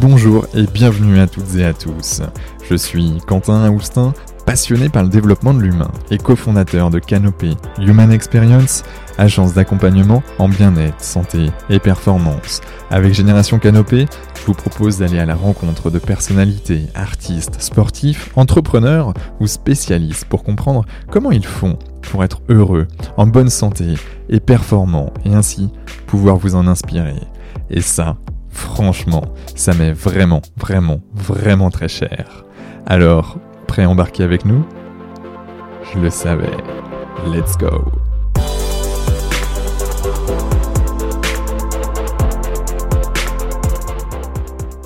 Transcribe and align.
Bonjour 0.00 0.46
et 0.54 0.62
bienvenue 0.62 1.18
à 1.18 1.26
toutes 1.26 1.56
et 1.56 1.64
à 1.64 1.74
tous. 1.74 2.22
Je 2.68 2.76
suis 2.76 3.18
Quentin 3.26 3.64
Aoustin, 3.64 4.14
passionné 4.48 4.88
par 4.88 5.02
le 5.02 5.10
développement 5.10 5.52
de 5.52 5.60
l'humain 5.60 5.90
et 6.10 6.16
cofondateur 6.16 6.88
de 6.88 6.98
Canopé 6.98 7.50
Human 7.80 8.10
Experience, 8.10 8.82
agence 9.18 9.52
d'accompagnement 9.52 10.22
en 10.38 10.48
bien-être, 10.48 11.04
santé 11.04 11.50
et 11.68 11.78
performance. 11.78 12.62
Avec 12.88 13.12
Génération 13.12 13.58
Canopé, 13.58 14.06
je 14.40 14.46
vous 14.46 14.54
propose 14.54 14.96
d'aller 14.96 15.18
à 15.18 15.26
la 15.26 15.34
rencontre 15.34 15.90
de 15.90 15.98
personnalités, 15.98 16.86
artistes, 16.94 17.60
sportifs, 17.60 18.30
entrepreneurs 18.36 19.12
ou 19.38 19.46
spécialistes 19.46 20.24
pour 20.24 20.44
comprendre 20.44 20.86
comment 21.10 21.30
ils 21.30 21.44
font 21.44 21.78
pour 22.00 22.24
être 22.24 22.40
heureux, 22.48 22.88
en 23.18 23.26
bonne 23.26 23.50
santé 23.50 23.96
et 24.30 24.40
performants 24.40 25.12
et 25.26 25.34
ainsi 25.34 25.68
pouvoir 26.06 26.38
vous 26.38 26.54
en 26.54 26.66
inspirer. 26.66 27.20
Et 27.68 27.82
ça, 27.82 28.16
Franchement, 28.50 29.22
ça 29.54 29.72
m'est 29.72 29.92
vraiment, 29.92 30.42
vraiment, 30.56 31.00
vraiment 31.14 31.70
très 31.70 31.86
cher. 31.86 32.44
Alors, 32.86 33.38
prêt 33.68 33.84
à 33.84 33.88
embarquer 33.88 34.24
avec 34.24 34.44
nous? 34.44 34.64
Je 35.92 36.00
le 36.00 36.10
savais. 36.10 36.56
Let's 37.26 37.56
go 37.56 38.07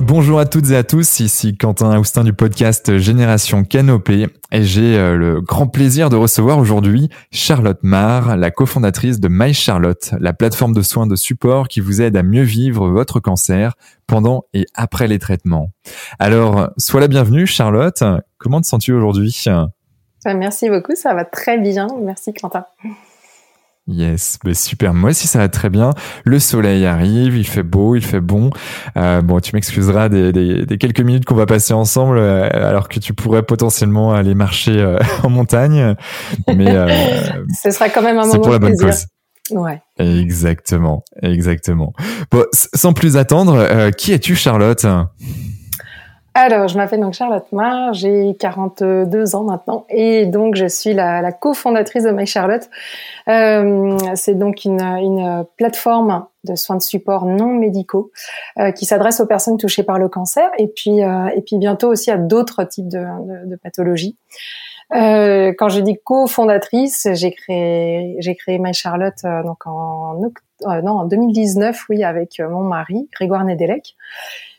Bonjour 0.05 0.41
à 0.41 0.47
toutes 0.47 0.71
et 0.71 0.77
à 0.77 0.83
tous, 0.83 1.21
ici 1.21 1.57
Quentin 1.57 1.97
Austin 1.97 2.25
du 2.25 2.33
podcast 2.33 2.99
Génération 2.99 3.63
Canopée 3.63 4.27
et 4.51 4.65
j'ai 4.65 4.99
euh, 4.99 5.17
le 5.17 5.41
grand 5.41 5.69
plaisir 5.69 6.11
de 6.11 6.17
recevoir 6.17 6.59
aujourd'hui 6.59 7.09
Charlotte 7.31 7.79
Marr, 7.83 8.37
la 8.37 8.51
cofondatrice 8.51 9.21
de 9.21 9.29
My 9.31 9.55
Charlotte, 9.55 10.13
la 10.19 10.33
plateforme 10.33 10.73
de 10.73 10.83
soins 10.83 11.07
de 11.07 11.15
support 11.15 11.69
qui 11.69 11.79
vous 11.79 12.03
aide 12.03 12.17
à 12.17 12.25
mieux 12.25 12.43
vivre 12.43 12.89
votre 12.89 13.21
cancer 13.21 13.75
pendant 14.09 14.45
et 14.55 14.67
après 14.75 15.07
les 15.07 15.21
traitements. 15.21 15.71
Alors, 16.19 16.71
sois 16.79 16.99
la 16.99 17.07
bienvenue 17.07 17.47
Charlotte, 17.47 18.03
comment 18.39 18.61
te 18.61 18.67
sens-tu 18.67 18.93
aujourd'hui? 18.93 19.45
Merci 20.27 20.69
beaucoup, 20.69 20.97
ça 20.97 21.15
va 21.15 21.25
très 21.25 21.59
bien, 21.59 21.87
merci 22.01 22.35
Quentin. 22.35 22.65
Yes, 23.89 24.39
bah 24.45 24.55
super. 24.55 24.95
Moi 24.95 25.11
aussi, 25.11 25.27
ça 25.27 25.41
va 25.41 25.49
très 25.49 25.69
bien. 25.69 25.91
Le 26.25 26.39
soleil 26.39 26.87
arrive, 26.87 27.37
il 27.37 27.47
fait 27.47 27.65
beau, 27.65 27.97
il 27.97 28.05
fait 28.05 28.21
bon. 28.21 28.51
Euh, 28.97 29.23
bon, 29.23 29.41
tu 29.41 29.57
m'excuseras 29.57 30.09
des, 30.09 30.33
des, 30.33 30.79
quelques 30.79 31.01
minutes 31.01 31.25
qu'on 31.25 31.35
va 31.35 31.47
passer 31.47 31.75
ensemble, 31.75 32.19
euh, 32.19 32.49
alors 32.53 32.89
que 32.89 33.01
tu 33.01 33.13
pourrais 33.13 33.43
potentiellement 33.43 34.13
aller 34.13 34.37
marcher 34.37 34.79
euh, 34.79 34.99
en 35.25 35.31
montagne. 35.31 35.97
Mais 36.47 36.77
ce 37.63 37.71
sera 37.73 37.89
quand 37.89 38.03
même 38.03 38.19
un 38.19 38.27
moment 38.27 38.41
pour 38.41 38.53
la 38.53 38.61
bonne 38.61 38.77
cause. 38.77 39.07
Ouais. 39.51 39.83
Exactement, 39.99 41.03
exactement. 41.21 41.93
Bon, 42.31 42.45
sans 42.53 42.93
plus 42.93 43.17
attendre, 43.17 43.91
qui 43.91 44.13
es-tu, 44.13 44.37
Charlotte? 44.37 44.87
Alors, 46.35 46.67
je 46.69 46.79
m'appelle 46.79 47.01
donc 47.01 47.13
Charlotte 47.13 47.51
Mar, 47.53 47.93
j'ai 47.93 48.35
42 48.39 49.37
ans 49.37 49.45
maintenant 49.45 49.85
et 49.91 50.25
donc 50.25 50.55
je 50.55 50.65
suis 50.65 50.95
la, 50.95 51.21
la 51.21 51.31
cofondatrice 51.31 52.05
de 52.05 52.11
My 52.11 52.27
Charlotte. 52.27 52.71
Euh, 53.29 53.99
c'est 54.15 54.35
donc 54.35 54.65
une, 54.65 54.81
une, 54.81 55.45
plateforme 55.59 56.25
de 56.45 56.55
soins 56.55 56.77
de 56.77 56.83
support 56.83 57.27
non 57.27 57.49
médicaux 57.49 58.11
euh, 58.59 58.73
qui 58.73 58.87
s'adresse 58.87 59.21
aux 59.21 59.27
personnes 59.27 59.59
touchées 59.59 59.83
par 59.83 59.99
le 59.99 60.09
cancer 60.09 60.49
et 60.57 60.69
puis 60.69 61.05
euh, 61.05 61.29
et 61.37 61.43
puis 61.43 61.59
bientôt 61.59 61.89
aussi 61.89 62.11
à 62.11 62.17
d'autres 62.17 62.65
types 62.65 62.89
de, 62.89 62.99
de, 62.99 63.51
de 63.51 63.57
pathologies. 63.57 64.17
Euh, 64.95 65.53
quand 65.57 65.69
je 65.69 65.81
dis 65.81 65.99
cofondatrice, 66.03 67.09
j'ai 67.13 67.33
créé 67.33 68.17
j'ai 68.21 68.35
créé 68.37 68.59
My 68.59 68.73
Charlotte 68.73 69.23
euh, 69.27 69.43
donc 69.43 69.67
en 69.67 70.19
non 70.83 70.93
en 70.93 71.05
2019 71.05 71.89
oui 71.91 72.05
avec 72.05 72.41
mon 72.41 72.63
mari 72.63 73.09
Grégoire 73.13 73.45
Nedelec 73.45 73.97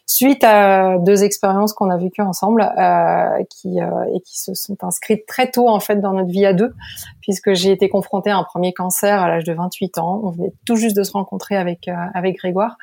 suite 0.05 0.43
à 0.43 0.97
deux 0.99 1.23
expériences 1.23 1.73
qu'on 1.73 1.89
a 1.89 1.97
vécues 1.97 2.21
ensemble 2.21 2.61
euh, 2.61 3.43
qui 3.49 3.81
euh, 3.81 4.15
et 4.15 4.19
qui 4.21 4.37
se 4.37 4.53
sont 4.53 4.77
inscrites 4.83 5.25
très 5.25 5.49
tôt 5.49 5.69
en 5.69 5.79
fait 5.79 6.01
dans 6.01 6.13
notre 6.13 6.29
vie 6.29 6.45
à 6.45 6.53
deux 6.53 6.73
puisque 7.21 7.53
j'ai 7.53 7.71
été 7.71 7.89
confrontée 7.89 8.29
à 8.29 8.37
un 8.37 8.43
premier 8.43 8.73
cancer 8.73 9.21
à 9.21 9.29
l'âge 9.29 9.45
de 9.45 9.53
28 9.53 9.97
ans 9.99 10.21
on 10.23 10.31
venait 10.31 10.53
tout 10.65 10.75
juste 10.75 10.95
de 10.97 11.03
se 11.03 11.13
rencontrer 11.13 11.55
avec 11.55 11.87
euh, 11.87 11.93
avec 12.13 12.37
Grégoire 12.37 12.77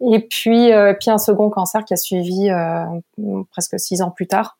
et 0.00 0.20
puis 0.20 0.72
euh, 0.72 0.94
puis 0.94 1.10
un 1.10 1.18
second 1.18 1.50
cancer 1.50 1.84
qui 1.84 1.92
a 1.92 1.96
suivi 1.96 2.50
presque 3.50 3.78
six 3.78 4.00
ans 4.00 4.10
plus 4.10 4.28
tard 4.28 4.56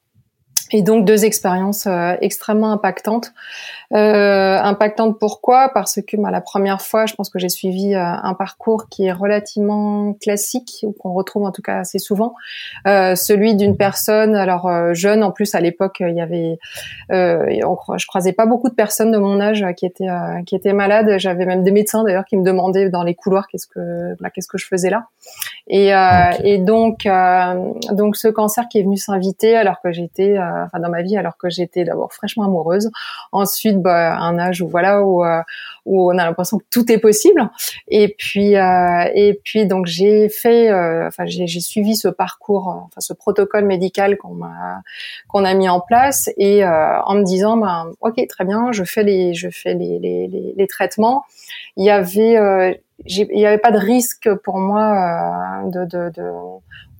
et 0.72 0.82
donc 0.82 1.04
deux 1.04 1.24
expériences 1.24 1.86
euh, 1.86 2.14
extrêmement 2.20 2.72
impactantes. 2.72 3.32
Euh, 3.92 4.56
impactantes 4.62 5.18
pourquoi? 5.18 5.70
Parce 5.74 5.98
que 6.06 6.16
bah, 6.16 6.30
la 6.30 6.40
première 6.40 6.80
fois, 6.80 7.06
je 7.06 7.14
pense 7.14 7.28
que 7.28 7.40
j'ai 7.40 7.48
suivi 7.48 7.94
euh, 7.94 8.00
un 8.00 8.34
parcours 8.34 8.88
qui 8.88 9.06
est 9.06 9.12
relativement 9.12 10.12
classique 10.14 10.84
ou 10.84 10.92
qu'on 10.92 11.12
retrouve 11.12 11.44
en 11.44 11.50
tout 11.50 11.62
cas 11.62 11.78
assez 11.78 11.98
souvent, 11.98 12.34
euh, 12.86 13.16
celui 13.16 13.56
d'une 13.56 13.76
personne 13.76 14.36
alors 14.36 14.68
euh, 14.68 14.94
jeune. 14.94 15.24
En 15.24 15.32
plus, 15.32 15.56
à 15.56 15.60
l'époque, 15.60 15.96
il 16.00 16.14
y 16.14 16.20
avait, 16.20 16.58
je 17.10 18.06
croisais 18.06 18.32
pas 18.32 18.46
beaucoup 18.46 18.68
de 18.68 18.74
personnes 18.74 19.10
de 19.10 19.18
mon 19.18 19.40
âge 19.40 19.64
qui 19.76 19.86
étaient 19.86 20.06
qui 20.46 20.54
étaient 20.54 20.72
malades. 20.72 21.18
J'avais 21.18 21.44
même 21.44 21.64
des 21.64 21.72
médecins 21.72 22.04
d'ailleurs 22.04 22.24
qui 22.24 22.36
me 22.36 22.44
demandaient 22.44 22.90
dans 22.90 23.02
les 23.02 23.14
couloirs 23.14 23.48
qu'est-ce 23.48 23.66
que 23.66 24.14
bah, 24.20 24.30
qu'est-ce 24.30 24.48
que 24.48 24.58
je 24.58 24.66
faisais 24.66 24.90
là. 24.90 25.06
Et, 25.66 25.90
et 26.44 26.58
donc 26.58 27.08
donc 27.90 28.16
ce 28.16 28.28
cancer 28.28 28.68
qui 28.68 28.78
est 28.78 28.82
venu 28.82 28.96
s'inviter 28.96 29.56
alors 29.56 29.80
que 29.82 29.90
j'étais 29.92 30.38
enfin 30.38 30.78
dans 30.78 30.90
ma 30.90 31.02
vie 31.02 31.16
alors 31.16 31.36
que 31.36 31.50
j'étais 31.50 31.84
d'abord 31.84 32.12
fraîchement 32.12 32.44
amoureuse, 32.44 32.90
ensuite 33.32 33.79
bah, 33.80 34.16
un 34.18 34.38
âge 34.38 34.62
où 34.62 34.68
voilà 34.68 35.02
où 35.02 35.24
euh, 35.24 35.40
où 35.86 36.10
on 36.12 36.18
a 36.18 36.24
l'impression 36.24 36.58
que 36.58 36.64
tout 36.70 36.90
est 36.92 36.98
possible 36.98 37.50
et 37.88 38.14
puis 38.16 38.56
euh, 38.56 39.04
et 39.14 39.40
puis 39.44 39.66
donc 39.66 39.86
j'ai 39.86 40.28
fait 40.28 40.70
euh, 40.70 41.06
enfin 41.08 41.24
j'ai 41.26 41.46
suivi 41.60 41.96
ce 41.96 42.08
parcours 42.08 42.68
enfin 42.68 43.00
ce 43.00 43.12
protocole 43.12 43.64
médical 43.64 44.16
qu'on 44.16 44.34
m'a 44.34 44.82
qu'on 45.28 45.44
a 45.44 45.54
mis 45.54 45.68
en 45.68 45.80
place 45.80 46.30
et 46.36 46.64
en 46.64 47.14
me 47.14 47.24
disant 47.24 47.56
ben 47.56 47.92
OK 48.00 48.20
très 48.28 48.44
bien, 48.44 48.72
je 48.72 48.84
fais 48.84 49.02
les 49.02 49.34
je 49.34 49.48
fais 49.50 49.74
les 49.74 49.98
les, 49.98 50.28
les, 50.28 50.54
les 50.56 50.66
traitements. 50.66 51.24
Il 51.76 51.84
y 51.84 51.90
avait 51.90 52.80
il 53.06 53.28
n'y 53.34 53.46
avait 53.46 53.58
pas 53.58 53.70
de 53.70 53.78
risque 53.78 54.32
pour 54.44 54.58
moi 54.58 55.62
de, 55.66 55.84
de, 55.84 56.10
de, 56.10 56.30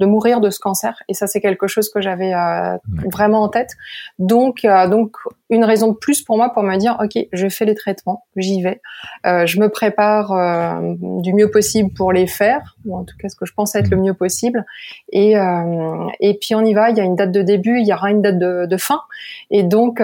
de 0.00 0.06
mourir 0.06 0.40
de 0.40 0.50
ce 0.50 0.58
cancer. 0.58 1.02
Et 1.08 1.14
ça, 1.14 1.26
c'est 1.26 1.40
quelque 1.40 1.66
chose 1.66 1.90
que 1.90 2.00
j'avais 2.00 2.32
euh, 2.32 2.76
vraiment 3.12 3.42
en 3.42 3.48
tête. 3.48 3.72
Donc, 4.18 4.64
euh, 4.64 4.88
donc 4.88 5.16
une 5.50 5.64
raison 5.64 5.88
de 5.88 5.96
plus 5.96 6.22
pour 6.22 6.36
moi 6.36 6.50
pour 6.52 6.62
me 6.62 6.76
dire, 6.76 6.96
ok, 7.02 7.26
je 7.32 7.48
fais 7.48 7.64
les 7.64 7.74
traitements, 7.74 8.24
j'y 8.36 8.62
vais, 8.62 8.80
euh, 9.26 9.46
je 9.46 9.60
me 9.60 9.68
prépare 9.68 10.32
euh, 10.32 10.94
du 10.98 11.34
mieux 11.34 11.50
possible 11.50 11.92
pour 11.92 12.12
les 12.12 12.26
faire, 12.26 12.76
ou 12.86 12.96
en 12.96 13.04
tout 13.04 13.16
cas 13.18 13.28
ce 13.28 13.36
que 13.36 13.44
je 13.44 13.52
pense 13.52 13.74
être 13.74 13.90
le 13.90 13.96
mm. 13.96 14.02
mieux 14.02 14.14
possible. 14.14 14.64
Et 15.12 15.36
euh, 15.36 16.06
et 16.20 16.38
puis 16.40 16.54
on 16.54 16.64
y 16.64 16.72
va. 16.72 16.90
Il 16.90 16.96
y 16.96 17.00
a 17.00 17.04
une 17.04 17.16
date 17.16 17.32
de 17.32 17.42
début, 17.42 17.78
il 17.78 17.86
y 17.86 17.92
aura 17.92 18.10
une 18.10 18.22
date 18.22 18.38
de, 18.38 18.66
de 18.66 18.76
fin. 18.76 19.02
Et 19.50 19.62
donc, 19.62 20.00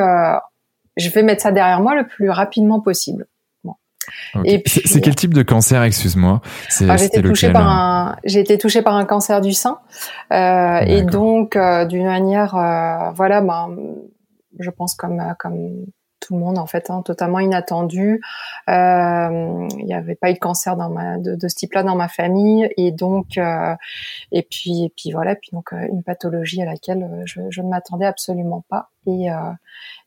je 0.96 1.10
vais 1.10 1.22
mettre 1.22 1.42
ça 1.42 1.52
derrière 1.52 1.80
moi 1.80 1.94
le 1.94 2.06
plus 2.06 2.30
rapidement 2.30 2.80
possible. 2.80 3.26
C'est 4.66 5.00
quel 5.00 5.14
type 5.14 5.34
de 5.34 5.42
cancer, 5.42 5.82
excuse-moi? 5.82 6.40
Ah, 6.88 6.96
J'ai 6.96 7.06
été 7.06 7.22
touchée 7.22 7.52
par 7.52 7.68
un, 7.68 8.16
j'ai 8.24 8.40
été 8.40 8.58
touchée 8.58 8.82
par 8.82 8.94
un 8.94 9.04
cancer 9.04 9.40
du 9.40 9.52
sein, 9.52 9.78
euh, 10.32 10.80
et 10.80 11.02
donc 11.02 11.56
euh, 11.56 11.84
d'une 11.84 12.06
manière, 12.06 12.54
euh, 12.54 13.10
voilà, 13.12 13.40
ben, 13.40 13.76
je 14.58 14.70
pense 14.70 14.94
comme 14.94 15.22
comme 15.38 15.86
tout 16.20 16.34
le 16.34 16.40
monde 16.40 16.58
en 16.58 16.66
fait, 16.66 16.90
hein, 16.90 17.02
totalement 17.02 17.40
inattendu. 17.40 18.22
Euh, 18.68 19.68
il 19.78 19.84
n'y 19.84 19.94
avait 19.94 20.14
pas 20.14 20.30
eu 20.30 20.34
de 20.34 20.38
cancer 20.38 20.76
dans 20.76 20.90
ma, 20.90 21.18
de, 21.18 21.34
de 21.34 21.48
ce 21.48 21.54
type-là 21.54 21.82
dans 21.82 21.96
ma 21.96 22.08
famille, 22.08 22.68
et 22.76 22.92
donc, 22.92 23.38
euh, 23.38 23.74
et 24.32 24.42
puis, 24.42 24.84
et 24.84 24.92
puis 24.96 25.12
voilà, 25.12 25.34
puis 25.34 25.50
donc 25.52 25.72
une 25.72 26.02
pathologie 26.02 26.62
à 26.62 26.66
laquelle 26.66 27.22
je, 27.24 27.40
je 27.50 27.62
ne 27.62 27.68
m'attendais 27.68 28.06
absolument 28.06 28.64
pas, 28.68 28.90
et 29.06 29.28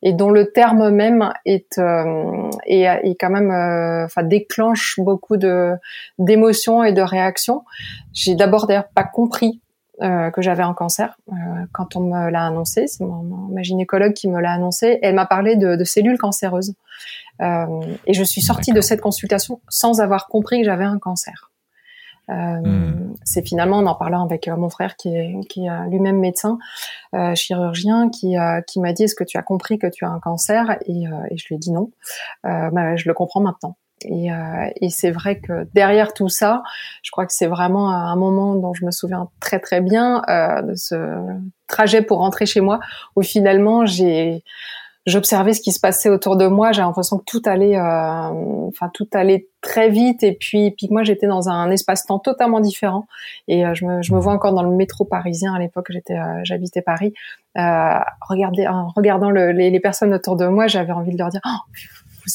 et 0.02 0.14
dont 0.14 0.30
le 0.30 0.52
terme 0.52 0.90
même 0.90 1.34
est 1.46 1.78
euh, 1.78 2.50
est, 2.66 2.84
est, 2.84 3.16
quand 3.20 3.30
même 3.30 3.52
euh, 3.52 4.06
enfin 4.06 4.24
déclenche 4.24 5.00
beaucoup 5.00 5.38
de 5.38 5.74
d'émotions 6.18 6.84
et 6.84 6.94
de 6.94 7.02
réactions. 7.02 7.64
J'ai 8.14 8.36
d'abord 8.36 8.68
d'ailleurs 8.68 8.90
pas 8.94 9.04
compris 9.04 9.62
euh, 10.02 10.32
que 10.32 10.42
j'avais 10.42 10.64
un 10.64 10.74
cancer 10.74 11.18
euh, 11.30 11.36
quand 11.72 11.96
on 11.96 12.02
me 12.02 12.30
l'a 12.30 12.46
annoncé. 12.46 12.88
C'est 12.88 13.04
ma 13.04 13.62
gynécologue 13.62 14.14
qui 14.14 14.28
me 14.28 14.40
l'a 14.40 14.52
annoncé. 14.52 15.00
Elle 15.02 15.16
m'a 15.16 15.26
parlé 15.26 15.56
de, 15.56 15.76
de, 15.76 15.84
cellules 15.84 16.18
cancéreuses 16.18 16.74
euh, 17.42 17.66
et 18.06 18.14
je 18.14 18.24
suis 18.24 18.42
sortie 18.42 18.72
de 18.72 18.82
cette 18.82 19.02
consultation 19.02 19.62
sans 19.68 20.02
avoir 20.02 20.28
compris 20.28 20.60
que 20.60 20.66
j'avais 20.66 20.86
un 20.86 21.00
cancer. 21.00 21.50
Euh, 22.30 22.34
hmm. 22.34 23.16
C'est 23.24 23.46
finalement 23.48 23.78
en 23.78 23.88
en 23.88 23.96
parlant 23.96 24.24
avec 24.24 24.48
euh, 24.48 24.56
mon 24.56 24.70
frère 24.70 24.96
qui 24.96 25.16
est, 25.16 25.36
qui 25.50 25.66
est 25.66 25.90
lui-même 25.90 26.20
médecin, 26.20 26.60
euh, 27.16 27.34
chirurgien, 27.34 28.10
qui, 28.10 28.36
qui 28.68 28.80
m'a 28.80 28.94
dit 28.94 29.04
est-ce 29.04 29.16
que 29.16 29.24
tu 29.24 29.38
as 29.38 29.42
compris 29.42 29.80
que 29.80 29.88
tu 29.88 30.06
as 30.06 30.10
un 30.10 30.20
cancer? 30.20 30.78
Et, 30.86 31.04
et 31.32 31.38
je 31.38 31.48
lui 31.48 31.56
ai 31.56 31.58
dit 31.58 31.72
non. 31.72 31.92
Bah, 32.44 32.96
je 32.96 33.08
le 33.08 33.14
comprends 33.14 33.42
maintenant. 33.42 33.76
Et, 34.06 34.30
et 34.82 34.90
c'est 34.90 35.12
vrai 35.12 35.40
que 35.40 35.68
derrière 35.74 36.14
tout 36.14 36.30
ça, 36.30 36.64
je 37.04 37.12
crois 37.12 37.26
que 37.26 37.34
c'est 37.34 37.48
vraiment 37.48 37.90
un 37.90 38.16
moment 38.16 38.56
dont 38.56 38.74
je 38.74 38.86
me 38.86 38.92
souviens 38.92 39.30
très 39.40 39.60
très 39.60 39.82
bien 39.82 40.22
de 40.64 40.74
ce 40.76 40.96
trajet 41.68 42.02
pour 42.02 42.20
rentrer 42.20 42.46
chez 42.46 42.62
moi, 42.62 42.80
où 43.16 43.22
finalement 43.22 43.86
j'ai 43.86 44.44
j'observais 45.10 45.54
ce 45.54 45.62
qui 45.62 45.72
se 45.72 45.80
passait 45.80 46.10
autour 46.10 46.38
de 46.38 46.48
moi. 46.48 46.72
J'ai 46.72 46.82
l'impression 46.82 47.18
que 47.18 47.24
tout 47.26 47.42
allait, 47.46 47.78
euh, 47.78 48.68
enfin 48.68 48.90
tout 48.94 49.08
allait 49.14 49.48
très 49.62 49.90
vite. 49.90 50.24
Et 50.24 50.34
puis, 50.34 50.72
puis 50.72 50.88
moi, 50.90 51.04
j'étais 51.04 51.28
dans 51.28 51.50
un 51.50 51.70
espace-temps 51.72 52.20
totalement 52.20 52.60
différent. 52.60 53.08
Et 53.48 53.66
euh, 53.66 53.74
je, 53.74 53.86
me, 53.86 54.02
je 54.02 54.14
me 54.14 54.20
vois 54.20 54.34
encore 54.34 54.54
dans 54.54 54.64
le 54.64 54.72
métro 54.72 55.06
parisien 55.06 55.54
à 55.54 55.60
l'époque. 55.60 55.88
J'étais, 55.90 56.18
euh, 56.18 56.42
j'habitais 56.44 56.82
Paris. 56.82 57.14
regardez, 57.56 58.68
en 58.68 58.90
regardant 58.96 59.32
le, 59.32 59.52
les, 59.52 59.70
les, 59.70 59.80
personnes 59.80 60.14
autour 60.14 60.38
de 60.38 60.48
moi, 60.48 60.68
j'avais 60.68 60.94
envie 60.94 61.12
de 61.12 61.18
leur 61.18 61.30
dire. 61.30 61.42
Oh, 61.46 61.74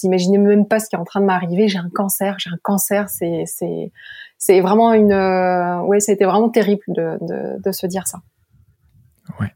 vous 0.02 0.06
imaginez 0.06 0.38
même 0.38 0.66
pas 0.66 0.78
ce 0.78 0.88
qui 0.88 0.96
est 0.96 0.98
en 0.98 1.04
train 1.04 1.20
de 1.20 1.26
m'arriver. 1.26 1.68
J'ai 1.68 1.78
un 1.78 1.90
cancer, 1.92 2.36
j'ai 2.38 2.50
un 2.50 2.58
cancer. 2.62 3.08
C'est, 3.08 3.44
c'est, 3.46 3.92
c'est 4.38 4.60
vraiment 4.60 4.92
une, 4.92 5.14
ouais, 5.86 6.00
c'était 6.00 6.24
vraiment 6.24 6.50
terrible 6.50 6.84
de, 6.88 7.18
de, 7.20 7.62
de 7.62 7.72
se 7.72 7.86
dire 7.86 8.06
ça. 8.06 8.18
Ouais. 9.40 9.48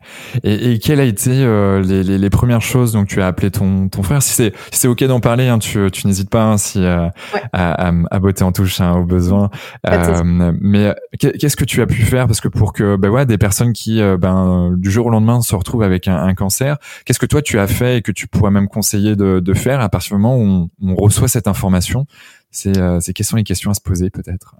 Et, 0.45 0.73
et 0.73 0.79
quelles 0.79 0.99
a 0.99 1.05
été 1.05 1.31
euh, 1.31 1.83
les, 1.83 2.03
les, 2.03 2.17
les, 2.17 2.31
premières 2.31 2.63
choses 2.63 2.93
donc 2.93 3.07
tu 3.07 3.21
as 3.21 3.27
appelé 3.27 3.51
ton, 3.51 3.89
ton 3.89 4.03
frère? 4.03 4.23
Si 4.23 4.33
c'est 4.33 4.55
si 4.73 4.81
c'est 4.81 4.89
ok 4.89 5.05
d'en 5.05 5.21
parler, 5.21 5.47
hein, 5.49 5.59
tu, 5.59 5.91
tu 5.91 6.07
n'hésites 6.07 6.31
pas 6.31 6.43
hein, 6.45 6.57
si 6.57 6.83
euh, 6.83 7.09
à, 7.53 7.93
à, 8.11 8.19
botter 8.19 8.45
en 8.45 8.53
touche 8.53 8.81
hein, 8.81 8.97
au 8.97 9.05
besoin. 9.05 9.51
Euh, 9.87 10.53
mais 10.61 10.95
qu'est-ce 11.19 11.57
que 11.57 11.67
tu 11.67 11.83
as 11.83 11.87
pu 11.87 12.03
faire? 12.03 12.27
Parce 12.27 12.41
que 12.41 12.49
pour 12.49 12.73
que 12.73 12.97
ben 12.97 13.11
ouais 13.11 13.27
des 13.27 13.37
personnes 13.37 13.75
qui 13.75 14.01
euh, 14.01 14.17
ben 14.17 14.73
du 14.75 14.91
jour 14.91 15.07
au 15.07 15.11
lendemain 15.11 15.43
se 15.43 15.55
retrouvent 15.55 15.83
avec 15.83 16.09
un, 16.09 16.17
un 16.17 16.35
cancer, 16.35 16.79
qu'est-ce 17.05 17.21
que 17.21 17.27
toi 17.27 17.43
tu 17.43 17.59
as 17.59 17.67
fait 17.67 17.99
et 17.99 18.03
que 18.03 18.11
tu 18.11 18.27
pourrais 18.27 18.51
même 18.51 18.69
conseiller 18.69 19.17
de, 19.17 19.39
de 19.39 19.55
faire 19.55 19.81
à 19.81 19.91
partir 19.91 20.17
du 20.17 20.23
moment 20.23 20.39
où 20.39 20.71
on, 20.83 20.93
on 20.93 20.95
reçoit 20.97 21.29
cette 21.29 21.47
information? 21.47 22.07
C'est 22.51 22.81
c'est 23.01 23.13
quelles 23.13 23.27
sont 23.27 23.37
les 23.37 23.45
questions 23.45 23.71
à 23.71 23.75
se 23.75 23.83
poser 23.83 24.09
peut-être? 24.09 24.57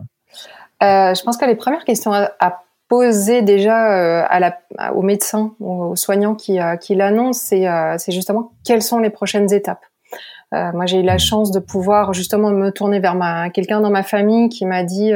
Je 0.83 1.23
pense 1.25 1.39
que 1.39 1.47
les 1.47 1.57
premières 1.57 1.85
questions 1.85 2.13
à, 2.13 2.31
à 2.41 2.59
poser 2.89 3.43
déjà 3.43 3.93
euh, 3.93 4.25
à 4.29 4.41
la, 4.41 4.59
au 4.95 5.03
médecin, 5.03 5.55
aux, 5.61 5.95
soignants 5.95 6.35
qui, 6.35 6.61
euh, 6.61 6.77
qui 6.77 6.95
l'annoncent, 6.95 7.41
c'est, 7.45 7.69
euh, 7.69 7.97
c'est 7.99 8.13
justement 8.13 8.53
quelles 8.65 8.83
sont 8.83 8.99
les 8.99 9.11
prochaines 9.11 9.53
étapes. 9.53 9.85
moi, 10.53 10.87
j'ai 10.87 11.01
eu 11.01 11.03
la 11.03 11.19
chance 11.19 11.51
de 11.51 11.61
pouvoir 11.61 12.15
justement 12.15 12.51
me 12.51 12.71
tourner 12.71 13.01
vers 13.01 13.15
ma, 13.15 13.51
quelqu'un 13.51 13.81
dans 13.81 13.91
ma 13.91 14.03
famille 14.03 14.49
qui 14.49 14.65
m'a 14.65 14.83
dit 14.83 15.13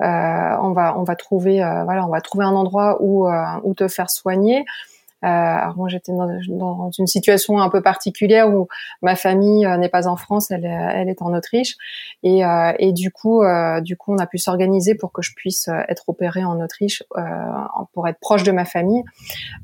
on 0.00 0.72
va 0.72 0.98
on 0.98 1.04
va 1.04 1.14
trouver 1.14 1.58
voilà 1.84 2.04
on 2.04 2.08
va 2.08 2.20
trouver 2.20 2.44
un 2.44 2.56
endroit 2.56 2.98
où 3.00 3.28
où 3.62 3.74
te 3.74 3.86
faire 3.86 4.10
soigner. 4.10 4.64
Euh, 5.22 5.26
alors 5.26 5.76
moi 5.76 5.88
j'étais 5.88 6.12
dans, 6.12 6.90
une 6.98 7.06
situation 7.06 7.58
un 7.58 7.68
peu 7.68 7.82
particulière 7.82 8.48
où 8.48 8.68
ma 9.02 9.16
famille 9.16 9.66
euh, 9.66 9.76
n'est 9.76 9.88
pas 9.88 10.08
en 10.08 10.16
France, 10.16 10.50
elle, 10.50 10.64
elle 10.64 11.08
est 11.08 11.20
en 11.20 11.34
Autriche, 11.34 11.76
et, 12.22 12.44
euh, 12.44 12.72
et 12.78 12.92
du 12.92 13.10
coup, 13.10 13.42
du 13.82 13.96
coup, 13.96 14.14
on 14.14 14.18
a 14.18 14.26
pu 14.26 14.38
s'organiser 14.38 14.94
pour 14.94 15.12
que 15.12 15.22
je 15.22 15.34
puisse 15.34 15.68
être 15.88 16.08
opérée 16.08 16.44
en 16.44 16.60
Autriche 16.60 17.02
pour 17.92 18.08
être 18.08 18.18
proche 18.20 18.42
de 18.42 18.52
ma 18.52 18.64
famille. 18.64 19.02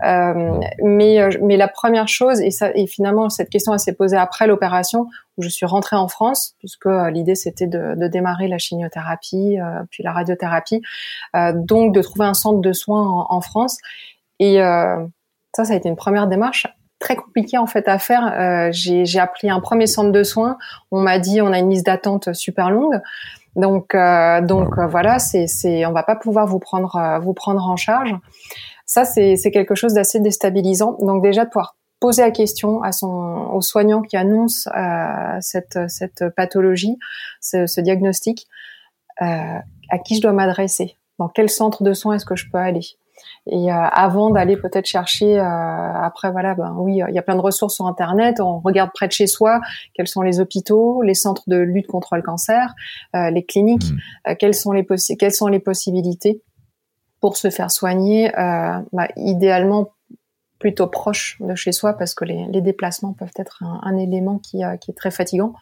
mais 0.02 1.28
mais 1.40 1.56
la 1.56 1.68
première 1.68 2.08
chose 2.08 2.40
et 2.40 2.50
ça 2.50 2.70
et 2.74 2.86
finalement 2.86 3.28
cette 3.28 3.50
question 3.50 3.72
elle 3.72 3.80
s'est 3.80 3.94
posée 3.94 4.16
après 4.16 4.46
l'opération 4.46 5.06
où 5.36 5.42
je 5.42 5.48
suis 5.48 5.66
rentrée 5.66 5.96
en 5.96 6.08
France 6.08 6.54
puisque 6.58 6.88
l'idée 7.12 7.34
c'était 7.34 7.66
de, 7.66 7.94
de, 7.94 8.08
démarrer 8.08 8.48
la 8.48 8.58
chimiothérapie 8.58 9.58
puis 9.90 10.02
la 10.02 10.12
radiothérapie, 10.12 10.82
donc 11.54 11.94
de 11.94 12.02
trouver 12.02 12.26
un 12.26 12.34
centre 12.34 12.60
de 12.60 12.72
soins 12.72 13.06
en, 13.06 13.26
en 13.28 13.40
France 13.40 13.78
et 14.38 14.60
euh, 14.60 15.06
ça, 15.54 15.64
ça 15.64 15.72
a 15.72 15.76
été 15.76 15.88
une 15.88 15.96
première 15.96 16.26
démarche 16.26 16.66
très 16.98 17.16
compliquée 17.16 17.58
en 17.58 17.66
fait 17.66 17.88
à 17.88 17.98
faire. 17.98 18.32
Euh, 18.32 18.68
j'ai 18.72 19.18
appelé 19.18 19.50
un 19.50 19.60
premier 19.60 19.86
centre 19.86 20.12
de 20.12 20.22
soins. 20.22 20.56
On 20.90 21.00
m'a 21.00 21.18
dit 21.18 21.40
on 21.42 21.52
a 21.52 21.58
une 21.58 21.70
liste 21.70 21.86
d'attente 21.86 22.32
super 22.32 22.70
longue. 22.70 23.00
Donc 23.56 23.94
euh, 23.94 24.40
donc 24.42 24.78
euh, 24.78 24.86
voilà, 24.86 25.18
c'est 25.18 25.46
c'est 25.46 25.86
on 25.86 25.92
va 25.92 26.02
pas 26.02 26.16
pouvoir 26.16 26.46
vous 26.46 26.58
prendre 26.58 26.94
euh, 26.96 27.18
vous 27.18 27.32
prendre 27.32 27.66
en 27.66 27.76
charge. 27.76 28.14
Ça 28.84 29.04
c'est 29.04 29.36
c'est 29.36 29.50
quelque 29.50 29.74
chose 29.74 29.94
d'assez 29.94 30.20
déstabilisant. 30.20 30.96
Donc 31.00 31.22
déjà 31.22 31.44
de 31.44 31.50
pouvoir 31.50 31.76
poser 31.98 32.22
la 32.22 32.30
question 32.30 32.82
à 32.82 32.92
son 32.92 33.08
au 33.52 33.62
soignant 33.62 34.02
qui 34.02 34.16
annonce 34.16 34.68
cette 35.40 35.78
cette 35.88 36.28
pathologie, 36.36 36.98
ce, 37.40 37.66
ce 37.66 37.80
diagnostic, 37.80 38.46
à 39.18 39.98
qui 40.04 40.16
je 40.16 40.20
dois 40.20 40.32
m'adresser, 40.32 40.98
dans 41.18 41.28
quel 41.28 41.48
centre 41.48 41.82
de 41.82 41.94
soins 41.94 42.16
est-ce 42.16 42.26
que 42.26 42.36
je 42.36 42.50
peux 42.50 42.58
aller? 42.58 42.82
Et 43.46 43.72
euh, 43.72 43.74
avant 43.74 44.30
d'aller 44.30 44.56
peut-être 44.56 44.86
chercher, 44.86 45.38
euh, 45.38 45.42
après 45.42 46.32
voilà, 46.32 46.54
ben 46.54 46.74
oui, 46.76 47.00
il 47.08 47.14
y 47.14 47.18
a 47.18 47.22
plein 47.22 47.36
de 47.36 47.40
ressources 47.40 47.76
sur 47.76 47.86
Internet. 47.86 48.40
On 48.40 48.58
regarde 48.58 48.90
près 48.92 49.06
de 49.06 49.12
chez 49.12 49.28
soi 49.28 49.60
quels 49.94 50.08
sont 50.08 50.22
les 50.22 50.40
hôpitaux, 50.40 51.02
les 51.02 51.14
centres 51.14 51.44
de 51.46 51.56
lutte 51.56 51.86
contre 51.86 52.16
le 52.16 52.22
cancer, 52.22 52.74
euh, 53.14 53.30
les 53.30 53.44
cliniques, 53.44 53.92
mmh. 54.26 54.34
quelles 54.36 54.54
sont 54.54 54.72
les 54.72 54.86
quelles 55.18 55.32
sont 55.34 55.46
les 55.46 55.60
possibilités 55.60 56.42
pour 57.20 57.36
se 57.36 57.50
faire 57.50 57.70
soigner, 57.70 58.30
bah, 58.92 59.08
idéalement 59.16 59.92
plutôt 60.58 60.86
proche 60.86 61.36
de 61.40 61.54
chez 61.54 61.72
soi 61.72 61.94
parce 61.94 62.14
que 62.14 62.24
les, 62.24 62.46
les 62.50 62.60
déplacements 62.60 63.12
peuvent 63.12 63.32
être 63.36 63.62
un, 63.62 63.80
un 63.82 63.96
élément 63.96 64.38
qui, 64.38 64.62
qui, 64.80 64.90
est 64.90 64.94
très 64.94 65.10
fatigant. 65.10 65.54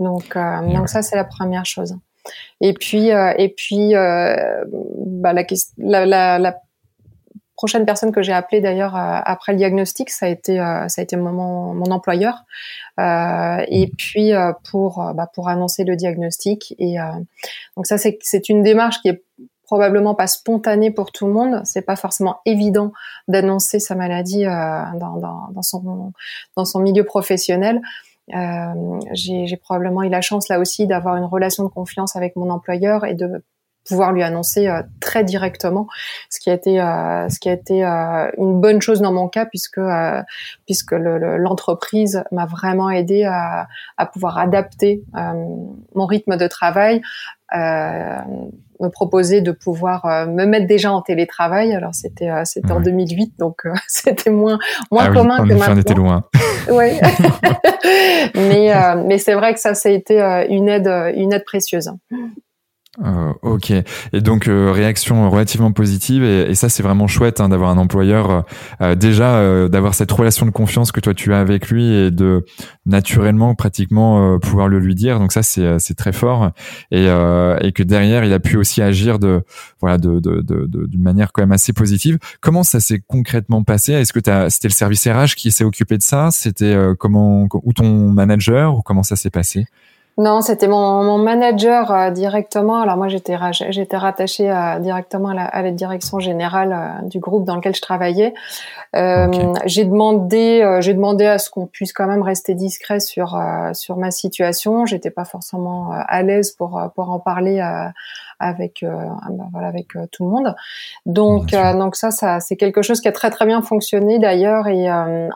Donc, 0.00 0.36
donc 0.36 0.88
ça 0.88 1.02
c'est 1.02 1.16
la 1.16 1.24
première 1.24 1.64
chose. 1.64 1.96
Et 2.60 2.74
puis 2.74 3.08
et 3.08 3.54
puis 3.56 3.92
bah, 3.94 5.32
la, 5.32 6.06
la, 6.06 6.38
la 6.38 6.56
prochaine 7.56 7.84
personne 7.84 8.12
que 8.12 8.22
j'ai 8.22 8.32
appelée 8.32 8.60
d'ailleurs 8.60 8.94
euh, 8.96 9.20
après 9.24 9.52
le 9.52 9.58
diagnostic, 9.58 10.10
ça 10.10 10.26
a 10.26 10.28
été 10.28 10.60
euh, 10.60 10.88
ça 10.88 11.00
a 11.00 11.02
été 11.02 11.16
mon, 11.16 11.74
mon 11.74 11.90
employeur. 11.90 12.44
Euh, 13.00 13.64
et 13.68 13.88
puis 13.88 14.32
pour 14.70 15.12
bah, 15.14 15.28
pour 15.34 15.48
annoncer 15.48 15.84
le 15.84 15.96
diagnostic 15.96 16.74
et 16.78 16.96
donc 17.76 17.86
ça 17.86 17.98
c'est 17.98 18.18
c'est 18.22 18.48
une 18.48 18.62
démarche 18.62 19.00
qui 19.02 19.08
est 19.08 19.22
probablement 19.64 20.14
pas 20.14 20.28
spontanée 20.28 20.90
pour 20.92 21.10
tout 21.10 21.26
le 21.26 21.32
monde. 21.32 21.60
C'est 21.64 21.82
pas 21.82 21.96
forcément 21.96 22.38
évident 22.46 22.92
d'annoncer 23.26 23.80
sa 23.80 23.96
maladie 23.96 24.44
dans, 24.44 25.16
dans, 25.16 25.48
dans, 25.50 25.62
son 25.62 26.12
dans 26.56 26.64
son 26.64 26.80
milieu 26.80 27.04
professionnel. 27.04 27.82
Euh, 28.34 29.00
j'ai 29.12 29.56
probablement 29.56 30.02
eu 30.02 30.08
la 30.08 30.20
chance 30.20 30.48
là 30.48 30.58
aussi 30.58 30.86
d'avoir 30.86 31.16
une 31.16 31.24
relation 31.24 31.62
de 31.62 31.68
confiance 31.68 32.16
avec 32.16 32.34
mon 32.34 32.50
employeur 32.50 33.04
et 33.04 33.14
de 33.14 33.42
pouvoir 33.86 34.12
lui 34.12 34.22
annoncer 34.22 34.68
euh, 34.68 34.82
très 35.00 35.24
directement, 35.24 35.86
ce 36.30 36.40
qui 36.40 36.50
a 36.50 36.54
été 36.54 36.80
euh, 36.80 37.28
ce 37.28 37.38
qui 37.38 37.48
a 37.48 37.52
été 37.52 37.84
euh, 37.84 38.30
une 38.36 38.60
bonne 38.60 38.80
chose 38.80 39.00
dans 39.00 39.12
mon 39.12 39.28
cas 39.28 39.46
puisque 39.46 39.80
puisque 40.66 40.92
l'entreprise 40.92 42.24
m'a 42.32 42.46
vraiment 42.46 42.90
aidé 42.90 43.24
à, 43.24 43.68
à 43.96 44.06
pouvoir 44.06 44.38
adapter 44.38 45.02
mon 45.94 46.06
rythme 46.06 46.36
de 46.36 46.46
travail. 46.46 47.02
me 48.78 48.88
proposer 48.90 49.40
de 49.40 49.52
pouvoir 49.52 50.26
me 50.28 50.44
mettre 50.44 50.66
déjà 50.66 50.92
en 50.92 51.00
télétravail. 51.00 51.74
Alors 51.74 51.94
c'était 51.94 52.30
c'était 52.44 52.72
en 52.72 52.80
2008, 52.80 53.38
donc 53.38 53.62
c'était 53.88 54.30
moins 54.30 54.58
moins 54.90 55.06
ah 55.08 55.14
commun 55.14 55.36
que 55.38 55.54
maintenant. 55.54 55.76
On 55.76 55.78
était 55.78 55.94
loin. 55.94 56.24
oui, 56.70 56.98
mais 58.34 58.72
mais 59.04 59.18
c'est 59.18 59.34
vrai 59.34 59.54
que 59.54 59.60
ça, 59.60 59.74
ça 59.74 59.88
a 59.88 59.92
été 59.92 60.20
une 60.50 60.68
aide 60.68 60.88
une 61.14 61.32
aide 61.32 61.44
précieuse. 61.44 61.90
Euh, 63.04 63.32
ok. 63.42 63.70
Et 63.70 64.20
donc 64.22 64.48
euh, 64.48 64.72
réaction 64.72 65.28
relativement 65.30 65.70
positive 65.70 66.24
et, 66.24 66.50
et 66.50 66.54
ça 66.54 66.70
c'est 66.70 66.82
vraiment 66.82 67.06
chouette 67.06 67.40
hein, 67.40 67.50
d'avoir 67.50 67.68
un 67.70 67.76
employeur 67.76 68.44
euh, 68.80 68.94
déjà 68.94 69.36
euh, 69.36 69.68
d'avoir 69.68 69.94
cette 69.94 70.10
relation 70.10 70.46
de 70.46 70.50
confiance 70.50 70.92
que 70.92 71.00
toi 71.00 71.12
tu 71.12 71.34
as 71.34 71.40
avec 71.40 71.68
lui 71.68 71.84
et 71.92 72.10
de 72.10 72.46
naturellement 72.86 73.54
pratiquement 73.54 74.38
pouvoir 74.38 74.68
le 74.68 74.78
lui 74.78 74.94
dire. 74.94 75.18
Donc 75.18 75.32
ça 75.32 75.42
c'est 75.42 75.78
c'est 75.78 75.94
très 75.94 76.12
fort 76.12 76.52
et 76.90 77.06
et 77.06 77.72
que 77.72 77.82
derrière 77.82 78.24
il 78.24 78.32
a 78.32 78.40
pu 78.40 78.56
aussi 78.56 78.80
agir 78.80 79.18
de 79.18 79.42
voilà 79.80 79.98
de 79.98 80.20
de 80.20 80.40
d'une 80.40 80.86
de, 80.86 80.98
manière 80.98 81.32
quand 81.32 81.42
même 81.42 81.52
assez 81.52 81.72
positive. 81.72 82.18
Comment 82.40 82.62
ça 82.62 82.80
s'est 82.80 83.02
concrètement 83.06 83.62
passé? 83.62 83.92
Est-ce 83.92 84.12
que 84.12 84.20
c'était 84.48 84.68
le 84.68 84.72
service 84.72 85.06
RH 85.06 85.34
qui 85.36 85.50
s'est 85.50 85.64
occupé 85.64 85.98
de 85.98 86.02
ça? 86.02 86.30
C'était 86.30 86.76
comment 86.98 87.46
ou 87.52 87.72
ton 87.72 88.10
manager 88.10 88.76
ou 88.76 88.82
comment 88.82 89.02
ça 89.02 89.16
s'est 89.16 89.30
passé? 89.30 89.66
Non, 90.18 90.40
c'était 90.40 90.66
mon, 90.66 91.04
mon 91.04 91.18
manager 91.18 91.90
euh, 91.90 92.10
directement. 92.10 92.80
Alors 92.80 92.96
moi, 92.96 93.08
j'étais 93.08 93.36
j'étais 93.68 93.98
rattachée 93.98 94.48
à, 94.48 94.80
directement 94.80 95.28
à 95.28 95.34
la, 95.34 95.44
à 95.44 95.60
la, 95.60 95.72
direction 95.72 96.20
générale 96.20 96.72
euh, 96.72 97.06
du 97.06 97.18
groupe 97.18 97.44
dans 97.44 97.54
lequel 97.54 97.76
je 97.76 97.82
travaillais. 97.82 98.32
Euh, 98.94 99.28
J'ai 99.66 99.84
demandé, 99.84 100.62
euh, 100.62 100.80
j'ai 100.80 100.94
demandé 100.94 101.26
à 101.26 101.36
ce 101.36 101.50
qu'on 101.50 101.66
puisse 101.66 101.92
quand 101.92 102.06
même 102.06 102.22
rester 102.22 102.54
discret 102.54 102.98
sur 102.98 103.38
sur 103.74 103.98
ma 103.98 104.10
situation. 104.10 104.86
J'étais 104.86 105.10
pas 105.10 105.26
forcément 105.26 105.90
à 105.92 106.22
l'aise 106.22 106.52
pour 106.52 106.80
pour 106.94 107.10
en 107.10 107.18
parler 107.18 107.60
avec 108.38 108.82
euh, 108.82 108.88
ah 109.22 109.28
bah, 109.30 109.44
voilà 109.52 109.68
avec 109.68 109.96
euh, 109.96 110.06
tout 110.12 110.24
le 110.24 110.30
monde. 110.30 110.54
Donc 111.06 111.54
euh, 111.54 111.72
donc 111.74 111.96
ça 111.96 112.10
ça 112.10 112.40
c'est 112.40 112.56
quelque 112.56 112.82
chose 112.82 113.00
qui 113.00 113.08
a 113.08 113.12
très 113.12 113.30
très 113.30 113.46
bien 113.46 113.62
fonctionné 113.62 114.18
d'ailleurs. 114.18 114.66
Et 114.68 114.88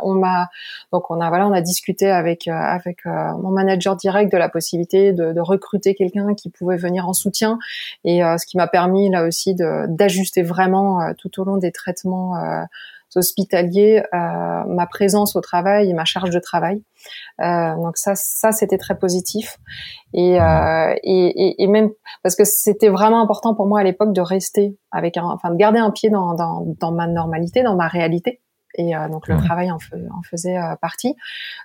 on 0.02 0.14
m'a 0.14 0.48
donc 0.92 1.10
on 1.10 1.20
a 1.20 1.28
voilà 1.28 1.46
on 1.46 1.52
a 1.52 1.60
discuté 1.60 2.10
avec 2.10 2.48
avec 2.48 3.04
mon 3.06 3.50
manager 3.50 3.96
direct 3.96 4.32
de 4.32 4.38
la 4.38 4.48
possibilité 4.48 5.12
de, 5.12 5.32
de 5.32 5.40
recruter 5.40 5.94
quelqu'un 5.94 6.34
qui 6.34 6.50
pouvait 6.50 6.76
venir 6.76 7.08
en 7.08 7.12
soutien. 7.12 7.58
Et 8.04 8.20
ce 8.20 8.46
qui 8.46 8.56
m'a 8.56 8.66
permis 8.66 9.10
là 9.10 9.24
aussi 9.24 9.54
de 9.54 9.86
d'ajuster 9.88 10.42
vraiment 10.42 11.12
tout 11.18 11.40
au 11.40 11.44
long 11.44 11.56
des 11.56 11.72
traitements 11.72 12.34
hospitalier, 13.16 14.02
euh, 14.14 14.64
ma 14.66 14.86
présence 14.86 15.36
au 15.36 15.40
travail 15.40 15.90
et 15.90 15.94
ma 15.94 16.04
charge 16.04 16.30
de 16.30 16.38
travail. 16.38 16.82
Euh, 17.40 17.74
donc 17.76 17.96
ça, 17.96 18.14
ça 18.14 18.52
c'était 18.52 18.78
très 18.78 18.98
positif 18.98 19.58
et, 20.12 20.40
euh, 20.40 20.94
et, 21.02 21.46
et, 21.46 21.62
et, 21.62 21.66
même 21.66 21.90
parce 22.22 22.36
que 22.36 22.44
c'était 22.44 22.88
vraiment 22.88 23.22
important 23.22 23.54
pour 23.54 23.66
moi 23.66 23.80
à 23.80 23.84
l'époque 23.84 24.12
de 24.12 24.20
rester 24.20 24.76
avec 24.90 25.16
un, 25.16 25.24
enfin 25.24 25.50
de 25.50 25.56
garder 25.56 25.78
un 25.78 25.90
pied 25.90 26.10
dans, 26.10 26.34
dans, 26.34 26.64
dans 26.78 26.92
ma 26.92 27.06
normalité, 27.06 27.62
dans 27.62 27.76
ma 27.76 27.88
réalité. 27.88 28.40
et 28.74 28.92
donc 29.10 29.26
le 29.28 29.36
travail 29.38 29.70
en, 29.70 29.76
en 29.76 30.22
faisait 30.22 30.58
partie. 30.80 31.16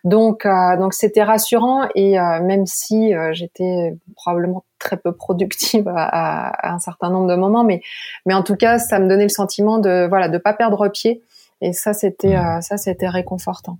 Donc 0.04 0.48
donc 0.80 0.94
c'était 0.94 1.24
rassurant 1.24 1.88
et 1.94 2.18
même 2.18 2.66
si 2.66 3.14
j'étais 3.34 3.96
probablement 4.16 4.64
très 4.80 4.98
peu 4.98 5.12
productive 5.12 5.88
à, 5.88 6.50
à, 6.50 6.74
un 6.74 6.80
certain 6.80 7.10
nombre 7.10 7.28
de 7.28 7.36
moments, 7.36 7.64
mais 7.64 7.82
mais 8.26 8.34
en 8.34 8.44
tout 8.44 8.56
cas 8.56 8.80
ça 8.80 9.00
me 9.00 9.08
donnait 9.08 9.24
le 9.24 9.30
sentiment 9.30 9.78
de 9.80 10.08
voilà 10.08 10.30
de 10.30 10.38
pas 10.38 10.54
perdre 10.54 10.88
pied 10.88 11.22
et 11.62 11.74
ça 11.74 11.94
c'était 11.94 12.38
ça 12.62 12.78
c'était 12.78 13.10
réconfortant. 13.10 13.78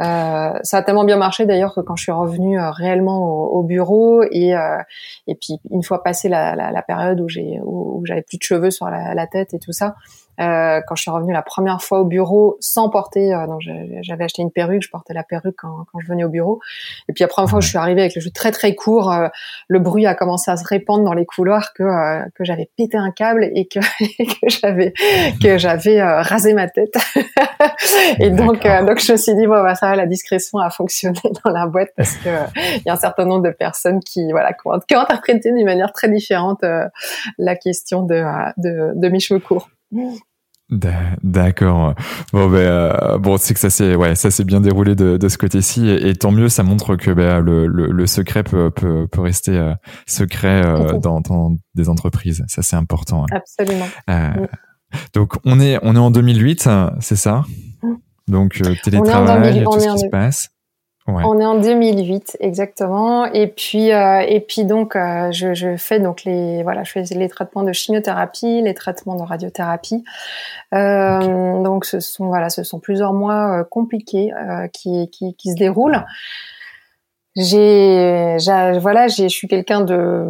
Euh, 0.00 0.58
ça 0.62 0.78
a 0.78 0.82
tellement 0.82 1.04
bien 1.04 1.16
marché 1.16 1.46
d'ailleurs 1.46 1.72
que 1.72 1.80
quand 1.80 1.94
je 1.94 2.02
suis 2.02 2.12
revenue 2.12 2.58
euh, 2.58 2.72
réellement 2.72 3.22
au, 3.52 3.62
bureau 3.62 4.24
et 4.24 4.56
euh, 4.56 4.78
et 5.28 5.36
puis 5.36 5.60
une 5.70 5.84
fois 5.84 6.02
passée 6.02 6.28
la, 6.28 6.56
la, 6.56 6.72
la 6.72 6.82
période 6.82 7.20
où 7.20 7.28
j'ai 7.28 7.60
où, 7.62 8.02
j'avais 8.04 8.22
plus 8.22 8.38
de 8.38 8.42
cheveux 8.42 8.72
sur 8.72 8.90
la, 8.90 9.14
la, 9.14 9.26
tête 9.28 9.54
et 9.54 9.60
tout 9.60 9.70
ça, 9.70 9.94
euh, 10.40 10.80
quand 10.86 10.96
je 10.96 11.02
suis 11.02 11.10
revenue 11.10 11.32
la 11.32 11.42
première 11.42 11.80
fois 11.80 12.00
au 12.00 12.04
bureau 12.04 12.56
sans 12.60 12.88
porter, 12.88 13.32
euh, 13.32 13.46
donc 13.46 13.60
j'avais 14.02 14.24
acheté 14.24 14.42
une 14.42 14.50
perruque, 14.50 14.82
je 14.82 14.90
portais 14.90 15.14
la 15.14 15.22
perruque 15.22 15.54
quand, 15.58 15.84
quand, 15.92 16.00
je 16.00 16.06
venais 16.06 16.24
au 16.24 16.28
bureau. 16.28 16.60
Et 17.08 17.12
puis 17.12 17.22
la 17.22 17.28
première 17.28 17.48
fois 17.48 17.58
où 17.58 17.62
je 17.62 17.68
suis 17.68 17.78
arrivée 17.78 18.00
avec 18.00 18.14
le 18.14 18.20
cheveu 18.20 18.32
très 18.32 18.50
très 18.50 18.74
court, 18.74 19.12
euh, 19.12 19.28
le 19.68 19.78
bruit 19.78 20.06
a 20.06 20.14
commencé 20.14 20.50
à 20.50 20.56
se 20.56 20.66
répandre 20.66 21.04
dans 21.04 21.12
les 21.12 21.26
couloirs 21.26 21.72
que 21.72 21.84
euh, 21.84 22.24
que 22.34 22.44
j'avais 22.44 22.68
pété 22.76 22.96
un 22.96 23.10
câble 23.12 23.44
et 23.54 23.66
que, 23.66 23.78
que 24.40 24.48
j'avais 24.48 24.92
que 25.40 25.58
j'avais 25.58 26.02
rasé 26.02 26.54
ma 26.54 26.68
tête. 26.68 26.94
et 28.18 28.30
donc 28.30 28.62
donc 28.62 28.98
je 28.98 29.12
me 29.12 29.16
suis 29.16 29.34
dit 29.34 29.46
bon 29.46 29.62
bah 29.62 29.74
ça 29.74 29.90
va, 29.90 29.96
la 29.96 30.06
discrétion 30.06 30.58
a 30.58 30.70
fonctionné 30.70 31.20
dans 31.44 31.52
la 31.52 31.66
boîte 31.66 31.90
parce 31.96 32.16
que 32.16 32.30
il 32.56 32.82
y 32.86 32.90
a 32.90 32.94
un 32.94 32.96
certain 32.96 33.24
nombre 33.24 33.42
de 33.42 33.50
personnes 33.50 34.00
qui 34.00 34.32
voilà 34.32 34.52
qui 34.52 34.66
ont, 34.66 34.80
qui 34.80 34.96
ont 34.96 35.00
interprété 35.00 35.52
d'une 35.52 35.64
manière 35.64 35.92
très 35.92 36.08
différente 36.08 36.64
la 37.38 37.56
question 37.56 38.02
de, 38.02 38.22
de 38.56 38.92
de 38.94 39.08
mes 39.08 39.20
cheveux 39.20 39.40
courts. 39.40 39.68
D'accord. 40.70 41.94
Bon, 42.32 42.48
ben, 42.48 42.58
euh, 42.58 43.18
bon, 43.18 43.36
c'est 43.36 43.54
que 43.54 43.60
ça 43.60 43.70
s'est, 43.70 43.94
ouais, 43.94 44.14
ça 44.14 44.30
s'est 44.30 44.44
bien 44.44 44.60
déroulé 44.60 44.94
de, 44.94 45.16
de 45.16 45.28
ce 45.28 45.38
côté-ci, 45.38 45.88
et, 45.88 46.14
tant 46.14 46.32
mieux. 46.32 46.48
Ça 46.48 46.62
montre 46.62 46.96
que 46.96 47.10
ben, 47.10 47.40
le, 47.40 47.66
le, 47.66 47.90
le 47.90 48.06
secret 48.06 48.42
peut, 48.42 48.70
peut, 48.70 49.06
peut 49.06 49.20
rester 49.20 49.56
euh, 49.56 49.74
secret 50.06 50.64
euh, 50.64 50.98
dans, 50.98 51.20
dans, 51.20 51.56
des 51.74 51.88
entreprises. 51.88 52.44
Ça, 52.48 52.62
c'est 52.62 52.76
important. 52.76 53.24
Hein. 53.24 53.36
Absolument. 53.36 53.86
Donc, 55.12 55.34
on 55.44 55.60
est, 55.60 55.78
on 55.82 55.96
est 55.96 55.98
en 55.98 56.10
2008, 56.10 56.68
c'est 57.00 57.16
ça? 57.16 57.44
Mm. 57.82 57.94
Donc, 58.28 58.62
télétravail, 58.82 59.64
tout 59.64 59.80
ce 59.80 59.92
qui 59.92 59.98
se 59.98 60.08
passe. 60.08 60.48
On 61.06 61.38
est 61.38 61.44
en 61.44 61.60
2008 61.60 62.38
exactement 62.40 63.26
et 63.26 63.46
puis 63.46 63.92
euh, 63.92 64.20
et 64.20 64.40
puis 64.40 64.64
donc 64.64 64.96
euh, 64.96 65.30
je, 65.32 65.52
je, 65.52 65.76
fais 65.76 66.00
donc 66.00 66.24
les 66.24 66.62
voilà 66.62 66.82
je 66.82 66.92
fais 66.92 67.02
les 67.02 67.28
traitements 67.28 67.62
de 67.62 67.72
chimiothérapie, 67.72 68.62
les 68.62 68.72
traitements 68.72 69.14
de 69.14 69.22
radiothérapie. 69.22 70.02
Euh, 70.72 71.62
Donc 71.62 71.84
ce 71.84 72.00
sont 72.00 72.28
voilà 72.28 72.48
ce 72.48 72.62
sont 72.62 72.80
plusieurs 72.80 73.12
mois 73.12 73.60
euh, 73.60 73.64
compliqués 73.64 74.32
euh, 74.32 74.66
qui, 74.68 75.10
qui, 75.10 75.34
qui 75.34 75.52
se 75.52 75.56
déroulent. 75.56 76.02
J'ai 77.36 78.38
voilà 78.80 79.06
j'ai 79.08 79.28
je 79.28 79.34
suis 79.34 79.48
quelqu'un 79.48 79.82
de 79.82 80.26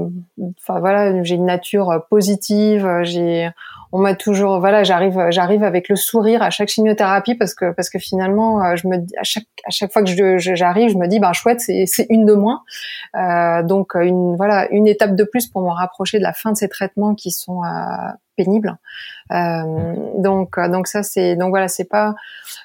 enfin 0.58 0.80
voilà 0.80 1.22
j'ai 1.22 1.36
une 1.36 1.44
nature 1.44 2.04
positive 2.10 2.88
j'ai 3.02 3.50
on 3.94 4.00
m'a 4.00 4.16
toujours 4.16 4.58
voilà 4.58 4.82
j'arrive 4.82 5.30
j'arrive 5.30 5.62
avec 5.62 5.88
le 5.88 5.94
sourire 5.94 6.42
à 6.42 6.50
chaque 6.50 6.68
chimiothérapie 6.68 7.36
parce 7.36 7.54
que 7.54 7.70
parce 7.70 7.90
que 7.90 8.00
finalement 8.00 8.60
euh, 8.60 8.74
je 8.74 8.88
me 8.88 8.96
à 8.96 9.22
chaque 9.22 9.46
à 9.64 9.70
chaque 9.70 9.92
fois 9.92 10.02
que 10.02 10.08
je, 10.10 10.36
j'arrive 10.56 10.90
je 10.90 10.96
me 10.96 11.06
dis 11.06 11.20
ben 11.20 11.32
chouette 11.32 11.60
c'est 11.60 11.84
c'est 11.86 12.06
une 12.10 12.26
de 12.26 12.34
moins. 12.34 12.62
Euh, 13.14 13.62
donc 13.62 13.94
une 13.94 14.34
voilà 14.34 14.68
une 14.72 14.88
étape 14.88 15.14
de 15.14 15.22
plus 15.22 15.46
pour 15.46 15.62
me 15.62 15.70
rapprocher 15.70 16.18
de 16.18 16.24
la 16.24 16.32
fin 16.32 16.50
de 16.50 16.56
ces 16.56 16.68
traitements 16.68 17.14
qui 17.14 17.30
sont 17.30 17.62
euh, 17.62 17.68
pénibles. 18.36 18.76
Euh, 19.30 19.94
donc 20.18 20.58
donc 20.58 20.88
ça 20.88 21.04
c'est 21.04 21.36
donc 21.36 21.50
voilà 21.50 21.68
c'est 21.68 21.88
pas 21.88 22.16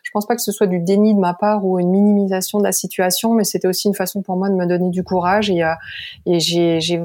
je 0.01 0.09
pense 0.11 0.25
pas 0.25 0.35
que 0.35 0.41
ce 0.41 0.51
soit 0.51 0.65
du 0.65 0.79
déni 0.79 1.13
de 1.13 1.19
ma 1.19 1.35
part 1.35 1.63
ou 1.63 1.79
une 1.79 1.91
minimisation 1.91 2.57
de 2.57 2.63
la 2.63 2.71
situation 2.71 3.35
mais 3.35 3.43
c'était 3.43 3.67
aussi 3.67 3.87
une 3.87 3.93
façon 3.93 4.23
pour 4.23 4.35
moi 4.35 4.49
de 4.49 4.55
me 4.55 4.65
donner 4.65 4.89
du 4.89 5.03
courage 5.03 5.51
et 5.51 5.61
et 6.25 6.39
j'ai 6.39 6.81
j'ai 6.81 7.03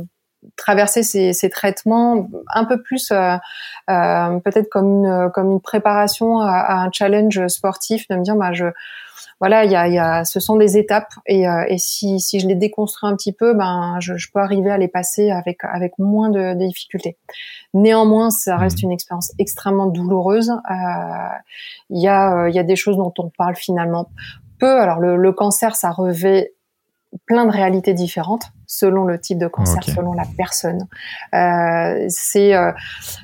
traverser 0.56 1.02
ces, 1.02 1.32
ces, 1.32 1.50
traitements 1.50 2.28
un 2.54 2.64
peu 2.64 2.82
plus 2.82 3.10
euh, 3.10 3.36
euh, 3.90 4.38
peut-être 4.40 4.68
comme 4.70 5.04
une 5.04 5.30
comme 5.32 5.52
une 5.52 5.60
préparation 5.60 6.40
à, 6.40 6.82
un 6.82 6.90
challenge 6.92 7.46
sportif 7.48 8.08
de 8.08 8.16
me 8.16 8.22
dire 8.22 8.36
bah 8.36 8.52
je 8.52 8.66
voilà 9.40 9.64
il 9.64 9.70
y 9.70 9.76
a, 9.76 9.88
y 9.88 9.98
a 9.98 10.24
ce 10.24 10.40
sont 10.40 10.56
des 10.56 10.78
étapes 10.78 11.12
et, 11.26 11.48
euh, 11.48 11.64
et 11.68 11.78
si, 11.78 12.20
si 12.20 12.40
je 12.40 12.46
les 12.46 12.54
déconstruis 12.54 13.10
un 13.10 13.16
petit 13.16 13.32
peu 13.32 13.54
ben 13.54 13.98
je, 14.00 14.16
je 14.16 14.30
peux 14.32 14.40
arriver 14.40 14.70
à 14.70 14.78
les 14.78 14.88
passer 14.88 15.30
avec 15.30 15.64
avec 15.64 15.98
moins 15.98 16.30
de, 16.30 16.54
difficultés. 16.54 17.16
Néanmoins 17.74 18.30
ça 18.30 18.56
reste 18.56 18.78
mmh. 18.82 18.86
une 18.86 18.92
expérience 18.92 19.32
extrêmement 19.38 19.86
douloureuse. 19.86 20.52
Il 21.90 22.00
y 22.00 22.08
a 22.08 22.48
il 22.48 22.54
y 22.54 22.58
a 22.58 22.64
des 22.64 22.76
choses 22.76 22.96
dont 22.96 23.12
on 23.18 23.30
parle 23.36 23.56
finalement 23.56 24.08
peu. 24.58 24.80
Alors 24.80 25.00
le, 25.00 25.16
le 25.16 25.32
cancer 25.32 25.76
ça 25.76 25.90
revêt 25.90 26.53
plein 27.26 27.46
de 27.46 27.50
réalités 27.50 27.94
différentes 27.94 28.44
selon 28.66 29.04
le 29.04 29.20
type 29.20 29.38
de 29.38 29.46
cancer, 29.46 29.82
selon 29.84 30.12
la 30.12 30.24
personne. 30.36 30.86
Euh, 31.34 32.04
c'est, 32.08 32.54
euh, 32.54 32.72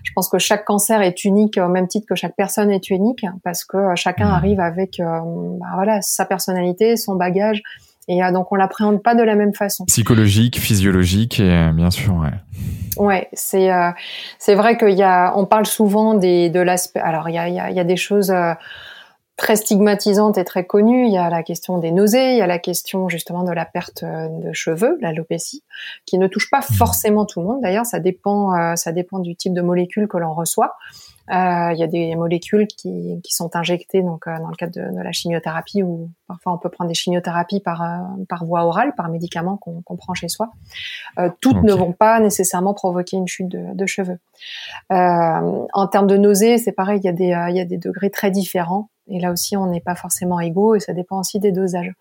je 0.03 0.13
pense 0.15 0.29
que 0.29 0.39
chaque 0.39 0.65
cancer 0.65 1.03
est 1.03 1.25
unique 1.25 1.59
au 1.59 1.69
même 1.69 1.89
titre 1.89 2.07
que 2.09 2.15
chaque 2.15 2.37
personne 2.37 2.71
est 2.71 2.91
unique 2.91 3.25
parce 3.43 3.65
que 3.65 3.77
euh, 3.77 3.97
chacun 3.97 4.29
mmh. 4.29 4.35
arrive 4.35 4.61
avec, 4.61 5.01
euh, 5.01 5.05
bah, 5.61 5.67
voilà, 5.75 6.01
sa 6.03 6.25
personnalité, 6.25 6.97
son 6.97 7.17
bagage. 7.17 7.63
Et 8.09 8.21
donc 8.33 8.51
on 8.51 8.57
l'appréhende 8.57 9.05
pas 9.05 9.15
de 9.15 9.23
la 9.23 9.37
même 9.37 9.55
façon. 9.55 9.85
Psychologique, 9.85 10.59
physiologique 10.59 11.39
et 11.39 11.71
bien 11.73 11.91
sûr. 11.91 12.15
Ouais, 12.17 12.33
ouais 12.97 13.29
c'est 13.33 13.71
c'est 14.41 14.57
vrai 14.57 14.77
qu'il 14.77 14.99
y 14.99 15.03
a, 15.05 15.33
on 15.37 15.47
parle 15.47 15.65
souvent 15.65 16.15
des 16.15 16.51
de 16.51 16.59
l'aspect. 16.59 16.99
Alors 16.99 17.29
il 17.29 17.37
y 17.37 17.39
a 17.39 17.49
il 17.49 17.55
y 17.55 17.61
a, 17.61 17.71
y 17.71 17.79
a 17.79 17.85
des 17.85 17.97
choses 17.97 18.35
très 19.41 19.57
stigmatisante 19.57 20.37
et 20.37 20.45
très 20.45 20.67
connue. 20.67 21.07
Il 21.07 21.13
y 21.13 21.17
a 21.17 21.31
la 21.31 21.43
question 21.43 21.79
des 21.79 21.93
nausées, 21.93 22.33
il 22.33 22.37
y 22.37 22.43
a 22.43 22.47
la 22.47 22.59
question 22.59 23.09
justement 23.09 23.43
de 23.43 23.53
la 23.53 23.65
perte 23.65 24.03
euh, 24.03 24.29
de 24.29 24.53
cheveux, 24.53 24.99
l'alopécie, 25.01 25.65
qui 26.05 26.19
ne 26.19 26.27
touche 26.27 26.51
pas 26.51 26.59
mmh. 26.59 26.75
forcément 26.75 27.25
tout 27.25 27.41
le 27.41 27.47
monde. 27.47 27.63
D'ailleurs, 27.63 27.87
ça 27.87 28.01
dépend, 28.01 28.55
euh, 28.55 28.77
ça 28.77 28.93
dépend 28.93 29.19
du 29.19 29.35
type 29.37 29.55
de 29.55 29.63
molécules 29.63 30.09
que 30.09 30.19
l'on 30.19 30.35
reçoit. 30.35 30.75
Euh, 31.31 31.73
il 31.73 31.79
y 31.79 31.83
a 31.83 31.87
des 31.87 32.17
molécules 32.17 32.67
qui, 32.67 33.19
qui 33.23 33.33
sont 33.33 33.57
injectées 33.57 34.03
donc 34.03 34.27
dans 34.27 34.49
le 34.49 34.57
cadre 34.57 34.73
de, 34.75 35.03
la 35.03 35.13
chimiothérapie 35.13 35.83
ou 35.83 36.11
parfois 36.27 36.53
on 36.53 36.59
peut 36.59 36.69
prendre 36.69 36.89
des 36.89 36.95
chimiothérapies 36.95 37.61
par 37.61 37.85
par 38.29 38.45
voie 38.45 38.65
orale, 38.65 38.95
par 38.97 39.09
médicament 39.09 39.57
qu'on 39.57 39.97
prend 39.97 40.13
chez 40.13 40.29
soi. 40.29 40.51
toutes 41.41 41.63
ne 41.63 41.73
vont 41.73 41.93
pas 41.93 42.19
nécessairement 42.19 42.75
provoquer 42.75 43.17
une 43.17 43.29
chute 43.29 43.47
de, 43.47 43.63
de 43.75 43.87
cheveux. 43.87 44.19
en 44.91 45.87
termes 45.87 46.09
de 46.09 46.17
nausées, 46.17 46.59
c'est 46.59 46.73
pareil, 46.73 46.99
il 47.01 47.07
y 47.07 47.09
a 47.09 47.13
des 47.13 47.51
il 47.51 47.57
y 47.57 47.61
a 47.61 47.65
des 47.65 47.79
degrés 47.79 48.11
très 48.11 48.33
différents. 48.33 48.89
Et 49.11 49.21
là 49.21 49.33
aussi, 49.33 49.57
on 49.57 49.67
n'est 49.67 49.81
pas 49.81 49.95
forcément 49.95 50.41
égaux 50.41 50.75
et 50.75 50.81
ça 50.81 50.93
dépend 50.93 51.21
aussi 51.21 51.39
des 51.39 51.53
dosages. 51.53 51.93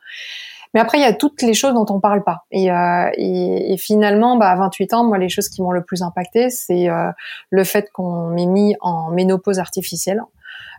Mais 0.73 0.79
après, 0.79 0.99
il 0.99 1.01
y 1.01 1.05
a 1.05 1.13
toutes 1.13 1.41
les 1.41 1.55
choses 1.55 1.73
dont 1.73 1.85
on 1.89 1.99
parle 1.99 2.23
pas. 2.23 2.45
Et, 2.51 2.71
euh, 2.71 3.09
et, 3.15 3.73
et 3.73 3.77
finalement, 3.77 4.37
bah, 4.37 4.51
à 4.51 4.55
28 4.55 4.93
ans, 4.93 5.03
moi, 5.03 5.17
les 5.17 5.29
choses 5.29 5.49
qui 5.49 5.63
m'ont 5.63 5.71
le 5.71 5.83
plus 5.83 6.03
impacté, 6.03 6.51
c'est 6.51 6.89
euh, 6.89 7.09
le 7.49 7.63
fait 7.63 7.89
qu'on 7.91 8.27
m'ait 8.27 8.45
mis 8.45 8.75
en 8.79 9.09
ménopause 9.09 9.57
artificielle. 9.57 10.21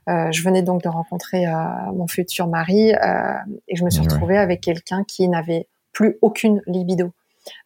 Euh, 0.09 0.33
je 0.33 0.43
venais 0.43 0.63
donc 0.63 0.83
de 0.83 0.89
rencontrer 0.89 1.47
euh, 1.47 1.53
mon 1.95 2.07
futur 2.07 2.47
mari 2.47 2.93
euh, 2.95 3.35
et 3.69 3.77
je 3.77 3.85
me 3.85 3.91
suis 3.91 4.01
retrouvée 4.01 4.39
avec 4.39 4.61
quelqu'un 4.61 5.05
qui 5.05 5.29
n'avait 5.29 5.67
plus 5.93 6.17
aucune 6.23 6.63
libido. 6.67 7.13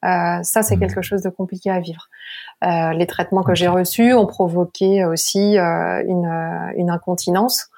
ça, 0.03 0.43
c'est 0.43 0.77
mmh. 0.77 0.81
quelque 0.81 1.03
chose 1.03 1.23
de 1.23 1.31
compliqué 1.31 1.71
à 1.71 1.79
vivre. 1.81 2.09
les 2.63 3.07
traitements 3.07 3.43
que 3.43 3.55
j'ai 3.55 3.69
reçus 3.69 4.15
ont 4.15 4.27
provoqué 4.27 5.05
aussi 5.05 5.57
une, 5.57 6.73
une 6.77 6.91
incontinence. 6.91 7.69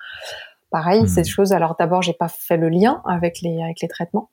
Pareil, 0.77 1.09
ces 1.09 1.23
mmh. 1.23 1.25
choses. 1.25 1.53
Alors 1.55 1.75
d'abord, 1.79 2.03
j'ai 2.03 2.13
pas 2.13 2.29
fait 2.29 2.59
le 2.59 2.69
lien 2.69 3.01
avec 3.07 3.41
les 3.41 3.63
avec 3.63 3.81
les 3.81 3.89
traitements, 3.89 4.29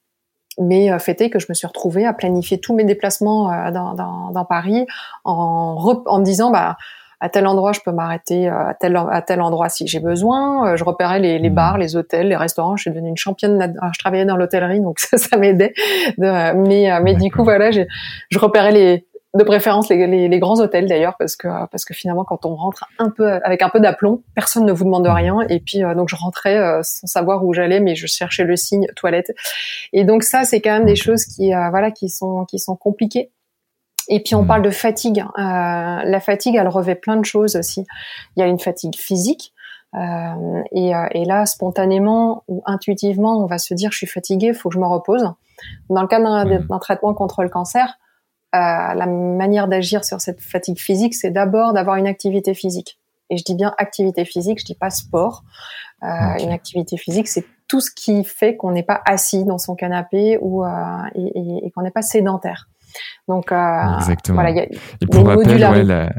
mais 0.60 0.92
euh, 0.92 1.00
fait 1.00 1.22
est 1.22 1.30
que 1.30 1.40
je 1.40 1.46
me 1.48 1.54
suis 1.54 1.66
retrouvée 1.66 2.06
à 2.06 2.12
planifier 2.12 2.60
tous 2.60 2.76
mes 2.76 2.84
déplacements 2.84 3.50
euh, 3.50 3.72
dans, 3.72 3.94
dans, 3.94 4.30
dans, 4.32 4.44
Paris 4.44 4.86
en, 5.24 6.04
en 6.06 6.20
me 6.20 6.26
disant 6.26 6.52
bah 6.52 6.76
à 7.22 7.30
tel 7.30 7.48
endroit 7.48 7.72
je 7.72 7.80
peux 7.80 7.94
m'arrêter 7.94 8.50
euh, 8.50 8.68
à 8.68 8.74
tel 8.74 8.98
à 8.98 9.22
tel 9.22 9.42
endroit 9.42 9.70
si 9.70 9.88
j'ai 9.88 10.02
besoin. 10.02 10.76
Je 10.76 10.84
repérais 10.84 11.20
les, 11.20 11.40
les, 11.40 11.50
mmh. 11.50 11.56
bars, 11.56 11.78
les 11.78 11.96
hôtels, 11.96 12.28
les 12.28 12.36
restaurants. 12.36 12.76
Je 12.76 12.82
suis 12.82 12.92
devenue 12.92 13.08
une 13.08 13.16
championne. 13.16 13.74
je 13.94 14.00
travaillais 14.00 14.26
dans 14.26 14.36
l'hôtellerie, 14.36 14.82
donc 14.82 15.00
ça, 15.00 15.16
ça 15.16 15.38
m'aidait. 15.38 15.74
Mais 16.18 17.00
mais 17.00 17.14
du 17.16 17.32
coup 17.32 17.46
voilà, 17.46 17.72
je 17.72 18.38
repérais 18.38 18.74
les 18.74 19.08
de 19.36 19.44
préférence 19.44 19.90
les, 19.90 20.06
les, 20.06 20.28
les 20.28 20.40
grands 20.40 20.60
hôtels 20.60 20.88
d'ailleurs 20.88 21.16
parce 21.18 21.36
que 21.36 21.48
parce 21.72 21.86
que 21.86 21.94
finalement 21.94 22.24
quand 22.24 22.46
on 22.46 22.56
rentre 22.56 22.86
un 23.00 23.10
peu 23.10 23.28
avec 23.44 23.64
un 23.64 23.70
peu 23.70 23.80
d'aplomb 23.80 24.22
personne 24.36 24.66
ne 24.66 24.72
vous 24.72 24.86
demande 24.86 25.08
rien. 25.08 25.40
Et 25.50 25.60
puis 25.60 25.84
euh, 25.84 25.96
donc 25.96 26.10
je 26.10 26.16
rentrais 26.16 26.58
euh, 26.58 26.82
sans 26.84 27.08
savoir 27.08 27.44
où 27.44 27.54
j'allais 27.54 27.80
mais 27.80 27.96
je 27.96 28.06
cherchais 28.06 28.44
le 28.44 28.56
signe 28.56 28.86
toilette. 28.96 29.32
Et 29.92 30.04
donc 30.04 30.24
ça 30.24 30.44
c'est 30.44 30.62
quand 30.62 30.72
même 30.72 30.86
des 30.86 30.96
choses 30.96 31.26
qui 31.26 31.54
euh, 31.54 31.70
voilà 31.72 31.90
qui 31.90 32.10
sont 32.10 32.46
qui 32.46 32.60
sont 32.60 32.76
compliquées. 32.76 33.32
Et 34.08 34.22
puis 34.22 34.36
on 34.36 34.44
mmh. 34.44 34.48
parle 34.48 34.62
de 34.62 34.70
fatigue 34.70 35.26
la 35.36 36.20
fatigue 36.20 36.56
elle 36.56 36.68
revêt 36.68 36.96
plein 36.96 37.16
de 37.16 37.26
choses 37.26 37.56
aussi. 37.56 37.86
Il 38.36 38.42
y 38.42 38.44
a 38.44 38.48
une 38.48 38.60
fatigue 38.60 38.96
physique 38.96 39.54
et, 39.96 40.92
et 41.12 41.26
là 41.26 41.46
spontanément 41.46 42.44
ou 42.48 42.62
intuitivement 42.66 43.42
on 43.42 43.46
va 43.46 43.58
se 43.58 43.74
dire 43.74 43.92
je 43.92 43.98
suis 43.98 44.08
fatiguée 44.08 44.54
faut 44.54 44.70
que 44.70 44.76
je 44.76 44.80
me 44.80 44.88
repose. 44.88 45.24
Dans 45.90 46.02
le 46.02 46.08
cadre 46.08 46.44
d'un 46.44 46.60
mmh. 46.60 46.80
traitement 46.80 47.14
contre 47.14 47.42
le 47.42 47.50
cancer 47.50 47.98
la 48.54 49.06
manière 49.06 49.68
d'agir 49.68 50.06
sur 50.06 50.22
cette 50.22 50.42
fatigue 50.42 50.80
physique, 50.80 51.16
c'est 51.16 51.32
d'abord 51.32 51.74
d'avoir 51.74 51.96
une 51.98 52.08
activité 52.08 52.54
physique. 52.54 53.00
Et 53.30 53.38
je 53.38 53.44
dis 53.44 53.56
bien 53.56 53.74
activité 53.78 54.26
physique, 54.26 54.60
je 54.60 54.66
dis 54.66 54.76
pas 54.76 54.90
sport. 54.90 55.44
Euh, 56.04 56.08
Une 56.44 56.52
activité 56.52 56.98
physique, 56.98 57.28
c'est 57.28 57.46
tout 57.68 57.80
ce 57.80 57.90
qui 57.90 58.24
fait 58.24 58.56
qu'on 58.58 58.72
n'est 58.72 58.84
pas 58.84 59.02
assis 59.06 59.46
dans 59.46 59.58
son 59.58 59.74
canapé 59.76 60.38
ou 60.42 60.66
euh, 60.66 60.70
et, 61.16 61.66
et, 61.66 61.72
qu'on 61.72 61.82
n'est 61.82 61.92
pas 61.92 62.02
sédentaire. 62.02 62.68
Donc 63.28 63.52
euh, 63.52 63.98
Exactement. 64.00 64.36
voilà, 64.36 64.52
y 64.52 64.60
a, 64.60 64.64
et 64.66 65.08
pour 65.10 65.26
rappel, 65.26 65.64
ouais, 65.64 65.84
la, 65.84 66.10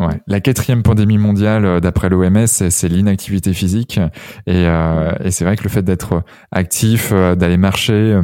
Ouais. 0.00 0.20
La 0.26 0.40
quatrième 0.40 0.82
pandémie 0.82 1.18
mondiale, 1.18 1.64
euh, 1.64 1.80
d'après 1.80 2.08
l'OMS, 2.08 2.46
c'est 2.46 2.88
l'inactivité 2.88 3.52
physique. 3.52 4.00
Et, 4.46 4.66
euh, 4.66 5.12
et 5.22 5.30
c'est 5.30 5.44
vrai 5.44 5.56
que 5.56 5.62
le 5.62 5.68
fait 5.68 5.82
d'être 5.82 6.22
actif, 6.50 7.10
euh, 7.12 7.36
d'aller 7.36 7.56
marcher, 7.56 8.18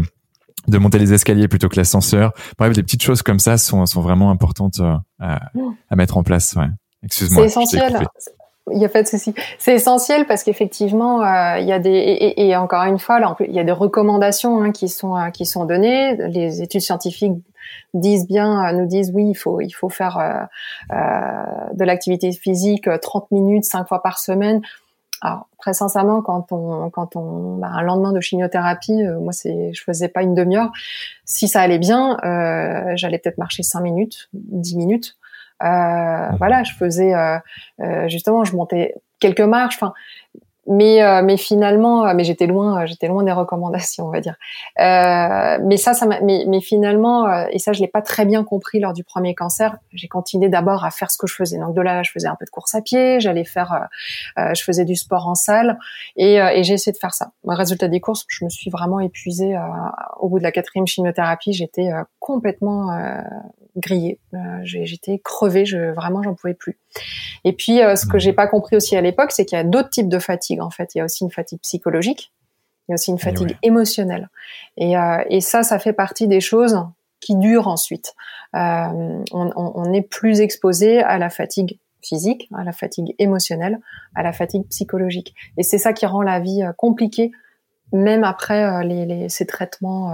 de 0.68 0.78
monter 0.78 0.98
les 0.98 1.12
escaliers 1.12 1.48
plutôt 1.48 1.68
que 1.68 1.76
l'ascenseur, 1.76 2.32
bref, 2.58 2.72
des 2.72 2.82
petites 2.82 3.02
choses 3.02 3.22
comme 3.22 3.38
ça 3.38 3.58
sont, 3.58 3.86
sont 3.86 4.00
vraiment 4.00 4.30
importantes 4.30 4.80
à, 5.18 5.40
à 5.90 5.96
mettre 5.96 6.16
en 6.16 6.22
place. 6.22 6.54
Ouais. 6.56 6.66
Excuse-moi. 7.02 7.42
C'est 7.42 7.46
essentiel. 7.46 8.06
Il 8.72 8.78
n'y 8.78 8.84
a 8.84 8.88
pas 8.88 9.02
de 9.02 9.08
souci. 9.08 9.34
C'est 9.58 9.74
essentiel 9.74 10.26
parce 10.26 10.44
qu'effectivement, 10.44 11.24
il 11.56 11.66
y 11.66 11.72
a 11.72 11.78
des 11.78 11.90
et, 11.90 12.48
et, 12.48 12.56
encore 12.56 12.84
une 12.84 12.98
fois, 12.98 13.18
là, 13.18 13.34
il 13.40 13.52
y 13.52 13.58
a 13.58 13.64
des 13.64 13.72
recommandations 13.72 14.62
hein, 14.62 14.70
qui 14.70 14.88
sont 14.88 15.16
qui 15.32 15.44
sont 15.46 15.64
données. 15.64 16.16
Les 16.28 16.62
études 16.62 16.82
scientifiques 16.82 17.32
disent 17.94 18.26
bien, 18.26 18.64
euh, 18.64 18.72
nous 18.72 18.86
disent 18.86 19.10
oui, 19.14 19.30
il 19.30 19.34
faut, 19.34 19.60
il 19.60 19.70
faut 19.70 19.88
faire 19.88 20.18
euh, 20.18 20.94
euh, 20.94 21.74
de 21.74 21.84
l'activité 21.84 22.32
physique 22.32 22.88
30 23.00 23.30
minutes, 23.30 23.64
5 23.64 23.88
fois 23.88 24.02
par 24.02 24.18
semaine. 24.18 24.60
Alors 25.22 25.48
très 25.58 25.74
sincèrement, 25.74 26.22
quand 26.22 26.52
on, 26.52 26.90
quand 26.90 27.16
on, 27.16 27.56
bah, 27.56 27.68
un 27.72 27.82
lendemain 27.82 28.12
de 28.12 28.20
chimiothérapie, 28.20 29.02
moi 29.20 29.32
c'est, 29.32 29.72
je 29.72 29.82
faisais 29.82 30.08
pas 30.08 30.22
une 30.22 30.34
demi-heure. 30.34 30.70
Si 31.24 31.46
ça 31.48 31.60
allait 31.60 31.78
bien, 31.78 32.18
euh, 32.24 32.92
j'allais 32.96 33.18
peut-être 33.18 33.38
marcher 33.38 33.62
5 33.62 33.80
minutes, 33.80 34.28
10 34.32 34.76
minutes. 34.76 35.16
Euh, 35.62 35.66
mmh. 35.66 36.36
Voilà, 36.38 36.62
je 36.64 36.72
faisais 36.72 37.12
justement, 38.08 38.44
je 38.44 38.56
montais 38.56 38.94
quelques 39.20 39.40
marches. 39.40 39.76
Enfin, 39.76 39.92
mais 40.66 41.02
euh, 41.02 41.22
mais 41.22 41.36
finalement 41.36 42.06
euh, 42.06 42.12
mais 42.14 42.24
j'étais 42.24 42.46
loin 42.46 42.82
euh, 42.82 42.86
j'étais 42.86 43.08
loin 43.08 43.22
des 43.22 43.32
recommandations 43.32 44.06
on 44.06 44.10
va 44.10 44.20
dire. 44.20 44.36
Euh, 44.78 45.58
mais 45.64 45.76
ça 45.76 45.94
ça 45.94 46.06
mais, 46.06 46.44
mais 46.46 46.60
finalement 46.60 47.46
et 47.48 47.58
ça 47.58 47.72
je 47.72 47.80
l'ai 47.80 47.88
pas 47.88 48.02
très 48.02 48.24
bien 48.24 48.44
compris 48.44 48.80
lors 48.80 48.92
du 48.92 49.04
premier 49.04 49.34
cancer. 49.34 49.76
J'ai 49.92 50.08
continué 50.08 50.48
d'abord 50.48 50.84
à 50.84 50.90
faire 50.90 51.10
ce 51.10 51.18
que 51.18 51.26
je 51.26 51.34
faisais. 51.34 51.58
Donc 51.58 51.74
de 51.74 51.80
là 51.80 52.02
je 52.02 52.10
faisais 52.10 52.28
un 52.28 52.36
peu 52.38 52.44
de 52.44 52.50
course 52.50 52.74
à 52.74 52.82
pied 52.82 53.20
j'allais 53.20 53.44
faire 53.44 53.88
je 54.36 54.62
faisais 54.62 54.84
du 54.84 54.96
sport 54.96 55.28
en 55.28 55.34
salle 55.34 55.78
et, 56.16 56.36
et 56.36 56.62
j'ai 56.64 56.74
essayé 56.74 56.92
de 56.92 56.98
faire 56.98 57.14
ça. 57.14 57.32
Le 57.44 57.54
résultat 57.54 57.88
des 57.88 58.00
courses 58.00 58.24
je 58.28 58.44
me 58.44 58.50
suis 58.50 58.70
vraiment 58.70 59.00
épuisée 59.00 59.56
au 60.18 60.28
bout 60.28 60.38
de 60.38 60.44
la 60.44 60.52
quatrième 60.52 60.86
chimiothérapie. 60.86 61.52
J'étais 61.52 61.90
complètement 62.18 62.90
grillée 63.76 64.18
j'étais 64.62 65.20
crevée 65.22 65.64
je 65.64 65.92
vraiment 65.92 66.22
j'en 66.22 66.34
pouvais 66.34 66.54
plus 66.54 66.78
et 67.44 67.52
puis 67.52 67.78
ce 67.78 68.06
que 68.06 68.16
mmh. 68.16 68.20
j'ai 68.20 68.32
pas 68.32 68.46
compris 68.46 68.76
aussi 68.76 68.96
à 68.96 69.00
l'époque 69.00 69.32
c'est 69.32 69.44
qu'il 69.44 69.56
y 69.56 69.60
a 69.60 69.64
d'autres 69.64 69.90
types 69.90 70.08
de 70.08 70.18
fatigue 70.18 70.60
en 70.60 70.70
fait. 70.70 70.94
Il 70.94 70.98
y 70.98 71.00
a 71.00 71.04
aussi 71.04 71.24
une 71.24 71.30
fatigue 71.30 71.60
psychologique, 71.60 72.32
il 72.88 72.92
y 72.92 72.92
a 72.92 72.94
aussi 72.94 73.10
une 73.10 73.18
eh 73.20 73.24
fatigue 73.24 73.56
émotionnelle. 73.62 74.28
Et, 74.76 74.96
euh, 74.96 75.22
et, 75.28 75.40
ça, 75.40 75.62
ça 75.62 75.78
fait 75.78 75.92
partie 75.92 76.28
des 76.28 76.40
choses 76.40 76.78
qui 77.20 77.36
durent 77.36 77.68
ensuite. 77.68 78.14
Euh, 78.54 79.22
on, 79.32 79.50
on, 79.54 79.92
est 79.92 80.02
plus 80.02 80.40
exposé 80.40 81.00
à 81.00 81.18
la 81.18 81.30
fatigue 81.30 81.78
physique, 82.02 82.48
à 82.54 82.64
la 82.64 82.72
fatigue 82.72 83.14
émotionnelle, 83.18 83.78
à 84.14 84.22
la 84.22 84.32
fatigue 84.32 84.66
psychologique. 84.68 85.34
Et 85.56 85.62
c'est 85.62 85.78
ça 85.78 85.92
qui 85.92 86.06
rend 86.06 86.22
la 86.22 86.40
vie 86.40 86.62
euh, 86.62 86.72
compliquée, 86.72 87.30
même 87.92 88.24
après 88.24 88.84
les, 88.84 89.06
les, 89.06 89.28
ces 89.28 89.46
traitements 89.46 90.12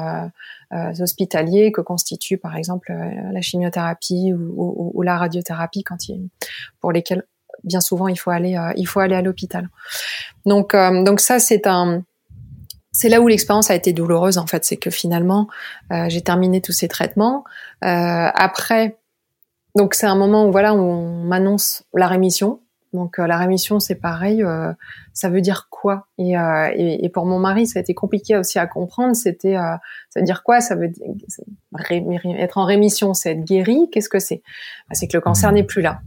euh, 0.73 0.93
hospitaliers 1.01 1.73
que 1.73 1.81
constitue 1.81 2.39
par 2.39 2.57
exemple 2.57 2.93
la 3.33 3.41
chimiothérapie 3.41 4.33
ou, 4.33 4.55
ou, 4.57 4.93
ou, 4.95 5.03
la 5.03 5.19
radiothérapie 5.19 5.83
quand 5.83 6.09
il, 6.09 6.29
pour 6.81 6.93
lesquels 6.93 7.25
bien 7.65 7.81
souvent 7.81 8.09
il 8.09 8.17
faut 8.17 8.31
aller 8.31 8.57
euh, 8.57 8.73
il 8.77 8.87
faut 8.87 9.01
aller 9.01 9.15
à 9.15 9.23
l'hôpital. 9.23 9.69
Donc 10.45 10.75
euh, 10.75 11.05
donc 11.05 11.21
ça 11.21 11.39
c'est 11.39 11.67
un 11.67 12.03
c'est 12.93 13.11
là 13.11 13.21
où 13.21 13.29
l'expérience 13.29 13.71
a 13.71 13.75
été 13.75 13.93
douloureuse 13.93 14.39
en 14.39 14.47
fait, 14.47 14.65
c'est 14.65 14.79
que 14.79 14.91
finalement 14.91 15.49
euh, 15.93 16.07
j'ai 16.09 16.23
terminé 16.23 16.63
tous 16.63 16.73
ces 16.73 16.89
traitements. 16.89 17.45
après, 17.83 18.97
donc 19.77 19.95
c'est 19.95 20.07
un 20.07 20.17
moment 20.17 20.47
où 20.47 20.53
voilà 20.53 20.75
où 20.75 20.79
on 20.79 21.25
m'annonce 21.25 21.85
la 21.93 22.09
rémission. 22.09 22.61
Donc 22.97 23.19
la 23.19 23.37
rémission 23.37 23.79
c'est 23.79 23.95
pareil, 23.95 24.43
ça 25.13 25.29
veut 25.29 25.41
dire 25.41 25.69
quoi? 25.71 26.09
Et, 26.19 26.35
et, 26.35 27.09
pour 27.11 27.27
mon 27.27 27.39
mari 27.39 27.67
ça 27.67 27.79
a 27.79 27.83
été 27.83 27.95
compliqué 27.95 28.37
aussi 28.37 28.59
à 28.59 28.67
comprendre. 28.67 29.15
C'était 29.15 29.55
ça 29.55 30.21
veut 30.21 30.25
dire 30.25 30.43
quoi? 30.43 30.61
Ça 30.61 30.75
veut 30.75 30.89
dire 30.89 31.07
être 32.39 32.59
en 32.59 32.65
rémission, 32.65 33.15
c'est 33.15 33.33
être 33.33 33.45
guéri. 33.45 33.89
Qu'est-ce 33.93 34.09
que 34.09 34.19
c'est? 34.19 34.43
Bah, 34.89 34.95
C'est 34.95 35.07
que 35.07 35.17
le 35.17 35.21
cancer 35.21 35.51
mmh. 35.51 35.55
n'est 35.55 35.65
plus 35.65 35.83
là. 35.83 36.01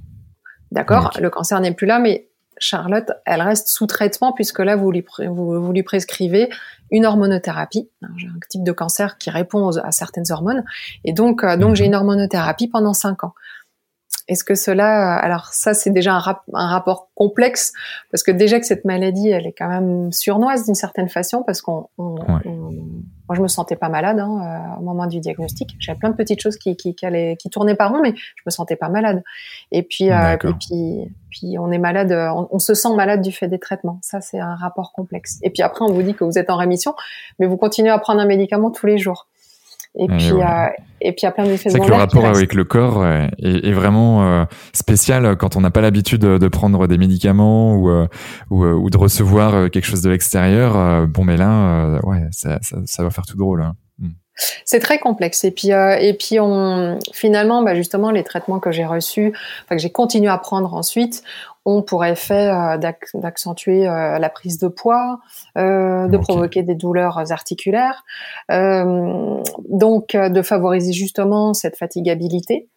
D'accord? 0.72 1.12
Le 1.20 1.30
cancer 1.30 1.60
n'est 1.62 1.74
plus 1.74 1.88
là, 1.88 2.00
mais 2.00 2.30
Charlotte, 2.60 3.12
elle 3.26 3.42
reste 3.42 3.70
sous 3.70 3.88
traitement 3.88 4.34
puisque 4.34 4.60
là, 4.60 4.76
vous 4.76 4.92
lui, 4.92 5.06
vous, 5.28 5.72
lui 5.72 5.84
prescrivez 5.84 6.50
une 6.92 7.06
hormonothérapie. 7.06 7.90
J'ai 8.18 8.28
un 8.28 8.40
type 8.50 8.64
de 8.64 8.72
cancer 8.72 9.18
qui 9.18 9.30
répond 9.30 9.70
à 9.78 9.92
certaines 9.92 10.30
hormones. 10.30 10.64
Et 11.06 11.14
donc, 11.14 11.44
euh, 11.44 11.58
donc 11.58 11.76
j'ai 11.76 11.86
mhm. 11.86 11.90
une 11.90 11.96
hormonothérapie 11.96 12.68
pendant 12.68 12.94
cinq 12.94 13.24
ans. 13.24 13.34
Est-ce 14.30 14.44
que 14.44 14.54
cela, 14.54 15.16
alors 15.16 15.48
ça 15.48 15.74
c'est 15.74 15.90
déjà 15.90 16.14
un, 16.14 16.22
un, 16.54 16.68
rapport 16.68 17.10
complexe 17.16 17.74
parce 18.12 18.22
que 18.22 18.30
déjà 18.30 18.60
que 18.60 18.66
cette 18.66 18.86
maladie, 18.86 19.30
elle 19.30 19.48
est 19.48 19.56
quand 19.58 19.68
même 19.68 20.12
surnoise 20.12 20.66
d'une 20.66 20.76
certaine 20.76 21.10
façon 21.10 21.42
parce 21.44 21.62
qu'on, 21.62 21.88
moi 21.98 22.40
je 23.34 23.42
me 23.42 23.48
sentais 23.48 23.76
pas 23.76 23.90
malade 23.90 24.20
hein, 24.20 24.76
euh, 24.78 24.80
au 24.80 24.84
moment 24.84 25.08
du 25.08 25.20
diagnostic. 25.20 25.76
J'avais 25.80 25.98
plein 25.98 26.12
de 26.12 26.16
petites 26.16 26.42
choses 26.42 26.58
qui 26.58 26.78
qui, 26.78 26.94
qui, 26.94 27.06
allaient, 27.08 27.38
qui 27.38 27.50
tournaient 27.50 27.74
par 27.74 27.92
rond, 27.92 28.02
mais 28.04 28.14
je 28.16 28.44
me 28.46 28.52
sentais 28.52 28.76
pas 28.76 28.90
malade. 28.90 29.24
Et 29.72 29.82
puis 29.82 30.12
euh, 30.12 30.34
et 30.34 30.38
puis 30.38 31.12
puis 31.32 31.58
on 31.58 31.72
est 31.72 31.80
malade, 31.80 32.12
on, 32.12 32.48
on, 32.52 32.60
se 32.60 32.76
sent 32.76 32.96
malade 32.96 33.22
du 33.22 33.32
fait 33.32 33.48
des 33.48 33.60
traitements. 33.60 33.98
Ça 34.04 34.22
c'est 34.22 34.40
un 34.40 34.56
rapport 34.56 34.94
complexe. 34.94 35.40
Et 35.42 35.50
puis 35.50 35.64
après 35.64 35.84
on 35.86 35.92
vous 35.92 36.04
dit 36.04 36.14
que 36.14 36.24
vous 36.24 36.38
êtes 36.38 36.52
en 36.52 36.58
rémission, 36.58 36.94
mais 37.40 37.48
vous 37.48 37.58
continuez 37.58 37.90
à 37.90 37.98
prendre 37.98 38.22
un 38.22 38.26
médicament 38.26 38.70
tous 38.70 38.86
les 38.86 39.00
jours. 39.00 39.28
Et 40.00 40.08
puis, 40.08 40.32
euh, 40.32 40.68
et 41.02 41.12
puis 41.12 41.22
il 41.22 41.26
y 41.26 41.28
a 41.28 41.32
plein 41.32 41.46
d'effets 41.46 41.70
C'est 41.70 41.80
que 41.80 41.88
le 41.88 41.94
rapport 41.94 42.26
avec 42.26 42.54
le 42.54 42.64
corps 42.64 43.06
est, 43.06 43.30
est 43.40 43.74
vraiment 43.74 44.24
euh, 44.24 44.46
spécial 44.72 45.36
quand 45.36 45.58
on 45.58 45.62
n'a 45.62 45.72
pas 45.72 45.82
l'habitude 45.82 46.22
de, 46.22 46.48
prendre 46.48 46.88
des 46.88 46.98
médicaments 46.98 47.76
ou, 47.76 47.90
euh, 47.90 48.08
ou, 48.50 48.64
ou, 48.66 48.90
de 48.90 48.98
recevoir 48.98 49.70
quelque 49.70 49.86
chose 49.86 50.02
de 50.02 50.10
l'extérieur. 50.10 51.06
bon, 51.08 51.26
mais 51.26 51.36
là, 51.36 52.00
ouais, 52.04 52.28
ça, 52.32 52.60
ça, 52.62 52.78
ça, 52.86 53.04
va 53.04 53.10
faire 53.10 53.26
tout 53.26 53.38
drôle. 53.38 53.62
Hein. 53.62 53.76
Hmm. 54.00 54.12
C'est 54.64 54.80
très 54.80 55.00
complexe. 55.00 55.44
Et 55.44 55.52
puis, 55.52 55.70
et 55.70 56.14
puis 56.18 56.40
on, 56.40 56.98
finalement, 57.12 57.62
bah 57.62 57.76
justement, 57.76 58.12
les 58.12 58.24
traitements 58.24 58.60
que 58.60 58.72
j'ai 58.72 58.86
reçus, 58.86 59.34
enfin, 59.66 59.76
que 59.76 59.82
j'ai 59.82 59.92
continué 59.92 60.30
à 60.30 60.38
prendre 60.38 60.74
ensuite, 60.74 61.24
ont 61.66 61.82
pour 61.82 62.06
effet 62.06 62.50
euh, 62.50 62.78
d'accentuer 63.14 63.88
euh, 63.88 64.18
la 64.20 64.30
prise 64.30 64.58
de 64.58 64.68
poids, 64.68 65.20
euh, 65.58 66.08
de 66.08 66.18
provoquer 66.18 66.64
des 66.64 66.76
douleurs 66.76 67.32
articulaires, 67.32 68.04
donc 68.50 70.16
de 70.16 70.42
favoriser 70.42 70.94
justement 70.94 71.54
cette 71.54 71.78
fatigabilité. 71.78 72.70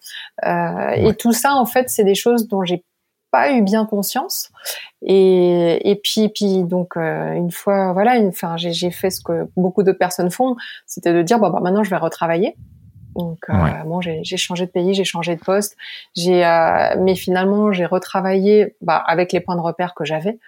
Et 0.45 1.15
tout 1.19 1.33
ça, 1.33 1.55
en 1.55 1.67
fait, 1.67 1.89
c'est 1.89 2.05
des 2.05 2.15
choses 2.15 2.49
dont 2.49 2.65
j'ai 2.65 2.85
pas 3.31 3.53
eu 3.53 3.63
bien 3.63 3.87
conscience 3.87 4.51
et, 5.01 5.91
et 5.91 5.97
puis 5.97 6.29
puis 6.29 6.65
donc 6.65 6.97
une 6.97 7.51
fois 7.51 7.95
voilà 7.95 8.17
une 8.17 8.29
enfin 8.29 8.57
j'ai 8.59 8.91
fait 8.91 9.09
ce 9.09 9.23
que 9.23 9.49
beaucoup 9.57 9.83
d'autres 9.83 9.99
personnes 9.99 10.31
font 10.31 10.55
c'était 10.85 11.15
de 11.15 11.23
dire 11.23 11.39
bon 11.39 11.49
bah 11.49 11.61
maintenant 11.63 11.83
je 11.83 11.89
vais 11.89 11.97
retravailler 11.97 12.57
donc 13.17 13.39
euh, 13.49 13.55
bon, 13.85 14.01
j'ai 14.01 14.37
changé 14.37 14.67
de 14.67 14.71
pays, 14.71 14.95
j'ai 14.95 15.05
changé 15.05 15.37
de 15.37 15.41
poste, 15.41 15.77
j'ai 16.15 16.45
euh, 16.45 16.97
mais 17.01 17.15
finalement 17.15 17.73
j'ai 17.73 17.87
retravaillé 17.87 18.75
bah, 18.81 19.03
avec 19.07 19.33
les 19.33 19.41
points 19.41 19.57
de 19.57 19.61
repère 19.61 19.95
que 19.95 20.05
j'avais. 20.05 20.39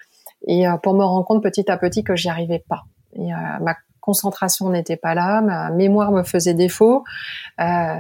Et 0.46 0.66
euh, 0.68 0.77
pour 0.77 0.94
me 0.94 1.05
rendre 1.05 1.24
compte 1.24 1.42
petit 1.42 1.70
à 1.70 1.77
petit 1.77 2.05
que 2.05 2.16
j'y 2.16 2.29
arrivais 2.29 2.62
pas. 2.68 2.85
Et, 3.16 3.31
ma 3.61 3.77
concentration 4.00 4.68
n'était 4.68 4.96
pas 4.96 5.14
là, 5.14 5.40
ma 5.40 5.70
mémoire 5.70 6.12
me 6.12 6.24
faisait 6.24 6.53
défaut, 6.53 7.05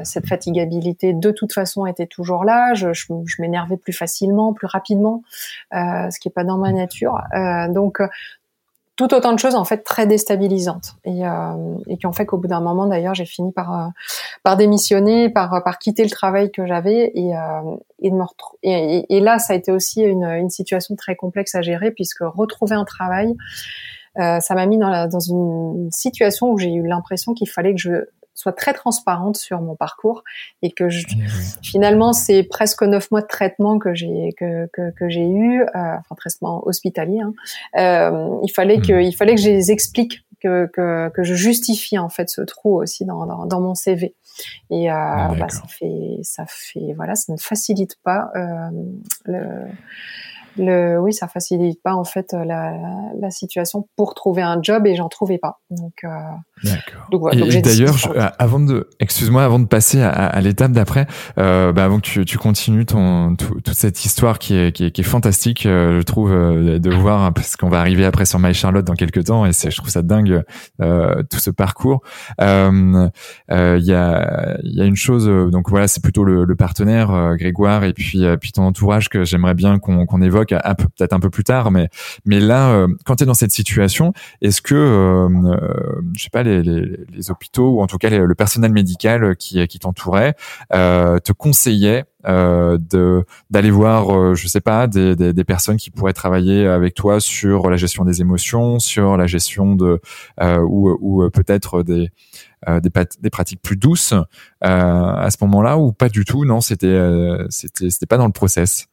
cette 0.02 0.26
fatigabilité 0.26 1.14
de 1.14 1.30
toute 1.30 1.54
façon 1.54 1.86
était 1.86 2.06
toujours 2.06 2.44
là, 2.44 2.74
je, 2.74 2.92
je, 2.92 3.06
je 3.24 3.40
m'énervais 3.40 3.78
plus 3.78 3.94
facilement, 3.94 4.52
plus 4.52 4.66
rapidement, 4.66 5.22
ce 5.72 6.18
qui 6.18 6.28
est 6.28 6.32
pas 6.32 6.44
dans 6.44 6.58
ma 6.58 6.72
nature. 6.72 7.22
donc 7.70 8.02
tout 8.96 9.12
autant 9.12 9.32
de 9.32 9.38
choses 9.38 9.54
en 9.54 9.64
fait 9.64 9.82
très 9.82 10.06
déstabilisantes. 10.06 10.94
Et, 11.04 11.26
euh, 11.26 11.76
et 11.88 11.96
qui 11.96 12.06
ont 12.06 12.12
fait 12.12 12.26
qu'au 12.26 12.38
bout 12.38 12.48
d'un 12.48 12.60
moment 12.60 12.86
d'ailleurs 12.86 13.14
j'ai 13.14 13.26
fini 13.26 13.52
par 13.52 13.72
euh, 13.72 13.88
par 14.42 14.56
démissionner 14.56 15.30
par 15.30 15.62
par 15.64 15.78
quitter 15.78 16.04
le 16.04 16.10
travail 16.10 16.50
que 16.50 16.66
j'avais 16.66 17.10
et 17.14 17.36
euh, 17.36 17.76
et 18.00 18.10
de 18.10 18.14
me 18.14 18.24
et, 18.62 19.20
là 19.20 19.38
ça 19.38 19.54
a 19.54 19.56
été 19.56 19.72
aussi 19.72 20.02
une, 20.02 20.24
une 20.24 20.50
situation 20.50 20.94
très 20.96 21.16
complexe 21.16 21.54
à 21.54 21.62
gérer 21.62 21.90
puisque 21.90 22.20
retrouver 22.22 22.74
un 22.74 22.84
travail 22.84 23.34
euh, 24.18 24.38
ça 24.40 24.54
m'a 24.54 24.66
mis 24.66 24.78
dans, 24.78 24.90
la, 24.90 25.08
dans 25.08 25.20
une 25.20 25.88
situation 25.90 26.50
où 26.50 26.58
j'ai 26.58 26.72
eu 26.72 26.86
l'impression 26.86 27.34
qu'il 27.34 27.48
fallait 27.48 27.74
que 27.74 27.80
je 27.80 28.06
soit 28.34 28.52
très 28.52 28.72
transparente 28.72 29.36
sur 29.36 29.60
mon 29.60 29.76
parcours 29.76 30.24
et 30.62 30.70
que 30.70 30.88
je, 30.88 31.06
finalement 31.62 32.12
c'est 32.12 32.42
presque 32.42 32.82
neuf 32.82 33.10
mois 33.10 33.22
de 33.22 33.26
traitement 33.26 33.78
que 33.78 33.94
j'ai 33.94 34.34
que, 34.36 34.68
que, 34.72 34.90
que 34.90 35.08
j'ai 35.08 35.28
eu, 35.28 35.62
euh, 35.62 35.66
enfin 35.74 36.14
traitement 36.16 36.66
hospitalier. 36.66 37.20
Hein. 37.20 37.34
Euh, 37.76 38.38
il 38.42 38.50
fallait 38.50 38.80
que 38.80 38.92
hmm. 38.92 39.00
il 39.00 39.14
fallait 39.14 39.34
que 39.36 39.40
je 39.40 39.48
les 39.48 39.70
explique 39.70 40.24
que, 40.42 40.66
que, 40.66 41.08
que 41.10 41.22
je 41.22 41.34
justifie 41.34 41.98
en 41.98 42.08
fait 42.10 42.28
ce 42.28 42.42
trou 42.42 42.80
aussi 42.80 43.04
dans, 43.04 43.24
dans, 43.26 43.46
dans 43.46 43.60
mon 43.60 43.74
CV. 43.74 44.14
Et 44.70 44.90
euh, 44.90 44.94
bah, 44.94 45.48
ça 45.48 45.62
fait 45.68 46.18
ça 46.22 46.44
fait 46.48 46.92
voilà 46.96 47.14
ça 47.14 47.32
ne 47.32 47.38
facilite 47.38 47.96
pas 48.02 48.30
euh, 48.34 48.70
le 49.26 49.46
le, 50.58 50.98
oui, 50.98 51.12
ça 51.12 51.28
facilite 51.28 51.82
pas 51.82 51.94
en 51.94 52.04
fait 52.04 52.32
la, 52.32 52.74
la 53.18 53.30
situation 53.30 53.88
pour 53.96 54.14
trouver 54.14 54.42
un 54.42 54.60
job 54.62 54.86
et 54.86 54.94
j'en 54.96 55.08
trouvais 55.08 55.38
pas. 55.38 55.60
Donc, 55.70 55.92
euh, 56.04 56.08
D'accord. 56.62 57.32
et, 57.32 57.60
d'ailleurs, 57.60 57.96
avant 58.38 58.60
de, 58.60 58.88
excuse-moi, 59.00 59.44
avant 59.44 59.58
de 59.58 59.66
passer 59.66 60.00
à, 60.02 60.10
à 60.10 60.40
l'étape 60.40 60.72
d'après, 60.72 61.06
euh, 61.38 61.72
bah, 61.72 61.84
avant 61.84 61.96
que 61.96 62.02
tu, 62.06 62.24
tu 62.24 62.38
continues 62.38 62.86
ton 62.86 63.36
toute 63.36 63.74
cette 63.74 64.04
histoire 64.04 64.38
qui 64.38 64.54
est 64.56 64.72
qui 64.72 64.86
est, 64.86 64.90
qui 64.90 65.00
est 65.00 65.04
fantastique, 65.04 65.66
euh, 65.66 65.98
je 65.98 66.02
trouve 66.02 66.32
euh, 66.32 66.78
de 66.78 66.90
voir 66.90 67.32
parce 67.32 67.56
qu'on 67.56 67.68
va 67.68 67.80
arriver 67.80 68.04
après 68.04 68.24
sur 68.24 68.38
My 68.38 68.54
Charlotte 68.54 68.84
dans 68.84 68.94
quelques 68.94 69.24
temps 69.24 69.46
et 69.46 69.52
c'est, 69.52 69.70
je 69.70 69.76
trouve 69.76 69.90
ça 69.90 70.02
dingue 70.02 70.42
euh, 70.80 71.22
tout 71.30 71.38
ce 71.38 71.50
parcours. 71.50 72.02
Il 72.40 73.10
y 73.50 73.92
a 73.92 74.56
il 74.62 74.74
y 74.74 74.80
a 74.80 74.84
une 74.84 74.96
chose, 74.96 75.26
donc 75.50 75.68
voilà, 75.68 75.88
c'est 75.88 76.02
plutôt 76.02 76.24
le, 76.24 76.44
le 76.44 76.56
partenaire 76.56 77.34
Grégoire 77.36 77.84
et 77.84 77.92
puis 77.92 78.24
puis 78.40 78.52
ton 78.52 78.62
entourage 78.62 79.08
que 79.08 79.24
j'aimerais 79.24 79.54
bien 79.54 79.78
qu'on 79.78 80.06
qu'on 80.06 80.22
évoque 80.22 80.43
peut-être 80.44 81.12
un 81.12 81.20
peu 81.20 81.30
plus 81.30 81.44
tard, 81.44 81.70
mais 81.70 81.88
mais 82.24 82.40
là, 82.40 82.86
quand 83.04 83.16
tu 83.16 83.24
es 83.24 83.26
dans 83.26 83.34
cette 83.34 83.52
situation, 83.52 84.12
est-ce 84.42 84.62
que 84.62 85.28
je 86.14 86.22
sais 86.22 86.30
pas 86.30 86.42
les, 86.42 86.62
les, 86.62 86.98
les, 87.12 87.30
hôpitaux 87.30 87.76
ou 87.76 87.82
en 87.82 87.86
tout 87.86 87.98
cas 87.98 88.10
le 88.10 88.34
personnel 88.34 88.72
médical 88.72 89.36
qui, 89.36 89.66
qui 89.66 89.78
t'entourait 89.78 90.34
euh, 90.72 91.18
te 91.18 91.32
conseillait 91.32 92.04
euh, 92.26 92.78
de 92.78 93.24
d'aller 93.50 93.70
voir, 93.70 94.16
euh, 94.16 94.34
je 94.34 94.48
sais 94.48 94.60
pas, 94.60 94.86
des, 94.86 95.14
des, 95.14 95.32
des, 95.32 95.44
personnes 95.44 95.76
qui 95.76 95.90
pourraient 95.90 96.14
travailler 96.14 96.66
avec 96.66 96.94
toi 96.94 97.20
sur 97.20 97.68
la 97.68 97.76
gestion 97.76 98.04
des 98.04 98.22
émotions, 98.22 98.78
sur 98.78 99.16
la 99.16 99.26
gestion 99.26 99.74
de 99.74 100.00
euh, 100.40 100.58
ou, 100.60 100.96
ou 101.00 101.28
peut-être 101.30 101.82
des 101.82 102.10
euh, 102.66 102.80
des, 102.80 102.90
des, 103.20 103.30
pratiques 103.30 103.60
plus 103.60 103.76
douces 103.76 104.14
à 104.62 105.28
ce 105.30 105.36
moment-là 105.42 105.76
ou 105.76 105.92
pas 105.92 106.08
du 106.08 106.24
tout? 106.24 106.46
Non, 106.46 106.62
c'était 106.62 106.98
c'était 107.50 107.90
c'était 107.90 108.06
pas 108.06 108.16
dans 108.16 108.26
le 108.26 108.32
process. 108.32 108.86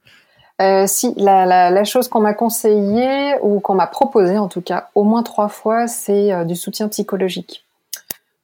Euh, 0.62 0.86
si, 0.86 1.14
la, 1.18 1.46
la, 1.46 1.72
la 1.72 1.84
chose 1.84 2.08
qu'on 2.08 2.22
m'a 2.22 2.34
conseillé 2.34 3.36
ou 3.42 3.60
qu'on 3.60 3.74
m'a 3.74 3.88
proposé 3.88 4.38
en 4.38 4.48
tout 4.48 4.62
cas 4.62 4.90
au 4.94 5.04
moins 5.04 5.24
trois 5.24 5.48
fois, 5.48 5.88
c'est 5.88 6.32
euh, 6.32 6.44
du 6.44 6.56
soutien 6.56 6.88
psychologique. 6.88 7.66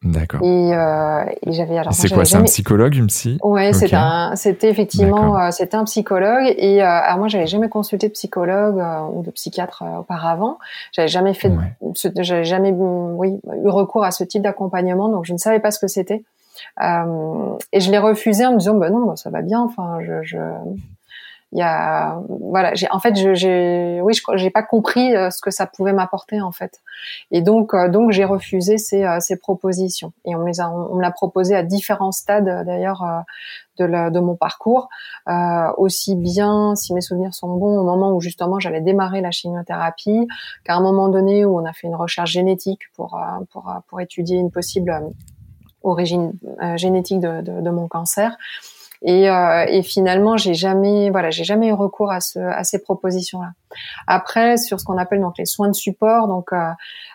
D'accord. 0.03 0.41
Et, 0.43 0.75
euh, 0.75 1.25
et 1.41 1.51
j'avais 1.53 1.77
alors. 1.77 1.93
C'est 1.93 2.10
quoi 2.12 2.23
C'est 2.23 2.38
un 2.38 2.43
psychologue, 2.43 2.95
une 2.95 3.08
psy? 3.08 3.39
Ouais, 3.43 3.73
c'était 3.73 3.95
un, 3.95 4.36
c'était 4.36 4.69
effectivement, 4.69 5.38
euh, 5.38 5.51
c'était 5.51 5.75
un 5.75 5.84
psychologue. 5.84 6.53
Et 6.58 6.82
alors 6.82 7.17
moi, 7.17 7.27
j'avais 7.27 7.47
jamais 7.47 7.67
consulté 7.67 8.08
de 8.08 8.13
psychologue 8.13 8.82
ou 9.13 9.23
de 9.23 9.32
psychiatre 9.32 9.84
auparavant. 9.99 10.60
J'avais 10.91 11.08
jamais 11.08 11.34
fait, 11.34 11.51
j'avais 11.95 12.43
jamais, 12.45 12.71
oui, 12.71 13.39
eu 13.63 13.67
recours 13.69 14.03
à 14.03 14.12
ce 14.12 14.23
type 14.23 14.43
d'accompagnement, 14.43 15.10
donc 15.10 15.25
je 15.25 15.34
ne 15.34 15.39
savais 15.39 15.60
pas 15.60 15.71
ce 15.71 15.80
que 15.80 15.88
c'était. 15.88 16.23
et 16.80 17.80
je 17.80 17.91
l'ai 17.91 17.99
refusé 17.99 18.45
en 18.45 18.53
me 18.53 18.60
disant, 18.60 18.75
bah 18.75 18.91
non, 18.91 19.06
bah, 19.08 19.15
ça 19.15 19.32
va 19.32 19.41
bien. 19.41 19.62
Enfin, 19.62 19.97
je, 20.01 20.21
je 20.23 20.38
il 21.53 21.60
y 21.60 21.62
a 21.62 22.19
voilà 22.27 22.75
j'ai 22.75 22.89
en 22.91 22.99
fait 22.99 23.15
je 23.15 23.33
j'ai 23.33 24.01
oui 24.01 24.13
j'ai 24.36 24.49
pas 24.49 24.63
compris 24.63 25.15
euh, 25.15 25.29
ce 25.29 25.39
que 25.41 25.49
ça 25.49 25.65
pouvait 25.65 25.93
m'apporter 25.93 26.41
en 26.41 26.51
fait. 26.51 26.81
Et 27.31 27.41
donc 27.41 27.73
euh, 27.73 27.88
donc 27.88 28.12
j'ai 28.12 28.25
refusé 28.25 28.77
ces 28.77 29.05
euh, 29.05 29.21
ces 29.21 29.38
propositions. 29.38 30.12
Et 30.25 30.36
on 30.36 30.43
les 30.43 30.60
a 30.60 30.69
on, 30.69 30.95
me 30.95 31.01
l'a 31.01 31.12
proposé 31.12 31.55
à 31.55 31.63
différents 31.63 32.12
stades 32.12 32.65
d'ailleurs 32.65 33.05
de 33.79 34.10
de 34.10 34.19
mon 34.19 34.36
parcours. 34.36 34.89
Euh, 35.29 35.71
aussi 35.77 36.15
bien 36.15 36.75
si 36.75 36.93
mes 36.93 37.01
souvenirs 37.01 37.33
sont 37.33 37.55
bons 37.55 37.79
au 37.79 37.83
moment 37.83 38.12
où 38.12 38.19
justement 38.19 38.60
j'allais 38.60 38.81
démarrer 38.81 39.21
la 39.21 39.31
chimiothérapie 39.31 40.27
qu'à 40.65 40.75
un 40.75 40.81
moment 40.81 41.07
donné 41.07 41.45
où 41.45 41.57
on 41.57 41.65
a 41.65 41.71
fait 41.71 41.88
une 41.88 41.95
recherche 41.95 42.31
génétique 42.31 42.81
pour 42.93 43.17
pour 43.51 43.73
pour 43.88 44.01
étudier 44.01 44.38
une 44.38 44.51
possible 44.51 44.93
origine 45.83 46.33
génétique 46.75 47.21
de, 47.21 47.39
de, 47.39 47.62
de 47.62 47.69
mon 47.69 47.88
cancer 47.88 48.36
et, 49.01 49.29
euh, 49.29 49.65
et 49.67 49.83
finalement, 49.83 50.38
j'ai 50.38 50.53
jamais, 50.53 51.10
voilà, 51.10 51.29
j'ai 51.29 51.43
jamais 51.43 51.67
eu 51.67 51.73
recours 51.73 52.12
à, 52.12 52.19
ce, 52.19 52.39
à 52.39 52.63
ces 52.63 52.81
propositions-là. 52.81 53.51
Après, 54.07 54.57
sur 54.57 54.79
ce 54.79 54.86
qu'on 54.86 54.97
appelle 54.97 55.21
donc 55.21 55.38
les 55.38 55.45
soins 55.45 55.69
de 55.69 55.75
support, 55.75 56.27
donc 56.27 56.51
euh, 56.53 56.69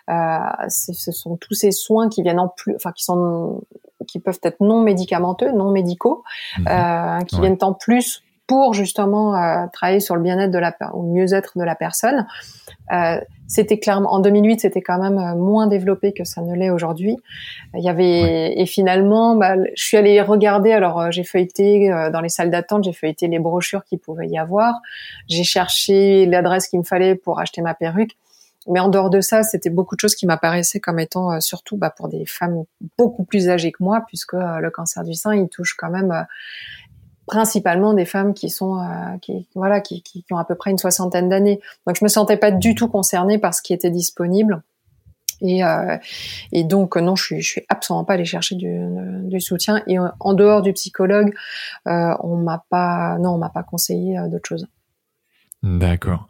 euh, 0.09 0.39
ce 0.69 1.11
sont 1.11 1.37
tous 1.37 1.53
ces 1.53 1.71
soins 1.71 2.09
qui 2.09 2.23
viennent 2.23 2.39
en 2.39 2.47
plus, 2.47 2.75
enfin 2.75 2.91
qui 2.91 3.03
sont, 3.03 3.61
qui 4.07 4.19
peuvent 4.19 4.39
être 4.43 4.61
non 4.61 4.81
médicamenteux, 4.81 5.51
non 5.51 5.71
médicaux, 5.71 6.23
euh, 6.67 7.19
qui 7.21 7.39
viennent 7.39 7.57
en 7.61 7.73
plus 7.73 8.23
pour 8.47 8.73
justement 8.73 9.35
euh, 9.35 9.65
travailler 9.71 9.99
sur 9.99 10.15
le 10.15 10.21
bien-être 10.21 10.51
de 10.51 10.59
la 10.59 10.75
ou 10.93 11.13
mieux-être 11.13 11.57
de 11.57 11.63
la 11.63 11.75
personne. 11.75 12.25
Euh, 12.91 13.19
c'était 13.47 13.77
clairement 13.79 14.11
en 14.13 14.19
2008, 14.19 14.61
c'était 14.61 14.81
quand 14.81 14.99
même 14.99 15.17
euh, 15.17 15.35
moins 15.35 15.67
développé 15.67 16.11
que 16.11 16.23
ça 16.23 16.41
ne 16.41 16.55
l'est 16.55 16.69
aujourd'hui. 16.69 17.17
Il 17.75 17.83
y 17.83 17.89
avait 17.89 18.59
et 18.59 18.65
finalement, 18.65 19.35
bah, 19.35 19.55
je 19.75 19.83
suis 19.83 19.97
allée 19.97 20.21
regarder. 20.21 20.71
Alors 20.71 20.99
euh, 20.99 21.11
j'ai 21.11 21.23
feuilleté 21.23 21.89
dans 22.11 22.21
les 22.21 22.29
salles 22.29 22.51
d'attente, 22.51 22.83
j'ai 22.83 22.93
feuilleté 22.93 23.27
les 23.27 23.39
brochures 23.39 23.83
qu'il 23.85 23.99
pouvait 23.99 24.27
y 24.27 24.37
avoir. 24.37 24.75
J'ai 25.27 25.43
cherché 25.43 26.25
l'adresse 26.25 26.67
qu'il 26.67 26.79
me 26.79 26.83
fallait 26.83 27.15
pour 27.15 27.39
acheter 27.39 27.61
ma 27.61 27.73
perruque. 27.73 28.17
Mais 28.67 28.79
en 28.79 28.87
dehors 28.87 29.09
de 29.09 29.19
ça, 29.19 29.43
c'était 29.43 29.69
beaucoup 29.69 29.95
de 29.95 29.99
choses 29.99 30.15
qui 30.15 30.25
m'apparaissaient 30.25 30.79
comme 30.79 30.97
étant 30.97 31.41
surtout 31.41 31.75
bah, 31.75 31.89
pour 31.89 32.07
des 32.07 32.25
femmes 32.25 32.63
beaucoup 32.97 33.25
plus 33.25 33.49
âgées 33.49 33.73
que 33.73 33.83
moi, 33.83 34.05
puisque 34.07 34.33
le 34.33 34.69
cancer 34.69 35.03
du 35.03 35.13
sein, 35.13 35.35
il 35.35 35.49
touche 35.49 35.73
quand 35.73 35.89
même 35.89 36.25
principalement 37.25 37.93
des 37.93 38.05
femmes 38.05 38.33
qui 38.33 38.49
sont 38.49 38.77
euh, 38.77 39.17
qui 39.21 39.47
voilà 39.55 39.81
qui, 39.81 40.01
qui, 40.01 40.25
ont 40.31 40.37
à 40.37 40.45
peu 40.45 40.55
près 40.55 40.71
une 40.71 40.77
soixantaine 40.77 41.29
d'années. 41.29 41.59
Donc 41.87 41.97
je 41.97 42.03
me 42.03 42.09
sentais 42.09 42.37
pas 42.37 42.51
du 42.51 42.75
tout 42.75 42.87
concernée 42.87 43.37
par 43.37 43.53
ce 43.53 43.61
qui 43.61 43.73
était 43.73 43.91
disponible. 43.91 44.61
Et, 45.41 45.63
euh, 45.63 45.97
et 46.51 46.63
donc 46.63 46.95
non, 46.95 47.15
je 47.15 47.23
suis, 47.23 47.41
je 47.41 47.49
suis 47.49 47.61
absolument 47.69 48.05
pas 48.05 48.13
allée 48.13 48.25
chercher 48.25 48.55
du, 48.55 48.79
du 49.23 49.41
soutien. 49.41 49.83
Et 49.87 49.97
en 49.99 50.33
dehors 50.33 50.61
du 50.61 50.73
psychologue, 50.73 51.33
euh, 51.87 52.15
on 52.21 52.37
m'a 52.37 52.63
pas 52.69 53.17
non, 53.19 53.31
on 53.31 53.37
m'a 53.37 53.49
pas 53.49 53.63
conseillé 53.63 54.17
euh, 54.17 54.27
d'autres 54.29 54.47
choses. 54.47 54.67
D'accord. 55.63 56.27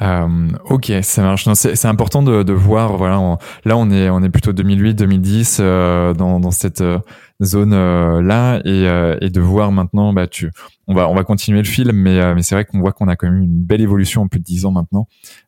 Euh, 0.00 0.48
ok, 0.64 0.92
ça 1.02 1.22
marche. 1.22 1.48
C'est 1.54 1.86
important 1.86 2.20
de, 2.20 2.42
de, 2.42 2.52
voir. 2.52 2.96
Voilà, 2.96 3.38
là 3.64 3.76
on 3.76 3.90
est 3.92 4.10
on 4.10 4.24
est 4.24 4.28
plutôt 4.28 4.52
2008-2010 4.52 5.58
euh, 5.60 6.14
dans, 6.14 6.40
dans 6.40 6.50
cette 6.50 6.80
euh, 6.80 6.98
zone 7.40 7.74
euh, 7.74 8.20
là 8.20 8.58
et, 8.64 8.88
euh, 8.88 9.16
et 9.20 9.30
de 9.30 9.40
voir 9.40 9.70
maintenant. 9.70 10.12
Bah 10.12 10.26
tu, 10.26 10.50
on 10.88 10.94
va 10.94 11.08
on 11.08 11.14
va 11.14 11.22
continuer 11.22 11.60
le 11.60 11.68
film, 11.68 11.92
mais 11.92 12.34
mais 12.34 12.42
c'est 12.42 12.56
vrai 12.56 12.64
qu'on 12.64 12.80
voit 12.80 12.90
qu'on 12.90 13.06
a 13.06 13.14
quand 13.14 13.30
même 13.30 13.42
une 13.42 13.62
belle 13.62 13.82
évolution 13.82 14.22
en 14.22 14.26
plus 14.26 14.40
de 14.40 14.44
10 14.44 14.64
ans 14.64 14.72
maintenant. 14.72 15.06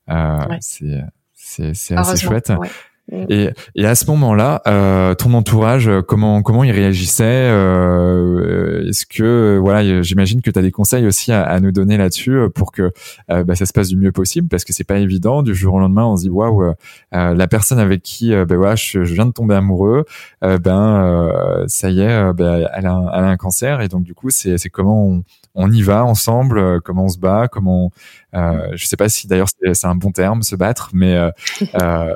Ouais. 0.08 0.58
C'est 0.60 1.02
c'est 1.32 1.74
c'est 1.74 1.96
assez 1.96 2.24
chouette. 2.24 2.52
Ouais. 2.56 2.70
Mm. 3.12 3.24
Et, 3.28 3.50
et 3.74 3.86
à 3.86 3.94
ce 3.94 4.06
moment-là, 4.06 4.62
euh, 4.66 5.14
ton 5.14 5.34
entourage, 5.34 5.88
euh, 5.88 6.00
comment 6.00 6.42
comment 6.42 6.64
il 6.64 6.70
réagissait 6.70 7.24
euh, 7.24 8.88
Est-ce 8.88 9.04
que 9.04 9.58
voilà, 9.60 10.02
j'imagine 10.02 10.40
que 10.40 10.50
tu 10.50 10.58
as 10.58 10.62
des 10.62 10.70
conseils 10.70 11.06
aussi 11.06 11.30
à, 11.30 11.42
à 11.42 11.60
nous 11.60 11.70
donner 11.70 11.96
là-dessus 11.96 12.32
euh, 12.32 12.48
pour 12.48 12.72
que 12.72 12.92
euh, 13.30 13.44
bah, 13.44 13.54
ça 13.54 13.66
se 13.66 13.72
passe 13.72 13.88
du 13.88 13.96
mieux 13.96 14.12
possible, 14.12 14.48
parce 14.48 14.64
que 14.64 14.72
c'est 14.72 14.84
pas 14.84 14.98
évident. 14.98 15.42
Du 15.42 15.54
jour 15.54 15.74
au 15.74 15.80
lendemain, 15.80 16.06
on 16.06 16.16
se 16.16 16.22
dit 16.22 16.30
waouh, 16.30 16.72
la 17.12 17.46
personne 17.46 17.78
avec 17.78 18.02
qui 18.02 18.30
ben 18.30 18.56
voilà, 18.56 18.74
je, 18.76 19.04
je, 19.04 19.14
viens 19.14 19.26
de 19.26 19.32
tomber 19.32 19.54
amoureux, 19.54 20.04
ben 20.42 21.64
ça 21.66 21.90
y 21.90 22.00
est, 22.00 22.32
ben, 22.32 22.68
elle, 22.74 22.86
a 22.86 22.92
un, 22.92 23.06
elle 23.12 23.24
a 23.24 23.28
un 23.28 23.36
cancer, 23.36 23.80
et 23.80 23.88
donc 23.88 24.02
du 24.02 24.14
coup, 24.14 24.30
c'est 24.30 24.58
c'est 24.58 24.70
comment 24.70 25.06
on, 25.06 25.24
on 25.54 25.70
y 25.70 25.82
va 25.82 26.04
ensemble, 26.04 26.58
euh, 26.58 26.80
comment 26.84 27.04
on 27.04 27.08
se 27.08 27.18
bat, 27.18 27.48
comment, 27.48 27.92
euh, 28.34 28.68
je 28.74 28.86
sais 28.86 28.96
pas 28.96 29.08
si 29.08 29.26
d'ailleurs 29.26 29.48
c'est 29.72 29.86
un 29.86 29.94
bon 29.94 30.10
terme, 30.10 30.42
se 30.42 30.56
battre, 30.56 30.90
mais 30.92 31.14
euh, 31.14 31.30
euh 31.80 32.14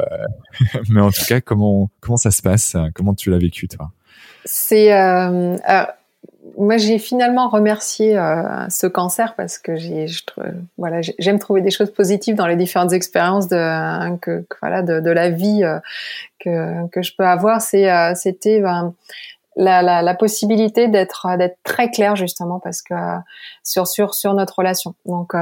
mais 0.88 1.01
en 1.01 1.11
tout 1.11 1.24
cas 1.29 1.40
comment 1.40 1.88
comment 2.01 2.16
ça 2.16 2.31
se 2.31 2.42
passe, 2.42 2.77
comment 2.94 3.14
tu 3.14 3.31
l'as 3.31 3.38
vécu 3.38 3.68
toi? 3.68 3.92
C'est 4.44 4.92
euh, 4.92 5.57
moi 6.57 6.79
j'ai 6.79 6.98
finalement 6.98 7.48
remercié 7.48 8.14
ce 8.70 8.87
cancer 8.87 9.35
parce 9.37 9.59
que 9.59 9.77
j'ai 9.77 10.07
voilà 10.79 11.01
j'aime 11.18 11.38
trouver 11.38 11.61
des 11.61 11.70
choses 11.70 11.92
positives 11.92 12.35
dans 12.35 12.46
les 12.46 12.57
différentes 12.57 12.92
expériences 12.92 13.46
de 13.46 14.16
que, 14.16 14.44
voilà 14.61 14.83
de, 14.83 15.01
de, 15.01 15.11
la 15.11 15.31
vie 15.31 15.62
que 16.40 16.88
que 16.88 17.03
je 17.03 17.12
peux 17.16 17.27
avoir. 17.27 17.61
C'est 17.61 18.14
c'était 18.16 18.61
ben, 18.61 18.94
la, 19.59 19.83
la, 19.83 20.03
la 20.03 20.14
possibilité 20.14 20.87
d'être 20.87 21.27
d'être 21.37 21.59
très 21.64 21.90
clair 21.90 22.14
justement 22.14 22.61
parce 22.61 22.81
que 22.81 22.94
sur 23.64 23.88
sur 23.88 24.14
sur 24.14 24.33
notre 24.33 24.57
relation. 24.57 24.94
Donc 25.05 25.35
euh, 25.35 25.38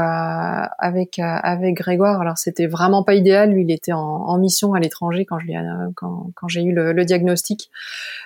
avec 0.79 1.18
euh, 1.18 1.22
avec 1.22 1.74
Grégoire, 1.76 2.20
alors 2.22 2.38
c'était 2.38 2.66
vraiment 2.66 3.05
pas 3.05 3.12
idéal. 3.14 3.50
Lui, 3.50 3.62
il 3.62 3.70
était 3.70 3.92
en, 3.92 3.98
en 4.00 4.38
mission 4.38 4.72
à 4.72 4.81
l'étranger 4.81 5.26
quand 5.26 5.38
je 5.38 5.46
quand 5.94 6.31
quand 6.35 6.48
j'ai 6.48 6.62
eu 6.62 6.72
le, 6.72 6.92
le 6.92 7.05
diagnostic. 7.05 7.70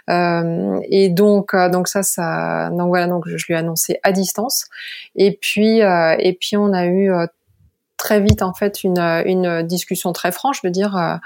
Euh, 0.08 0.80
et 0.88 1.08
donc 1.08 1.54
euh, 1.54 1.68
donc 1.68 1.88
ça 1.88 2.04
ça 2.04 2.70
donc 2.70 2.88
voilà 2.88 3.08
donc 3.08 3.24
je 3.26 3.44
lui 3.46 3.54
ai 3.54 3.56
annoncé 3.56 3.98
à 4.04 4.12
distance. 4.12 4.66
Et 5.16 5.36
puis 5.42 5.82
euh, 5.82 6.14
et 6.20 6.34
puis 6.34 6.56
on 6.56 6.72
a 6.72 6.86
eu 6.86 7.10
très 7.96 8.20
vite 8.20 8.42
en 8.42 8.54
fait 8.54 8.84
une 8.84 9.00
une 9.26 9.62
discussion 9.64 10.12
très 10.12 10.30
franche 10.30 10.62
de 10.62 10.68
dire 10.68 11.18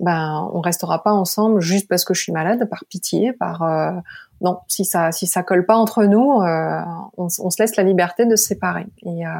ben 0.00 0.48
on 0.54 0.60
restera 0.60 1.02
pas 1.02 1.12
ensemble 1.12 1.60
juste 1.60 1.88
parce 1.88 2.04
que 2.04 2.14
je 2.14 2.22
suis 2.22 2.32
malade, 2.32 2.68
par 2.68 2.84
pitié, 2.88 3.32
par 3.32 3.62
euh, 3.62 3.92
non, 4.40 4.60
si 4.66 4.86
ça 4.86 5.12
si 5.12 5.26
ça 5.26 5.42
colle 5.42 5.66
pas 5.66 5.76
entre 5.76 6.04
nous, 6.04 6.40
euh, 6.40 6.80
on, 7.18 7.26
on, 7.26 7.50
se 7.50 7.62
laisse 7.62 7.76
la 7.76 7.82
liberté 7.82 8.24
de 8.24 8.34
se 8.36 8.46
séparer. 8.46 8.86
Et 9.02 9.26
euh, 9.26 9.30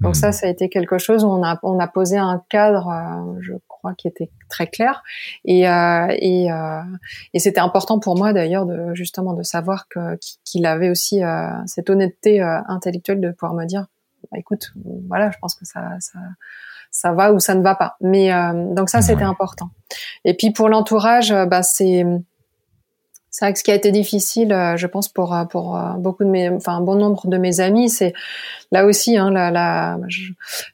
donc 0.00 0.16
ça, 0.16 0.30
hmm. 0.30 0.32
ça 0.32 0.46
a 0.46 0.50
été 0.50 0.68
quelque 0.68 0.98
chose 0.98 1.24
où 1.24 1.28
on 1.28 1.44
a 1.44 1.60
on 1.62 1.78
a 1.78 1.86
posé 1.86 2.18
un 2.18 2.42
cadre, 2.48 2.88
euh, 2.88 3.38
je 3.40 3.52
crois, 3.68 3.94
qui 3.94 4.08
était 4.08 4.30
très 4.48 4.66
clair. 4.66 5.04
Et 5.44 5.68
euh, 5.68 6.08
et, 6.10 6.48
et 7.32 7.38
c'était 7.38 7.60
important 7.60 8.00
pour 8.00 8.18
moi 8.18 8.32
d'ailleurs 8.32 8.66
de 8.66 8.94
justement 8.94 9.34
de 9.34 9.44
savoir 9.44 9.86
que 9.88 10.18
qu'il 10.44 10.66
avait 10.66 10.90
aussi 10.90 11.20
cette 11.66 11.90
honnêteté 11.90 12.40
intellectuelle 12.40 13.20
de 13.20 13.30
pouvoir 13.30 13.54
me 13.54 13.64
dire 13.66 13.86
bah, 14.30 14.38
écoute, 14.38 14.72
voilà, 15.08 15.30
je 15.30 15.38
pense 15.38 15.54
que 15.54 15.64
ça, 15.64 15.96
ça, 16.00 16.18
ça 16.92 17.12
va 17.12 17.32
ou 17.32 17.40
ça 17.40 17.56
ne 17.56 17.62
va 17.62 17.74
pas. 17.74 17.96
Mais 18.00 18.30
donc 18.74 18.88
ça, 18.90 19.02
c'était 19.02 19.24
important. 19.24 19.70
Et 20.24 20.34
puis 20.34 20.52
pour 20.52 20.68
l'entourage, 20.68 21.34
bah 21.48 21.64
c'est 21.64 22.04
c'est 23.34 23.46
vrai 23.46 23.54
que 23.54 23.58
ce 23.58 23.64
qui 23.64 23.70
a 23.70 23.74
été 23.74 23.90
difficile, 23.92 24.52
euh, 24.52 24.76
je 24.76 24.86
pense 24.86 25.08
pour 25.08 25.34
euh, 25.34 25.46
pour 25.46 25.74
euh, 25.74 25.94
beaucoup 25.96 26.22
de 26.22 26.28
mes, 26.28 26.50
enfin 26.50 26.76
un 26.76 26.80
bon 26.82 26.96
nombre 26.96 27.28
de 27.28 27.38
mes 27.38 27.60
amis, 27.60 27.88
c'est 27.88 28.12
là 28.70 28.84
aussi, 28.84 29.16
hein, 29.16 29.30
la, 29.30 29.50
la 29.50 29.98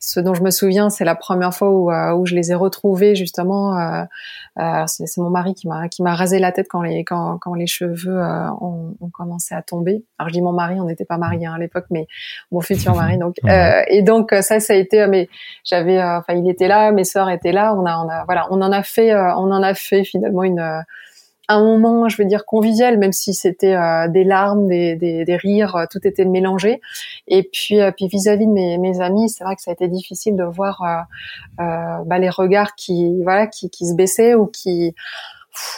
ce 0.01 0.19
dont 0.19 0.35
je 0.35 0.43
me 0.43 0.51
souviens, 0.51 0.91
c'est 0.91 1.05
la 1.05 1.15
première 1.15 1.55
fois 1.55 1.71
où, 1.71 1.93
où 1.93 2.27
je 2.27 2.35
les 2.35 2.51
ai 2.51 2.57
retrouvés 2.57 3.15
justement. 3.15 3.79
Euh, 3.79 4.85
c'est 4.87 5.19
mon 5.19 5.31
mari 5.31 5.55
qui 5.55 5.69
m'a 5.69 5.89
qui 5.89 6.03
m'a 6.03 6.17
rasé 6.17 6.41
la 6.41 6.51
tête 6.51 6.67
quand 6.69 6.83
les 6.83 7.05
quand, 7.05 7.39
quand 7.39 7.55
les 7.55 7.69
cheveux 7.69 8.21
ont, 8.21 8.97
ont, 9.01 9.11
commencé 9.11 9.55
à 9.55 9.63
tomber. 9.63 10.03
Alors 10.19 10.29
je 10.29 10.35
dis 10.35 10.43
mon 10.43 10.53
mari, 10.53 10.81
on 10.81 10.85
n'était 10.85 11.05
pas 11.05 11.17
mariés 11.17 11.47
hein, 11.47 11.55
à 11.55 11.59
l'époque, 11.59 11.87
mais 11.91 12.09
mon 12.51 12.61
futur 12.61 12.93
mari. 12.97 13.19
Donc 13.19 13.37
et 13.45 14.03
donc 14.03 14.31
ça, 14.33 14.59
ça 14.59 14.73
a 14.73 14.77
été, 14.77 15.07
mais 15.07 15.29
j'avais, 15.63 16.03
enfin 16.03 16.35
il 16.35 16.51
était 16.51 16.67
là, 16.67 16.91
mes 16.91 17.05
sœurs 17.05 17.31
étaient 17.31 17.53
là, 17.53 17.73
on 17.73 17.87
a 17.87 17.99
on 17.99 18.09
a 18.09 18.25
voilà, 18.25 18.49
on 18.51 18.61
en 18.63 18.73
a 18.73 18.83
fait, 18.83 19.15
on 19.15 19.53
en 19.53 19.63
a 19.63 19.75
fait 19.75 20.03
finalement 20.03 20.43
une 20.43 20.83
un 21.57 21.63
moment, 21.63 22.09
je 22.09 22.17
veux 22.21 22.29
dire, 22.29 22.45
convivial, 22.45 22.99
même 22.99 23.13
si 23.13 23.33
c'était 23.33 23.75
euh, 23.75 24.09
des 24.09 24.25
larmes, 24.25 24.69
des, 24.69 24.97
des, 24.97 25.25
des, 25.25 25.37
rires, 25.37 25.77
euh, 25.77 25.85
tout 25.91 26.07
était 26.07 26.25
mélangé. 26.25 26.81
Et 27.27 27.43
puis, 27.43 27.81
euh, 27.81 27.91
puis 27.91 28.07
vis-à-vis 28.09 28.47
de 28.47 28.53
mes, 28.53 28.79
mes 28.79 29.01
amis, 29.01 29.31
c'est 29.31 29.45
vrai 29.45 29.57
que 29.57 29.63
ça 29.63 29.71
a 29.71 29.75
été 29.75 29.89
difficile 29.89 30.37
de 30.37 30.45
voir 30.45 31.07
bah, 31.57 32.19
les 32.19 32.31
regards 32.31 32.75
qui, 32.75 33.23
voilà, 33.23 33.47
qui, 33.47 33.71
qui 33.71 33.87
se 33.87 33.95
baissaient 33.95 34.35
ou 34.35 34.47
qui 34.47 34.95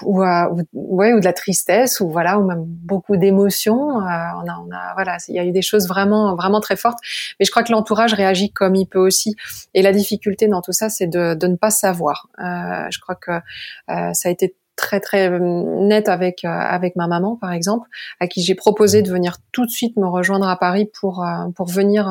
ou, 0.02 0.22
ou, 0.22 0.64
ouais, 0.72 1.12
ou 1.12 1.20
de 1.20 1.24
la 1.24 1.32
tristesse 1.32 2.00
ou 2.00 2.10
voilà 2.10 2.38
ou 2.38 2.46
même 2.46 2.64
beaucoup 2.64 3.16
d'émotions. 3.16 3.78
On 3.78 4.00
a 4.00 4.34
on 4.36 4.70
a 4.70 4.94
voilà 4.94 5.16
il 5.28 5.34
y 5.34 5.38
a 5.38 5.44
eu 5.44 5.52
des 5.52 5.62
choses 5.62 5.88
vraiment 5.88 6.34
vraiment 6.34 6.60
très 6.60 6.76
fortes. 6.76 6.98
Mais 7.38 7.46
je 7.46 7.50
crois 7.50 7.62
que 7.62 7.72
l'entourage 7.72 8.14
réagit 8.14 8.52
comme 8.52 8.74
il 8.74 8.86
peut 8.86 8.98
aussi. 8.98 9.36
Et 9.74 9.82
la 9.82 9.92
difficulté 9.92 10.48
dans 10.48 10.62
tout 10.62 10.72
ça 10.72 10.88
c'est 10.88 11.06
de, 11.06 11.34
de 11.34 11.46
ne 11.46 11.56
pas 11.56 11.70
savoir. 11.70 12.28
Euh, 12.38 12.86
je 12.90 12.98
crois 13.00 13.14
que 13.14 13.30
euh, 13.30 14.12
ça 14.12 14.28
a 14.28 14.32
été 14.32 14.54
très 14.80 15.00
très 15.00 15.30
euh, 15.30 15.38
nette 15.38 16.08
avec 16.08 16.44
euh, 16.44 16.48
avec 16.48 16.96
ma 16.96 17.06
maman 17.06 17.36
par 17.36 17.52
exemple, 17.52 17.88
à 18.18 18.26
qui 18.26 18.42
j'ai 18.42 18.54
proposé 18.54 19.02
de 19.02 19.10
venir 19.10 19.36
tout 19.52 19.66
de 19.66 19.70
suite 19.70 19.96
me 19.96 20.06
rejoindre 20.06 20.48
à 20.48 20.56
Paris 20.58 20.90
pour 21.00 21.24
euh, 21.24 21.48
pour 21.54 21.66
venir 21.66 22.10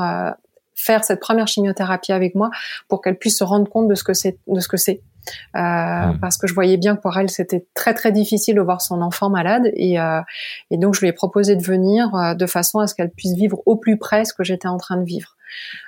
faire 0.75 1.03
cette 1.03 1.19
première 1.19 1.47
chimiothérapie 1.47 2.13
avec 2.13 2.36
moi 2.36 2.51
pour 2.88 3.01
qu'elle 3.01 3.17
puisse 3.17 3.39
se 3.39 3.43
rendre 3.43 3.69
compte 3.69 3.88
de 3.88 3.95
ce 3.95 4.03
que 4.03 4.13
c'est 4.13 4.38
de 4.47 4.60
ce 4.60 4.67
que 4.67 4.77
c'est. 4.77 5.01
Euh, 5.55 6.13
parce 6.21 6.38
que 6.38 6.47
je 6.47 6.53
voyais 6.53 6.77
bien 6.77 6.95
que 6.95 7.01
pour 7.01 7.15
elle 7.17 7.29
c'était 7.29 7.65
très 7.73 7.93
très 7.93 8.12
difficile 8.12 8.55
de 8.55 8.62
voir 8.62 8.82
son 8.82 9.01
enfant 9.01 9.29
malade 9.29 9.69
et, 9.75 9.99
euh, 9.99 10.21
et 10.71 10.77
donc 10.77 10.95
je 10.95 11.01
lui 11.01 11.08
ai 11.08 11.13
proposé 11.13 11.55
de 11.55 11.62
venir 11.62 12.36
de 12.36 12.45
façon 12.45 12.79
à 12.79 12.88
ce 12.88 12.95
qu'elle 12.95 13.12
puisse 13.12 13.34
vivre 13.34 13.62
au 13.65 13.75
plus 13.75 13.97
près 13.97 14.25
ce 14.25 14.34
que 14.34 14.43
j'étais 14.43 14.67
en 14.67 14.77
train 14.77 14.97
de 14.97 15.03
vivre. 15.03 15.36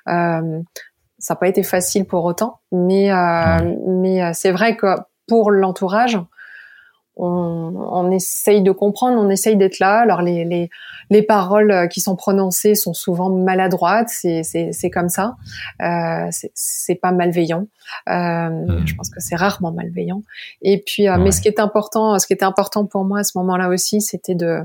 Ça 0.06 1.34
n'a 1.34 1.39
pas 1.39 1.48
été 1.48 1.63
facile 1.63 2.06
pour 2.06 2.26
autant, 2.26 2.60
mais 2.72 3.10
mais 3.88 4.34
c'est 4.34 4.52
vrai 4.52 4.76
que 4.76 4.98
pour 5.28 5.50
l'entourage, 5.50 6.20
on, 7.15 7.74
on, 7.76 8.10
essaye 8.12 8.62
de 8.62 8.71
comprendre, 8.71 9.21
on 9.21 9.30
essaye 9.30 9.58
d'être 9.58 9.80
là. 9.80 10.00
Alors 10.00 10.21
les, 10.21 10.45
les, 10.45 10.69
les, 11.10 11.21
paroles 11.21 11.88
qui 11.89 12.00
sont 12.02 12.15
prononcées 12.15 12.74
sont 12.74 12.93
souvent 12.93 13.30
maladroites, 13.30 14.10
c'est, 14.10 14.43
c'est, 14.43 14.71
c'est 14.71 14.89
comme 14.89 15.10
ça. 15.10 15.36
Euh, 15.82 16.28
c'est, 16.32 16.52
c'est 16.56 16.95
pas 16.95 17.12
malveillant. 17.12 17.67
Euh, 18.10 18.50
hmm. 18.50 18.88
Je 18.88 18.95
pense 18.95 19.10
que 19.10 19.19
c'est 19.19 19.36
rarement 19.36 19.71
malveillant. 19.71 20.24
Et 20.62 20.82
puis, 20.86 21.08
euh, 21.08 21.17
mais 21.17 21.32
ce 21.32 21.41
qui 21.41 21.47
est 21.47 21.60
important, 21.60 22.17
ce 22.17 22.28
qui 22.28 22.34
était 22.34 22.45
important 22.45 22.86
pour 22.86 23.04
moi 23.04 23.19
à 23.19 23.24
ce 23.24 23.38
moment-là 23.38 23.69
aussi, 23.69 24.02
c'était 24.02 24.36
de 24.36 24.62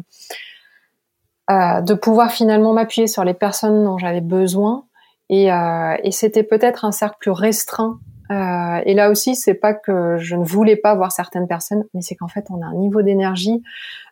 euh, 1.49 1.81
de 1.81 1.95
pouvoir 1.95 2.33
finalement 2.33 2.73
m'appuyer 2.73 3.07
sur 3.07 3.23
les 3.23 3.35
personnes 3.35 3.85
dont 3.85 3.99
j'avais 3.99 4.21
besoin. 4.21 4.85
Et, 5.29 5.53
euh, 5.53 5.97
et 6.03 6.11
c'était 6.11 6.43
peut-être 6.43 6.85
un 6.85 6.91
cercle 6.91 7.17
plus 7.21 7.31
restreint 7.31 8.01
euh, 8.31 8.81
et 8.85 8.95
là 8.95 9.11
aussi, 9.11 9.37
c'est 9.37 9.55
pas 9.55 9.75
que 9.75 10.17
je 10.19 10.37
ne 10.37 10.45
voulais 10.45 10.77
pas 10.77 10.95
voir 10.95 11.13
certaines 11.13 11.47
personnes, 11.47 11.85
mais 11.95 12.03
c'est 12.03 12.17
qu'en 12.17 12.29
fait, 12.29 12.47
on 12.51 12.61
a 12.63 12.67
un 12.67 12.75
niveau 12.75 13.03
d'énergie. 13.03 13.63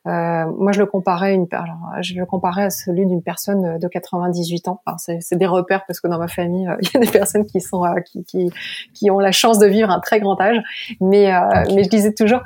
Euh, 0.07 0.44
moi, 0.59 0.72
je 0.72 0.81
le 0.81 0.87
comparais 0.87 1.29
à 1.29 1.33
une, 1.33 1.46
alors, 1.53 1.94
je 2.03 2.14
le 2.14 2.27
comparais 2.27 2.64
à 2.64 2.70
celui 2.70 3.07
d'une 3.07 3.22
personne 3.22 3.79
de 3.79 3.88
98 3.88 4.68
ans. 4.68 4.83
c'est 4.98 5.37
des 5.37 5.46
repères 5.46 5.85
parce 5.87 6.00
que 6.00 6.09
dans 6.09 6.18
ma 6.18 6.29
famille, 6.29 6.68
euh, 6.68 6.77
il 6.83 6.88
y 6.92 6.96
a 6.96 7.00
des 7.00 7.11
personnes 7.11 7.46
qui 7.46 7.61
sont 7.61 7.85
euh, 7.85 8.00
qui, 8.00 8.24
qui, 8.24 8.53
qui 8.92 9.11
ont 9.11 9.18
la 9.18 9.33
chance 9.33 9.59
de 9.59 9.66
vivre 9.66 9.90
un 9.90 10.00
très 10.00 10.20
grand 10.20 10.40
âge. 10.40 10.61
Mais 11.00 11.33
mais 11.74 11.85
je 11.85 11.88
disais 11.88 12.12
toujours, 12.12 12.42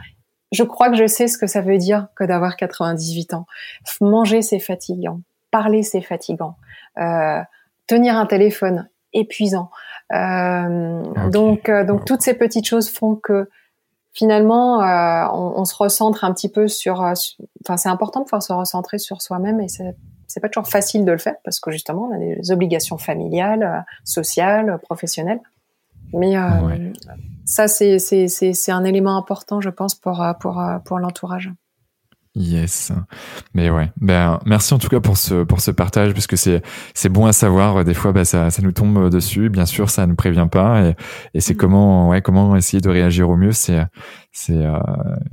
je 0.52 0.62
crois 0.62 0.88
que 0.88 0.96
je 0.96 1.06
sais 1.06 1.26
ce 1.26 1.36
que 1.36 1.46
ça 1.46 1.60
veut 1.60 1.78
dire 1.78 2.08
que 2.14 2.24
d'avoir 2.24 2.56
98 2.56 3.34
ans. 3.34 3.46
Manger, 4.00 4.42
c'est 4.42 4.60
fatigant. 4.60 5.20
Parler, 5.50 5.82
c'est 5.82 6.00
fatigant. 6.00 6.54
tenir 7.86 8.16
un 8.16 8.26
téléphone, 8.26 8.88
épuisant. 9.12 9.70
Euh, 10.12 11.02
donc, 11.30 11.68
euh, 11.68 11.84
donc 11.84 12.04
toutes 12.04 12.22
ces 12.22 12.34
petites 12.34 12.66
choses 12.66 12.90
font 12.90 13.16
que 13.16 13.48
finalement, 14.12 14.82
euh, 14.82 15.26
on, 15.32 15.60
on, 15.60 15.64
se 15.64 15.76
recentre 15.76 16.24
un 16.24 16.32
petit 16.32 16.48
peu 16.48 16.68
sur. 16.68 17.02
Euh, 17.02 17.12
enfin, 17.64 17.76
c'est 17.76 17.88
important 17.88 18.20
de 18.20 18.24
pouvoir 18.24 18.42
se 18.42 18.52
recentrer 18.52 18.98
sur 18.98 19.22
soi-même 19.22 19.60
et 19.60 19.68
c'est 19.68 19.96
c'est 20.26 20.40
pas 20.40 20.48
toujours 20.48 20.68
facile 20.68 21.06
de 21.06 21.12
le 21.12 21.18
faire 21.18 21.36
parce 21.42 21.58
que 21.58 21.70
justement, 21.70 22.10
on 22.10 22.14
a 22.14 22.18
des 22.18 22.52
obligations 22.52 22.98
familiales, 22.98 23.86
sociales, 24.04 24.78
professionnelles. 24.82 25.40
Mais 26.12 26.34
ça, 27.46 27.66
c'est 27.66 27.98
c'est 27.98 28.28
c'est 28.28 28.72
un 28.72 28.84
élément 28.84 29.16
important, 29.16 29.60
je 29.60 29.70
pense, 29.70 29.94
pour 29.94 30.22
pour 30.40 30.62
pour 30.84 30.98
l'entourage. 30.98 31.50
Yes. 32.34 32.92
Mais 33.54 33.70
ouais. 33.70 33.90
Ben, 34.00 34.38
merci 34.46 34.72
en 34.74 34.78
tout 34.78 34.88
cas 34.88 35.00
pour 35.00 35.16
ce, 35.16 35.42
pour 35.42 35.60
ce 35.60 35.70
partage, 35.70 36.12
parce 36.12 36.26
que 36.26 36.36
c'est, 36.36 36.62
c'est 36.94 37.08
bon 37.08 37.26
à 37.26 37.32
savoir. 37.32 37.84
Des 37.84 37.94
fois, 37.94 38.12
ben, 38.12 38.24
ça, 38.24 38.50
ça 38.50 38.62
nous 38.62 38.72
tombe 38.72 39.10
dessus. 39.10 39.48
Bien 39.48 39.66
sûr, 39.66 39.90
ça 39.90 40.06
ne 40.06 40.14
prévient 40.14 40.46
pas. 40.50 40.82
Et, 40.82 40.94
et 41.34 41.40
c'est 41.40 41.54
mm. 41.54 41.56
comment, 41.56 42.08
ouais, 42.10 42.22
comment 42.22 42.54
essayer 42.54 42.80
de 42.80 42.88
réagir 42.88 43.28
au 43.28 43.36
mieux. 43.36 43.52
C'est, 43.52 43.84
c'est, 44.30 44.64
euh, 44.64 44.78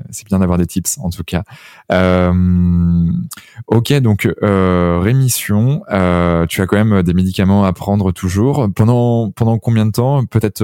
c'est 0.10 0.26
bien 0.28 0.40
d'avoir 0.40 0.58
des 0.58 0.66
tips, 0.66 0.98
en 0.98 1.10
tout 1.10 1.24
cas. 1.24 1.44
Euh, 1.92 3.12
ok. 3.68 3.94
Donc, 4.00 4.28
euh, 4.42 5.00
rémission, 5.02 5.84
euh, 5.92 6.46
tu 6.48 6.62
as 6.62 6.66
quand 6.66 6.84
même 6.84 7.04
des 7.04 7.14
médicaments 7.14 7.66
à 7.66 7.74
prendre 7.74 8.12
toujours. 8.12 8.68
Pendant, 8.76 9.32
pendant 9.32 9.60
combien 9.60 9.86
de 9.86 9.92
temps? 9.92 10.26
Peut-être 10.26 10.64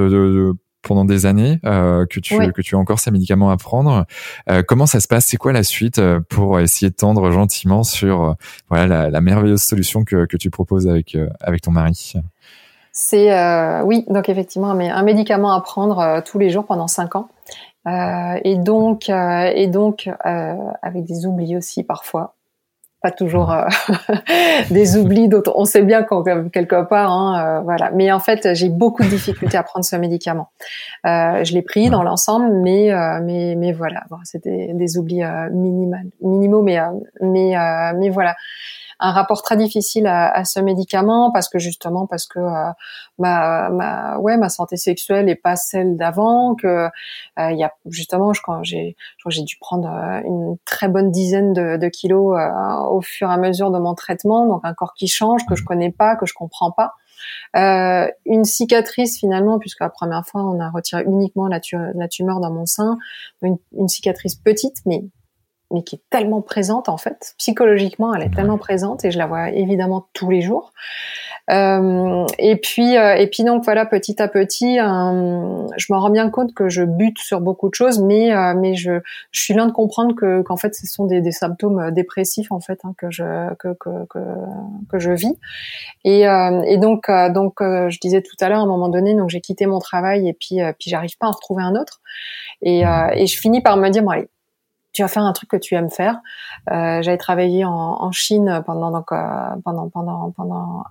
pendant 0.81 1.05
des 1.05 1.25
années 1.25 1.59
euh, 1.65 2.05
que 2.05 2.19
tu 2.19 2.35
que 2.51 2.61
tu 2.61 2.75
as 2.75 2.79
encore 2.79 2.99
ces 2.99 3.11
médicaments 3.11 3.49
à 3.49 3.57
prendre. 3.57 4.05
Euh, 4.49 4.63
comment 4.65 4.85
ça 4.85 4.99
se 4.99 5.07
passe? 5.07 5.25
C'est 5.25 5.37
quoi 5.37 5.53
la 5.53 5.63
suite 5.63 5.99
euh, 5.99 6.19
pour 6.29 6.59
essayer 6.59 6.89
de 6.89 6.95
tendre 6.95 7.31
gentiment 7.31 7.83
sur 7.83 8.35
voilà 8.69 8.87
la, 8.87 9.09
la, 9.09 9.21
merveilleuse 9.21 9.61
solution 9.61 10.03
que, 10.03 10.25
que 10.25 10.37
tu 10.37 10.49
proposes 10.49 10.87
avec 10.87 11.17
avec 11.39 11.61
ton 11.61 11.71
mari? 11.71 12.13
C'est 12.91 13.31
oui, 13.83 14.05
donc 14.09 14.27
effectivement 14.29 14.71
un, 14.71 15.03
médicament 15.03 15.53
à 15.53 15.61
prendre 15.61 16.21
tous 16.25 16.39
les 16.39 16.49
jours 16.49 16.65
pendant 16.65 16.87
cinq 16.87 17.15
ans. 17.15 17.29
et 17.87 18.57
donc 18.57 19.09
et 19.09 19.67
donc 19.67 20.09
avec 20.23 21.05
des 21.05 21.25
oublis 21.25 21.55
aussi 21.55 21.83
parfois 21.83 22.35
pas 23.01 23.11
toujours 23.11 23.51
euh, 23.51 23.65
des 24.69 24.97
oublis 24.97 25.27
d'autres. 25.27 25.51
On 25.55 25.65
sait 25.65 25.81
bien 25.81 26.03
quand 26.03 26.23
quelque 26.49 26.83
part, 26.83 27.11
hein, 27.11 27.59
euh, 27.59 27.61
voilà. 27.61 27.91
Mais 27.91 28.11
en 28.11 28.19
fait, 28.19 28.53
j'ai 28.53 28.69
beaucoup 28.69 29.03
de 29.03 29.09
difficultés 29.09 29.57
à 29.57 29.63
prendre 29.63 29.85
ce 29.85 29.95
médicament. 29.95 30.49
Euh, 31.05 31.43
je 31.43 31.53
l'ai 31.53 31.61
pris 31.61 31.89
dans 31.89 32.03
l'ensemble, 32.03 32.53
mais 32.61 32.91
mais 33.23 33.55
mais 33.57 33.71
voilà, 33.71 34.03
bon, 34.09 34.17
c'était 34.23 34.71
des 34.73 34.97
oublis 34.97 35.23
minimaux, 35.51 36.61
mais 36.61 36.79
mais 37.21 37.55
mais 37.95 38.09
voilà 38.09 38.35
un 39.01 39.11
rapport 39.11 39.41
très 39.41 39.57
difficile 39.57 40.05
à, 40.05 40.45
ce 40.45 40.59
médicament 40.59 41.31
parce 41.31 41.49
que 41.49 41.57
justement 41.57 42.05
parce 42.05 42.27
que 42.27 42.39
euh, 42.39 42.71
ma, 43.17 44.49
santé 44.49 44.77
sexuelle 44.77 45.27
est 45.27 45.35
pas 45.35 45.55
celle 45.55 45.97
d'avant 45.97 46.53
que 46.53 46.67
euh, 46.67 47.51
il 47.51 47.57
y 47.57 47.63
a 47.63 47.73
justement 47.87 48.31
quand 48.43 48.63
j'ai 48.63 48.95
dû 49.25 49.57
prendre 49.59 49.89
euh, 49.89 50.21
une 50.23 50.57
très 50.65 50.87
bonne 50.87 51.09
dizaine 51.09 51.51
de, 51.51 51.89
kilos 51.89 52.37
au 52.91 53.01
fur 53.01 53.29
et 53.29 53.33
à 53.33 53.37
mesure 53.37 53.71
de 53.71 53.79
mon 53.79 53.95
traitement 53.95 54.45
donc 54.45 54.61
un 54.63 54.73
corps 54.73 54.93
qui 54.93 55.07
change 55.07 55.45
que 55.47 55.55
je 55.55 55.63
connais 55.63 55.91
pas 55.91 56.15
que 56.15 56.27
je 56.27 56.33
comprends 56.33 56.71
pas. 56.71 56.93
Une 57.53 58.45
cicatrice 58.45 59.19
finalement, 59.19 59.59
puisque 59.59 59.81
la 59.81 59.89
première 59.89 60.25
fois 60.25 60.43
on 60.43 60.59
a 60.59 60.69
retiré 60.69 61.03
uniquement 61.03 61.47
la, 61.47 61.59
la 61.95 62.07
tumeur 62.07 62.39
dans 62.39 62.51
mon 62.51 62.65
sein, 62.65 62.97
une, 63.41 63.57
une, 63.77 63.87
cicatrice 63.87 64.35
petite 64.35 64.77
mais 64.85 65.03
mais 65.73 65.83
qui 65.83 65.95
est 65.95 66.01
tellement 66.09 66.41
présente 66.41 66.89
en 66.89 66.97
fait. 66.97 67.33
Psychologiquement, 67.37 68.13
elle 68.13 68.23
est 68.23 68.33
tellement 68.33 68.57
présente 68.57 69.05
et 69.05 69.11
je 69.11 69.17
la 69.17 69.27
vois 69.27 69.49
évidemment 69.49 70.07
tous 70.13 70.29
les 70.29 70.41
jours. 70.41 70.71
Euh, 71.49 72.25
et 72.37 72.55
puis, 72.55 72.95
euh, 72.95 73.15
et 73.15 73.27
puis 73.27 73.43
donc 73.43 73.63
voilà, 73.63 73.85
petit 73.85 74.21
à 74.21 74.27
petit, 74.27 74.79
euh, 74.79 75.67
je 75.75 75.91
me 75.91 75.97
rends 75.97 76.11
bien 76.11 76.29
compte 76.29 76.53
que 76.53 76.69
je 76.69 76.83
bute 76.83 77.17
sur 77.17 77.41
beaucoup 77.41 77.67
de 77.67 77.73
choses, 77.73 77.99
mais 77.99 78.31
euh, 78.33 78.53
mais 78.55 78.75
je, 78.75 78.99
je 79.31 79.41
suis 79.41 79.53
loin 79.53 79.65
de 79.65 79.71
comprendre 79.71 80.15
que 80.15 80.43
qu'en 80.43 80.55
fait 80.55 80.75
ce 80.75 80.85
sont 80.85 81.05
des, 81.07 81.19
des 81.19 81.31
symptômes 81.31 81.91
dépressifs 81.91 82.51
en 82.51 82.59
fait 82.59 82.79
hein, 82.83 82.93
que 82.97 83.09
je 83.09 83.23
que, 83.55 83.73
que, 83.79 84.05
que, 84.09 84.19
que 84.89 84.99
je 84.99 85.11
vis. 85.11 85.35
Et, 86.05 86.27
euh, 86.27 86.61
et 86.61 86.77
donc 86.77 87.09
donc 87.33 87.55
je 87.59 87.99
disais 87.99 88.21
tout 88.21 88.35
à 88.39 88.47
l'heure 88.47 88.59
à 88.59 88.63
un 88.63 88.67
moment 88.67 88.89
donné, 88.89 89.15
donc 89.15 89.29
j'ai 89.29 89.41
quitté 89.41 89.65
mon 89.65 89.79
travail 89.79 90.29
et 90.29 90.33
puis 90.33 90.59
puis 90.79 90.89
j'arrive 90.89 91.17
pas 91.17 91.25
à 91.25 91.29
en 91.29 91.33
retrouver 91.33 91.63
un 91.63 91.75
autre. 91.75 92.01
Et, 92.61 92.81
et 92.81 93.25
je 93.25 93.39
finis 93.39 93.61
par 93.61 93.77
me 93.77 93.89
dire 93.89 94.03
bon 94.03 94.11
allez 94.11 94.29
tu 94.93 95.01
vas 95.01 95.07
faire 95.07 95.23
un 95.23 95.33
truc 95.33 95.49
que 95.49 95.57
tu 95.57 95.75
aimes 95.75 95.89
faire. 95.89 96.19
Euh, 96.71 97.01
J'avais 97.01 97.17
travaillé 97.17 97.65
en, 97.65 97.71
en, 97.71 98.11
Chine 98.11 98.61
pendant 98.65 98.91
donc 98.91 99.11
euh, 99.11 99.17
pendant 99.63 99.89
pendant 99.89 100.31
pendant 100.31 100.83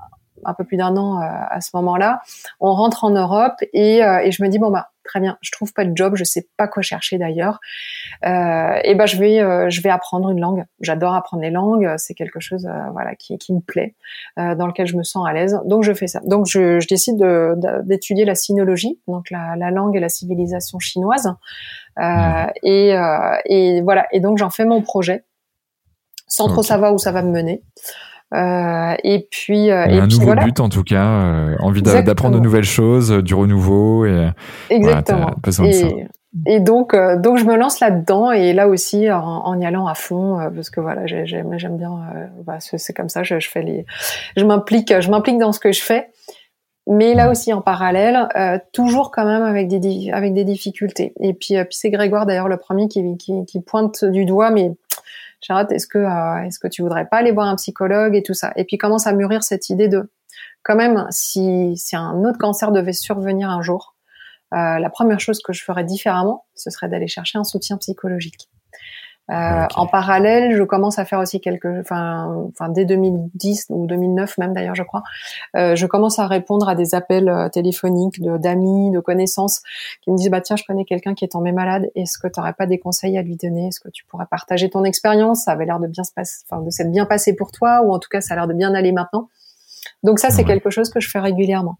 un 0.45 0.55
peu 0.55 0.65
plus 0.65 0.79
d'un 0.79 0.97
an 0.97 1.21
à 1.21 1.61
ce 1.61 1.71
moment-là. 1.75 2.23
On 2.61 2.73
rentre 2.73 3.05
en 3.05 3.11
Europe 3.11 3.57
et, 3.75 3.99
et 3.99 4.33
je 4.33 4.43
me 4.43 4.49
dis 4.49 4.59
bon 4.59 4.71
bah 4.71 4.89
très 5.11 5.19
bien, 5.19 5.37
je 5.41 5.51
trouve 5.51 5.73
pas 5.73 5.85
de 5.85 5.97
job, 5.97 6.15
je 6.15 6.23
sais 6.23 6.47
pas 6.57 6.69
quoi 6.69 6.83
chercher 6.83 7.19
d'ailleurs. 7.19 7.59
Euh, 8.25 8.79
et 8.85 8.95
ben 8.95 9.07
je 9.07 9.17
vais 9.17 9.41
euh, 9.41 9.69
je 9.69 9.83
vais 9.83 9.91
apprendre 9.91 10.31
une 10.31 10.41
langue. 10.41 10.65
J'adore 10.81 11.15
apprendre 11.15 11.43
les 11.43 11.51
langues, 11.51 11.95
c'est 11.97 12.15
quelque 12.15 12.39
chose 12.39 12.67
euh, 12.67 12.91
voilà 12.93 13.17
qui, 13.17 13.37
qui 13.39 13.53
me 13.53 13.61
plaît, 13.61 13.97
euh, 14.39 14.55
dans 14.55 14.69
lequel 14.69 14.87
je 14.87 14.97
me 14.97 15.03
sens 15.03 15.27
à 15.29 15.33
l'aise. 15.33 15.59
Donc 15.65 15.83
je 15.83 15.93
fais 15.93 16.07
ça. 16.07 16.21
Donc 16.25 16.47
je, 16.47 16.79
je 16.79 16.87
décide 16.87 17.19
d'étudier 17.85 18.25
la 18.25 18.37
sinologie, 18.37 19.01
donc 19.09 19.31
la, 19.31 19.57
la, 19.57 19.71
langue 19.71 19.97
et 19.97 20.01
la 20.01 20.09
civilisation 20.09 20.79
chinoise. 20.79 21.35
Mmh. 21.97 22.47
Et, 22.63 22.97
et 23.47 23.83
voilà. 23.83 24.07
Et 24.13 24.21
donc 24.21 24.39
j'en 24.39 24.51
fais 24.51 24.65
mon 24.65 24.83
projet, 24.83 25.25
sans 26.27 26.49
trop 26.49 26.63
savoir 26.63 26.95
où 26.95 26.99
ça 26.99 27.13
va 27.13 27.23
me 27.23 27.31
mener. 27.31 27.63
Euh, 28.33 28.95
et 29.03 29.27
puis, 29.31 29.71
euh, 29.71 29.87
et 29.87 29.99
un 29.99 30.07
nouveau 30.07 30.35
but 30.37 30.61
en 30.61 30.69
tout 30.69 30.85
cas, 30.85 31.05
euh, 31.05 31.57
envie 31.59 31.83
d'apprendre 31.83 32.37
de 32.37 32.41
nouvelles 32.41 32.63
choses, 32.63 33.11
du 33.11 33.35
renouveau 33.35 34.07
et 34.07 34.31
exactement. 34.71 35.31
et, 35.65 36.07
et, 36.47 36.61
donc, 36.61 36.95
donc 37.19 37.39
je 37.39 37.45
me 37.45 37.57
lance 37.57 37.81
là-dedans 37.81 38.31
et 38.31 38.53
là 38.53 38.69
aussi 38.69 39.11
en, 39.11 39.59
y 39.59 39.67
allant 39.67 39.89
à 39.89 39.95
fond 39.95 40.39
parce 40.55 40.71
que 40.71 40.81
voilà, 40.81 41.07
j'aime 41.07 41.77
bien, 41.77 41.91
bah, 42.47 42.59
c'est 42.61 42.93
comme 42.93 43.09
ça, 43.09 43.25
je, 43.25 43.41
je 43.41 43.51
fais 43.51 43.63
les, 43.63 43.85
je 44.37 44.45
m'implique, 44.45 45.01
je 45.01 45.11
m'implique 45.11 45.39
dans 45.39 45.53
ce 45.53 45.59
que 45.59 45.73
je 45.73 45.83
fais. 45.83 46.11
Mais 46.87 47.15
là 47.15 47.31
aussi 47.31 47.53
en 47.53 47.61
parallèle, 47.61 48.29
toujours 48.73 49.11
quand 49.11 49.25
même 49.25 49.43
avec 49.43 49.69
des 49.69 50.11
avec 50.13 50.33
des 50.33 50.45
difficultés. 50.45 51.13
Et 51.21 51.35
puis, 51.35 51.55
puis 51.55 51.67
c'est 51.71 51.91
Grégoire 51.91 52.27
d'ailleurs 52.27 52.49
le 52.49 52.57
premier 52.57 52.89
qui, 52.89 53.17
qui, 53.17 53.45
qui 53.47 53.61
pointe 53.61 54.05
du 54.05 54.25
doigt, 54.25 54.51
mais 54.51 54.73
Charlotte, 55.41 55.73
est-ce 55.73 55.87
que 55.87 55.99
euh, 55.99 56.45
est-ce 56.45 56.59
que 56.59 56.69
tu 56.69 56.83
voudrais 56.83 57.07
pas 57.07 57.19
aller 57.19 57.33
voir 57.33 57.49
un 57.49 57.57
psychologue 57.57 58.15
et 58.15 58.23
tout 58.23 58.35
ça? 58.35 58.53
Et 58.57 58.65
puis 58.65 58.79
commence 58.79 59.07
à 59.07 59.13
mûrir 59.13 59.43
cette 59.43 59.71
idée 59.71 59.89
de 59.89 60.11
quand 60.63 60.77
même 60.77 61.07
si 61.11 61.77
si 61.77 61.97
un 61.97 62.25
autre 62.25 62.39
cancer 62.39 62.73
devait 62.73 62.93
survenir 62.93 63.49
un 63.49 63.63
jour, 63.63 63.97
euh, 64.53 64.79
la 64.79 64.91
première 64.91 65.21
chose 65.21 65.41
que 65.41 65.53
je 65.53 65.65
ferais 65.65 65.85
différemment, 65.85 66.45
ce 66.55 66.71
serait 66.71 66.89
d'aller 66.89 67.09
chercher 67.09 67.39
un 67.39 67.45
soutien 67.45 67.79
psychologique. 67.79 68.50
Euh, 69.31 69.67
en 69.77 69.87
parallèle, 69.87 70.57
je 70.57 70.63
commence 70.63 70.99
à 70.99 71.05
faire 71.05 71.21
aussi 71.21 71.41
quelques, 71.41 71.67
enfin, 71.67 72.47
enfin 72.49 72.69
dès 72.69 72.85
2010 72.85 73.67
ou 73.71 73.87
2009 73.87 74.39
même 74.39 74.53
d'ailleurs, 74.53 74.75
je 74.75 74.83
crois, 74.83 75.03
euh, 75.57 75.77
je 75.77 75.87
commence 75.87 76.19
à 76.19 76.27
répondre 76.27 76.69
à 76.69 76.75
des 76.75 76.95
appels 76.95 77.29
euh, 77.29 77.49
téléphoniques 77.49 78.21
de 78.21 78.39
d'amis, 78.39 78.91
de 78.91 79.01
connaissances 79.01 79.63
qui 80.03 80.11
me 80.11 80.17
disent 80.17 80.31
bah 80.31 80.41
tiens, 80.41 80.57
je 80.57 80.65
connais 80.65 80.85
quelqu'un 80.85 81.15
qui 81.15 81.25
est 81.25 81.29
tombé 81.29 81.53
malade. 81.53 81.91
Est-ce 81.95 82.19
que 82.19 82.27
tu 82.27 82.41
n'aurais 82.41 82.55
pas 82.55 82.67
des 82.67 82.79
conseils 82.79 83.17
à 83.19 83.23
lui 83.23 83.37
donner? 83.37 83.69
Est-ce 83.69 83.81
que 83.81 83.89
tu 83.89 84.05
pourrais 84.05 84.27
partager 84.27 84.69
ton 84.69 84.85
expérience? 84.85 85.45
Ça 85.45 85.53
avait 85.53 85.67
l'air 85.67 85.79
de 85.79 85.87
bien 85.87 86.05
se 86.05 86.13
passer, 86.13 86.45
enfin 86.51 86.63
de 86.63 86.71
s'être 86.71 86.91
bien 86.91 87.07
passé 87.07 87.35
pour 87.37 87.53
toi, 87.53 87.83
ou 87.83 87.93
en 87.93 87.99
tout 87.99 88.09
cas 88.09 88.21
ça 88.21 88.35
a 88.35 88.37
l'air 88.37 88.47
de 88.49 88.55
bien 88.55 88.75
aller 88.75 88.93
maintenant. 88.93 89.29
Donc 90.03 90.19
ça, 90.19 90.31
c'est 90.31 90.45
quelque 90.45 90.71
chose 90.71 90.89
que 90.89 91.01
je 91.01 91.11
fais 91.11 91.19
régulièrement. 91.19 91.77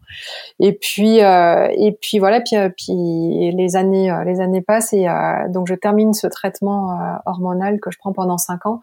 Et 0.59 0.73
puis, 0.73 1.21
euh, 1.23 1.67
et 1.75 1.91
puis 1.99 2.19
voilà, 2.19 2.39
puis, 2.41 2.55
euh, 2.55 2.69
puis 2.69 3.51
les 3.51 3.75
années, 3.75 4.11
euh, 4.11 4.23
les 4.23 4.41
années 4.41 4.61
passent 4.61 4.93
et 4.93 5.07
donc 5.49 5.67
je 5.67 5.73
termine 5.73 6.13
ce 6.13 6.27
traitement 6.27 6.97
hormonal 7.25 7.79
que 7.79 7.89
je 7.91 7.97
prends 7.97 8.13
pendant 8.13 8.37
cinq 8.37 8.65
ans. 8.65 8.81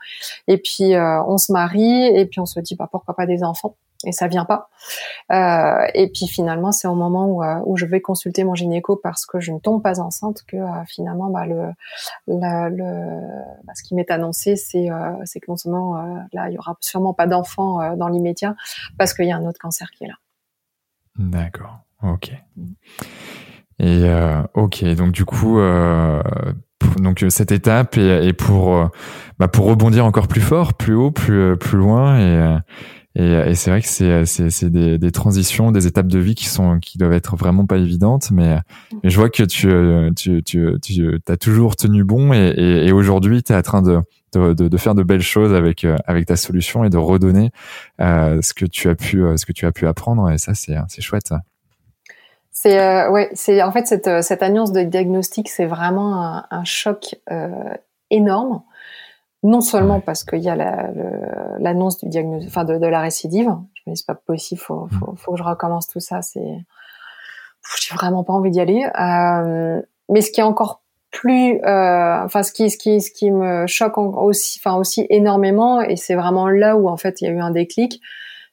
Et 0.48 0.58
puis 0.58 0.94
on 0.96 1.38
se 1.38 1.52
marie 1.52 2.06
et 2.06 2.26
puis 2.26 2.40
on 2.40 2.46
se 2.46 2.60
dit 2.60 2.74
bah 2.74 2.88
pourquoi 2.90 3.14
pas 3.14 3.26
des 3.26 3.44
enfants? 3.44 3.76
Et 4.04 4.12
ça 4.12 4.28
vient 4.28 4.44
pas. 4.44 4.70
Euh, 5.32 5.86
et 5.94 6.08
puis 6.08 6.28
finalement, 6.28 6.70
c'est 6.70 6.86
au 6.86 6.94
moment 6.94 7.26
où, 7.26 7.42
euh, 7.42 7.60
où, 7.66 7.76
je 7.76 7.84
vais 7.84 8.00
consulter 8.00 8.44
mon 8.44 8.54
gynéco 8.54 8.96
parce 8.96 9.26
que 9.26 9.40
je 9.40 9.50
ne 9.50 9.58
tombe 9.58 9.82
pas 9.82 10.00
enceinte 10.00 10.44
que 10.46 10.56
euh, 10.56 10.84
finalement, 10.86 11.30
bah, 11.30 11.46
le, 11.46 11.72
le 12.28 13.20
bah, 13.64 13.72
ce 13.74 13.82
qui 13.82 13.94
m'est 13.94 14.10
annoncé, 14.10 14.56
c'est 14.56 14.90
euh, 14.90 15.12
c'est 15.24 15.40
que 15.40 15.50
non 15.50 15.56
seulement 15.56 15.96
là, 16.32 16.48
il 16.48 16.54
y 16.54 16.58
aura 16.58 16.76
sûrement 16.80 17.12
pas 17.12 17.26
d'enfant 17.26 17.96
dans 17.96 18.08
l'immédiat 18.08 18.54
parce 18.98 19.14
qu'il 19.14 19.26
y 19.26 19.32
a 19.32 19.36
un 19.36 19.44
autre 19.46 19.58
cancer 19.58 19.90
qui 19.90 20.04
est 20.04 20.08
là. 20.08 20.14
D'accord. 21.18 21.78
Ok. 22.02 22.32
Mm. 22.56 22.72
Et 23.80 24.10
ok, 24.54 24.84
donc 24.96 25.12
du 25.12 25.24
coup, 25.24 25.60
donc 26.98 27.24
cette 27.28 27.52
étape 27.52 27.96
et 27.96 28.32
pour 28.32 28.90
bah, 29.38 29.46
pour 29.46 29.66
rebondir 29.66 30.04
encore 30.04 30.26
plus 30.26 30.40
fort, 30.40 30.74
plus 30.74 30.94
haut, 30.94 31.12
plus 31.12 31.56
plus 31.56 31.78
loin 31.78 32.18
et 32.18 32.58
et, 33.18 33.32
et 33.50 33.54
c'est 33.56 33.70
vrai 33.70 33.82
que 33.82 33.88
c'est 33.88 34.24
c'est 34.26 34.70
des, 34.70 34.96
des, 34.96 35.10
transitions, 35.10 35.72
des 35.72 35.88
étapes 35.88 36.06
de 36.06 36.20
vie 36.20 36.36
qui 36.36 36.46
sont 36.46 36.78
qui 36.78 36.98
doivent 36.98 37.14
être 37.14 37.34
vraiment 37.36 37.66
pas 37.66 37.76
évidentes, 37.76 38.30
mais, 38.30 38.58
mais 39.02 39.10
je 39.10 39.18
vois 39.18 39.28
que 39.28 39.42
tu 39.42 39.68
tu 40.14 40.42
tu, 40.44 40.74
tu 40.80 41.20
as 41.26 41.36
toujours 41.36 41.74
tenu 41.74 42.04
bon 42.04 42.32
et, 42.32 42.54
et, 42.56 42.86
et 42.86 42.92
aujourd'hui 42.92 43.42
tu 43.42 43.52
es 43.52 43.56
en 43.56 43.62
train 43.62 43.82
de, 43.82 43.98
de, 44.34 44.52
de 44.52 44.76
faire 44.76 44.94
de 44.94 45.02
belles 45.02 45.20
choses 45.20 45.52
avec 45.52 45.84
avec 46.06 46.26
ta 46.26 46.36
solution 46.36 46.84
et 46.84 46.90
de 46.90 46.96
redonner 46.96 47.50
euh, 48.00 48.40
ce 48.40 48.54
que 48.54 48.66
tu 48.66 48.88
as 48.88 48.94
pu 48.94 49.24
ce 49.36 49.44
que 49.44 49.52
tu 49.52 49.66
as 49.66 49.72
pu 49.72 49.88
apprendre. 49.88 50.30
Et 50.30 50.38
ça 50.38 50.54
c'est 50.54 50.76
c'est 50.86 51.02
chouette. 51.02 51.32
C'est 52.52 52.78
euh, 52.78 53.10
ouais, 53.10 53.30
c'est 53.34 53.62
en 53.62 53.72
fait 53.72 53.88
cette 53.88 54.22
cette 54.22 54.44
annonce 54.44 54.70
de 54.70 54.82
diagnostic, 54.82 55.48
c'est 55.48 55.66
vraiment 55.66 56.24
un, 56.24 56.46
un 56.52 56.64
choc 56.64 57.16
euh, 57.32 57.74
énorme 58.10 58.62
non 59.42 59.60
seulement 59.60 60.00
parce 60.00 60.24
qu'il 60.24 60.40
y 60.40 60.48
a 60.48 60.56
l'annonce 61.58 61.98
du 61.98 62.08
diagnostic, 62.08 62.48
enfin 62.48 62.64
de, 62.64 62.74
la 62.74 63.00
récidive. 63.00 63.54
Je 63.74 63.82
me 63.86 63.94
dis 63.94 64.00
c'est 64.00 64.06
pas 64.06 64.14
possible, 64.14 64.60
faut, 64.60 64.88
faut, 64.98 65.12
mm. 65.12 65.16
faut, 65.16 65.32
que 65.32 65.38
je 65.38 65.42
recommence 65.44 65.86
tout 65.86 66.00
ça. 66.00 66.22
C'est, 66.22 66.64
j'ai 67.80 67.94
vraiment 67.94 68.24
pas 68.24 68.32
envie 68.32 68.50
d'y 68.50 68.60
aller. 68.60 68.84
Euh, 69.00 69.80
mais 70.08 70.20
ce 70.20 70.30
qui 70.30 70.40
est 70.40 70.44
encore 70.44 70.82
plus, 71.10 71.60
euh, 71.64 72.24
enfin 72.24 72.42
ce 72.42 72.52
qui, 72.52 72.70
ce 72.70 72.76
qui, 72.76 73.00
ce 73.00 73.10
qui 73.10 73.30
me 73.30 73.66
choque 73.66 73.98
aussi, 73.98 74.60
enfin 74.60 74.76
aussi 74.76 75.06
énormément, 75.08 75.80
et 75.80 75.96
c'est 75.96 76.14
vraiment 76.14 76.48
là 76.48 76.76
où 76.76 76.88
en 76.88 76.96
fait 76.96 77.20
il 77.20 77.24
y 77.24 77.28
a 77.28 77.30
eu 77.30 77.40
un 77.40 77.50
déclic, 77.50 78.00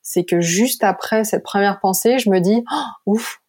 c'est 0.02 0.24
que 0.24 0.40
juste 0.40 0.84
après 0.84 1.24
cette 1.24 1.44
première 1.44 1.80
pensée, 1.80 2.20
je 2.20 2.30
me 2.30 2.40
dis 2.40 2.64
oh, 2.72 3.14
ouf, 3.14 3.42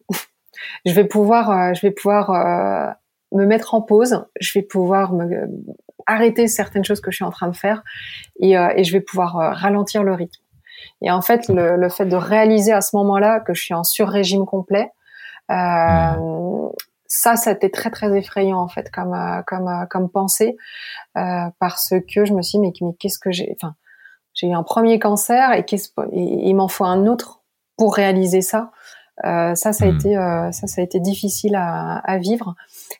je 0.85 0.93
vais 0.93 1.05
pouvoir, 1.05 1.51
euh, 1.51 1.73
je 1.73 1.81
vais 1.81 1.91
pouvoir 1.91 2.31
euh, 2.31 2.91
me 3.31 3.45
mettre 3.45 3.75
en 3.75 3.81
pause, 3.81 4.25
je 4.39 4.59
vais 4.59 4.63
pouvoir 4.63 5.13
me 5.13 5.47
arrêter 6.07 6.47
certaines 6.47 6.83
choses 6.83 7.01
que 7.01 7.11
je 7.11 7.17
suis 7.17 7.25
en 7.25 7.29
train 7.29 7.49
de 7.49 7.55
faire 7.55 7.83
et, 8.39 8.57
euh, 8.57 8.73
et 8.75 8.83
je 8.83 8.93
vais 8.93 9.01
pouvoir 9.01 9.37
euh, 9.37 9.51
ralentir 9.51 10.03
le 10.03 10.13
rythme. 10.13 10.41
Et 11.01 11.11
en 11.11 11.21
fait, 11.21 11.47
le, 11.49 11.75
le, 11.75 11.89
fait 11.89 12.05
de 12.05 12.15
réaliser 12.15 12.71
à 12.71 12.81
ce 12.81 12.95
moment-là 12.95 13.39
que 13.41 13.53
je 13.53 13.61
suis 13.61 13.73
en 13.73 13.83
sur-régime 13.83 14.45
complet, 14.45 14.91
euh, 15.51 16.69
ça, 17.07 17.35
ça 17.35 17.51
a 17.51 17.53
été 17.53 17.69
très 17.69 17.89
très 17.89 18.17
effrayant 18.17 18.59
en 18.59 18.67
fait 18.67 18.91
comme 18.91 19.15
comme 19.47 19.87
comme 19.89 20.09
pensée 20.09 20.57
parce 21.13 21.93
que 22.13 22.25
je 22.25 22.33
me 22.33 22.41
suis 22.41 22.59
dit 22.59 22.67
mais, 22.67 22.73
mais 22.81 22.93
qu'est-ce 22.99 23.17
que 23.17 23.31
j'ai 23.31 23.55
enfin 23.55 23.75
j'ai 24.33 24.47
eu 24.47 24.53
un 24.53 24.63
premier 24.63 24.99
cancer 24.99 25.53
et 25.53 25.63
qu'est-ce 25.63 25.89
il 26.11 26.53
m'en 26.53 26.67
faut 26.67 26.83
un 26.83 27.07
autre 27.07 27.41
pour 27.77 27.95
réaliser 27.95 28.41
ça. 28.41 28.71
Ça, 29.23 29.55
ça 29.55 29.85
a 29.85 29.87
hmm. 29.87 29.95
été 29.95 30.13
ça, 30.13 30.67
ça 30.67 30.81
a 30.81 30.83
été 30.83 30.99
difficile 30.99 31.55
à, 31.55 31.97
à 31.97 32.17
vivre. 32.17 32.55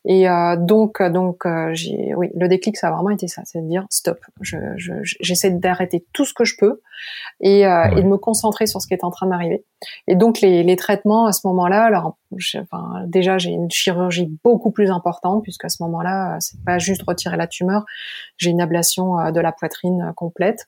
Et 0.05 0.29
euh, 0.29 0.55
donc, 0.57 1.01
donc, 1.01 1.45
euh, 1.45 1.71
j'ai, 1.73 2.13
oui, 2.15 2.29
le 2.35 2.47
déclic, 2.47 2.77
ça 2.77 2.87
a 2.87 2.91
vraiment 2.91 3.09
été 3.09 3.27
ça, 3.27 3.41
c'est 3.45 3.61
de 3.61 3.67
dire 3.67 3.85
stop. 3.89 4.19
Je, 4.41 4.57
je, 4.77 4.93
j'essaie 5.19 5.51
d'arrêter 5.51 6.05
tout 6.13 6.25
ce 6.25 6.33
que 6.33 6.45
je 6.45 6.55
peux 6.57 6.81
et, 7.41 7.65
euh, 7.65 7.89
et, 7.91 8.01
de 8.01 8.07
me 8.07 8.17
concentrer 8.17 8.67
sur 8.67 8.81
ce 8.81 8.87
qui 8.87 8.93
est 8.93 9.03
en 9.03 9.11
train 9.11 9.25
de 9.25 9.31
m'arriver. 9.31 9.65
Et 10.07 10.15
donc, 10.15 10.41
les, 10.41 10.63
les 10.63 10.75
traitements 10.75 11.25
à 11.25 11.31
ce 11.31 11.45
moment-là, 11.47 11.83
alors, 11.83 12.17
enfin, 12.33 13.03
déjà, 13.05 13.37
j'ai 13.37 13.51
une 13.51 13.69
chirurgie 13.69 14.31
beaucoup 14.43 14.71
plus 14.71 14.89
importante 14.91 15.43
puisqu'à 15.43 15.69
ce 15.69 15.83
moment-là, 15.83 16.37
c'est 16.39 16.63
pas 16.63 16.77
juste 16.77 17.03
retirer 17.07 17.37
la 17.37 17.47
tumeur, 17.47 17.85
j'ai 18.37 18.49
une 18.49 18.61
ablation 18.61 19.31
de 19.31 19.39
la 19.39 19.51
poitrine 19.51 20.13
complète. 20.15 20.67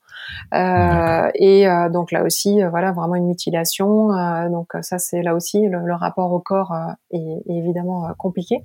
et 0.53 1.67
donc 1.91 2.11
là 2.11 2.23
aussi, 2.23 2.61
voilà, 2.63 2.91
vraiment 2.91 3.15
une 3.15 3.27
mutilation. 3.27 4.09
donc 4.49 4.73
ça, 4.81 4.99
c'est 4.99 5.21
là 5.21 5.35
aussi 5.35 5.67
le, 5.67 5.79
le 5.79 5.95
rapport 5.95 6.31
au 6.31 6.39
corps 6.39 6.73
est, 7.11 7.17
est 7.17 7.53
évidemment 7.53 8.13
compliqué. 8.17 8.63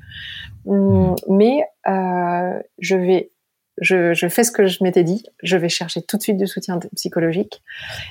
Hum, 0.67 1.15
mais 1.29 1.67
euh, 1.87 2.59
je 2.79 2.97
vais, 2.97 3.31
je, 3.81 4.15
je, 4.15 4.29
fais 4.29 4.45
ce 4.45 4.53
que 4.53 4.67
je 4.67 4.83
m'étais 4.83 5.03
dit. 5.03 5.25
Je 5.43 5.57
vais 5.57 5.69
chercher 5.69 6.03
tout 6.03 6.17
de 6.17 6.23
suite 6.23 6.37
du 6.37 6.47
soutien 6.47 6.79
psychologique. 6.95 7.63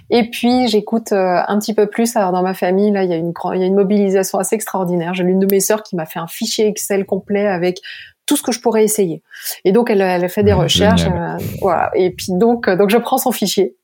Et 0.09 0.29
puis 0.29 0.67
j'écoute 0.67 1.11
euh, 1.11 1.41
un 1.47 1.59
petit 1.59 1.73
peu 1.73 1.87
plus. 1.87 2.15
Alors 2.15 2.31
dans 2.31 2.43
ma 2.43 2.53
famille, 2.53 2.91
là, 2.91 3.03
il 3.03 3.09
y 3.09 3.13
a 3.13 3.17
une, 3.17 3.33
il 3.53 3.59
y 3.59 3.63
a 3.63 3.65
une 3.65 3.75
mobilisation 3.75 4.39
assez 4.39 4.55
extraordinaire. 4.55 5.13
J'ai 5.13 5.23
l'une 5.23 5.39
de 5.39 5.47
mes 5.49 5.59
sœurs 5.59 5.83
qui 5.83 5.95
m'a 5.95 6.05
fait 6.05 6.19
un 6.19 6.27
fichier 6.27 6.67
Excel 6.67 7.05
complet 7.05 7.47
avec 7.47 7.79
tout 8.25 8.35
ce 8.35 8.43
que 8.43 8.51
je 8.51 8.59
pourrais 8.59 8.83
essayer. 8.83 9.21
Et 9.63 9.71
donc 9.71 9.89
elle, 9.89 10.01
elle 10.01 10.23
a 10.23 10.29
fait 10.29 10.43
des 10.43 10.53
recherches. 10.53 11.07
Euh, 11.07 11.37
voilà. 11.61 11.91
Et 11.95 12.11
puis 12.11 12.27
donc, 12.29 12.69
donc 12.69 12.89
je 12.89 12.97
prends 12.97 13.17
son 13.17 13.31
fichier. 13.31 13.75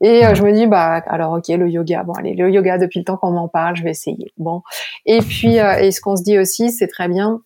Et 0.00 0.26
euh, 0.26 0.34
je 0.34 0.42
me 0.42 0.52
dis 0.52 0.66
bah 0.66 1.02
alors 1.06 1.34
ok 1.34 1.46
le 1.48 1.70
yoga 1.70 2.02
bon 2.02 2.12
allez 2.14 2.34
le 2.34 2.50
yoga 2.50 2.78
depuis 2.78 2.98
le 2.98 3.04
temps 3.04 3.16
qu'on 3.16 3.30
m'en 3.30 3.46
parle 3.46 3.76
je 3.76 3.84
vais 3.84 3.92
essayer 3.92 4.32
bon 4.36 4.62
et 5.06 5.20
puis 5.20 5.54
et 5.54 5.92
ce 5.92 6.00
qu'on 6.00 6.16
se 6.16 6.24
dit 6.24 6.36
aussi 6.36 6.72
c'est 6.72 6.88
très 6.88 7.08
bien 7.08 7.40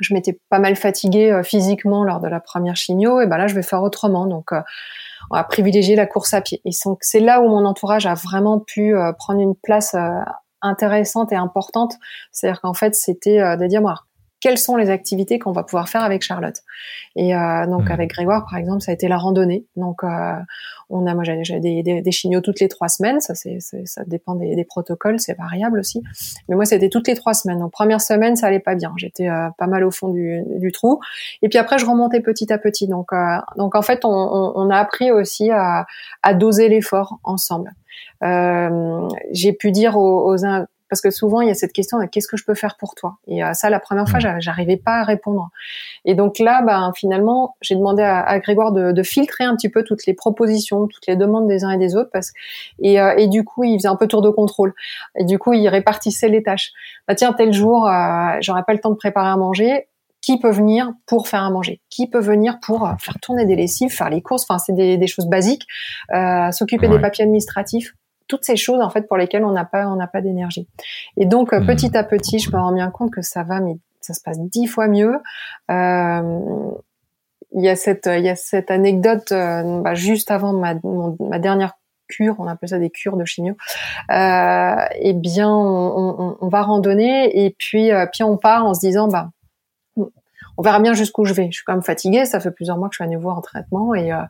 je 0.00 0.14
m'étais 0.14 0.38
pas 0.48 0.58
mal 0.58 0.76
fatiguée 0.76 1.30
euh, 1.30 1.42
physiquement 1.42 2.04
lors 2.04 2.20
de 2.20 2.28
la 2.28 2.40
première 2.40 2.76
chimio, 2.76 3.20
et 3.20 3.26
ben 3.26 3.38
là 3.38 3.46
je 3.46 3.54
vais 3.54 3.62
faire 3.62 3.82
autrement. 3.82 4.26
Donc 4.26 4.52
euh, 4.52 4.60
on 5.30 5.36
va 5.36 5.44
privilégier 5.44 5.96
la 5.96 6.06
course 6.06 6.34
à 6.34 6.40
pied. 6.40 6.60
Et 6.64 6.70
c'est 7.00 7.20
là 7.20 7.40
où 7.40 7.48
mon 7.48 7.64
entourage 7.64 8.06
a 8.06 8.14
vraiment 8.14 8.60
pu 8.60 8.94
euh, 8.94 9.12
prendre 9.12 9.40
une 9.40 9.54
place 9.54 9.96
intéressante 10.62 11.32
et 11.32 11.36
importante. 11.36 11.94
C'est-à-dire 12.32 12.60
qu'en 12.60 12.74
fait 12.74 12.94
c'était 12.94 13.56
de 13.56 13.66
dire 13.66 13.82
moi 13.82 13.94
quelles 14.40 14.58
sont 14.58 14.76
les 14.76 14.90
activités 14.90 15.38
qu'on 15.38 15.52
va 15.52 15.64
pouvoir 15.64 15.88
faire 15.88 16.02
avec 16.02 16.22
Charlotte? 16.22 16.56
Et 17.16 17.34
euh, 17.34 17.66
donc 17.66 17.88
mmh. 17.88 17.92
avec 17.92 18.10
Grégoire, 18.10 18.46
par 18.48 18.58
exemple, 18.58 18.82
ça 18.82 18.92
a 18.92 18.94
été 18.94 19.08
la 19.08 19.16
randonnée. 19.16 19.66
Donc 19.76 20.04
euh, 20.04 20.34
on 20.90 21.06
a, 21.06 21.14
moi 21.14 21.24
j'ai 21.24 21.60
des, 21.60 21.82
des, 21.82 22.02
des 22.02 22.40
toutes 22.42 22.60
les 22.60 22.68
trois 22.68 22.88
semaines. 22.88 23.20
Ça 23.20 23.34
c'est, 23.34 23.58
ça 23.60 24.04
dépend 24.06 24.34
des, 24.34 24.54
des 24.56 24.64
protocoles, 24.64 25.20
c'est 25.20 25.36
variable 25.36 25.78
aussi. 25.78 26.02
Mais 26.48 26.56
moi 26.56 26.64
c'était 26.64 26.88
toutes 26.88 27.08
les 27.08 27.14
trois 27.14 27.34
semaines. 27.34 27.58
Donc 27.58 27.72
première 27.72 28.00
semaine 28.00 28.36
ça 28.36 28.46
allait 28.46 28.60
pas 28.60 28.74
bien. 28.74 28.92
J'étais 28.96 29.28
euh, 29.28 29.48
pas 29.58 29.66
mal 29.66 29.84
au 29.84 29.90
fond 29.90 30.08
du, 30.08 30.42
du, 30.46 30.72
trou. 30.72 31.00
Et 31.42 31.48
puis 31.48 31.58
après 31.58 31.78
je 31.78 31.86
remontais 31.86 32.20
petit 32.20 32.52
à 32.52 32.58
petit. 32.58 32.88
Donc 32.88 33.12
euh, 33.12 33.36
donc 33.56 33.74
en 33.74 33.82
fait 33.82 34.04
on, 34.04 34.10
on, 34.10 34.52
on, 34.54 34.70
a 34.70 34.76
appris 34.76 35.10
aussi 35.10 35.50
à, 35.50 35.86
à 36.22 36.34
doser 36.34 36.68
l'effort 36.68 37.18
ensemble. 37.24 37.72
Euh, 38.22 39.08
j'ai 39.30 39.52
pu 39.52 39.70
dire 39.70 39.96
aux, 39.96 40.32
aux 40.32 40.44
parce 40.88 41.00
que 41.00 41.10
souvent 41.10 41.40
il 41.40 41.48
y 41.48 41.50
a 41.50 41.54
cette 41.54 41.72
question 41.72 41.98
qu'est-ce 42.06 42.28
que 42.28 42.36
je 42.36 42.44
peux 42.44 42.54
faire 42.54 42.76
pour 42.76 42.94
toi? 42.94 43.18
Et 43.26 43.44
euh, 43.44 43.52
ça 43.52 43.70
la 43.70 43.80
première 43.80 44.08
fois 44.08 44.18
mmh. 44.18 44.40
j'arrivais 44.40 44.76
pas 44.76 45.00
à 45.00 45.04
répondre. 45.04 45.50
Et 46.04 46.14
donc 46.14 46.38
là 46.38 46.62
ben 46.62 46.92
finalement 46.94 47.56
j'ai 47.60 47.74
demandé 47.74 48.02
à, 48.02 48.38
Grégoire 48.40 48.72
de, 48.72 48.92
de, 48.92 49.02
filtrer 49.02 49.44
un 49.44 49.56
petit 49.56 49.68
peu 49.68 49.84
toutes 49.84 50.06
les 50.06 50.14
propositions 50.14 50.86
toutes 50.86 51.06
les 51.06 51.16
demandes 51.16 51.48
des 51.48 51.64
uns 51.64 51.70
et 51.70 51.78
des 51.78 51.96
autres 51.96 52.10
parce 52.12 52.32
et, 52.80 53.00
euh, 53.00 53.14
et 53.16 53.28
du 53.28 53.44
coup 53.44 53.64
il 53.64 53.78
faisait 53.78 53.88
un 53.88 53.96
peu 53.96 54.06
tour 54.06 54.22
de 54.22 54.30
contrôle. 54.30 54.74
Et 55.16 55.24
du 55.24 55.38
coup 55.38 55.52
il 55.52 55.68
répartissait 55.68 56.28
les 56.28 56.42
tâches 56.42 56.72
bah 57.06 57.14
tiens 57.14 57.32
tel 57.32 57.52
jour 57.52 57.86
euh, 57.86 58.36
j'aurais 58.40 58.64
pas 58.64 58.72
le 58.72 58.80
temps 58.80 58.90
de 58.90 58.96
préparer 58.96 59.28
à 59.28 59.36
manger. 59.36 59.88
Qui 60.20 60.40
peut 60.40 60.50
venir 60.50 60.92
pour 61.06 61.28
faire 61.28 61.44
à 61.44 61.50
manger, 61.50 61.80
qui 61.90 62.10
peut 62.10 62.18
venir 62.18 62.58
pour 62.60 62.84
euh, 62.84 62.92
faire 62.98 63.14
tourner 63.20 63.46
des 63.46 63.54
lessives, 63.54 63.90
faire 63.90 64.10
les 64.10 64.20
courses, 64.20 64.42
enfin 64.42 64.58
c'est 64.58 64.72
des, 64.72 64.98
des, 64.98 65.06
choses 65.06 65.26
basiques, 65.26 65.64
euh, 66.12 66.50
s'occuper 66.50 66.88
des 66.88 66.98
papiers 66.98 67.22
administratifs, 67.22 67.94
toutes 68.28 68.44
ces 68.44 68.56
choses 68.56 68.80
en 68.80 68.90
fait 68.90 69.02
pour 69.02 69.16
lesquelles 69.16 69.44
on 69.44 69.50
n'a 69.50 69.64
pas 69.64 69.88
on 69.88 69.96
n'a 69.96 70.06
pas 70.06 70.20
d'énergie. 70.20 70.68
Et 71.16 71.26
donc 71.26 71.52
euh, 71.52 71.60
hmm. 71.60 71.66
petit 71.66 71.96
à 71.96 72.04
petit, 72.04 72.38
je 72.38 72.50
me 72.50 72.56
rends 72.56 72.72
bien 72.72 72.90
compte 72.90 73.10
que 73.10 73.22
ça 73.22 73.42
va, 73.42 73.60
mais 73.60 73.76
ça 74.00 74.14
se 74.14 74.20
passe 74.20 74.38
dix 74.38 74.66
fois 74.66 74.86
mieux. 74.88 75.18
Euh, 75.70 76.70
il 77.52 77.64
y 77.64 77.68
a 77.68 77.76
cette 77.76 78.06
il 78.06 78.24
y 78.24 78.28
a 78.28 78.36
cette 78.36 78.70
anecdote 78.70 79.32
euh, 79.32 79.80
bah, 79.80 79.94
juste 79.94 80.30
avant 80.30 80.52
ma, 80.52 80.74
ma 81.20 81.38
dernière 81.38 81.74
cure, 82.06 82.36
on 82.38 82.46
appelle 82.46 82.70
ça 82.70 82.78
des 82.78 82.90
cures 82.90 83.16
de 83.16 83.24
chimio. 83.24 83.54
Euh, 84.10 84.76
eh 85.00 85.12
bien, 85.12 85.50
on, 85.50 86.20
on, 86.20 86.38
on, 86.40 86.48
va 86.48 86.62
randonner 86.62 87.44
et 87.44 87.54
puis 87.58 87.90
puis 88.12 88.22
on 88.22 88.36
part 88.38 88.64
en 88.64 88.74
se 88.74 88.80
disant 88.80 89.08
bah 89.08 89.30
on 90.58 90.62
verra 90.62 90.80
bien 90.80 90.92
jusqu'où 90.92 91.24
je 91.24 91.32
vais. 91.32 91.46
Je 91.46 91.56
suis 91.56 91.64
quand 91.64 91.72
même 91.72 91.84
fatiguée, 91.84 92.24
ça 92.24 92.40
fait 92.40 92.50
plusieurs 92.50 92.76
mois 92.76 92.88
que 92.88 92.94
je 92.94 93.02
suis 93.02 93.04
à 93.04 93.06
nouveau 93.06 93.30
en 93.30 93.40
traitement 93.40 93.94
et 93.94 94.12
euh, 94.12 94.22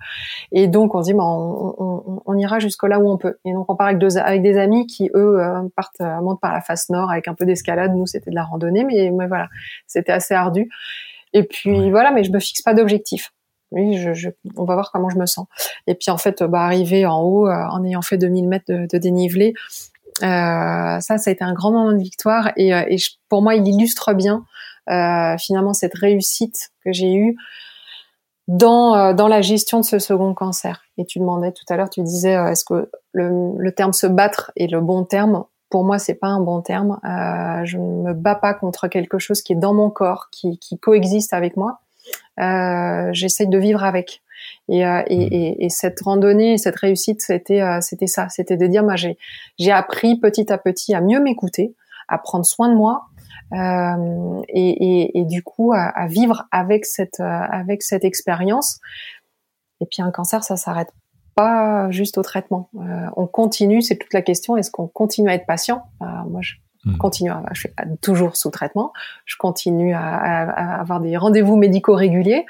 et 0.53 0.69
donc 0.69 0.95
on 0.95 1.03
se 1.03 1.09
dit 1.09 1.15
bah, 1.15 1.25
on, 1.25 2.23
on, 2.25 2.37
ira 2.37 2.59
jusqu'au 2.59 2.87
là 2.87 3.01
où 3.01 3.11
on 3.11 3.17
peut. 3.17 3.39
Et 3.47 3.53
donc 3.55 3.71
on 3.71 3.75
part 3.75 3.87
avec, 3.87 3.99
deux, 3.99 4.19
avec 4.19 4.43
des 4.43 4.59
amis 4.59 4.87
qui 4.87 5.11
eux 5.15 5.41
euh, 5.41 5.63
partent 5.75 6.03
euh, 6.03 6.21
montent 6.21 6.41
par 6.41 6.53
la 6.53 6.61
face 6.61 6.91
nord 6.91 7.11
avec 7.11 7.29
un 7.29 7.35
peu 7.35 7.47
d'escalade. 7.47 7.95
Nous 7.95 8.07
c'était 8.07 8.31
de 8.31 8.35
la 8.35 8.45
randonnée, 8.45 8.85
mais, 8.85 9.11
mais 9.11 9.27
voilà, 9.27 9.49
c'était 9.87 10.13
assez 10.13 10.35
ardu. 10.35 10.69
Et 11.33 11.45
puis 11.45 11.91
voilà, 11.91 12.11
mais 12.11 12.25
je 12.25 12.31
me 12.31 12.39
fixe 12.39 12.61
pas 12.61 12.75
d'objectif. 12.75 13.33
Oui, 13.71 13.99
je, 13.99 14.29
on 14.57 14.65
va 14.65 14.75
voir 14.75 14.93
comment 14.93 15.11
je 15.11 15.19
me 15.19 15.27
sens. 15.27 15.47
Et 15.87 15.95
puis 15.95 16.11
en 16.11 16.17
fait, 16.19 16.43
bah, 16.43 16.61
arriver 16.63 17.05
en 17.05 17.21
haut, 17.21 17.49
en 17.49 17.85
ayant 17.85 18.01
fait 18.01 18.17
2000 18.17 18.49
mètres 18.49 18.65
de, 18.69 18.87
de 18.91 18.99
dénivelé, 18.99 19.53
euh, 20.23 21.01
ça, 21.01 21.19
ça 21.19 21.29
a 21.29 21.31
été 21.31 21.45
un 21.45 21.53
grand 21.53 21.71
moment 21.71 21.93
de 21.93 22.03
victoire 22.03 22.51
et, 22.57 22.71
et 22.71 22.97
pour 23.29 23.43
moi, 23.43 23.55
il 23.55 23.67
illustre 23.69 24.15
bien 24.15 24.37
euh, 24.37 24.45
finalement 25.39 25.75
cette 25.75 25.95
réussite 25.95 26.71
que 26.85 26.93
j'ai 26.93 27.15
eue 27.15 27.37
dans 28.49 28.97
euh, 28.97 29.13
dans 29.13 29.29
la 29.29 29.43
gestion 29.43 29.79
de 29.79 29.85
ce 29.85 30.01
second 30.01 30.35
cancer. 30.35 30.83
Et 30.97 31.05
tu 31.05 31.21
demandais 31.21 31.53
tout 31.53 31.65
à 31.69 31.77
l'heure, 31.77 31.91
tu 31.91 32.03
disais 32.03 32.35
euh, 32.35 32.49
est-ce 32.49 32.65
que 32.65 32.91
le, 33.13 33.53
le, 33.57 33.73
terme 33.73 33.93
se 33.93 34.07
battre 34.07 34.51
est 34.57 34.67
le 34.67 34.81
bon 34.81 35.05
terme? 35.05 35.45
Pour 35.71 35.85
moi, 35.85 35.99
c'est 35.99 36.15
pas 36.15 36.29
un 36.29 36.41
bon 36.41 36.63
terme. 36.63 36.99
Euh, 37.05 37.65
je 37.67 37.77
ne 37.77 38.09
me 38.09 38.15
bats 38.15 38.35
pas 38.35 38.55
contre 38.55 38.89
quelque 38.89 39.19
chose 39.19 39.43
qui 39.43 39.53
est 39.53 39.57
dans 39.57 39.75
mon 39.75 39.91
corps, 39.91 40.29
qui, 40.33 40.59
qui 40.59 40.79
coexiste 40.79 41.35
avec 41.35 41.59
moi. 41.59 41.81
Euh, 42.41 43.11
J'essaye 43.13 43.49
de 43.49 43.59
vivre 43.59 43.85
avec. 43.85 44.23
Et, 44.71 44.87
euh, 44.87 45.03
et, 45.09 45.27
mmh. 45.27 45.33
et, 45.33 45.65
et, 45.67 45.69
cette 45.69 46.01
randonnée, 46.01 46.57
cette 46.57 46.77
réussite, 46.77 47.21
c'était 47.21 47.61
c'était 47.83 48.07
ça, 48.07 48.29
c'était 48.31 48.57
de 48.57 48.67
dire, 48.67 48.83
moi 48.83 48.95
j'ai 48.97 49.73
appris 49.73 50.19
petit 50.19 50.51
à 50.51 50.57
petit 50.57 50.95
à 50.95 51.01
mieux 51.01 51.21
m'écouter, 51.21 51.75
à 52.07 52.19
prendre 52.19 52.47
soin 52.47 52.69
de 52.69 52.75
moi, 52.75 53.09
euh, 53.53 54.43
et, 54.49 54.71
et, 55.03 55.19
et, 55.19 55.25
du 55.25 55.43
coup 55.43 55.73
à, 55.73 55.85
à, 55.85 56.07
vivre 56.07 56.45
avec 56.51 56.85
cette 56.85 57.21
euh, 57.21 57.25
avec 57.25 57.83
cette 57.83 58.05
expérience. 58.05 58.79
Et 59.81 59.87
puis 59.87 60.03
un 60.03 60.11
cancer, 60.11 60.45
ça 60.45 60.57
s'arrête 60.57 60.93
pas 61.35 61.91
juste 61.91 62.19
au 62.19 62.23
traitement. 62.23 62.69
Euh, 62.77 63.07
on 63.17 63.27
continue, 63.27 63.81
c'est 63.81 63.97
toute 63.97 64.13
la 64.13 64.23
question. 64.23 64.57
Est-ce 64.57 64.71
qu'on 64.71 64.89
continue 64.89 65.31
à 65.31 65.35
être 65.35 65.47
patient? 65.47 65.85
Euh, 66.03 66.07
Moi, 66.29 66.41
je 66.43 66.55
hmm. 66.85 66.97
continue, 66.99 67.31
à, 67.31 67.43
je 67.53 67.61
suis 67.61 67.71
toujours 68.03 68.37
sous 68.37 68.51
traitement. 68.51 68.93
Je 69.25 69.37
continue 69.39 69.95
à, 69.95 70.01
à 70.01 70.81
avoir 70.81 71.01
des 71.01 71.17
rendez-vous 71.17 71.57
médicaux 71.57 71.95
réguliers. 71.95 72.45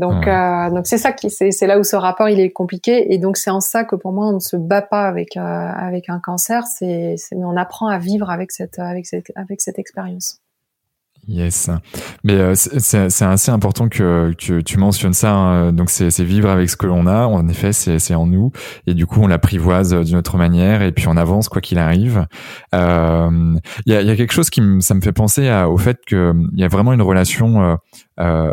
Donc, 0.00 0.26
euh, 0.26 0.70
donc 0.70 0.86
c'est 0.86 0.96
ça 0.96 1.12
qui, 1.12 1.28
c'est 1.28 1.66
là 1.66 1.78
où 1.78 1.84
ce 1.84 1.94
rapport 1.94 2.30
il 2.30 2.40
est 2.40 2.50
compliqué. 2.50 3.12
Et 3.12 3.18
donc 3.18 3.36
c'est 3.36 3.50
en 3.50 3.60
ça 3.60 3.84
que 3.84 3.96
pour 3.96 4.12
moi 4.12 4.28
on 4.28 4.34
ne 4.34 4.38
se 4.38 4.56
bat 4.56 4.80
pas 4.80 5.06
avec 5.06 5.36
euh, 5.36 5.40
avec 5.40 6.08
un 6.08 6.20
cancer. 6.20 6.64
C'est, 6.66 7.16
mais 7.32 7.44
on 7.44 7.56
apprend 7.56 7.88
à 7.88 7.98
vivre 7.98 8.30
avec 8.30 8.50
cette 8.50 8.78
avec 8.78 9.04
cette 9.04 9.30
avec 9.36 9.60
cette 9.60 9.78
expérience. 9.78 10.40
Yes, 11.28 11.70
mais 12.24 12.32
euh, 12.32 12.54
c'est 12.54 13.22
assez 13.22 13.50
important 13.50 13.88
que, 13.88 14.32
que, 14.38 14.60
tu 14.60 14.78
mentionnes 14.78 15.12
ça. 15.12 15.32
Hein. 15.32 15.72
Donc 15.72 15.90
c'est 15.90 16.08
vivre 16.24 16.48
avec 16.48 16.70
ce 16.70 16.76
que 16.76 16.86
l'on 16.86 17.06
a. 17.06 17.26
En 17.26 17.46
effet, 17.46 17.72
c'est 17.72 18.14
en 18.14 18.26
nous, 18.26 18.52
et 18.86 18.94
du 18.94 19.06
coup 19.06 19.20
on 19.20 19.26
l'apprivoise 19.26 19.94
d'une 19.94 20.16
autre 20.16 20.38
manière, 20.38 20.82
et 20.82 20.92
puis 20.92 21.08
on 21.08 21.16
avance 21.16 21.48
quoi 21.48 21.60
qu'il 21.60 21.78
arrive. 21.78 22.26
Il 22.72 22.78
euh, 22.78 23.54
y, 23.86 23.92
a, 23.92 24.02
y, 24.02 24.10
a, 24.10 24.16
quelque 24.16 24.32
chose 24.32 24.50
qui 24.50 24.62
ça 24.80 24.94
me 24.94 25.02
fait 25.02 25.12
penser 25.12 25.48
à, 25.48 25.68
au 25.68 25.76
fait 25.76 25.98
qu'il 26.06 26.48
y 26.54 26.64
a 26.64 26.68
vraiment 26.68 26.92
une 26.92 27.02
relation 27.02 27.78
euh, 28.20 28.52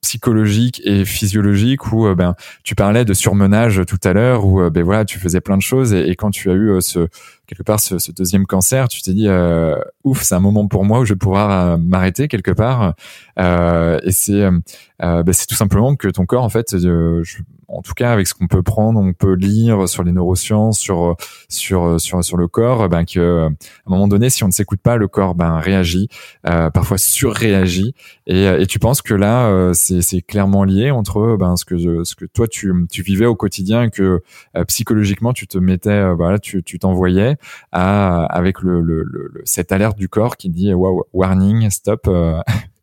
psychologique 0.00 0.82
et 0.84 1.04
physiologique 1.04 1.92
où 1.92 2.12
ben 2.14 2.34
tu 2.64 2.74
parlais 2.74 3.04
de 3.04 3.14
surmenage 3.14 3.82
tout 3.86 3.98
à 4.04 4.12
l'heure, 4.12 4.44
où 4.44 4.68
ben 4.70 4.82
voilà 4.82 5.04
tu 5.04 5.18
faisais 5.18 5.40
plein 5.40 5.56
de 5.56 5.62
choses, 5.62 5.92
et, 5.94 6.16
quand 6.16 6.30
tu 6.30 6.50
as 6.50 6.54
eu 6.54 6.80
ce 6.80 7.08
quelque 7.50 7.64
part 7.64 7.80
ce, 7.80 7.98
ce, 7.98 8.12
deuxième 8.12 8.46
cancer, 8.46 8.86
tu 8.88 9.02
t'es 9.02 9.12
dit 9.12 9.26
euh, 9.26 9.76
ouf, 10.04 10.22
c'est 10.22 10.36
un 10.36 10.40
moment 10.40 10.68
pour 10.68 10.84
moi 10.84 11.00
où 11.00 11.04
je 11.04 11.14
vais 11.14 11.18
pouvoir 11.18 11.50
euh, 11.50 11.76
m'arrêter 11.76 12.28
quelque 12.28 12.52
part. 12.52 12.94
Euh, 13.38 13.98
et 14.04 14.12
c'est 14.12 14.42
euh, 14.42 14.58
bah, 15.00 15.32
c'est 15.32 15.46
tout 15.46 15.54
simplement 15.54 15.96
que 15.96 16.08
ton 16.08 16.26
corps 16.26 16.44
en 16.44 16.48
fait, 16.48 16.78
je, 16.78 17.22
en 17.70 17.82
tout 17.82 17.94
cas 17.94 18.12
avec 18.12 18.26
ce 18.26 18.34
qu'on 18.34 18.48
peut 18.48 18.62
prendre, 18.62 19.00
on 19.00 19.12
peut 19.12 19.34
lire 19.34 19.88
sur 19.88 20.02
les 20.02 20.12
neurosciences, 20.12 20.78
sur 20.78 21.16
sur 21.48 22.00
sur 22.00 22.24
sur 22.24 22.36
le 22.36 22.48
corps, 22.48 22.88
ben 22.88 23.04
que 23.04 23.44
à 23.44 23.46
un 23.46 23.50
moment 23.86 24.08
donné, 24.08 24.30
si 24.30 24.44
on 24.44 24.48
ne 24.48 24.52
s'écoute 24.52 24.80
pas, 24.80 24.96
le 24.96 25.08
corps 25.08 25.34
ben 25.34 25.58
réagit, 25.58 26.08
euh, 26.46 26.70
parfois 26.70 26.98
surréagit. 26.98 27.94
Et, 28.26 28.44
et 28.44 28.66
tu 28.66 28.78
penses 28.78 29.02
que 29.02 29.14
là, 29.14 29.48
euh, 29.48 29.72
c'est 29.72 30.02
c'est 30.02 30.20
clairement 30.20 30.64
lié 30.64 30.90
entre 30.90 31.36
ben 31.38 31.56
ce 31.56 31.64
que 31.64 32.04
ce 32.04 32.14
que 32.14 32.24
toi 32.24 32.48
tu 32.48 32.72
tu 32.90 33.02
vivais 33.02 33.26
au 33.26 33.36
quotidien, 33.36 33.88
que 33.90 34.22
euh, 34.56 34.64
psychologiquement 34.64 35.32
tu 35.32 35.46
te 35.46 35.58
mettais, 35.58 36.12
voilà, 36.14 36.38
tu 36.38 36.62
tu 36.62 36.78
t'envoyais 36.78 37.36
à 37.72 38.24
avec 38.24 38.60
le, 38.62 38.80
le, 38.80 39.04
le, 39.04 39.42
cette 39.44 39.72
alerte 39.72 39.96
du 39.96 40.08
corps 40.08 40.36
qui 40.36 40.50
dit 40.50 40.74
wow, 40.74 41.04
warning, 41.12 41.70
stop. 41.70 42.08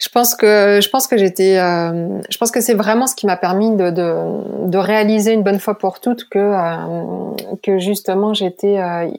Je 0.00 0.08
pense 0.08 0.34
que 0.34 0.80
je 0.82 0.88
pense 0.88 1.06
que 1.06 1.18
j'étais, 1.18 1.58
euh, 1.58 2.20
je 2.30 2.38
pense 2.38 2.50
que 2.50 2.62
c'est 2.62 2.74
vraiment 2.74 3.06
ce 3.06 3.14
qui 3.14 3.26
m'a 3.26 3.36
permis 3.36 3.76
de, 3.76 3.90
de, 3.90 4.68
de, 4.68 4.78
réaliser 4.78 5.34
une 5.34 5.42
bonne 5.42 5.60
fois 5.60 5.76
pour 5.76 6.00
toutes 6.00 6.26
que 6.28 6.38
euh, 6.38 7.56
que 7.62 7.78
justement 7.78 8.32
j'étais 8.32 8.78
euh, 8.78 9.10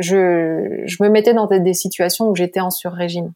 je, 0.00 0.82
je, 0.86 1.02
me 1.02 1.08
mettais 1.08 1.34
dans 1.34 1.46
des, 1.46 1.74
situations 1.74 2.28
où 2.28 2.34
j'étais 2.34 2.60
en 2.60 2.70
sur-régime. 2.70 3.32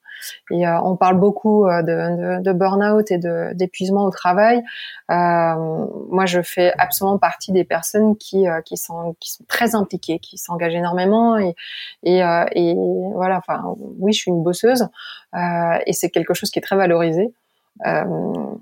Et 0.51 0.67
euh, 0.67 0.81
on 0.83 0.97
parle 0.97 1.19
beaucoup 1.19 1.67
euh, 1.67 1.83
de, 1.83 2.39
de, 2.39 2.43
de 2.43 2.53
burn-out 2.53 3.11
et 3.11 3.19
d'épuisement 3.55 4.05
au 4.05 4.11
travail. 4.11 4.63
Euh, 5.11 5.87
moi, 6.11 6.27
je 6.27 6.43
fais 6.43 6.73
absolument 6.79 7.19
partie 7.19 7.53
des 7.53 7.65
personnes 7.65 8.17
qui, 8.17 8.49
euh, 8.49 8.61
qui, 8.63 8.77
sont, 8.77 9.15
qui 9.21 9.33
sont 9.33 9.45
très 9.47 9.75
impliquées, 9.75 10.19
qui 10.19 10.39
s'engagent 10.39 10.75
énormément. 10.75 11.37
Et, 11.39 11.55
et, 12.03 12.19
et, 12.53 12.75
voilà, 13.13 13.39
enfin, 13.39 13.75
oui, 13.99 14.13
je 14.13 14.21
suis 14.21 14.31
une 14.31 14.43
bosseuse 14.43 14.89
et 15.87 15.93
c'est 15.93 16.11
quelque 16.11 16.33
chose 16.33 16.51
qui 16.51 16.59
est 16.59 16.63
très 16.63 16.77
valorisé. 16.77 17.33
Euh, 17.87 18.55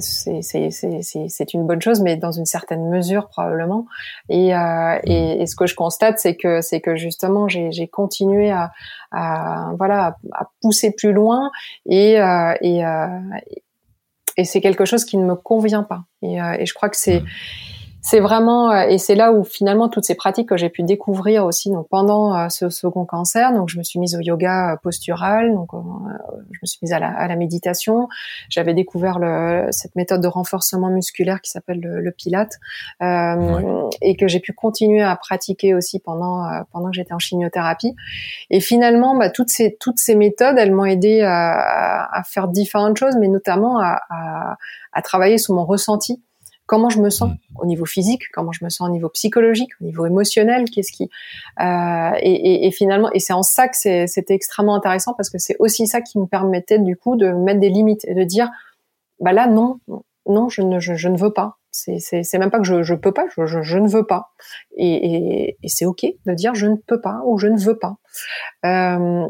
c'est 0.00 1.54
une 1.54 1.66
bonne 1.66 1.80
chose, 1.80 2.00
mais 2.00 2.16
dans 2.16 2.32
une 2.32 2.46
certaine 2.46 2.88
mesure 2.88 3.28
probablement. 3.28 3.86
Et, 4.28 4.54
euh, 4.54 4.98
et, 5.04 5.36
mm. 5.36 5.40
et, 5.40 5.46
ce 5.46 5.56
que 5.56 5.66
je 5.66 5.74
constate, 5.74 6.18
c'est 6.18 6.36
que 6.36 6.60
c'est 6.60 6.80
que 6.80 6.96
justement 6.96 7.48
j'ai 7.48 7.88
continué 7.88 8.50
à, 8.50 8.72
à, 9.12 9.72
voilà 9.78 10.16
à 10.32 10.48
pousser 10.60 10.92
plus 10.92 11.12
loin 11.12 11.50
et 11.86 12.20
euh, 12.20 12.54
et, 12.60 12.84
euh, 12.84 13.06
et 14.36 14.44
c'est 14.44 14.60
quelque 14.60 14.84
chose 14.84 15.04
qui 15.04 15.16
ne 15.16 15.24
me 15.24 15.36
convient 15.36 15.84
pas. 15.84 16.04
Et, 16.22 16.40
euh, 16.42 16.56
et 16.58 16.66
je 16.66 16.74
crois 16.74 16.88
que 16.88 16.96
c'est 16.96 17.20
mm 17.20 17.26
c'est 18.06 18.20
vraiment 18.20 18.70
euh, 18.70 18.82
et 18.82 18.98
c'est 18.98 19.14
là 19.14 19.32
où 19.32 19.44
finalement 19.44 19.88
toutes 19.88 20.04
ces 20.04 20.14
pratiques 20.14 20.50
que 20.50 20.58
j'ai 20.58 20.68
pu 20.68 20.82
découvrir 20.82 21.46
aussi 21.46 21.70
donc 21.70 21.88
pendant 21.88 22.36
euh, 22.36 22.48
ce 22.50 22.68
second 22.68 23.06
cancer 23.06 23.54
donc 23.54 23.70
je 23.70 23.78
me 23.78 23.82
suis 23.82 23.98
mise 23.98 24.14
au 24.14 24.20
yoga 24.20 24.78
postural 24.82 25.54
donc 25.54 25.70
je 26.52 26.58
me 26.62 26.66
suis 26.66 26.78
mise 26.82 26.92
à 26.92 26.98
la, 26.98 27.08
à 27.08 27.26
la 27.28 27.36
méditation. 27.36 28.08
J'avais 28.50 28.74
découvert 28.74 29.18
le, 29.18 29.68
cette 29.70 29.96
méthode 29.96 30.20
de 30.20 30.28
renforcement 30.28 30.90
musculaire 30.90 31.40
qui 31.40 31.50
s'appelle 31.50 31.80
le, 31.80 32.02
le, 32.02 32.12
Pilate 32.12 32.52
euh, 33.02 33.88
et 34.02 34.16
que 34.16 34.28
j'ai 34.28 34.40
pu 34.40 34.52
continuer 34.52 35.02
à 35.02 35.16
pratiquer 35.16 35.72
aussi 35.72 35.98
pendant 35.98 36.46
pendant 36.72 36.90
que 36.90 36.96
j'étais 36.96 37.14
en 37.14 37.18
chimiothérapie. 37.18 37.94
Et 38.50 38.60
finalement 38.60 39.16
bah, 39.16 39.30
toutes 39.30 39.48
ces 39.48 39.78
toutes 39.80 39.98
ces 39.98 40.14
méthodes 40.14 40.58
elles 40.58 40.72
m'ont 40.72 40.84
aidé 40.84 41.22
à, 41.22 42.04
à, 42.12 42.22
faire 42.22 42.48
différentes 42.48 42.98
choses 42.98 43.16
mais 43.18 43.28
notamment 43.28 43.78
à, 43.78 43.98
à, 44.10 44.56
à 44.92 45.02
travailler 45.02 45.38
sur 45.38 45.54
mon 45.54 45.64
ressenti 45.64 46.22
comment 46.66 46.90
je 46.90 47.00
me 47.00 47.10
sens 47.10 47.30
mm. 47.30 47.36
au 47.60 47.66
niveau 47.66 47.84
physique, 47.84 48.22
comment 48.32 48.52
je 48.52 48.64
me 48.64 48.70
sens 48.70 48.88
au 48.88 48.92
niveau 48.92 49.08
psychologique, 49.08 49.70
au 49.80 49.84
niveau 49.84 50.06
émotionnel, 50.06 50.70
qu'est-ce 50.70 50.92
qui 50.92 51.10
euh, 51.60 52.10
et, 52.20 52.32
et, 52.32 52.66
et, 52.66 52.70
finalement 52.70 53.10
et 53.12 53.18
c'est 53.18 53.32
en 53.32 53.42
ça 53.42 53.68
que 53.68 53.76
c'était 54.06 54.34
extrêmement 54.34 54.74
intéressant 54.74 55.14
parce 55.14 55.30
que 55.30 55.38
c'est 55.38 55.56
aussi 55.58 55.86
ça 55.86 56.00
qui 56.00 56.18
me 56.18 56.26
permettait 56.26 56.78
du 56.78 56.96
coup 56.96 57.16
de 57.16 57.28
mettre 57.30 57.60
des 57.60 57.70
limites 57.70 58.04
et 58.06 58.14
de 58.14 58.24
dire 58.24 58.50
bah 59.20 59.32
là 59.32 59.46
non 59.46 59.78
non 60.26 60.48
je 60.48 60.62
ne 60.62 60.80
je, 60.80 60.94
je 60.94 61.08
ne 61.08 61.16
veux 61.16 61.32
pas. 61.32 61.58
C'est 61.70 61.98
c'est 61.98 62.38
même 62.38 62.52
pas 62.52 62.58
que 62.58 62.64
je 62.64 62.84
je 62.84 62.94
peux 62.94 63.10
pas 63.10 63.26
je 63.36 63.46
je, 63.46 63.62
je 63.62 63.78
ne 63.78 63.88
veux 63.88 64.06
pas. 64.06 64.30
Et, 64.76 64.94
et, 64.94 65.56
et 65.60 65.68
c'est 65.68 65.86
ok 65.86 66.06
de 66.24 66.32
dire 66.32 66.54
je 66.54 66.66
ne 66.66 66.76
peux 66.76 67.00
pas 67.00 67.20
ou 67.24 67.36
je 67.36 67.48
ne 67.48 67.58
veux 67.58 67.76
pas. 67.76 67.96
Euh, 68.64 69.26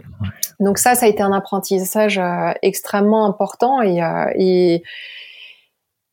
donc 0.60 0.76
ça 0.78 0.94
ça 0.94 1.06
a 1.06 1.08
été 1.08 1.22
un 1.22 1.32
apprentissage 1.32 2.18
euh, 2.18 2.52
extrêmement 2.60 3.26
important 3.26 3.80
et, 3.80 4.02
euh, 4.02 4.30
et 4.36 4.82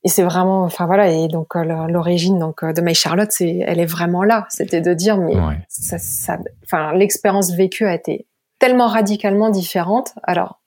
et 0.04 0.10
c'est 0.10 0.24
vraiment 0.24 0.64
enfin 0.64 0.86
voilà 0.88 1.10
et 1.12 1.28
donc 1.28 1.56
euh, 1.56 1.64
l'origine 1.64 2.40
donc 2.40 2.64
euh, 2.64 2.74
de 2.74 2.82
My 2.82 2.96
Charlotte 2.96 3.32
c'est 3.32 3.60
elle 3.66 3.80
est 3.80 3.86
vraiment 3.86 4.24
là 4.24 4.48
c'était 4.50 4.82
de 4.82 4.94
dire 4.94 5.18
mais 5.18 5.36
ça, 5.70 6.00
ça 6.00 6.40
enfin 6.64 6.94
l'expérience 6.94 7.52
vécue 7.52 7.86
a 7.86 7.94
été 7.94 8.26
tellement 8.62 8.88
radicalement 8.88 9.50
différente. 9.50 10.14
Alors 10.24 10.62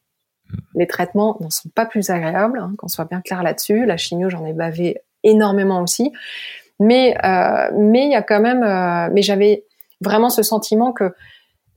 mm. 0.51 0.57
les 0.75 0.87
traitements 0.87 1.39
n'en 1.41 1.49
sont 1.49 1.71
pas 1.71 1.87
plus 1.87 2.11
agréables 2.11 2.59
hein, 2.59 2.75
qu'on 2.77 2.89
soit 2.89 3.07
bien 3.07 3.23
clair 3.23 3.43
là-dessus. 3.43 3.87
La 3.87 3.97
chimio 3.97 4.29
j'en 4.29 4.45
ai 4.45 4.53
bavé 4.53 4.99
énormément 5.23 5.81
aussi. 5.81 6.13
Mais 6.81 7.17
euh, 7.25 7.71
mais 7.79 8.05
il 8.05 8.11
y 8.11 8.17
a 8.17 8.23
quand 8.23 8.41
même 8.41 8.63
euh, 8.63 9.09
mais 9.15 9.23
j'avais 9.23 9.65
vraiment 10.01 10.29
ce 10.29 10.43
sentiment 10.43 10.93
que 10.93 11.15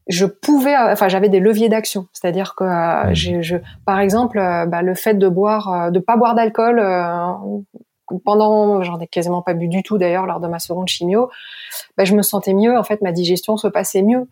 je 0.08 0.26
pouvais, 0.26 0.76
enfin 0.78 1.08
j'avais 1.08 1.30
des 1.30 1.40
leviers 1.40 1.70
d'action, 1.70 2.08
c'est-à-dire 2.14 2.56
que 2.56 2.64
euh, 2.64 3.14
je, 3.14 3.58
par 3.86 4.00
exemple, 4.00 4.40
euh, 4.40 4.66
bah, 4.66 4.82
le 4.82 4.96
fait 4.96 5.16
de 5.16 5.28
boire, 5.28 5.74
euh, 5.74 5.92
de 5.92 6.00
pas 6.00 6.18
boire 6.18 6.36
d'alcool 6.36 6.82
pendant, 8.24 8.82
j'en 8.84 9.00
ai 9.00 9.08
quasiment 9.08 9.42
pas 9.42 9.54
bu 9.54 9.68
du 9.68 9.84
tout 9.84 9.98
d'ailleurs 9.98 10.26
lors 10.26 10.40
de 10.40 10.48
ma 10.48 10.60
seconde 10.60 10.88
chimio, 10.88 11.30
bah, 11.98 12.06
je 12.06 12.16
me 12.16 12.22
sentais 12.22 12.54
mieux, 12.54 12.78
en 12.78 12.84
fait 12.84 13.02
ma 13.02 13.12
digestion 13.12 13.58
se 13.58 13.68
passait 13.68 14.02
mieux. 14.02 14.28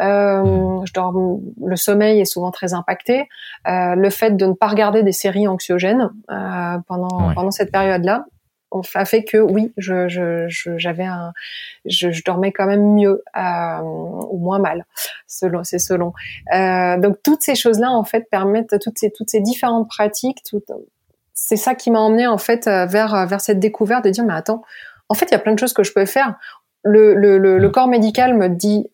Euh, 0.00 0.80
je 0.84 0.92
dors, 0.92 1.12
le 1.12 1.76
sommeil 1.76 2.20
est 2.20 2.24
souvent 2.24 2.50
très 2.50 2.72
impacté. 2.72 3.28
Euh, 3.66 3.94
le 3.94 4.10
fait 4.10 4.36
de 4.36 4.46
ne 4.46 4.54
pas 4.54 4.68
regarder 4.68 5.02
des 5.02 5.12
séries 5.12 5.46
anxiogènes 5.46 6.10
euh, 6.30 6.78
pendant 6.86 7.34
pendant 7.34 7.50
cette 7.50 7.70
période-là, 7.70 8.24
a 8.94 9.04
fait 9.04 9.24
que 9.24 9.38
oui, 9.38 9.72
je, 9.76 10.46
j'avais 10.76 11.04
un, 11.04 11.32
je, 11.84 12.10
je, 12.10 12.22
dormais 12.24 12.52
quand 12.52 12.66
même 12.66 12.94
mieux 12.94 13.22
euh, 13.36 13.80
ou 13.82 14.38
moins 14.38 14.58
mal, 14.58 14.84
selon, 15.26 15.64
c'est 15.64 15.78
selon. 15.78 16.12
Euh, 16.54 16.98
donc 16.98 17.16
toutes 17.22 17.42
ces 17.42 17.54
choses-là 17.54 17.90
en 17.90 18.04
fait 18.04 18.28
permettent 18.30 18.78
toutes 18.80 18.98
ces 18.98 19.10
toutes 19.10 19.30
ces 19.30 19.40
différentes 19.40 19.88
pratiques, 19.88 20.42
tout, 20.48 20.62
c'est 21.34 21.56
ça 21.56 21.74
qui 21.74 21.90
m'a 21.90 22.00
emmené 22.00 22.26
en 22.26 22.38
fait 22.38 22.66
euh, 22.66 22.86
vers 22.86 23.26
vers 23.26 23.40
cette 23.40 23.60
découverte 23.60 24.04
de 24.04 24.10
dire 24.10 24.24
mais 24.24 24.34
attends, 24.34 24.62
en 25.08 25.14
fait 25.14 25.26
il 25.26 25.32
y 25.32 25.36
a 25.36 25.40
plein 25.40 25.54
de 25.54 25.58
choses 25.58 25.72
que 25.72 25.82
je 25.82 25.92
peux 25.92 26.06
faire. 26.06 26.34
Le, 26.84 27.14
le, 27.14 27.38
le, 27.38 27.70
corps 27.70 27.88
médical 27.88 28.34
me 28.34 28.48
dit, 28.48 28.88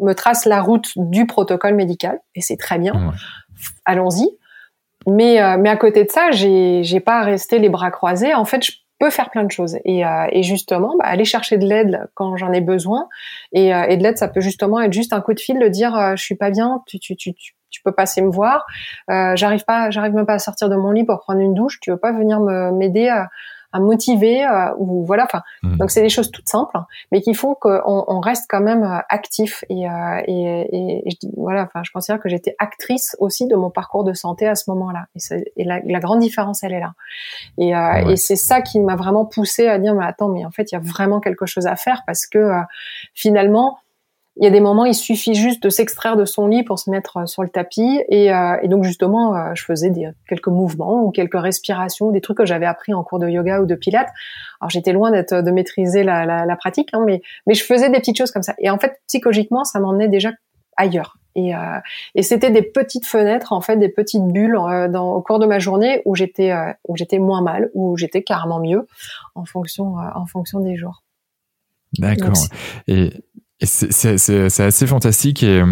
me 0.00 0.14
trace 0.14 0.46
la 0.46 0.62
route 0.62 0.90
du 0.96 1.26
protocole 1.26 1.74
médical 1.74 2.18
et 2.34 2.40
c'est 2.40 2.56
très 2.56 2.78
bien. 2.78 3.12
Allons-y. 3.84 4.26
Mais, 5.06 5.40
euh, 5.40 5.56
mais 5.58 5.68
à 5.70 5.76
côté 5.76 6.04
de 6.04 6.10
ça, 6.10 6.30
j'ai, 6.30 6.82
j'ai 6.82 7.00
pas 7.00 7.20
à 7.20 7.22
rester 7.22 7.58
les 7.58 7.68
bras 7.68 7.90
croisés. 7.90 8.34
En 8.34 8.44
fait, 8.44 8.64
je 8.64 8.72
faire 9.08 9.30
plein 9.30 9.44
de 9.44 9.50
choses. 9.50 9.78
Et, 9.86 10.04
euh, 10.04 10.26
et 10.30 10.42
justement 10.42 10.94
bah, 10.98 11.06
aller 11.06 11.24
chercher 11.24 11.56
de 11.56 11.66
l'aide 11.66 12.06
quand 12.14 12.36
j'en 12.36 12.52
ai 12.52 12.60
besoin. 12.60 13.08
Et, 13.52 13.74
euh, 13.74 13.86
et 13.88 13.96
de 13.96 14.02
l'aide 14.02 14.18
ça 14.18 14.28
peut 14.28 14.42
justement 14.42 14.80
être 14.80 14.92
juste 14.92 15.14
un 15.14 15.22
coup 15.22 15.32
de 15.32 15.40
fil 15.40 15.58
de 15.58 15.68
dire 15.68 15.96
euh, 15.96 16.16
je 16.16 16.22
suis 16.22 16.34
pas 16.34 16.50
bien 16.50 16.82
tu 16.86 16.98
tu 16.98 17.16
tu 17.16 17.32
tu, 17.32 17.82
peux 17.82 17.92
passer 17.92 18.20
me 18.20 18.30
voir. 18.30 18.66
Euh, 19.10 19.34
j'arrive 19.36 19.64
pas 19.64 19.90
j'arrive 19.90 20.12
même 20.12 20.26
pas 20.26 20.34
à 20.34 20.38
sortir 20.38 20.68
de 20.68 20.76
mon 20.76 20.90
lit 20.90 21.04
pour 21.04 21.20
prendre 21.20 21.40
une 21.40 21.54
douche. 21.54 21.80
Tu 21.80 21.90
veux 21.90 21.96
pas 21.96 22.12
venir 22.12 22.40
me 22.40 22.72
m'aider 22.72 23.08
à 23.08 23.30
à 23.72 23.80
motiver 23.80 24.44
euh, 24.44 24.72
ou 24.78 25.04
voilà 25.04 25.24
enfin 25.24 25.42
mmh. 25.62 25.76
donc 25.76 25.90
c'est 25.90 26.02
des 26.02 26.08
choses 26.08 26.30
toutes 26.30 26.48
simples 26.48 26.78
mais 27.12 27.20
qui 27.20 27.34
font 27.34 27.54
qu'on 27.54 27.80
on 27.84 28.20
reste 28.20 28.46
quand 28.48 28.60
même 28.60 28.82
euh, 28.82 28.98
actif 29.08 29.64
et, 29.68 29.88
euh, 29.88 30.22
et, 30.26 31.08
et, 31.08 31.18
voilà 31.36 31.62
enfin 31.64 31.82
je 31.84 31.90
considère 31.92 32.20
que 32.20 32.28
j'étais 32.28 32.54
actrice 32.58 33.16
aussi 33.18 33.46
de 33.46 33.54
mon 33.54 33.70
parcours 33.70 34.04
de 34.04 34.12
santé 34.12 34.46
à 34.46 34.54
ce 34.54 34.70
moment-là. 34.70 35.06
Et, 35.14 35.52
et 35.56 35.64
la, 35.64 35.80
la, 35.84 36.00
grande 36.00 36.20
différence 36.20 36.62
elle 36.62 36.72
est 36.72 36.80
là. 36.80 36.92
Et, 37.58 37.70
et 38.10 38.16
c'est 38.16 38.36
ça 38.36 38.60
qui 38.60 38.80
m'a 38.80 38.96
vraiment 38.96 39.24
poussé 39.24 39.68
à 39.68 39.78
dire 39.78 39.94
mais 39.94 40.04
attends 40.04 40.28
mais 40.28 40.44
en 40.44 40.50
fait 40.50 40.72
il 40.72 40.74
y 40.74 40.78
a 40.78 40.80
vraiment 40.80 41.20
quelque 41.20 41.46
chose 41.46 41.66
à 41.66 41.76
faire 41.76 42.02
parce 42.06 42.26
que 42.26 42.50
finalement 43.14 43.78
il 44.36 44.44
y 44.44 44.46
a 44.46 44.50
des 44.50 44.60
moments, 44.60 44.84
il 44.84 44.94
suffit 44.94 45.34
juste 45.34 45.62
de 45.62 45.68
s'extraire 45.68 46.16
de 46.16 46.24
son 46.24 46.46
lit 46.46 46.62
pour 46.62 46.78
se 46.78 46.88
mettre 46.88 47.18
euh, 47.18 47.26
sur 47.26 47.42
le 47.42 47.48
tapis. 47.48 48.02
Et, 48.08 48.32
euh, 48.32 48.56
et 48.62 48.68
donc 48.68 48.84
justement, 48.84 49.34
euh, 49.34 49.52
je 49.54 49.64
faisais 49.64 49.90
des, 49.90 50.08
quelques 50.28 50.48
mouvements 50.48 51.02
ou 51.02 51.10
quelques 51.10 51.38
respirations, 51.38 52.10
des 52.10 52.20
trucs 52.20 52.38
que 52.38 52.46
j'avais 52.46 52.66
appris 52.66 52.94
en 52.94 53.02
cours 53.02 53.18
de 53.18 53.28
yoga 53.28 53.60
ou 53.60 53.66
de 53.66 53.74
pilates. 53.74 54.10
Alors 54.60 54.70
j'étais 54.70 54.92
loin 54.92 55.10
d'être 55.10 55.34
de 55.34 55.50
maîtriser 55.50 56.04
la, 56.04 56.26
la, 56.26 56.46
la 56.46 56.56
pratique, 56.56 56.90
hein, 56.92 57.02
mais, 57.04 57.22
mais 57.46 57.54
je 57.54 57.64
faisais 57.64 57.90
des 57.90 57.98
petites 57.98 58.16
choses 58.16 58.30
comme 58.30 58.42
ça. 58.42 58.54
Et 58.58 58.70
en 58.70 58.78
fait, 58.78 59.00
psychologiquement, 59.08 59.64
ça 59.64 59.80
m'emmenait 59.80 60.08
déjà 60.08 60.30
ailleurs. 60.76 61.16
Et, 61.34 61.54
euh, 61.54 61.58
et 62.14 62.22
c'était 62.22 62.50
des 62.50 62.62
petites 62.62 63.06
fenêtres, 63.06 63.52
en 63.52 63.60
fait, 63.60 63.76
des 63.76 63.88
petites 63.88 64.26
bulles 64.26 64.58
dans, 64.90 65.12
au 65.12 65.22
cours 65.22 65.38
de 65.38 65.46
ma 65.46 65.58
journée 65.58 66.02
où 66.04 66.14
j'étais 66.16 66.52
où 66.88 66.96
j'étais 66.96 67.18
moins 67.18 67.40
mal, 67.40 67.70
où 67.74 67.96
j'étais 67.96 68.22
carrément 68.22 68.58
mieux, 68.58 68.86
en 69.36 69.44
fonction 69.44 69.94
en 70.14 70.26
fonction 70.26 70.58
des 70.58 70.76
jours. 70.76 71.04
D'accord. 71.98 72.32
Et 72.88 73.12
c'est 73.62 74.60
assez 74.60 74.86
fantastique 74.86 75.42
et, 75.42 75.62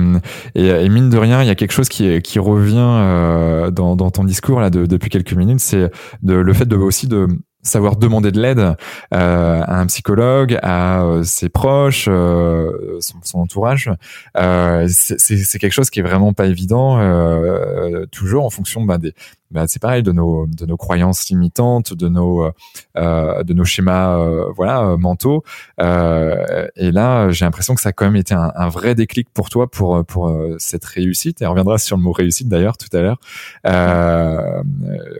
et, 0.55 0.89
mine 0.89 1.11
de 1.11 1.19
rien, 1.19 1.43
il 1.43 1.47
y 1.47 1.51
a 1.51 1.55
quelque 1.55 1.73
chose 1.73 1.89
qui, 1.89 2.21
qui 2.21 2.39
revient 2.39 2.77
euh, 2.79 3.71
dans, 3.71 3.97
dans 3.97 4.11
ton 4.11 4.25
discours 4.25 4.61
là 4.61 4.71
de, 4.71 4.87
depuis 4.87 5.11
quelques 5.11 5.33
minutes, 5.33 5.61
c'est 5.61 5.91
le 6.23 6.53
fait 6.53 6.67
de 6.67 6.77
aussi 6.77 7.07
de 7.09 7.29
savoir 7.63 7.97
demander 7.97 8.33
de 8.33 8.41
l'aide 8.41 8.59
euh, 8.61 8.75
à 9.11 9.81
un 9.81 9.87
psychologue, 9.87 10.59
à 10.63 11.03
euh, 11.03 11.23
ses 11.23 11.49
proches, 11.49 12.07
euh, 12.09 12.99
son, 13.01 13.19
son, 13.23 13.39
entourage, 13.39 13.91
euh, 14.37 14.87
c'est 14.89 15.59
quelque 15.59 15.73
chose 15.73 15.91
qui 15.91 16.01
est 16.01 16.03
vraiment 16.03 16.33
pas 16.33 16.47
évident 16.47 16.99
euh, 17.01 18.07
toujours 18.07 18.45
en 18.45 18.51
fonction 18.51 18.85
bah, 18.85 18.99
des, 18.99 19.13
bah, 19.51 19.65
c'est 19.67 19.81
pareil 19.81 20.03
de 20.03 20.13
nos 20.13 20.47
de 20.47 20.67
nos 20.67 20.77
croyances 20.77 21.29
limitantes, 21.29 21.95
de 21.95 22.09
nos 22.09 22.51
euh, 22.97 23.43
de 23.43 23.55
nos 23.55 23.65
schémas 23.65 24.19
euh, 24.19 24.45
voilà 24.55 24.97
mentaux. 24.99 25.43
Euh, 25.81 26.67
et 26.77 26.93
là, 26.93 27.31
j'ai 27.31 27.45
l'impression 27.45 27.75
que 27.75 27.81
ça 27.81 27.91
a 27.91 27.93
quand 27.93 28.05
même 28.05 28.17
été 28.17 28.35
un, 28.35 28.53
un, 28.55 28.69
vrai 28.69 28.95
déclic 28.95 29.29
pour 29.33 29.49
toi 29.49 29.71
pour 29.71 30.05
pour 30.05 30.35
cette 30.59 30.85
réussite. 30.85 31.41
Et 31.43 31.47
on 31.47 31.51
reviendra 31.51 31.79
sur 31.79 31.97
le 31.97 32.03
mot 32.03 32.13
réussite 32.13 32.49
d'ailleurs 32.49 32.77
tout 32.77 32.95
à 32.95 33.01
l'heure. 33.01 33.21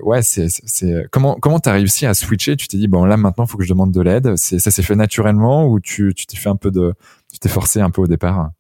ouais, 0.03 0.23
c'est 0.23 0.49
c'est 0.49 1.07
comment 1.11 1.37
comment 1.41 1.61
t'as 1.61 1.73
réussi 1.73 2.07
à 2.07 2.15
switcher? 2.15 2.57
Tu 2.57 2.69
t'es 2.69 2.77
dit 2.77 2.89
bon 2.89 3.05
là 3.05 3.17
maintenant 3.17 3.47
faut 3.47 3.59
que 3.59 3.65
je 3.65 3.71
demande 3.71 3.93
de 3.93 4.01
l'aide. 4.01 4.35
C'est 4.37 4.59
ça 4.59 4.71
s'est 4.71 4.83
fait 4.83 4.97
naturellement 4.97 5.67
ou 5.67 5.81
tu 5.81 6.13
tu 6.15 6.27
t'es 6.27 6.37
fait 6.37 6.51
un 6.51 6.57
peu 6.57 6.71
de 6.71 6.95
tu 7.33 7.39
t'es 7.39 7.49
forcé 7.49 7.81
un 7.81 7.91
peu 7.91 8.03
au 8.03 8.07
départ? 8.07 8.51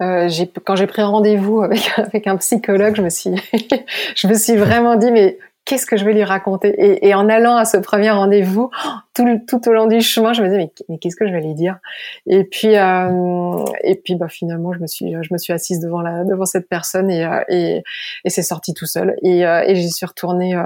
Euh, 0.00 0.28
quand 0.64 0.76
j'ai 0.76 0.86
pris 0.86 1.02
rendez-vous 1.02 1.62
avec, 1.62 1.90
avec 1.96 2.26
un 2.26 2.36
psychologue, 2.36 2.96
je 2.96 3.02
me 3.02 3.10
suis, 3.10 3.30
je 4.16 4.28
me 4.28 4.34
suis 4.34 4.56
vraiment 4.56 4.96
dit, 4.96 5.10
mais 5.10 5.38
qu'est-ce 5.68 5.86
que 5.86 5.96
je 5.96 6.04
vais 6.04 6.14
lui 6.14 6.24
raconter? 6.24 6.68
Et, 6.68 7.08
et, 7.08 7.14
en 7.14 7.28
allant 7.28 7.56
à 7.56 7.64
ce 7.64 7.76
premier 7.76 8.10
rendez-vous, 8.10 8.70
tout, 9.14 9.40
tout 9.46 9.68
au 9.68 9.72
long 9.72 9.86
du 9.86 10.00
chemin, 10.00 10.32
je 10.32 10.42
me 10.42 10.48
disais, 10.48 10.58
mais, 10.58 10.72
mais 10.88 10.98
qu'est-ce 10.98 11.16
que 11.16 11.26
je 11.26 11.32
vais 11.32 11.42
lui 11.42 11.54
dire? 11.54 11.78
Et 12.26 12.44
puis, 12.44 12.76
euh, 12.76 13.64
et 13.84 13.96
puis, 13.96 14.14
bah, 14.14 14.28
finalement, 14.28 14.72
je 14.72 14.78
me 14.78 14.86
suis, 14.86 15.12
je 15.12 15.32
me 15.32 15.38
suis 15.38 15.52
assise 15.52 15.80
devant 15.80 16.00
la, 16.00 16.24
devant 16.24 16.46
cette 16.46 16.68
personne 16.68 17.10
et, 17.10 17.24
euh, 17.24 17.42
et, 17.48 17.82
et 18.24 18.30
c'est 18.30 18.42
sorti 18.42 18.72
tout 18.72 18.86
seul. 18.86 19.16
Et, 19.22 19.46
euh, 19.46 19.62
et 19.66 19.74
j'y 19.74 19.90
suis 19.90 20.06
retournée 20.06 20.56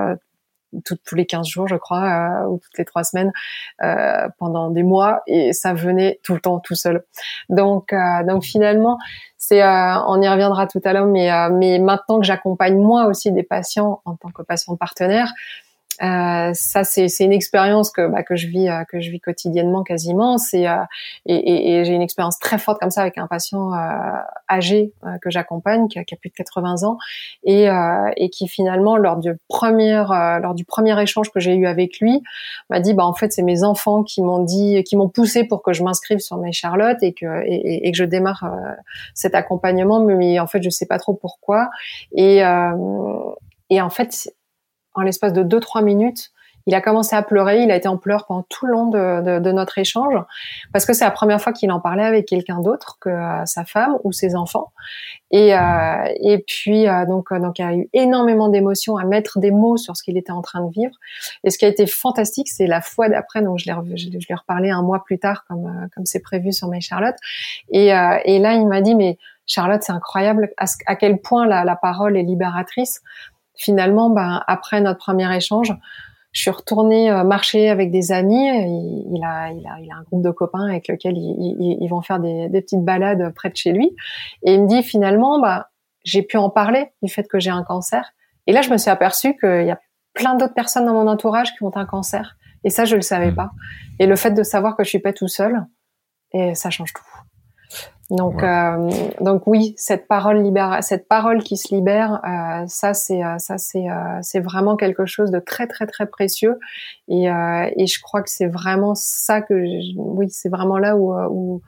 euh, 0.74 0.96
tous 1.04 1.14
les 1.14 1.26
15 1.26 1.46
jours, 1.46 1.68
je 1.68 1.76
crois, 1.76 2.04
euh, 2.04 2.46
ou 2.48 2.58
toutes 2.58 2.78
les 2.78 2.84
trois 2.84 3.04
semaines, 3.04 3.32
euh, 3.82 4.28
pendant 4.38 4.70
des 4.70 4.82
mois, 4.82 5.22
et 5.26 5.52
ça 5.52 5.74
venait 5.74 6.20
tout 6.22 6.34
le 6.34 6.40
temps 6.40 6.58
tout 6.60 6.74
seul. 6.74 7.04
Donc, 7.48 7.92
euh, 7.92 8.24
donc 8.26 8.44
finalement, 8.44 8.98
c'est, 9.38 9.62
on 9.64 10.22
y 10.22 10.28
reviendra 10.28 10.66
tout 10.66 10.80
à 10.84 10.92
l'heure, 10.92 11.06
mais, 11.06 11.30
mais 11.50 11.78
maintenant 11.80 12.20
que 12.20 12.26
j'accompagne 12.26 12.78
moi 12.78 13.06
aussi 13.06 13.32
des 13.32 13.42
patients 13.42 14.00
en 14.04 14.14
tant 14.14 14.30
que 14.30 14.42
patient 14.42 14.76
partenaire, 14.76 15.32
Euh, 16.02 16.50
ça, 16.54 16.82
c'est 16.82 17.06
une 17.20 17.32
expérience 17.32 17.90
que 17.90 18.08
bah, 18.08 18.22
que 18.22 18.34
je 18.34 18.48
vis 18.48 18.68
euh, 18.68 18.84
que 18.84 19.00
je 19.00 19.10
vis 19.10 19.20
quotidiennement 19.20 19.84
quasiment. 19.84 20.36
C'est 20.36 20.66
euh, 20.66 20.82
et, 21.26 21.36
et, 21.36 21.74
et 21.74 21.84
j'ai 21.84 21.92
une 21.92 22.02
expérience 22.02 22.38
très 22.40 22.58
forte 22.58 22.80
comme 22.80 22.90
ça 22.90 23.02
avec 23.02 23.18
un 23.18 23.28
patient 23.28 23.70
âgé 24.50 24.92
que 25.20 25.30
j'accompagne 25.30 25.88
qui 25.88 26.02
qui 26.04 26.14
a, 26.14 26.16
plus 26.16 26.30
de 26.30 26.34
80 26.34 26.82
ans 26.84 26.98
et 27.44 27.68
et 28.16 28.30
qui 28.30 28.48
finalement 28.48 28.96
lors 28.96 29.16
du 29.16 29.32
premier 29.48 30.02
lors 30.42 30.54
du 30.54 30.64
premier 30.64 31.00
échange 31.00 31.30
que 31.30 31.40
j'ai 31.40 31.54
eu 31.54 31.66
avec 31.66 32.00
lui 32.00 32.22
m'a 32.70 32.80
dit 32.80 32.94
bah 32.94 33.06
en 33.06 33.14
fait 33.14 33.32
c'est 33.32 33.42
mes 33.42 33.62
enfants 33.62 34.02
qui 34.02 34.22
m'ont 34.22 34.42
dit 34.42 34.82
qui 34.84 34.96
m'ont 34.96 35.08
poussé 35.08 35.44
pour 35.44 35.62
que 35.62 35.72
je 35.72 35.82
m'inscrive 35.82 36.18
sur 36.18 36.36
My 36.38 36.52
Charlotte 36.52 36.98
et 37.02 37.12
que 37.12 37.42
et 37.44 37.90
que 37.90 37.96
je 37.96 38.04
démarre 38.04 38.50
cet 39.14 39.34
accompagnement 39.34 40.00
mais 40.00 40.40
en 40.40 40.46
fait 40.46 40.62
je 40.62 40.70
sais 40.70 40.86
pas 40.86 40.98
trop 40.98 41.14
pourquoi 41.14 41.70
et 42.12 42.42
et 43.70 43.80
en 43.80 43.90
fait 43.90 44.32
en 44.94 45.02
l'espace 45.02 45.32
de 45.32 45.42
2-3 45.42 45.82
minutes, 45.82 46.32
il 46.66 46.74
a 46.74 46.80
commencé 46.80 47.16
à 47.16 47.22
pleurer, 47.22 47.62
il 47.62 47.70
a 47.70 47.76
été 47.76 47.88
en 47.88 47.96
pleurs 47.96 48.26
pendant 48.26 48.44
tout 48.48 48.66
le 48.66 48.72
long 48.72 48.86
de, 48.86 49.40
de, 49.40 49.52
notre 49.52 49.78
échange, 49.78 50.14
parce 50.72 50.86
que 50.86 50.92
c'est 50.92 51.04
la 51.04 51.10
première 51.10 51.40
fois 51.40 51.52
qu'il 51.52 51.70
en 51.72 51.80
parlait 51.80 52.04
avec 52.04 52.26
quelqu'un 52.26 52.60
d'autre 52.60 52.98
que 53.00 53.08
euh, 53.08 53.44
sa 53.46 53.64
femme 53.64 53.98
ou 54.04 54.12
ses 54.12 54.36
enfants. 54.36 54.72
Et, 55.30 55.54
euh, 55.54 56.04
et 56.20 56.44
puis 56.46 56.86
euh, 56.86 57.06
donc 57.06 57.32
donc 57.32 57.58
il 57.58 57.62
a 57.64 57.74
eu 57.74 57.88
énormément 57.92 58.48
d'émotions 58.48 58.96
à 58.96 59.04
mettre 59.04 59.38
des 59.38 59.50
mots 59.50 59.76
sur 59.76 59.96
ce 59.96 60.02
qu'il 60.02 60.16
était 60.16 60.32
en 60.32 60.42
train 60.42 60.64
de 60.64 60.70
vivre. 60.70 60.94
Et 61.44 61.50
ce 61.50 61.58
qui 61.58 61.64
a 61.64 61.68
été 61.68 61.86
fantastique, 61.86 62.48
c'est 62.48 62.66
la 62.66 62.80
fois 62.80 63.08
d'après, 63.08 63.42
donc 63.42 63.58
je 63.58 63.66
l'ai 63.66 63.96
je, 63.96 64.18
je 64.18 64.34
reparlé 64.34 64.70
un 64.70 64.82
mois 64.82 65.02
plus 65.04 65.18
tard 65.18 65.44
comme 65.48 65.88
comme 65.94 66.06
c'est 66.06 66.20
prévu 66.20 66.52
sur 66.52 66.68
My 66.68 66.80
Charlotte. 66.80 67.16
Et, 67.70 67.86
et 67.86 68.38
là 68.38 68.54
il 68.54 68.66
m'a 68.66 68.80
dit 68.82 68.94
mais 68.94 69.18
Charlotte, 69.44 69.82
c'est 69.82 69.92
incroyable 69.92 70.52
à, 70.56 70.66
à, 70.86 70.94
quel 70.94 71.20
point 71.20 71.46
la, 71.46 71.64
la 71.64 71.74
parole 71.74 72.16
est 72.16 72.22
libératrice 72.22 73.02
finalement, 73.62 74.10
ben, 74.10 74.42
après 74.46 74.80
notre 74.80 74.98
premier 74.98 75.34
échange, 75.34 75.72
je 76.32 76.40
suis 76.40 76.50
retournée 76.50 77.10
euh, 77.10 77.24
marcher 77.24 77.68
avec 77.68 77.90
des 77.90 78.10
amis. 78.10 78.48
Il, 78.48 79.22
a, 79.24 79.50
il, 79.52 79.66
a, 79.66 79.80
il 79.80 79.90
a 79.90 79.96
un 79.96 80.02
groupe 80.02 80.22
de 80.22 80.30
copains 80.30 80.66
avec 80.68 80.88
lequel 80.88 81.16
ils, 81.16 81.78
ils, 81.80 81.88
vont 81.88 82.00
faire 82.00 82.18
des, 82.20 82.48
des, 82.48 82.62
petites 82.62 82.84
balades 82.84 83.32
près 83.34 83.50
de 83.50 83.56
chez 83.56 83.72
lui. 83.72 83.94
Et 84.42 84.54
il 84.54 84.62
me 84.62 84.66
dit 84.66 84.82
finalement, 84.82 85.40
bah, 85.40 85.68
j'ai 86.04 86.22
pu 86.22 86.38
en 86.38 86.50
parler 86.50 86.90
du 87.02 87.12
fait 87.12 87.28
que 87.28 87.38
j'ai 87.38 87.50
un 87.50 87.62
cancer. 87.62 88.12
Et 88.46 88.52
là, 88.52 88.62
je 88.62 88.70
me 88.70 88.78
suis 88.78 88.90
aperçue 88.90 89.36
qu'il 89.36 89.66
y 89.66 89.70
a 89.70 89.80
plein 90.14 90.34
d'autres 90.34 90.54
personnes 90.54 90.86
dans 90.86 90.94
mon 90.94 91.06
entourage 91.06 91.54
qui 91.54 91.62
ont 91.62 91.76
un 91.76 91.86
cancer. 91.86 92.36
Et 92.64 92.70
ça, 92.70 92.84
je 92.84 92.96
le 92.96 93.02
savais 93.02 93.30
mmh. 93.30 93.36
pas. 93.36 93.50
Et 93.98 94.06
le 94.06 94.16
fait 94.16 94.32
de 94.32 94.42
savoir 94.42 94.76
que 94.76 94.84
je 94.84 94.88
suis 94.88 94.98
pas 94.98 95.12
tout 95.12 95.28
seul, 95.28 95.66
et 96.32 96.54
ça 96.54 96.70
change 96.70 96.92
tout. 96.92 97.04
Donc, 98.12 98.42
euh, 98.42 98.90
donc 99.22 99.46
oui, 99.46 99.72
cette 99.78 100.06
parole 100.06 100.42
libère, 100.42 100.84
cette 100.84 101.08
parole 101.08 101.42
qui 101.42 101.56
se 101.56 101.74
libère, 101.74 102.20
euh, 102.24 102.66
ça 102.68 102.92
c'est, 102.92 103.24
euh, 103.24 103.38
ça 103.38 103.56
c'est, 103.56 103.88
euh, 103.88 104.18
c'est 104.20 104.40
vraiment 104.40 104.76
quelque 104.76 105.06
chose 105.06 105.30
de 105.30 105.38
très 105.38 105.66
très 105.66 105.86
très 105.86 106.04
précieux. 106.04 106.58
Et, 107.08 107.30
euh, 107.30 107.70
et 107.74 107.86
je 107.86 108.02
crois 108.02 108.20
que 108.22 108.28
c'est 108.28 108.48
vraiment 108.48 108.94
ça 108.94 109.40
que, 109.40 109.54
oui, 109.96 110.26
c'est 110.28 110.50
vraiment 110.50 110.76
là 110.76 110.94
où, 110.94 111.14
où, 111.14 111.62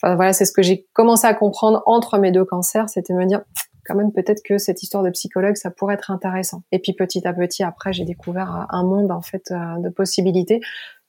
enfin 0.00 0.14
voilà, 0.14 0.32
c'est 0.32 0.44
ce 0.44 0.52
que 0.52 0.62
j'ai 0.62 0.86
commencé 0.92 1.26
à 1.26 1.34
comprendre 1.34 1.82
entre 1.86 2.18
mes 2.18 2.30
deux 2.30 2.44
cancers, 2.44 2.88
c'était 2.88 3.12
me 3.12 3.26
dire 3.26 3.42
quand 3.84 3.94
même 3.94 4.12
peut-être 4.12 4.42
que 4.42 4.58
cette 4.58 4.82
histoire 4.82 5.02
de 5.02 5.10
psychologue 5.10 5.56
ça 5.56 5.70
pourrait 5.70 5.94
être 5.94 6.10
intéressant. 6.10 6.62
Et 6.72 6.78
puis 6.78 6.92
petit 6.92 7.26
à 7.26 7.32
petit 7.32 7.62
après 7.62 7.92
j'ai 7.92 8.04
découvert 8.04 8.66
un 8.70 8.84
monde 8.84 9.10
en 9.10 9.22
fait 9.22 9.52
de 9.52 9.88
possibilités 9.88 10.60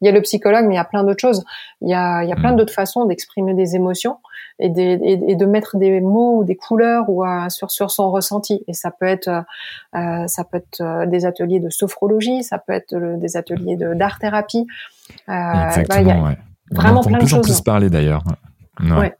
il 0.01 0.05
y 0.05 0.09
a 0.09 0.11
le 0.11 0.21
psychologue, 0.21 0.65
mais 0.65 0.73
il 0.73 0.77
y 0.77 0.79
a 0.79 0.85
plein 0.85 1.03
d'autres 1.03 1.21
choses. 1.21 1.45
Il 1.81 1.89
y 1.89 1.93
a, 1.93 2.23
il 2.23 2.29
y 2.29 2.31
a 2.31 2.35
plein 2.35 2.53
mm. 2.53 2.57
d'autres 2.57 2.73
façons 2.73 3.05
d'exprimer 3.05 3.53
des 3.53 3.75
émotions 3.75 4.17
et, 4.59 4.69
des, 4.69 4.99
et, 5.01 5.35
de 5.35 5.45
mettre 5.45 5.77
des 5.77 6.01
mots 6.01 6.39
ou 6.39 6.43
des 6.43 6.55
couleurs 6.55 7.09
ou 7.09 7.25
euh, 7.25 7.49
sur 7.49 7.71
sur 7.71 7.91
son 7.91 8.11
ressenti. 8.11 8.63
Et 8.67 8.73
ça 8.73 8.91
peut 8.91 9.05
être 9.05 9.29
euh, 9.95 10.27
ça 10.27 10.43
peut 10.43 10.57
être 10.57 10.81
euh, 10.81 11.05
des 11.05 11.25
ateliers 11.25 11.59
de 11.59 11.69
sophrologie, 11.69 12.43
ça 12.43 12.59
peut 12.59 12.73
être 12.73 12.95
des 12.95 13.37
ateliers 13.37 13.77
de 13.77 13.93
d'art 13.93 14.19
thérapie. 14.19 14.67
Euh, 15.29 15.33
Exactement. 15.33 16.21
Bah, 16.21 16.29
ouais. 16.29 16.37
Vraiment 16.71 17.03
plein 17.03 17.19
de 17.19 17.27
choses. 17.27 17.45
plus 17.45 17.61
parler 17.61 17.89
d'ailleurs. 17.89 18.23
Ouais. 18.81 18.91
ouais. 18.91 19.15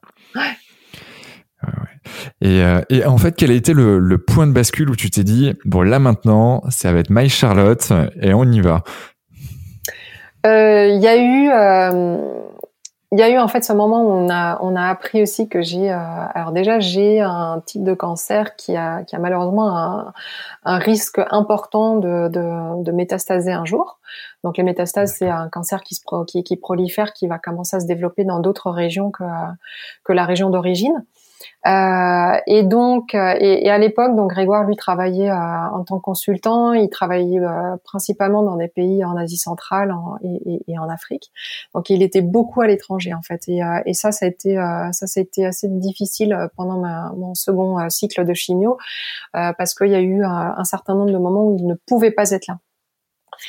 Et, 2.46 2.62
euh, 2.62 2.82
et, 2.90 3.04
en 3.06 3.18
fait, 3.18 3.36
quel 3.36 3.50
a 3.50 3.56
été 3.56 3.74
le, 3.74 3.98
le, 3.98 4.18
point 4.20 4.46
de 4.46 4.52
bascule 4.52 4.92
où 4.92 4.96
tu 4.96 5.10
t'es 5.10 5.24
dit 5.24 5.56
bon 5.66 5.82
là 5.82 5.98
maintenant, 5.98 6.62
ça 6.70 6.94
va 6.94 7.00
être 7.00 7.10
My 7.10 7.28
Charlotte 7.28 7.92
et 8.22 8.36
on 8.36 8.44
y 8.44 8.62
va? 8.62 8.84
Euh, 10.46 10.86
il 10.90 11.02
y 11.02 11.08
a 11.08 11.18
eu, 11.18 11.50
euh, 11.50 12.46
il 13.12 13.18
y 13.18 13.24
a 13.24 13.30
eu 13.32 13.40
en 13.40 13.48
fait 13.48 13.64
ce 13.64 13.74
moment 13.74 14.04
où 14.04 14.12
on 14.12 14.30
a, 14.30 14.60
on 14.62 14.76
a 14.76 14.84
appris 14.84 15.24
aussi 15.24 15.50
que 15.50 15.64
j'ai, 15.64 15.92
euh, 15.92 15.98
alors 16.36 16.52
déjà 16.52 16.80
j'ai 16.80 17.20
un 17.20 17.64
type 17.66 17.84
de 17.84 17.96
cancer 17.96 18.56
qui 18.56 18.76
a, 18.76 19.04
qui 19.06 19.16
a 19.16 19.20
malheureusement 19.20 19.76
un, 19.76 20.14
un 20.66 20.78
risque 20.78 21.20
important 21.32 21.96
de, 21.96 22.28
de, 22.28 22.84
de, 22.84 22.92
métastaser 22.92 23.54
un 23.54 23.66
jour. 23.66 24.00
Donc 24.44 24.58
les 24.58 24.64
métastases, 24.64 25.16
c'est 25.18 25.30
un 25.30 25.50
cancer 25.50 25.82
qui, 25.82 25.96
se 25.96 26.02
qui, 26.28 26.44
qui 26.44 26.58
prolifère, 26.58 27.12
qui 27.14 27.26
va 27.26 27.40
commencer 27.40 27.78
à 27.78 27.80
se 27.80 27.88
développer 27.88 28.24
dans 28.24 28.40
d'autres 28.40 28.70
régions 28.70 29.10
que, 29.10 29.24
que 30.04 30.14
la 30.14 30.26
région 30.26 30.52
d'origine. 30.52 31.06
Euh, 31.66 32.38
et 32.46 32.62
donc, 32.62 33.16
euh, 33.16 33.34
et, 33.40 33.66
et 33.66 33.72
à 33.72 33.80
l'époque, 33.80 34.16
donc 34.16 34.30
Grégoire 34.30 34.66
lui 34.66 34.76
travaillait 34.76 35.32
euh, 35.32 35.34
en 35.34 35.84
tant 35.84 35.98
que 35.98 36.04
consultant. 36.04 36.74
Il 36.74 36.90
travaillait 36.90 37.40
principalement 37.84 38.44
dans 38.44 38.56
des 38.56 38.68
pays 38.68 39.04
en 39.04 39.18
Asie 39.18 39.38
centrale 39.38 39.94
et, 40.24 40.64
et, 40.68 40.78
en 40.78 40.90
Afrique. 40.90 41.32
Donc, 41.74 41.90
il 41.90 42.04
était 42.04 42.22
beaucoup 42.22 42.62
à 42.62 42.68
l'étranger 42.68 43.14
en 43.14 43.22
fait. 43.22 43.48
Et, 43.48 43.62
et, 43.86 43.94
ça, 43.94 44.12
ça 44.12 44.26
a 44.26 44.30
été, 44.30 44.56
ça, 44.92 45.08
ça 45.08 45.20
a 45.20 45.24
été 45.24 45.46
assez 45.46 45.68
difficile 45.68 46.38
pendant 46.56 46.78
ma, 46.78 47.12
mon 47.18 47.34
second 47.34 47.90
cycle 47.90 48.26
de 48.26 48.34
chimio 48.34 48.78
parce 49.34 49.74
qu'il 49.74 49.90
y 49.90 49.96
a 49.96 50.02
eu 50.02 50.24
un, 50.24 50.64
certain 50.64 50.94
nombre 50.94 51.12
de 51.12 51.18
moments 51.18 51.46
où 51.46 51.58
il 51.58 51.66
ne 51.66 51.76
pouvait 51.88 52.12
pas 52.12 52.32
être 52.32 52.48
là. 52.48 52.58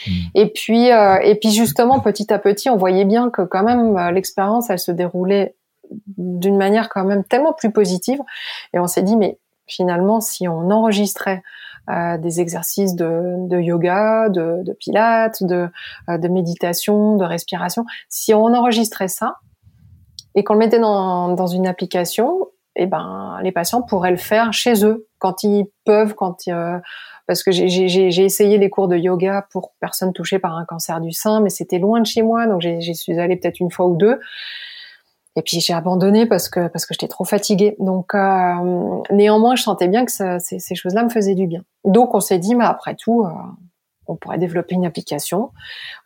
Hmm. 0.07 0.11
Et 0.35 0.47
puis, 0.53 0.87
et 0.87 1.35
puis 1.41 1.51
justement, 1.51 2.01
petit 2.01 2.33
à 2.33 2.39
petit, 2.39 2.71
on 2.71 2.77
voyait 2.77 3.05
bien 3.05 3.31
que 3.31 3.43
quand 3.43 3.63
même 3.63 3.97
l'expérience, 4.13 4.71
elle 4.71 4.79
se 4.79 4.93
déroulait 4.93 5.55
d'une 6.17 6.57
manière 6.57 6.89
quand 6.89 7.05
même 7.05 7.25
tellement 7.25 7.53
plus 7.53 7.73
positive. 7.73 8.19
Et 8.73 8.79
on 8.79 8.87
s'est 8.87 9.03
dit, 9.03 9.17
mais 9.17 9.39
finalement, 9.67 10.21
si 10.21 10.49
on 10.49 10.71
enregistrait 10.71 11.43
euh, 11.89 12.19
des 12.19 12.41
exercices 12.41 12.95
de, 12.95 13.61
yoga, 13.61 14.29
de, 14.29 14.63
de 14.65 14.73
pilates, 14.73 15.43
de, 15.43 15.69
euh, 16.09 16.19
de 16.19 16.29
méditation, 16.29 17.17
de 17.17 17.25
respiration, 17.25 17.85
si 18.09 18.35
on 18.35 18.47
enregistrait 18.47 19.09
ça 19.09 19.37
et 20.35 20.45
qu'on 20.45 20.55
le 20.55 20.59
mettait 20.59 20.79
dans, 20.79 21.29
dans 21.35 21.47
une 21.47 21.67
application, 21.67 22.49
eh 22.77 22.87
ben 22.87 23.39
les 23.43 23.53
patients 23.53 23.83
pourraient 23.83 24.11
le 24.11 24.17
faire 24.17 24.53
chez 24.53 24.85
eux 24.85 25.09
quand 25.19 25.43
ils 25.45 25.67
peuvent, 25.85 26.15
quand 26.15 26.37
euh, 26.49 26.79
parce 27.27 27.43
que 27.43 27.51
j'ai 27.51 28.25
essayé 28.25 28.59
les 28.59 28.71
cours 28.71 28.89
de 28.89 28.97
yoga 28.97 29.47
pour 29.51 29.73
personnes 29.81 30.13
touchées 30.13 30.39
par 30.39 30.57
un 30.57 30.65
cancer 30.65 31.01
du 31.01 31.13
sein, 31.13 31.41
mais 31.41 31.51
c'était 31.51 31.79
loin 31.79 32.01
de 32.01 32.07
chez 32.07 32.23
moi, 32.23 32.47
donc 32.47 32.61
j'y 32.61 32.95
suis 32.95 33.19
allée 33.19 33.37
peut-être 33.37 33.61
une 33.61 33.71
fois 33.71 33.87
ou 33.87 33.97
deux. 33.97 34.21
Et 35.37 35.43
puis 35.43 35.61
j'ai 35.61 35.75
abandonné 35.75 36.27
parce 36.27 36.49
que 36.49 36.67
parce 36.69 36.87
que 36.87 36.95
j'étais 36.95 37.09
trop 37.09 37.25
fatiguée. 37.25 37.77
Donc 37.79 38.15
euh, 38.15 39.03
néanmoins, 39.11 39.55
je 39.55 39.63
sentais 39.63 39.87
bien 39.87 40.07
que 40.07 40.11
ça, 40.11 40.39
ces, 40.39 40.59
ces 40.59 40.75
choses-là 40.75 41.05
me 41.05 41.11
faisaient 41.11 41.35
du 41.35 41.47
bien. 41.47 41.63
Donc 41.85 42.15
on 42.15 42.21
s'est 42.21 42.39
dit, 42.39 42.55
mais 42.55 42.65
après 42.65 42.95
tout, 42.95 43.23
euh, 43.23 43.29
on 44.07 44.17
pourrait 44.17 44.39
développer 44.39 44.75
une 44.75 44.87
application. 44.87 45.51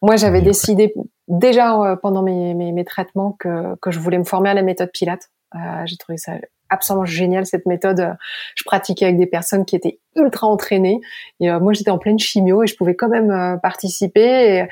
Moi, 0.03 0.17
j'avais 0.17 0.43
décidé 0.43 0.95
déjà 1.29 1.81
euh, 1.81 1.97
pendant 1.97 2.23
mes, 2.23 2.55
mes, 2.55 2.73
mes, 2.73 2.85
traitements 2.85 3.37
que, 3.39 3.77
que 3.77 3.93
je 3.93 4.01
voulais 4.01 4.19
me 4.19 4.25
former 4.25 4.51
à 4.51 4.55
la 4.55 4.63
méthode 4.63 4.91
Pilate. 4.93 5.31
Euh, 5.55 5.59
j'ai 5.85 5.97
trouvé 5.97 6.17
ça 6.17 6.33
absolument 6.69 7.05
génial 7.05 7.47
cette 7.47 7.67
méthode. 7.67 8.17
Je 8.57 8.65
pratiquais 8.65 9.05
avec 9.05 9.19
des 9.19 9.27
personnes 9.27 9.65
qui 9.65 9.77
étaient 9.77 10.01
ultra 10.17 10.49
entraînées. 10.49 11.01
Et 11.41 11.51
moi, 11.51 11.73
j'étais 11.73 11.91
en 11.91 11.99
pleine 11.99 12.19
chimio 12.19 12.63
et 12.63 12.69
je 12.69 12.77
pouvais 12.77 12.95
quand 12.95 13.09
même 13.09 13.59
participer. 13.61 14.59
Et, 14.59 14.69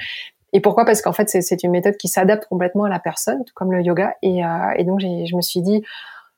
et 0.53 0.61
pourquoi? 0.61 0.85
Parce 0.85 1.03
qu'en 1.03 1.13
fait, 1.13 1.29
c'est 1.29 1.63
une 1.63 1.71
méthode 1.71 1.97
qui 1.97 2.09
s'adapte 2.09 2.47
complètement 2.49 2.85
à 2.85 2.89
la 2.89 2.99
personne, 2.99 3.45
comme 3.55 3.73
le 3.73 3.83
yoga. 3.83 4.15
Et, 4.23 4.45
euh, 4.45 4.49
et 4.77 4.85
donc, 4.85 5.01
je 5.01 5.37
me 5.37 5.43
suis 5.43 5.61
dit, 5.61 5.83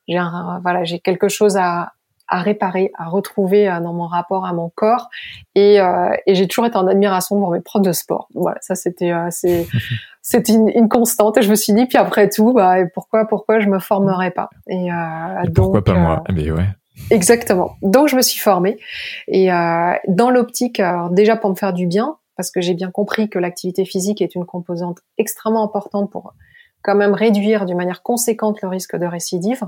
j'ai 0.08 0.18
voilà, 0.62 0.84
j'ai 0.84 0.98
quelque 0.98 1.28
chose 1.28 1.56
à, 1.56 1.92
à 2.30 2.40
réparer, 2.40 2.92
à 2.96 3.08
retrouver 3.08 3.68
euh, 3.68 3.80
dans 3.80 3.92
mon 3.92 4.06
rapport 4.06 4.46
à 4.46 4.52
mon 4.52 4.70
corps. 4.70 5.10
Et, 5.54 5.80
euh, 5.80 6.10
et 6.26 6.34
j'ai 6.34 6.46
toujours 6.46 6.66
été 6.66 6.76
en 6.76 6.86
admiration 6.86 7.36
devant 7.36 7.50
mes 7.50 7.60
profs 7.60 7.82
de 7.82 7.92
sport. 7.92 8.28
Voilà, 8.34 8.58
ça 8.62 8.74
c'était 8.74 9.12
euh, 9.12 9.26
c'est 9.30 9.66
c'était 10.22 10.52
une, 10.52 10.68
une, 10.68 10.88
constante. 10.88 11.36
Et 11.38 11.42
je 11.42 11.50
me 11.50 11.56
suis 11.56 11.72
dit, 11.72 11.86
puis 11.86 11.98
après 11.98 12.28
tout, 12.28 12.52
bah, 12.52 12.76
pourquoi 12.94 13.26
pourquoi 13.26 13.60
je 13.60 13.68
me 13.68 13.78
formerais 13.78 14.30
pas? 14.30 14.48
Et, 14.68 14.90
euh, 14.90 15.42
et 15.44 15.50
pourquoi 15.50 15.82
pas 15.82 15.94
moi? 15.94 16.22
Mais 16.30 16.42
eh 16.42 16.50
ben, 16.50 16.58
ouais. 16.58 16.68
Exactement. 17.10 17.72
Donc 17.82 18.08
je 18.08 18.16
me 18.16 18.22
suis 18.22 18.38
formée 18.38 18.78
et 19.26 19.50
euh, 19.50 19.92
dans 20.06 20.30
l'optique, 20.30 20.82
déjà 21.10 21.36
pour 21.36 21.50
me 21.50 21.54
faire 21.54 21.72
du 21.72 21.86
bien, 21.86 22.16
parce 22.40 22.50
que 22.50 22.62
j'ai 22.62 22.72
bien 22.72 22.90
compris 22.90 23.28
que 23.28 23.38
l'activité 23.38 23.84
physique 23.84 24.22
est 24.22 24.34
une 24.34 24.46
composante 24.46 25.00
extrêmement 25.18 25.62
importante 25.62 26.10
pour 26.10 26.32
quand 26.80 26.94
même 26.94 27.12
réduire 27.12 27.66
d'une 27.66 27.76
manière 27.76 28.02
conséquente 28.02 28.62
le 28.62 28.68
risque 28.68 28.96
de 28.96 29.04
récidive. 29.04 29.60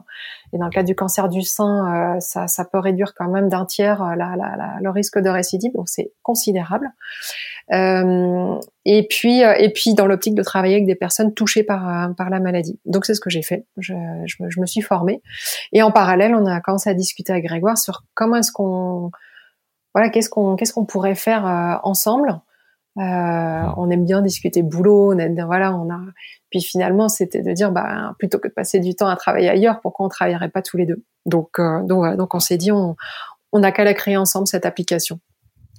Et 0.54 0.56
dans 0.56 0.64
le 0.64 0.70
cas 0.70 0.82
du 0.82 0.94
cancer 0.94 1.28
du 1.28 1.42
sein, 1.42 2.16
euh, 2.16 2.20
ça, 2.20 2.64
peut 2.64 2.78
réduire 2.78 3.12
quand 3.14 3.28
même 3.28 3.50
d'un 3.50 3.66
tiers 3.66 4.02
euh, 4.02 4.14
le 4.80 4.88
risque 4.88 5.18
de 5.18 5.28
récidive, 5.28 5.72
donc 5.74 5.90
c'est 5.90 6.12
considérable. 6.22 6.88
Euh, 7.74 8.58
et 8.86 9.06
puis, 9.06 9.40
et 9.40 9.70
puis 9.74 9.92
dans 9.92 10.06
l'optique 10.06 10.34
de 10.34 10.42
travailler 10.42 10.76
avec 10.76 10.86
des 10.86 10.94
personnes 10.94 11.34
touchées 11.34 11.64
par 11.64 12.14
par 12.16 12.30
la 12.30 12.40
maladie. 12.40 12.80
Donc 12.86 13.04
c'est 13.04 13.12
ce 13.12 13.20
que 13.20 13.28
j'ai 13.28 13.42
fait. 13.42 13.66
Je, 13.76 13.92
je, 14.24 14.36
je, 14.48 14.60
me 14.60 14.64
suis 14.64 14.80
formée. 14.80 15.20
Et 15.74 15.82
en 15.82 15.90
parallèle, 15.90 16.34
on 16.34 16.46
a 16.46 16.62
commencé 16.62 16.88
à 16.88 16.94
discuter 16.94 17.34
avec 17.34 17.44
Grégoire 17.44 17.76
sur 17.76 18.04
comment 18.14 18.36
est-ce 18.36 18.50
qu'on 18.50 19.10
voilà, 19.94 20.08
qu'est-ce 20.08 20.30
qu'on 20.30 20.56
qu'est-ce 20.56 20.72
qu'on 20.72 20.86
pourrait 20.86 21.14
faire 21.14 21.80
ensemble 21.84 22.40
On 22.96 23.90
aime 23.90 24.04
bien 24.04 24.22
discuter 24.22 24.62
boulot. 24.62 25.12
On 25.14 25.18
aime, 25.18 25.40
voilà, 25.44 25.74
on 25.74 25.90
a. 25.90 26.00
Puis 26.50 26.60
finalement, 26.62 27.08
c'était 27.08 27.42
de 27.42 27.52
dire, 27.52 27.72
bah, 27.72 28.14
plutôt 28.18 28.38
que 28.38 28.48
de 28.48 28.52
passer 28.52 28.80
du 28.80 28.94
temps 28.94 29.08
à 29.08 29.16
travailler 29.16 29.48
ailleurs, 29.48 29.80
pourquoi 29.80 30.06
on 30.06 30.08
travaillerait 30.08 30.50
pas 30.50 30.62
tous 30.62 30.76
les 30.76 30.86
deux? 30.86 31.02
Donc, 31.26 31.58
donc, 31.58 32.16
donc, 32.16 32.34
on 32.34 32.40
s'est 32.40 32.58
dit, 32.58 32.72
on, 32.72 32.96
on 33.52 33.62
a 33.62 33.72
qu'à 33.72 33.84
la 33.84 33.94
créer 33.94 34.16
ensemble 34.16 34.46
cette 34.46 34.66
application. 34.66 35.20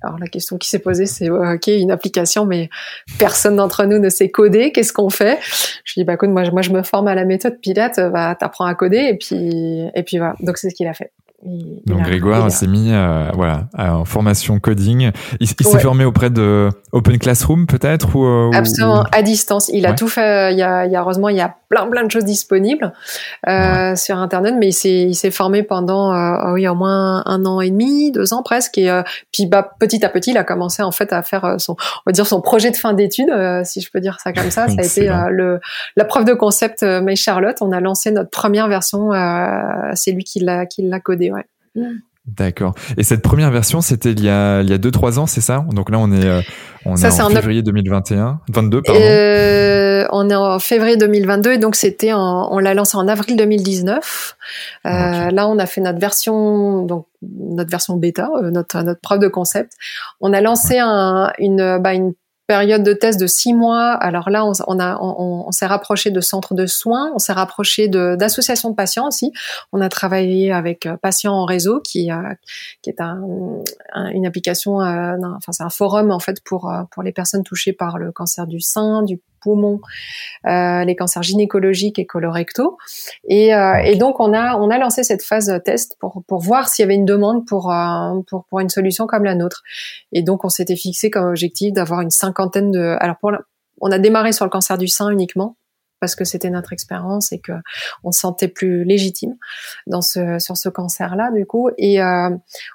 Alors 0.03 0.20
la 0.20 0.28
question 0.28 0.57
qui 0.57 0.68
s'est 0.68 0.80
posée, 0.80 1.05
c'est 1.05 1.30
ok 1.30 1.68
une 1.68 1.91
application, 1.91 2.45
mais 2.45 2.70
personne 3.20 3.55
d'entre 3.55 3.86
nous 3.86 3.99
ne 3.99 4.09
sait 4.09 4.30
coder. 4.30 4.74
Qu'est-ce 4.74 4.91
qu'on 4.91 5.09
fait? 5.09 5.39
Je 5.86 5.93
dis 5.95 6.03
bah 6.03 6.16
écoute, 6.16 6.30
moi, 6.30 6.43
moi 6.51 6.61
je 6.61 6.72
me 6.72 6.84
forme 6.84 7.07
à 7.07 7.16
la 7.16 7.24
méthode 7.24 7.57
Pilate, 7.61 8.01
bah 8.11 8.36
t'apprends 8.38 8.66
à 8.66 8.76
coder 8.76 8.97
et 8.97 9.18
puis 9.18 9.89
et 9.95 10.03
puis 10.03 10.18
voilà. 10.18 10.36
Donc 10.41 10.57
c'est 10.57 10.70
ce 10.70 10.76
qu'il 10.76 10.88
a 10.88 10.93
fait. 10.93 11.14
Donc 11.86 12.04
Grégoire 12.04 12.50
s'est 12.52 12.68
mis 12.68 12.91
euh, 12.91 13.30
voilà 13.34 13.68
en 13.78 14.06
formation 14.06 14.60
coding. 14.60 15.12
Il, 15.39 15.48
s'est 15.48 15.80
formé 15.80 16.06
auprès 16.06 16.30
de 16.30 16.70
Open 16.91 17.18
Classroom 17.20 17.66
peut-être 17.66 18.16
ou, 18.16 18.26
euh, 18.26 18.52
absolument 18.54 19.04
à 19.12 19.22
distance. 19.22 19.70
Il 19.74 19.86
a 19.86 19.94
tout 19.94 20.08
fait. 20.08 20.54
Il 20.54 20.58
y 20.58 20.64
a, 20.64 20.86
il 20.86 20.91
y 20.91 20.96
a 20.96 21.02
heureusement 21.02 21.30
il 21.30 21.36
y 21.36 21.41
a 21.41 21.56
plein 21.70 21.88
plein 21.88 22.04
de 22.04 22.12
choses 22.12 22.24
disponibles 22.24 22.94
euh, 23.48 23.96
sur 23.96 24.18
internet, 24.18 24.56
mais 24.58 24.68
il 24.68 24.74
s'est 24.74 25.02
il 25.02 25.16
s'est 25.16 25.32
formé 25.32 25.64
pendant 25.64 26.14
euh, 26.14 26.54
oui 26.54 26.68
au 26.68 26.76
moins 26.76 27.24
un 27.26 27.46
an 27.46 27.62
et 27.62 27.72
demi, 27.72 28.12
deux 28.12 28.34
ans 28.34 28.44
presque. 28.44 28.78
Et 28.78 28.89
euh, 28.89 29.04
puis 29.32 29.46
bah 29.46 29.72
petit 29.80 30.06
à 30.06 30.10
petit 30.10 30.32
il 30.32 30.38
a 30.38 30.44
commencé 30.44 30.82
en 30.84 30.91
fait 30.91 31.12
à 31.12 31.24
faire 31.24 31.56
son 31.58 31.74
on 31.74 32.04
va 32.06 32.12
dire 32.12 32.28
son 32.28 32.41
projet 32.41 32.72
de 32.72 32.78
fin 32.78 32.94
d'études 32.94 33.34
si 33.66 33.82
je 33.82 33.91
peux 33.91 34.00
dire 34.00 34.20
ça 34.24 34.32
comme 34.32 34.52
ça. 34.52 34.68
Ça 34.74 34.76
a 34.80 34.86
été 34.86 35.12
le 35.30 35.60
la 35.98 36.06
preuve 36.06 36.26
de 36.26 36.34
concept 36.34 36.84
My 36.84 37.16
Charlotte. 37.16 37.58
On 37.62 37.72
a 37.72 37.80
lancé 37.80 38.12
notre 38.12 38.30
première 38.30 38.68
version. 38.68 39.10
c'est 39.94 40.12
lui 40.12 40.24
qui 40.24 40.39
l'a 40.39 40.66
qui 40.66 40.84
l'a 40.88 41.00
codé. 41.00 41.32
D'accord. 42.26 42.74
Et 42.95 43.03
cette 43.03 43.21
première 43.21 43.51
version, 43.51 43.82
c'était 43.82 44.13
il 44.13 44.24
y 44.24 44.30
a 44.30 44.61
il 44.61 44.69
y 44.69 44.74
a 44.74 44.78
deux 44.78 44.91
trois 44.91 45.19
ans, 45.19 45.26
c'est 45.26 45.41
ça? 45.41 45.65
Donc 45.71 45.89
là, 45.89 45.99
on 45.99 46.09
est 46.13 46.26
euh, 46.26 46.41
on 46.86 46.95
est 46.95 47.21
en 47.21 47.30
février 47.30 47.61
2021, 47.61 48.39
22 48.49 48.82
pardon. 48.82 49.01
Euh, 49.01 50.05
on 50.09 50.30
est 50.30 50.36
en 50.36 50.57
février 50.59 50.95
2022 50.95 51.51
et 51.51 51.57
donc 51.57 51.76
c'était 51.76 52.13
on 52.13 52.57
l'a 52.59 52.74
lancé 52.74 52.95
en 52.95 53.09
avril 53.09 53.36
2019. 53.36 54.38
Euh, 54.86 55.32
Là, 55.32 55.49
on 55.49 55.59
a 55.59 55.65
fait 55.65 55.82
notre 55.82 55.99
version 55.99 56.84
donc 56.86 57.07
notre 57.21 57.69
version 57.69 57.97
bêta, 57.97 58.30
euh, 58.41 58.51
notre 58.51 58.82
notre 58.84 59.01
preuve 59.01 59.19
de 59.19 59.28
concept. 59.28 59.74
On 60.21 60.32
a 60.32 60.39
lancé 60.39 60.80
un, 60.80 61.34
une 61.39 61.78
bah, 61.80 61.93
une 61.93 62.13
période 62.48 62.84
de 62.84 62.94
test 62.94 63.20
de 63.20 63.28
six 63.28 63.54
mois. 63.54 63.91
Alors 63.91 64.30
là, 64.30 64.46
on, 64.46 64.52
on 64.68 65.44
on, 65.48 65.52
s'est 65.52 65.66
rapproché 65.66 66.12
de 66.12 66.22
centres 66.22 66.54
de 66.54 66.66
soins, 66.66 67.12
on 67.16 67.20
s'est 67.20 67.34
rapproché 67.34 67.88
d'associations 67.88 68.70
de, 68.70 68.76
patients 68.76 69.08
aussi. 69.08 69.32
On 69.72 69.82
a 69.82 69.89
travaillé 69.89 70.52
avec 70.52 70.86
euh, 70.86 70.98
Patients 70.98 71.34
en 71.34 71.46
réseau, 71.46 71.80
qui, 71.80 72.12
euh, 72.12 72.34
qui 72.82 72.89
est 72.89 73.02
un, 73.02 73.22
une 74.12 74.26
application, 74.26 74.82
euh, 74.82 75.16
enfin 75.38 75.52
c'est 75.52 75.64
un 75.64 75.70
forum 75.70 76.12
en 76.12 76.20
fait 76.20 76.44
pour 76.44 76.72
pour 76.91 77.04
les 77.04 77.12
personnes 77.12 77.44
touchées 77.44 77.74
par 77.74 77.98
le 77.98 78.12
cancer 78.12 78.48
du 78.48 78.60
sein, 78.60 79.04
du 79.04 79.20
poumons, 79.44 79.82
euh, 80.48 80.84
les 80.84 80.96
cancers 80.96 81.24
gynécologiques 81.24 82.00
et 82.00 82.06
colorectaux. 82.06 82.78
Et, 83.28 83.54
euh, 83.54 83.76
et, 83.84 83.96
donc 83.96 84.20
on 84.20 84.34
a 84.34 84.58
on 84.58 84.70
a 84.70 84.78
lancé 84.78 85.04
cette 85.04 85.24
phase 85.24 85.62
test 85.66 85.98
pour 86.00 86.24
pour 86.28 86.39
voir 86.39 86.70
s'il 86.70 86.84
y 86.84 86.86
avait 86.86 86.96
une 86.96 87.06
demande 87.06 87.46
pour 87.46 87.72
euh, 87.72 88.22
pour 88.30 88.46
pour 88.46 88.60
une 88.60 88.70
solution 88.70 89.08
comme 89.08 89.24
la 89.24 89.36
nôtre. 89.36 89.64
Et 90.12 90.24
donc 90.24 90.46
on 90.46 90.50
s'était 90.50 90.76
fixé 90.76 91.10
comme 91.10 91.28
objectif 91.28 91.74
d'avoir 91.74 92.02
une 92.02 92.10
cinquantaine 92.10 92.72
de 92.72 92.96
alors 93.00 93.18
pour 93.20 93.32
on 93.82 93.91
a 93.91 94.00
démarré 94.00 94.32
sur 94.32 94.46
le 94.46 94.52
cancer 94.52 94.78
du 94.78 94.88
sein 94.88 95.10
uniquement 95.10 95.58
parce 96.00 96.16
que 96.16 96.26
c'était 96.26 96.50
notre 96.50 96.74
expérience 96.74 97.32
et 97.32 97.39
que 97.39 97.54
on 98.04 98.12
se 98.12 98.20
sentait 98.20 98.50
plus 98.50 98.84
légitime 98.84 99.36
dans 99.88 100.02
ce 100.02 100.38
sur 100.38 100.58
ce 100.58 100.68
cancer 100.68 101.16
là 101.16 101.32
du 101.32 101.46
coup 101.46 101.70
et 101.78 102.02
euh, 102.02 102.30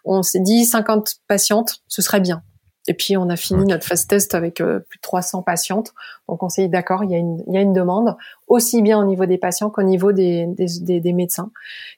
on 0.06 0.22
s'est 0.22 0.40
dit 0.40 0.64
50 0.64 1.16
patientes 1.28 1.82
ce 1.88 2.00
serait 2.00 2.20
bien 2.20 2.42
et 2.86 2.94
puis 2.94 3.16
on 3.16 3.28
a 3.28 3.36
fini 3.36 3.64
notre 3.64 3.84
phase 3.84 4.06
test 4.06 4.34
avec 4.34 4.60
euh, 4.60 4.80
plus 4.88 4.98
de 4.98 5.02
300 5.02 5.42
patientes. 5.42 5.92
Donc 6.28 6.42
on 6.42 6.48
s'est 6.48 6.62
dit 6.62 6.68
d'accord, 6.68 7.04
il 7.04 7.10
y 7.10 7.14
a 7.14 7.18
une 7.18 7.42
il 7.46 7.54
y 7.54 7.58
a 7.58 7.60
une 7.60 7.72
demande 7.72 8.16
aussi 8.46 8.80
bien 8.82 8.98
au 8.98 9.04
niveau 9.04 9.26
des 9.26 9.38
patients 9.38 9.68
qu'au 9.68 9.82
niveau 9.82 10.12
des, 10.12 10.46
des, 10.46 11.00
des, 11.00 11.12
médecins 11.12 11.50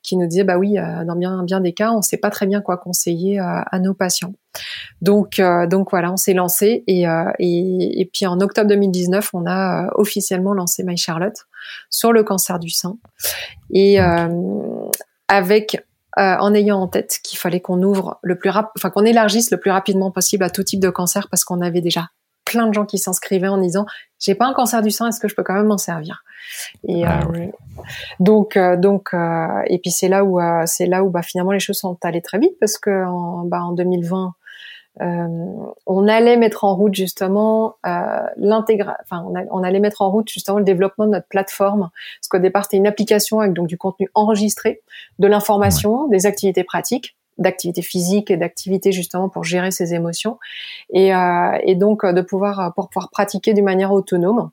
qui 0.02 0.16
nous 0.16 0.26
disaient 0.26 0.44
bah 0.44 0.58
oui 0.58 0.78
euh, 0.78 1.04
dans 1.04 1.16
bien 1.16 1.42
bien 1.44 1.60
des 1.60 1.72
cas 1.72 1.92
on 1.92 2.02
sait 2.02 2.16
pas 2.16 2.30
très 2.30 2.46
bien 2.46 2.60
quoi 2.60 2.76
conseiller 2.76 3.38
à, 3.38 3.60
à 3.60 3.78
nos 3.78 3.94
patients. 3.94 4.32
Donc 5.00 5.38
euh, 5.38 5.66
donc 5.66 5.90
voilà 5.90 6.12
on 6.12 6.16
s'est 6.16 6.34
lancé 6.34 6.82
et, 6.86 7.04
et, 7.38 8.00
et 8.00 8.10
puis 8.12 8.26
en 8.26 8.40
octobre 8.40 8.68
2019 8.68 9.30
on 9.34 9.46
a 9.46 9.90
officiellement 9.94 10.54
lancé 10.54 10.82
My 10.82 10.96
Charlotte 10.96 11.46
sur 11.88 12.12
le 12.12 12.24
cancer 12.24 12.58
du 12.58 12.70
sein 12.70 12.98
et 13.72 13.98
avec 15.28 15.84
euh, 16.20 16.36
en 16.38 16.52
ayant 16.54 16.78
en 16.78 16.86
tête 16.86 17.18
qu'il 17.24 17.38
fallait 17.38 17.60
qu'on 17.60 17.82
ouvre 17.82 18.18
le 18.22 18.36
plus 18.36 18.50
rap 18.50 18.70
enfin 18.76 18.90
qu'on 18.90 19.04
élargisse 19.04 19.50
le 19.50 19.58
plus 19.58 19.70
rapidement 19.70 20.10
possible 20.10 20.44
à 20.44 20.50
tout 20.50 20.62
type 20.62 20.80
de 20.80 20.90
cancer 20.90 21.28
parce 21.30 21.44
qu'on 21.44 21.60
avait 21.62 21.80
déjà 21.80 22.08
plein 22.44 22.66
de 22.66 22.74
gens 22.74 22.84
qui 22.84 22.98
s'inscrivaient 22.98 23.48
en 23.48 23.58
disant 23.58 23.86
j'ai 24.18 24.34
pas 24.34 24.46
un 24.46 24.52
cancer 24.52 24.82
du 24.82 24.90
sein 24.90 25.08
est-ce 25.08 25.18
que 25.18 25.28
je 25.28 25.34
peux 25.34 25.42
quand 25.42 25.54
même 25.54 25.66
m'en 25.66 25.78
servir? 25.78 26.22
Et 26.86 27.04
ah 27.06 27.22
euh, 27.34 27.46
donc 28.18 28.56
euh, 28.56 28.76
donc 28.76 29.14
et 29.66 29.78
puis 29.78 29.90
c'est 29.90 30.08
là 30.08 30.24
où 30.24 30.38
c'est 30.66 30.86
là 30.86 31.04
où 31.04 31.10
bah 31.10 31.22
finalement 31.22 31.52
les 31.52 31.60
choses 31.60 31.78
sont 31.78 31.96
allées 32.02 32.22
très 32.22 32.38
vite 32.38 32.54
parce 32.60 32.76
que 32.76 33.04
en, 33.06 33.44
bah, 33.46 33.62
en 33.62 33.72
2020 33.72 34.26
euh, 34.26 34.28
on 34.98 36.08
allait 36.08 36.36
mettre 36.36 36.64
en 36.64 36.74
route 36.74 36.94
justement 36.94 37.76
euh, 37.86 38.20
l'intégration, 38.36 38.96
enfin 39.02 39.24
on, 39.50 39.62
allait 39.62 39.80
mettre 39.80 40.02
en 40.02 40.10
route 40.10 40.28
justement 40.28 40.58
le 40.58 40.64
développement 40.64 41.06
de 41.06 41.12
notre 41.12 41.28
plateforme, 41.28 41.90
parce 42.18 42.28
qu'au 42.28 42.38
départ 42.38 42.64
c'était 42.64 42.76
une 42.76 42.86
application 42.86 43.40
avec 43.40 43.52
donc 43.52 43.66
du 43.66 43.78
contenu 43.78 44.08
enregistré, 44.14 44.82
de 45.18 45.26
l'information, 45.26 46.08
des 46.08 46.26
activités 46.26 46.64
pratiques 46.64 47.16
d'activités 47.38 47.80
physiques 47.80 48.30
et 48.30 48.36
d'activités 48.36 48.92
justement 48.92 49.30
pour 49.30 49.44
gérer 49.44 49.70
ses 49.70 49.94
émotions. 49.94 50.38
Et, 50.92 51.14
euh, 51.14 51.58
et 51.62 51.74
donc 51.74 52.04
de 52.04 52.20
pouvoir 52.20 52.74
pour 52.74 52.90
pouvoir 52.90 53.08
pratiquer 53.08 53.54
d'une 53.54 53.64
manière 53.64 53.92
autonome 53.92 54.50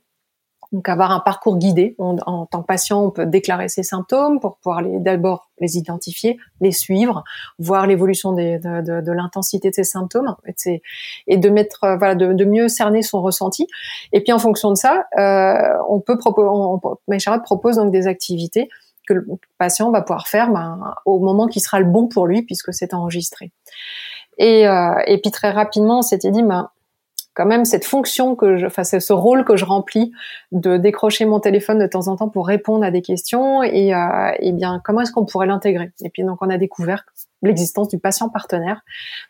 donc 0.71 0.89
avoir 0.89 1.11
un 1.11 1.19
parcours 1.19 1.57
guidé. 1.57 1.95
en 1.99 2.45
tant 2.45 2.61
que 2.61 2.67
patient, 2.67 3.03
on 3.03 3.11
peut 3.11 3.25
déclarer 3.25 3.69
ses 3.69 3.83
symptômes 3.83 4.39
pour 4.39 4.57
pouvoir 4.57 4.81
d'abord 4.83 5.49
les 5.59 5.77
identifier, 5.77 6.37
les 6.61 6.71
suivre, 6.71 7.23
voir 7.59 7.87
l'évolution 7.87 8.33
de, 8.33 8.57
de, 8.57 9.01
de 9.01 9.11
l'intensité 9.11 9.69
de 9.69 9.75
ces 9.75 9.83
symptômes 9.83 10.35
et, 10.45 10.81
et 11.27 11.37
de 11.37 11.49
mettre 11.49 11.83
euh, 11.83 11.97
voilà 11.97 12.15
de, 12.15 12.33
de, 12.33 12.45
mieux 12.45 12.67
cerner 12.67 13.01
son 13.01 13.21
ressenti. 13.21 13.67
Et 14.11 14.21
puis 14.21 14.31
en 14.31 14.39
fonction 14.39 14.69
de 14.69 14.75
ça, 14.75 15.05
euh, 15.17 15.77
on 15.89 15.99
peut 15.99 16.17
proposer, 16.17 17.19
Charlotte 17.19 17.43
propose 17.43 17.77
donc 17.77 17.91
des 17.91 18.07
activités 18.07 18.69
que 19.07 19.13
le 19.13 19.25
patient 19.57 19.89
va 19.91 20.01
pouvoir 20.01 20.27
faire 20.27 20.51
ben, 20.51 20.93
au 21.05 21.19
moment 21.19 21.47
qui 21.47 21.59
sera 21.59 21.79
le 21.79 21.85
bon 21.85 22.07
pour 22.07 22.27
lui 22.27 22.41
puisque 22.41 22.73
c'est 22.73 22.93
enregistré. 22.93 23.51
Et, 24.37 24.67
euh, 24.67 24.93
et 25.07 25.19
puis 25.19 25.31
très 25.31 25.49
rapidement, 25.49 25.99
on 25.99 26.01
s'était 26.03 26.29
dit, 26.29 26.43
ben, 26.43 26.69
quand 27.37 27.45
même 27.45 27.65
cette 27.65 27.85
fonction 27.85 28.35
que 28.35 28.57
je, 28.57 28.65
enfin 28.65 28.83
ce 28.83 29.13
rôle 29.13 29.45
que 29.45 29.55
je 29.55 29.63
remplis 29.63 30.11
de 30.51 30.77
décrocher 30.77 31.25
mon 31.25 31.39
téléphone 31.39 31.77
de 31.77 31.85
temps 31.85 32.07
en 32.07 32.15
temps 32.15 32.29
pour 32.29 32.47
répondre 32.47 32.83
à 32.83 32.89
des 32.89 33.03
questions 33.03 33.61
et, 33.61 33.93
euh, 33.93 34.31
et 34.39 34.51
bien 34.53 34.81
comment 34.83 35.01
est-ce 35.01 35.11
qu'on 35.11 35.25
pourrait 35.25 35.45
l'intégrer? 35.45 35.91
Et 36.03 36.09
puis 36.09 36.23
donc 36.23 36.39
on 36.41 36.49
a 36.49 36.57
découvert 36.57 37.05
l'existence 37.43 37.89
du 37.89 37.99
patient 37.99 38.29
partenaire. 38.29 38.81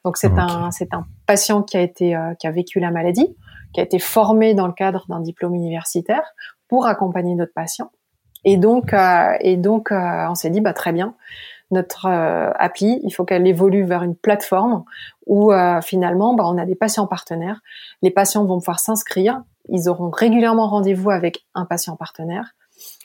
Donc 0.05 0.16
c'est 0.16 0.32
un 0.38 0.72
c'est 0.72 0.93
un 0.93 1.05
patient 1.26 1.64
qui 1.64 1.76
a 1.76 1.82
été 1.82 2.16
euh, 2.16 2.34
qui 2.36 2.47
a 2.47 2.51
vécu 2.51 2.80
la 2.80 2.91
maladie, 2.91 3.36
qui 3.74 3.82
a 3.82 3.84
été 3.84 3.99
formé 3.99 4.53
dans 4.53 4.68
le 4.68 4.74
cadre 4.74 5.05
d'un 5.10 5.20
diplôme 5.20 5.55
universitaire 5.55 6.24
pour 6.70 6.88
accompagner 6.88 7.36
notre 7.36 7.53
patient. 7.53 7.91
Et 8.45 8.55
donc 8.55 8.93
euh, 8.93 9.34
et 9.41 9.58
donc 9.58 9.91
euh, 9.91 10.28
on 10.30 10.36
s'est 10.36 10.49
dit 10.49 10.62
bah 10.62 10.72
très 10.72 10.93
bien 10.93 11.14
notre 11.72 12.05
euh, 12.05 12.51
appli, 12.57 12.99
il 13.03 13.11
faut 13.11 13.26
qu'elle 13.26 13.45
évolue 13.45 13.84
vers 13.84 14.03
une 14.03 14.15
plateforme 14.15 14.84
où 15.26 15.51
euh, 15.51 15.82
finalement, 15.82 16.34
bah, 16.34 16.43
on 16.47 16.57
a 16.57 16.65
des 16.65 16.76
patients 16.76 17.07
partenaires. 17.07 17.61
Les 18.01 18.11
patients 18.11 18.45
vont 18.45 18.59
pouvoir 18.59 18.80
s'inscrire. 18.80 19.41
Ils 19.70 19.89
auront 19.89 20.09
régulièrement 20.09 20.68
rendez-vous 20.68 21.09
avec 21.09 21.45
un 21.55 21.65
patient 21.65 21.95
partenaire. 21.95 22.53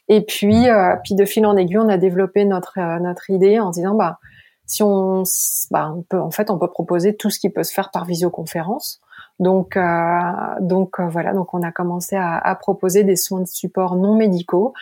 Et 0.09 0.21
puis, 0.21 0.69
euh, 0.69 0.95
puis 1.03 1.15
de 1.15 1.25
fil 1.25 1.47
en 1.47 1.57
aiguille, 1.57 1.79
on 1.79 1.89
a 1.89 1.97
développé 1.97 2.45
notre 2.45 2.79
notre 3.01 3.31
idée 3.31 3.59
en 3.59 3.71
disant, 3.71 3.95
bah, 3.95 4.19
si 4.67 4.83
on, 4.83 5.25
bah, 5.71 5.93
on 5.95 6.03
peut, 6.03 6.21
en 6.21 6.31
fait, 6.31 6.51
on 6.51 6.59
peut 6.59 6.71
proposer 6.71 7.17
tout 7.17 7.31
ce 7.31 7.39
qui 7.39 7.51
peut 7.51 7.65
se 7.65 7.73
faire 7.73 7.91
par 7.91 8.05
visioconférence. 8.05 9.01
Donc, 9.39 9.77
euh, 9.77 10.21
donc 10.61 11.01
euh, 11.01 11.09
voilà, 11.09 11.33
donc 11.33 11.53
on 11.55 11.63
a 11.63 11.73
commencé 11.73 12.17
à, 12.17 12.39
à, 12.39 12.55
proposer 12.55 13.03
des 13.03 13.17
soins 13.17 13.41
de 13.41 13.47
support 13.47 13.97
non 13.97 14.15
médicaux 14.15 14.73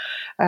euh, 0.40 0.44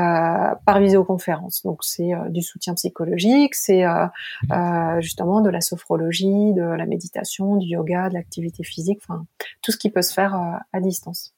par 0.67 0.81
visioconférence. 0.81 1.63
Donc 1.63 1.83
c'est 1.83 2.13
du 2.29 2.43
soutien 2.43 2.75
psychologique, 2.75 3.55
c'est 3.55 3.85
mmh. 3.85 5.01
justement 5.01 5.41
de 5.41 5.51
la 5.51 5.61
sophrologie, 5.61 6.53
de 6.53 6.63
la 6.63 6.87
méditation, 6.87 7.57
du 7.57 7.69
yoga, 7.69 8.09
de 8.09 8.15
l'activité 8.15 8.65
physique, 8.65 9.01
enfin 9.07 9.25
tout 9.63 9.73
ce 9.73 9.79
qui 9.79 9.91
peut 9.91 10.03
se 10.03 10.13
faire 10.13 10.61
à 10.73 10.81
distance. 10.81 11.35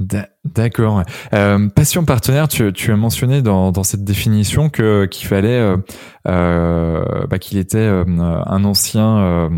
D'accord. 0.00 1.02
Euh, 1.34 1.68
passion 1.68 2.06
partenaire, 2.06 2.48
tu, 2.48 2.72
tu, 2.72 2.92
as 2.92 2.96
mentionné 2.96 3.42
dans, 3.42 3.72
dans 3.72 3.82
cette 3.82 4.04
définition 4.04 4.70
que 4.70 5.04
qu'il 5.04 5.28
fallait 5.28 5.60
euh, 5.60 5.76
euh, 6.28 7.26
bah, 7.28 7.38
qu'il 7.38 7.56
était 7.58 7.78
euh, 7.78 8.04
un 8.06 8.64
ancien, 8.64 9.18
euh, 9.18 9.48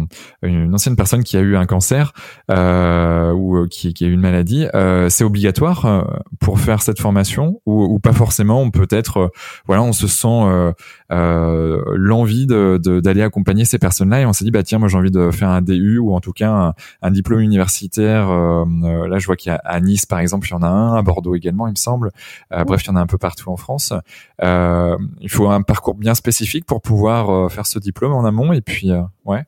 une 0.43 0.75
ancienne 0.75 0.95
personne 0.95 1.25
qui 1.25 1.37
a 1.37 1.41
eu 1.41 1.57
un 1.57 1.67
cancer 1.67 2.13
ou 2.49 3.67
qui, 3.71 3.95
qui 3.95 4.05
a 4.05 4.09
eu 4.09 4.13
une 4.13 4.21
maladie. 4.21 4.67
c'est 5.09 5.25
obligatoire 5.25 6.07
pour 6.41 6.61
faire 6.61 6.83
cette 6.83 7.01
formation 7.01 7.61
ou, 7.67 7.85
ou 7.85 7.99
pas 7.99 8.13
forcément? 8.13 8.61
On 8.61 8.71
peut 8.71 8.89
être 8.91 9.31
voilà 9.67 9.83
on 9.83 9.93
se 9.93 10.07
sent 10.07 10.73
l'envie 11.11 12.47
de 12.47 13.01
d'aller 13.01 13.23
accompagner 13.23 13.65
ces 13.65 13.79
personnes-là 13.79 14.21
et 14.21 14.27
on 14.27 14.33
s'est 14.33 14.45
dit 14.45 14.51
bah 14.51 14.63
tiens 14.63 14.79
moi 14.79 14.89
j'ai 14.89 14.99
envie 14.99 15.11
de 15.11 15.31
faire 15.31 15.49
un 15.49 15.63
DU 15.63 15.99
ou 15.99 16.15
en 16.15 16.21
tout 16.21 16.33
cas 16.33 16.75
un, 17.03 17.11
diplôme 17.11 17.41
universitaire 17.41 18.29
là 18.29 19.19
je 19.19 19.27
vois 19.27 19.37
qu'il 19.37 19.51
y 19.51 19.55
a 19.55 19.61
à 19.65 19.81
Nice 19.81 20.07
par 20.07 20.19
exemple 20.19 20.32
il 20.41 20.51
y 20.51 20.55
en 20.55 20.63
a 20.63 20.69
un 20.69 20.95
à 20.95 21.03
Bordeaux 21.03 21.35
également 21.35 21.67
il 21.67 21.73
me 21.73 21.77
semble 21.77 22.11
bref 22.51 22.85
il 22.85 22.89
y 22.89 22.91
en 22.91 22.97
a 22.97 23.01
un 23.01 23.07
peu 23.07 23.19
partout 23.19 23.51
en 23.51 23.57
France 23.57 23.93
il 24.41 25.31
faut 25.31 25.49
un 25.49 25.63
parcours 25.63 25.95
bien 25.95 26.15
spécifique 26.15 26.65
pour 26.65 26.81
pouvoir 26.81 27.51
faire 27.51 27.67
ce 27.67 27.79
diplôme 27.79 28.13
en 28.13 28.25
amont 28.25 28.53
et 28.53 28.61
puis 28.61 28.91
ouais 29.25 29.45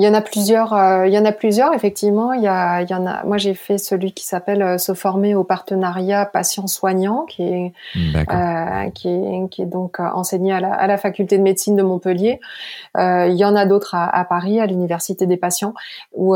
il 0.00 0.04
y 0.04 0.08
en 0.08 0.14
a 0.14 0.22
plusieurs. 0.22 0.72
Euh, 0.72 1.06
il 1.06 1.12
y 1.12 1.18
en 1.18 1.26
a 1.26 1.32
plusieurs 1.32 1.74
effectivement. 1.74 2.32
Il 2.32 2.42
y, 2.42 2.48
a, 2.48 2.80
il 2.80 2.88
y 2.88 2.94
en 2.94 3.06
a. 3.06 3.22
Moi, 3.24 3.36
j'ai 3.36 3.52
fait 3.52 3.76
celui 3.76 4.12
qui 4.12 4.24
s'appelle 4.24 4.62
euh, 4.62 4.78
se 4.78 4.94
former 4.94 5.34
au 5.34 5.44
partenariat 5.44 6.24
patient-soignant, 6.24 7.26
qui 7.26 7.42
est 7.42 7.72
euh, 8.16 8.90
qui 8.94 9.08
est 9.08 9.48
qui 9.50 9.60
est 9.60 9.66
donc 9.66 10.00
euh, 10.00 10.04
enseigné 10.14 10.54
à 10.54 10.60
la, 10.60 10.72
à 10.72 10.86
la, 10.86 10.96
faculté 10.96 11.36
de 11.36 11.42
médecine 11.42 11.76
de 11.76 11.82
Montpellier. 11.82 12.40
il 12.96 13.34
y 13.36 13.44
en 13.44 13.54
a 13.54 13.66
d'autres 13.66 13.94
à, 13.94 14.08
à, 14.08 14.24
Paris, 14.24 14.58
à 14.58 14.64
l'université 14.64 15.26
des 15.26 15.36
patients, 15.36 15.74
ou 16.14 16.34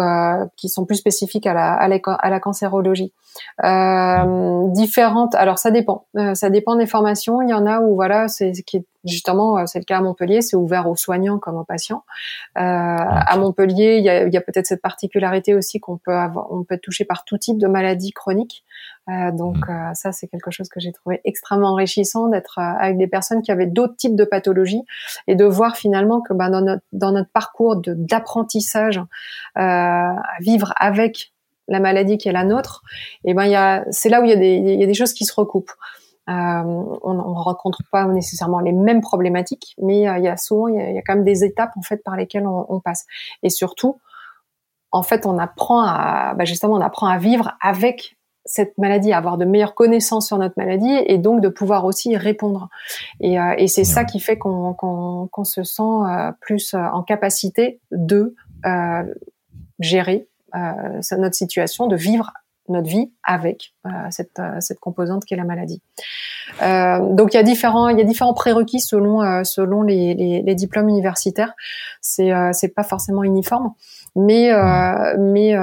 qui 0.57 0.69
sont 0.69 0.85
plus 0.85 0.97
spécifiques 0.97 1.47
à 1.47 1.55
la 1.55 1.73
à 1.73 1.89
la, 1.89 1.99
à 2.19 2.29
la 2.29 2.41
cancérologie. 2.41 3.15
Différentes. 4.73 5.35
Alors 5.35 5.59
ça 5.59 5.71
dépend. 5.71 6.07
ça 6.35 6.51
dépend 6.51 6.77
des 6.77 6.87
formations. 6.87 7.43
Il 7.43 7.51
y 7.51 7.55
en 7.55 7.67
a 7.67 7.81
où 7.81 7.95
voilà, 7.95 8.29
c'est 8.29 8.53
qui 8.53 8.79
est 8.79 8.85
Justement, 9.05 9.59
euh, 9.59 9.67
c'est 9.67 9.79
le 9.79 9.85
cas 9.85 9.99
à 9.99 10.01
Montpellier, 10.01 10.41
c'est 10.41 10.57
ouvert 10.57 10.89
aux 10.89 10.97
soignants 10.97 11.39
comme 11.39 11.57
aux 11.57 11.65
patients. 11.65 12.05
Euh, 12.57 12.61
à 12.61 13.37
Montpellier, 13.37 13.99
il 13.99 14.05
y 14.05 14.09
a, 14.09 14.27
y 14.27 14.37
a 14.37 14.41
peut-être 14.41 14.67
cette 14.67 14.81
particularité 14.81 15.55
aussi 15.55 15.79
qu'on 15.79 15.99
peut 15.99 16.15
avoir, 16.15 16.51
on 16.51 16.65
peut 16.65 16.77
être 16.77 16.83
touché 16.83 17.05
par 17.05 17.25
tout 17.25 17.37
type 17.37 17.59
de 17.59 17.67
maladies 17.67 18.13
chroniques. 18.13 18.65
Euh, 19.11 19.31
donc 19.33 19.59
mm. 19.69 19.71
euh, 19.71 19.95
ça, 19.95 20.13
c'est 20.13 20.27
quelque 20.29 20.51
chose 20.51 20.69
que 20.71 20.81
j'ai 20.81 20.93
trouvé 20.93 21.21
extrêmement 21.25 21.73
enrichissant 21.73 22.29
d'être 22.29 22.59
euh, 22.59 22.63
avec 22.63 22.97
des 22.97 23.07
personnes 23.07 23.43
qui 23.43 23.53
avaient 23.53 23.67
d'autres 23.67 23.97
types 23.97 24.17
de 24.17 24.25
pathologies 24.25 24.83
et 25.27 25.35
de 25.35 25.45
voir 25.45 25.77
finalement 25.77 26.23
que 26.23 26.33
ben, 26.33 26.49
dans, 26.49 26.63
notre, 26.63 26.83
dans 26.93 27.13
notre 27.13 27.31
parcours 27.31 27.77
d'apprentissage 27.85 29.01
à 29.55 30.17
vivre 30.41 30.73
avec 30.77 31.35
la 31.69 31.81
maladie 31.81 32.19
qui 32.19 32.29
est 32.29 32.33
la 32.33 32.45
nôtre, 32.45 32.83
et 33.25 33.31
eh 33.31 33.35
ben 33.35 33.45
il 33.45 33.53
y 33.53 33.57
a, 33.57 33.85
c'est 33.91 34.09
là 34.09 34.21
où 34.21 34.25
il 34.25 34.31
y 34.31 34.35
a 34.35 34.37
des, 34.37 34.57
il 34.57 34.81
y 34.81 34.85
a 34.85 34.87
des 34.87 34.95
choses 34.95 35.13
qui 35.13 35.25
se 35.25 35.35
recoupent. 35.35 35.73
Euh, 36.31 36.33
on 36.33 37.15
ne 37.15 37.21
rencontre 37.21 37.83
pas 37.93 38.07
nécessairement 38.07 38.61
les 38.61 38.73
mêmes 38.73 39.03
problématiques, 39.03 39.75
mais 39.79 40.09
euh, 40.09 40.17
il 40.17 40.25
y 40.25 40.29
a 40.29 40.39
souvent 40.39 40.69
il 40.69 40.77
y 40.77 40.99
a, 40.99 41.03
quand 41.03 41.17
même 41.17 41.25
des 41.25 41.45
étapes 41.45 41.73
en 41.77 41.83
fait 41.83 42.03
par 42.03 42.17
lesquelles 42.17 42.47
on, 42.47 42.81
passe. 42.81 43.05
Et 43.43 43.51
surtout, 43.51 44.01
en 44.91 45.03
fait, 45.03 45.27
on 45.27 45.39
apprend 45.39 45.83
à 45.83 46.35
bah 46.35 46.47
justement 46.47 46.75
on 46.75 46.81
apprend 46.81 47.09
à 47.09 47.19
vivre 47.19 47.53
avec 47.61 48.17
cette 48.47 48.77
maladie, 48.79 49.13
à 49.13 49.19
avoir 49.19 49.37
de 49.37 49.45
meilleures 49.45 49.75
connaissances 49.75 50.27
sur 50.29 50.39
notre 50.39 50.55
maladie 50.57 50.95
et 51.07 51.19
donc 51.19 51.43
de 51.43 51.49
pouvoir 51.49 51.85
aussi 51.85 52.11
y 52.11 52.17
répondre. 52.17 52.69
Et, 53.21 53.39
euh, 53.39 53.55
et 53.59 53.67
c'est 53.67 53.85
ça 53.85 54.05
qui 54.05 54.19
fait 54.19 54.39
qu'on 54.39 54.73
qu'on 54.75 55.45
se 55.45 55.63
sent 55.63 55.83
plus 56.41 56.75
en 56.75 57.03
capacité 57.03 57.81
de 57.91 58.35
gérer 59.79 60.29
notre 60.55 61.35
situation, 61.35 61.87
de 61.87 61.97
vivre 61.97 62.33
notre 62.69 62.89
vie 62.89 63.13
avec 63.23 63.75
euh, 63.87 63.91
cette, 64.11 64.39
euh, 64.39 64.61
cette 64.61 64.81
composante 64.81 65.25
qui 65.25 65.35
est 65.35 65.37
la 65.37 65.45
maladie. 65.45 65.83
Euh, 66.63 67.15
donc 67.15 67.35
il 67.35 67.37
y 67.37 67.41
a 67.41 67.43
différents 67.43 67.89
il 67.89 67.99
y 67.99 68.01
a 68.01 68.05
différents 68.05 68.35
prérequis 68.35 68.81
selon 68.81 69.23
euh, 69.23 69.45
selon 69.45 69.83
les, 69.83 70.15
les, 70.15 70.43
les, 70.43 70.55
diplômes 70.55 70.89
universitaires. 70.89 71.53
C'est 72.01 72.31
c'est 72.53 72.69
pas 72.69 72.83
forcément 72.83 73.23
uniforme, 73.23 73.73
mais 74.17 74.51
mais 75.19 75.55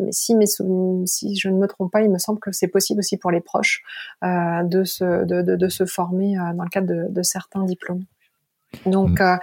mais 0.00 0.12
si 0.12 0.34
mais 0.34 0.46
si 0.46 1.36
je 1.36 1.48
ne 1.48 1.56
me 1.56 1.66
trompe 1.66 1.90
pas, 1.92 2.02
il 2.02 2.10
me 2.10 2.18
semble 2.18 2.40
que 2.40 2.52
c'est 2.52 2.68
possible 2.68 3.00
aussi 3.00 3.16
pour 3.16 3.30
les 3.30 3.40
proches 3.40 3.82
de 4.22 4.84
se 4.84 5.24
de, 5.24 5.42
de, 5.42 5.56
de, 5.56 5.68
se 5.68 5.86
former 5.86 6.36
dans 6.54 6.64
le 6.64 6.68
cadre 6.68 6.88
de, 6.88 7.06
de 7.08 7.22
certains 7.22 7.64
diplômes. 7.64 8.04
Donc 8.86 9.20
mmh. 9.20 9.38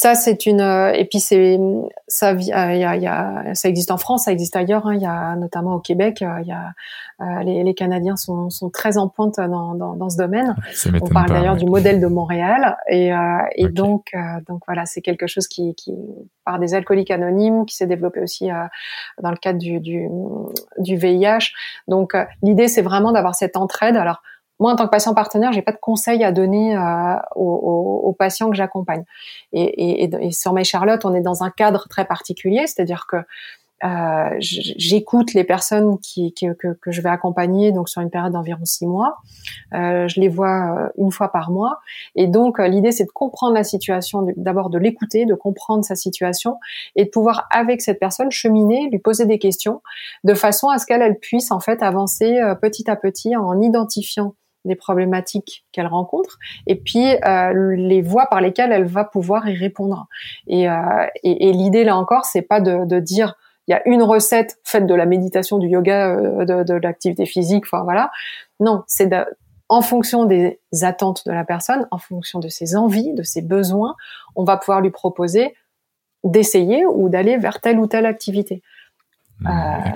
Ça, 0.00 0.14
c'est 0.14 0.46
une 0.46 0.60
euh, 0.60 0.92
et 0.92 1.06
puis 1.06 1.18
c'est 1.18 1.58
ça 2.06 2.30
il 2.30 2.44
y 2.44 2.52
a, 2.52 2.94
y 2.94 3.06
a, 3.08 3.52
ça 3.54 3.68
existe 3.68 3.90
en 3.90 3.98
France, 3.98 4.26
ça 4.26 4.32
existe 4.32 4.54
ailleurs. 4.54 4.86
Hein. 4.86 4.94
Il 4.94 5.02
y 5.02 5.06
a 5.06 5.34
notamment 5.34 5.74
au 5.74 5.80
Québec, 5.80 6.22
euh, 6.22 6.38
il 6.40 6.46
y 6.46 6.52
a 6.52 6.72
euh, 7.20 7.42
les, 7.42 7.64
les, 7.64 7.74
Canadiens 7.74 8.14
sont, 8.14 8.48
sont 8.48 8.70
très 8.70 8.96
en 8.96 9.08
pointe 9.08 9.40
dans, 9.40 9.74
dans, 9.74 9.96
dans 9.96 10.08
ce 10.08 10.16
domaine. 10.16 10.54
On 11.02 11.08
parle 11.08 11.30
d'ailleurs 11.30 11.56
du 11.56 11.66
modèle 11.66 12.00
de 12.00 12.06
Montréal 12.06 12.76
et, 12.88 13.10
et 13.56 13.68
donc 13.70 14.12
donc 14.46 14.62
voilà, 14.68 14.86
c'est 14.86 15.00
quelque 15.00 15.26
chose 15.26 15.48
qui, 15.48 15.74
qui 15.74 15.92
par 16.44 16.60
des 16.60 16.74
alcooliques 16.74 17.10
anonymes 17.10 17.66
qui 17.66 17.74
s'est 17.74 17.88
développé 17.88 18.20
aussi 18.20 18.50
dans 19.20 19.30
le 19.32 19.36
cadre 19.36 19.58
du 19.58 19.80
du, 19.80 20.08
du 20.78 20.96
VIH. 20.96 21.50
Donc 21.88 22.16
l'idée 22.44 22.68
c'est 22.68 22.82
vraiment 22.82 23.10
d'avoir 23.10 23.34
cette 23.34 23.56
entraide. 23.56 23.96
Alors 23.96 24.22
moi, 24.58 24.72
en 24.72 24.76
tant 24.76 24.84
que 24.86 24.90
patient 24.90 25.14
partenaire, 25.14 25.52
j'ai 25.52 25.62
pas 25.62 25.72
de 25.72 25.78
conseils 25.80 26.24
à 26.24 26.32
donner 26.32 26.76
euh, 26.76 27.16
aux, 27.36 28.02
aux, 28.04 28.12
patients 28.12 28.50
que 28.50 28.56
j'accompagne. 28.56 29.04
Et, 29.52 30.04
et, 30.04 30.10
et, 30.20 30.30
sur 30.32 30.52
My 30.52 30.64
Charlotte, 30.64 31.04
on 31.04 31.14
est 31.14 31.20
dans 31.20 31.42
un 31.42 31.50
cadre 31.50 31.86
très 31.88 32.04
particulier, 32.04 32.66
c'est-à-dire 32.66 33.06
que 33.06 33.18
euh, 33.84 34.30
j'écoute 34.40 35.34
les 35.34 35.44
personnes 35.44 35.98
qui, 36.00 36.32
qui 36.32 36.48
que, 36.58 36.76
que, 36.82 36.90
je 36.90 37.00
vais 37.00 37.10
accompagner 37.10 37.70
donc 37.70 37.88
sur 37.88 38.00
une 38.00 38.10
période 38.10 38.32
d'environ 38.32 38.64
six 38.64 38.86
mois. 38.86 39.18
Euh, 39.72 40.08
je 40.08 40.20
les 40.20 40.28
vois 40.28 40.76
euh, 40.76 40.88
une 40.98 41.12
fois 41.12 41.30
par 41.30 41.52
mois 41.52 41.78
et 42.16 42.26
donc 42.26 42.58
euh, 42.58 42.66
l'idée 42.66 42.90
c'est 42.90 43.04
de 43.04 43.12
comprendre 43.12 43.54
la 43.54 43.62
situation, 43.62 44.26
d'abord 44.36 44.70
de 44.70 44.78
l'écouter, 44.78 45.26
de 45.26 45.34
comprendre 45.34 45.84
sa 45.84 45.94
situation 45.94 46.58
et 46.96 47.04
de 47.04 47.10
pouvoir 47.10 47.46
avec 47.52 47.80
cette 47.80 48.00
personne 48.00 48.32
cheminer, 48.32 48.88
lui 48.90 48.98
poser 48.98 49.26
des 49.26 49.38
questions 49.38 49.80
de 50.24 50.34
façon 50.34 50.68
à 50.68 50.78
ce 50.78 50.86
qu'elle 50.86 51.02
elle 51.02 51.18
puisse 51.18 51.52
en 51.52 51.60
fait 51.60 51.80
avancer 51.80 52.36
petit 52.60 52.90
à 52.90 52.96
petit 52.96 53.36
en 53.36 53.60
identifiant 53.60 54.34
des 54.68 54.76
problématiques 54.76 55.64
qu'elle 55.72 55.86
rencontre 55.86 56.38
et 56.66 56.76
puis 56.76 57.06
euh, 57.26 57.74
les 57.76 58.02
voies 58.02 58.26
par 58.26 58.40
lesquelles 58.40 58.72
elle 58.72 58.86
va 58.86 59.04
pouvoir 59.04 59.48
y 59.48 59.56
répondre. 59.56 60.06
Et, 60.46 60.68
euh, 60.68 61.06
et, 61.22 61.48
et 61.48 61.52
l'idée 61.52 61.84
là 61.84 61.96
encore, 61.96 62.24
c'est 62.24 62.42
pas 62.42 62.60
de, 62.60 62.84
de, 62.84 63.00
dire 63.00 63.34
il 63.66 63.72
y 63.72 63.74
a 63.74 63.82
une 63.86 64.02
recette 64.02 64.58
faite 64.64 64.86
de 64.86 64.94
la 64.94 65.06
méditation, 65.06 65.58
du 65.58 65.68
yoga, 65.68 66.10
euh, 66.10 66.44
de, 66.44 66.62
de 66.62 66.74
l'activité 66.74 67.26
physique, 67.26 67.64
enfin 67.66 67.82
voilà. 67.82 68.10
Non, 68.60 68.84
c'est 68.86 69.10
en 69.68 69.82
fonction 69.82 70.24
des 70.24 70.60
attentes 70.82 71.26
de 71.26 71.32
la 71.32 71.44
personne, 71.44 71.86
en 71.90 71.98
fonction 71.98 72.38
de 72.38 72.48
ses 72.48 72.76
envies, 72.76 73.12
de 73.12 73.22
ses 73.22 73.42
besoins, 73.42 73.96
on 74.34 74.44
va 74.44 74.56
pouvoir 74.56 74.80
lui 74.80 74.90
proposer 74.90 75.54
d'essayer 76.24 76.86
ou 76.86 77.08
d'aller 77.08 77.36
vers 77.36 77.60
telle 77.60 77.78
ou 77.78 77.86
telle 77.86 78.06
activité. 78.06 78.62
Euh, 79.46 79.50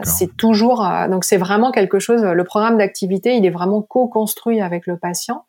c'est 0.05 0.36
toujours 0.36 0.86
euh, 0.86 1.09
donc 1.09 1.24
c'est 1.24 1.36
vraiment 1.36 1.72
quelque 1.72 1.99
chose. 1.99 2.22
Le 2.22 2.45
programme 2.45 2.78
d'activité, 2.78 3.36
il 3.36 3.45
est 3.45 3.51
vraiment 3.51 3.82
co-construit 3.82 4.61
avec 4.61 4.86
le 4.86 4.97
patient, 4.97 5.45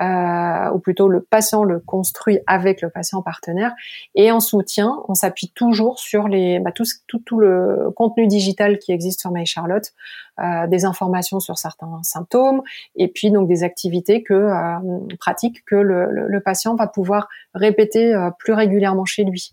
euh, 0.00 0.70
ou 0.72 0.80
plutôt 0.80 1.08
le 1.08 1.20
patient 1.20 1.62
le 1.62 1.78
construit 1.78 2.40
avec 2.46 2.82
le 2.82 2.90
patient 2.90 3.22
partenaire. 3.22 3.74
Et 4.16 4.32
en 4.32 4.40
soutien, 4.40 5.02
on 5.08 5.14
s'appuie 5.14 5.50
toujours 5.54 6.00
sur 6.00 6.26
les 6.26 6.58
bah, 6.58 6.72
tout, 6.72 6.84
tout, 7.06 7.20
tout 7.24 7.38
le 7.38 7.90
contenu 7.94 8.26
digital 8.26 8.78
qui 8.78 8.90
existe 8.90 9.20
sur 9.20 9.30
My 9.30 9.46
Charlotte, 9.46 9.92
euh, 10.40 10.66
des 10.66 10.84
informations 10.84 11.38
sur 11.38 11.58
certains 11.58 12.00
symptômes, 12.02 12.62
et 12.96 13.06
puis 13.06 13.30
donc 13.30 13.46
des 13.46 13.62
activités 13.62 14.24
que 14.24 14.34
euh, 14.34 15.16
pratiques 15.20 15.64
que 15.64 15.76
le, 15.76 16.10
le, 16.10 16.26
le, 16.26 16.40
patient 16.40 16.74
va 16.74 16.86
pouvoir 16.86 17.28
répéter 17.54 18.14
plus 18.38 18.52
régulièrement 18.52 19.04
chez 19.04 19.24
lui. 19.24 19.52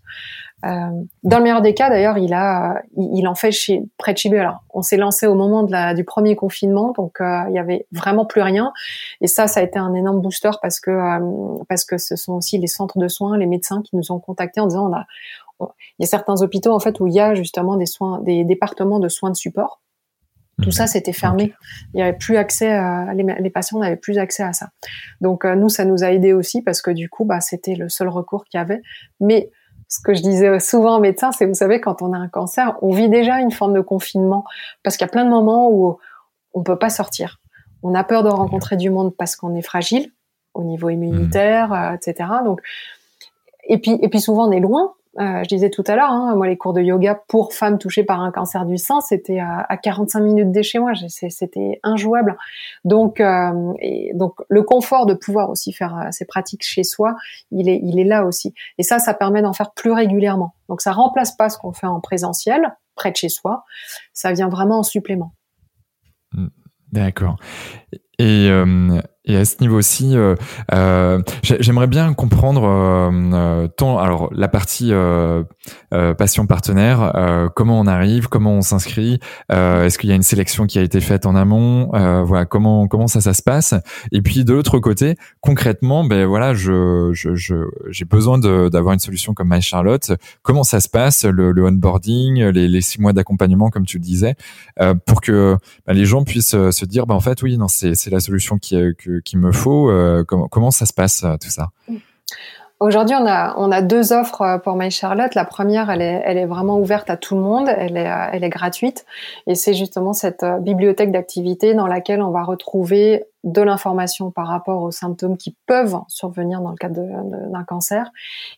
Euh, 0.63 0.69
dans 1.23 1.37
le 1.37 1.43
meilleur 1.43 1.61
des 1.61 1.73
cas, 1.73 1.89
d'ailleurs, 1.89 2.17
il 2.17 2.33
a, 2.33 2.81
il, 2.95 3.27
en 3.27 3.35
fait 3.35 3.51
chez, 3.51 3.83
près 3.97 4.13
de 4.13 4.17
chez 4.17 4.29
lui. 4.29 4.39
Alors, 4.39 4.63
on 4.73 4.81
s'est 4.81 4.97
lancé 4.97 5.27
au 5.27 5.35
moment 5.35 5.63
de 5.63 5.71
la, 5.71 5.93
du 5.93 6.03
premier 6.03 6.35
confinement, 6.35 6.93
donc 6.93 7.19
euh, 7.19 7.43
il 7.49 7.55
y 7.55 7.59
avait 7.59 7.85
vraiment 7.91 8.25
plus 8.25 8.41
rien. 8.41 8.71
Et 9.21 9.27
ça, 9.27 9.47
ça 9.47 9.59
a 9.59 9.63
été 9.63 9.77
un 9.77 9.93
énorme 9.93 10.21
booster 10.21 10.51
parce 10.61 10.79
que 10.79 10.91
euh, 10.91 11.63
parce 11.67 11.85
que 11.85 11.97
ce 11.97 12.15
sont 12.15 12.33
aussi 12.33 12.57
les 12.57 12.67
centres 12.67 12.97
de 12.97 13.07
soins, 13.07 13.37
les 13.37 13.45
médecins 13.47 13.81
qui 13.83 13.95
nous 13.95 14.11
ont 14.11 14.19
contactés 14.19 14.61
en 14.61 14.67
disant 14.67 14.89
on 14.89 14.93
a, 14.93 15.05
il 15.59 16.03
y 16.03 16.05
a 16.05 16.07
certains 16.07 16.41
hôpitaux 16.41 16.73
en 16.73 16.79
fait 16.79 16.99
où 16.99 17.07
il 17.07 17.13
y 17.13 17.19
a 17.19 17.35
justement 17.35 17.75
des 17.75 17.85
soins, 17.85 18.21
des 18.21 18.43
départements 18.43 18.99
de 18.99 19.09
soins 19.09 19.29
de 19.29 19.35
support. 19.35 19.81
Tout 20.63 20.71
ça, 20.71 20.83
mhm. 20.83 20.87
c'était 20.87 21.13
fermé. 21.13 21.53
Il 21.93 21.99
y 21.99 22.01
avait 22.01 22.17
plus 22.17 22.37
accès 22.37 22.71
à, 22.71 23.13
les, 23.13 23.25
les 23.39 23.49
patients 23.49 23.77
n'avaient 23.77 23.97
plus 23.97 24.17
accès 24.17 24.41
à 24.41 24.53
ça. 24.53 24.69
Donc 25.19 25.43
nous, 25.43 25.67
ça 25.67 25.83
nous 25.83 26.05
a 26.05 26.11
aidé 26.11 26.31
aussi 26.31 26.61
parce 26.61 26.81
que 26.81 26.91
du 26.91 27.09
coup, 27.09 27.25
bah, 27.25 27.41
c'était 27.41 27.75
le 27.75 27.89
seul 27.89 28.07
recours 28.07 28.45
qu'il 28.45 28.57
y 28.57 28.61
avait. 28.61 28.81
Mais 29.19 29.51
ce 29.95 30.01
que 30.01 30.13
je 30.13 30.21
disais 30.21 30.59
souvent 30.59 30.97
aux 30.97 30.99
médecins, 30.99 31.31
c'est 31.31 31.45
vous 31.45 31.53
savez, 31.53 31.79
quand 31.79 32.01
on 32.01 32.11
a 32.11 32.17
un 32.17 32.27
cancer, 32.27 32.77
on 32.81 32.93
vit 32.93 33.07
déjà 33.07 33.39
une 33.39 33.51
forme 33.51 33.73
de 33.73 33.79
confinement 33.79 34.43
parce 34.83 34.97
qu'il 34.97 35.05
y 35.05 35.09
a 35.09 35.11
plein 35.11 35.23
de 35.23 35.29
moments 35.29 35.69
où 35.71 35.99
on 36.53 36.63
peut 36.63 36.77
pas 36.77 36.89
sortir. 36.89 37.39
On 37.81 37.95
a 37.95 38.03
peur 38.03 38.23
de 38.23 38.29
rencontrer 38.29 38.75
du 38.75 38.89
monde 38.89 39.15
parce 39.15 39.37
qu'on 39.37 39.55
est 39.55 39.61
fragile 39.61 40.11
au 40.53 40.63
niveau 40.63 40.89
immunitaire, 40.89 41.69
mmh. 41.69 41.73
euh, 41.73 41.93
etc. 41.93 42.29
Donc, 42.43 42.61
et 43.67 43.77
puis, 43.77 43.97
et 44.01 44.09
puis 44.09 44.19
souvent 44.19 44.49
on 44.49 44.51
est 44.51 44.59
loin. 44.59 44.93
Euh, 45.17 45.43
je 45.43 45.47
disais 45.47 45.69
tout 45.69 45.83
à 45.87 45.95
l'heure, 45.95 46.11
hein, 46.11 46.35
moi 46.35 46.45
les 46.45 46.57
cours 46.57 46.73
de 46.73 46.81
yoga 46.81 47.15
pour 47.29 47.53
femmes 47.53 47.77
touchées 47.77 48.03
par 48.03 48.19
un 48.21 48.31
cancer 48.31 48.65
du 48.65 48.77
sein, 48.77 48.99
c'était 48.99 49.39
à, 49.39 49.65
à 49.69 49.77
45 49.77 50.19
minutes 50.19 50.51
de 50.51 50.61
chez 50.61 50.77
moi, 50.77 50.91
c'était 51.07 51.79
injouable. 51.83 52.37
Donc, 52.83 53.21
euh, 53.21 53.73
donc 54.13 54.35
le 54.49 54.63
confort 54.63 55.05
de 55.05 55.13
pouvoir 55.13 55.49
aussi 55.49 55.71
faire 55.71 55.97
euh, 55.97 56.07
ces 56.11 56.25
pratiques 56.25 56.63
chez 56.63 56.83
soi, 56.83 57.15
il 57.51 57.69
est, 57.69 57.79
il 57.81 57.97
est 57.97 58.03
là 58.03 58.25
aussi. 58.25 58.53
Et 58.77 58.83
ça, 58.83 58.99
ça 58.99 59.13
permet 59.13 59.41
d'en 59.41 59.53
faire 59.53 59.71
plus 59.71 59.91
régulièrement. 59.91 60.53
Donc 60.67 60.81
ça 60.81 60.91
remplace 60.91 61.35
pas 61.35 61.49
ce 61.49 61.57
qu'on 61.57 61.71
fait 61.71 61.87
en 61.87 62.01
présentiel, 62.01 62.75
près 62.95 63.11
de 63.11 63.15
chez 63.15 63.29
soi. 63.29 63.63
Ça 64.11 64.33
vient 64.33 64.49
vraiment 64.49 64.79
en 64.79 64.83
supplément. 64.83 65.33
Mmh. 66.33 66.47
D'accord. 66.91 67.37
Et, 68.19 68.49
et 69.25 69.37
à 69.37 69.45
ce 69.45 69.55
niveau-ci, 69.61 70.15
euh, 70.15 70.35
euh, 70.73 71.19
j'aimerais 71.41 71.87
bien 71.87 72.13
comprendre 72.13 72.63
euh, 72.63 73.67
ton, 73.75 73.97
alors 73.97 74.29
la 74.33 74.47
partie 74.47 74.93
passion 76.17 76.45
partenaire, 76.45 77.49
comment 77.55 77.79
on 77.79 77.87
arrive, 77.87 78.27
comment 78.27 78.53
on 78.53 78.61
s'inscrit, 78.61 79.19
est-ce 79.49 79.97
qu'il 79.97 80.09
y 80.09 80.13
a 80.13 80.15
une 80.15 80.23
sélection 80.23 80.65
qui 80.65 80.77
a 80.79 80.81
été 80.81 81.01
faite 81.01 81.25
en 81.25 81.35
amont, 81.35 81.89
voilà 82.23 82.45
comment 82.45 82.87
comment 82.87 83.07
ça 83.07 83.21
ça 83.21 83.33
se 83.33 83.41
passe? 83.41 83.73
Et 84.11 84.21
puis 84.21 84.43
de 84.43 84.53
l'autre 84.53 84.79
côté, 84.79 85.15
concrètement, 85.41 86.03
ben 86.03 86.25
voilà, 86.25 86.53
je 86.53 87.11
j'ai 87.13 87.35
je, 87.35 87.55
j'ai 87.89 88.05
besoin 88.05 88.37
d'avoir 88.37 88.93
une 88.93 88.99
solution 88.99 89.33
comme 89.33 89.49
My 89.49 89.61
Charlotte. 89.61 90.11
Comment 90.43 90.63
ça 90.63 90.79
se 90.79 90.89
passe, 90.89 91.25
le, 91.25 91.51
le 91.51 91.65
onboarding, 91.65 92.43
les, 92.43 92.67
les 92.67 92.81
six 92.81 93.01
mois 93.01 93.13
d'accompagnement 93.13 93.69
comme 93.69 93.85
tu 93.85 93.97
le 93.97 94.03
disais, 94.03 94.35
pour 95.05 95.21
que 95.21 95.57
ben, 95.87 95.93
les 95.93 96.05
gens 96.05 96.23
puissent 96.23 96.55
se 96.69 96.85
dire, 96.85 97.07
ben 97.07 97.15
en 97.15 97.21
fait 97.21 97.41
oui, 97.41 97.57
non 97.57 97.67
c'est 97.67 97.95
c'est 97.95 98.09
la 98.09 98.19
solution 98.19 98.57
qui 98.57 98.75
que 98.97 99.14
qu'il 99.23 99.39
me 99.39 99.51
faut 99.51 99.89
euh, 99.89 100.23
comment, 100.23 100.71
ça 100.71 100.85
se 100.85 100.93
passe 100.93 101.23
euh, 101.23 101.35
tout 101.41 101.49
ça? 101.49 101.69
Aujourd'hui, 102.81 103.15
on 103.17 103.25
a, 103.25 103.55
on 103.57 103.71
a 103.71 103.81
deux 103.81 104.11
offres 104.11 104.41
euh, 104.41 104.57
pour 104.57 104.75
My 104.75 104.91
Charlotte. 104.91 105.33
La 105.33 105.45
première, 105.45 105.89
elle 105.89 106.01
est, 106.01 106.21
elle 106.25 106.37
est 106.37 106.45
vraiment 106.45 106.77
ouverte 106.77 107.09
à 107.09 107.15
tout 107.15 107.35
le 107.35 107.41
monde. 107.41 107.69
Elle 107.69 107.95
est, 107.95 108.11
elle 108.33 108.43
est 108.43 108.49
gratuite. 108.49 109.05
Et 109.47 109.55
c'est 109.55 109.73
justement 109.73 110.13
cette 110.13 110.45
bibliothèque 110.59 111.11
d'activités 111.11 111.73
dans 111.73 111.87
laquelle 111.87 112.21
on 112.21 112.31
va 112.31 112.43
retrouver 112.43 113.25
de 113.45 113.61
l'information 113.61 114.31
par 114.31 114.47
rapport 114.47 114.81
aux 114.81 114.91
symptômes 114.91 115.37
qui 115.37 115.55
peuvent 115.67 115.99
survenir 116.07 116.61
dans 116.61 116.71
le 116.71 116.77
cadre 116.77 116.99
d'un 117.49 117.63
cancer. 117.63 118.09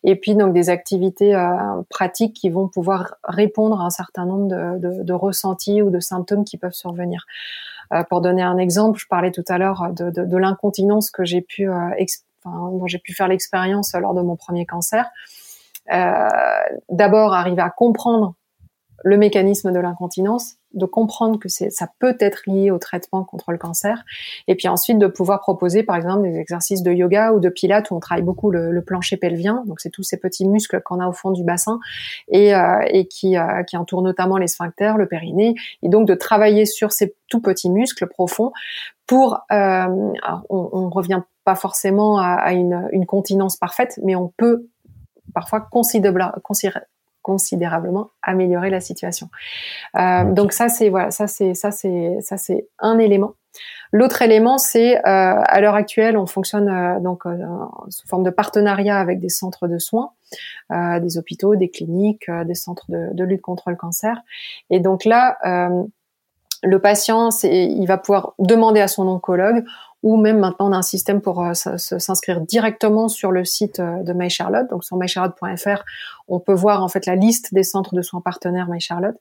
Et 0.04 0.16
puis, 0.16 0.34
donc, 0.34 0.54
des 0.54 0.70
activités 0.70 1.36
pratiques 1.90 2.34
qui 2.34 2.50
vont 2.50 2.70
pouvoir 2.70 3.16
répondre 3.26 3.82
à 3.82 3.86
un 3.86 3.90
certain 3.90 4.26
nombre 4.26 4.48
de 4.48 5.14
ressentis 5.14 5.82
ou 5.82 5.90
de 5.90 6.00
symptômes 6.00 6.46
qui 6.46 6.58
peuvent 6.58 6.72
survenir. 6.72 7.26
Euh, 7.94 8.04
pour 8.10 8.22
donner 8.22 8.42
un 8.42 8.58
exemple, 8.58 9.00
je 9.00 9.06
parlais 9.08 9.32
tout 9.32 9.44
à 9.48 9.58
l'heure 9.58 9.90
de, 9.92 10.10
de, 10.10 10.26
de 10.26 10.38
l'incontinence 10.38 11.10
que 11.10 11.24
j'ai 11.24 11.42
pu, 11.42 11.70
euh, 11.70 11.90
enfin, 12.44 12.72
dont 12.72 12.88
j'ai 12.88 13.00
pu 13.00 13.14
faire 13.14 13.28
l'expérience 13.28 13.94
lors 13.94 14.14
de 14.14 14.22
mon 14.22 14.36
premier 14.36 14.66
cancer. 14.66 15.10
Euh, 15.94 16.28
D'abord, 16.90 17.34
arriver 17.34 17.62
à 17.62 17.70
comprendre 17.70 18.36
le 19.04 19.18
mécanisme 19.18 19.72
de 19.72 19.80
l'incontinence, 19.80 20.56
de 20.74 20.86
comprendre 20.86 21.40
que 21.40 21.50
ça 21.50 21.90
peut 22.00 22.18
être 22.20 22.44
lié 22.48 22.72
au 22.72 22.78
traitement 22.78 23.24
contre 23.24 23.52
le 23.52 23.58
cancer, 23.58 24.04
et 24.48 24.56
puis 24.56 24.68
ensuite 24.68 25.00
de 25.00 25.08
pouvoir 25.08 25.40
proposer 25.40 25.84
par 25.84 25.96
exemple 25.96 26.24
des 26.24 26.38
exercices 26.38 26.84
de 26.84 26.92
yoga 26.92 27.32
ou 27.32 27.40
de 27.40 27.50
pilates 27.50 27.90
où 27.92 27.96
on 27.96 28.00
travaille 28.00 28.24
beaucoup 28.24 28.52
le, 28.52 28.82
plancher 28.82 29.18
pelvien, 29.18 29.64
donc 29.66 29.80
c'est 29.80 29.90
tous 29.90 30.04
ces 30.04 30.18
petits 30.18 30.48
muscles 30.48 30.82
qu'on 30.82 31.00
a 31.00 31.08
au 31.08 31.12
fond 31.12 31.32
du 31.32 31.44
bassin 31.44 31.80
et, 32.30 32.54
euh, 32.54 33.04
qui, 33.10 33.38
euh, 33.38 33.64
entourent 33.74 34.02
notamment 34.02 34.38
les 34.38 34.48
sphincters, 34.48 34.98
le 34.98 35.08
périnée, 35.08 35.56
et 35.84 35.90
donc 35.90 36.08
de 36.08 36.14
travailler 36.14 36.66
sur 36.66 36.92
ces 36.92 37.16
tout 37.28 37.42
petits 37.42 37.70
muscles 37.70 38.08
profonds 38.08 38.52
pour, 39.08 39.40
euh, 39.52 39.86
on, 40.50 40.70
on 40.72 40.90
revient 40.90 41.22
pas 41.44 41.56
forcément 41.56 42.20
à, 42.20 42.52
une, 42.54 42.90
une 42.92 43.06
continence 43.06 43.56
parfaite, 43.56 44.00
mais 44.04 44.16
on 44.16 44.34
peut 44.36 44.68
parfois 45.34 45.62
considérablement, 45.62 46.34
considérablement 47.28 48.10
améliorer 48.22 48.70
la 48.70 48.80
situation. 48.80 49.28
Euh, 50.00 50.32
donc 50.32 50.54
ça 50.54 50.70
c'est 50.70 50.90
voilà, 50.90 51.12
ça 51.12 51.28
c'est 51.28 51.54
ça 51.54 51.72
c'est 51.72 52.18
ça 52.22 52.38
c'est 52.38 52.70
un 52.80 52.98
élément. 52.98 53.34
L'autre 53.92 54.22
élément, 54.22 54.58
c'est 54.58 54.98
euh, 54.98 55.02
à 55.06 55.62
l'heure 55.62 55.76
actuelle, 55.76 56.18
on 56.18 56.26
fonctionne 56.26 56.70
euh, 56.70 57.00
donc 57.00 57.26
euh, 57.26 57.38
sous 57.90 58.08
forme 58.08 58.24
de 58.24 58.30
partenariat 58.30 59.00
avec 59.00 59.20
des 59.20 59.30
centres 59.30 59.68
de 59.68 59.78
soins, 59.78 60.12
euh, 60.72 61.00
des 61.00 61.18
hôpitaux, 61.18 61.56
des 61.56 61.70
cliniques, 61.70 62.30
des 62.46 62.56
centres 62.56 62.86
de, 62.90 63.14
de, 63.14 63.24
lutte 63.24 63.42
contre 63.42 63.70
le 63.70 63.76
cancer. 63.76 64.22
Et 64.70 64.80
donc 64.80 65.06
là, 65.06 65.38
le 66.64 66.80
patient, 66.80 67.30
il 67.44 67.86
va 67.86 67.98
pouvoir 67.98 68.34
demander 68.40 68.82
à 68.82 68.88
son 68.88 69.08
oncologue 69.08 69.64
ou 70.04 70.18
même 70.18 70.40
maintenant 70.40 70.70
on 70.70 70.72
a 70.74 70.78
un 70.78 70.84
système 70.84 71.22
pour 71.22 71.44
euh, 71.44 71.54
s'inscrire 71.54 72.42
directement 72.42 73.08
sur 73.08 73.32
le 73.32 73.46
site 73.46 73.80
euh, 73.80 74.04
de 74.04 74.14
MyCharlotte. 74.14 74.70
Donc 74.70 74.84
sur 74.84 74.98
mycharlotte.fr, 74.98 75.84
on 76.28 76.40
peut 76.40 76.54
voir 76.54 76.84
en 76.84 76.88
fait 76.88 77.06
la 77.06 77.16
liste 77.16 77.54
des 77.54 77.64
centres 77.64 77.96
de 77.96 78.02
soins 78.02 78.22
partenaires 78.22 78.68
MyCharlotte. 78.70 79.18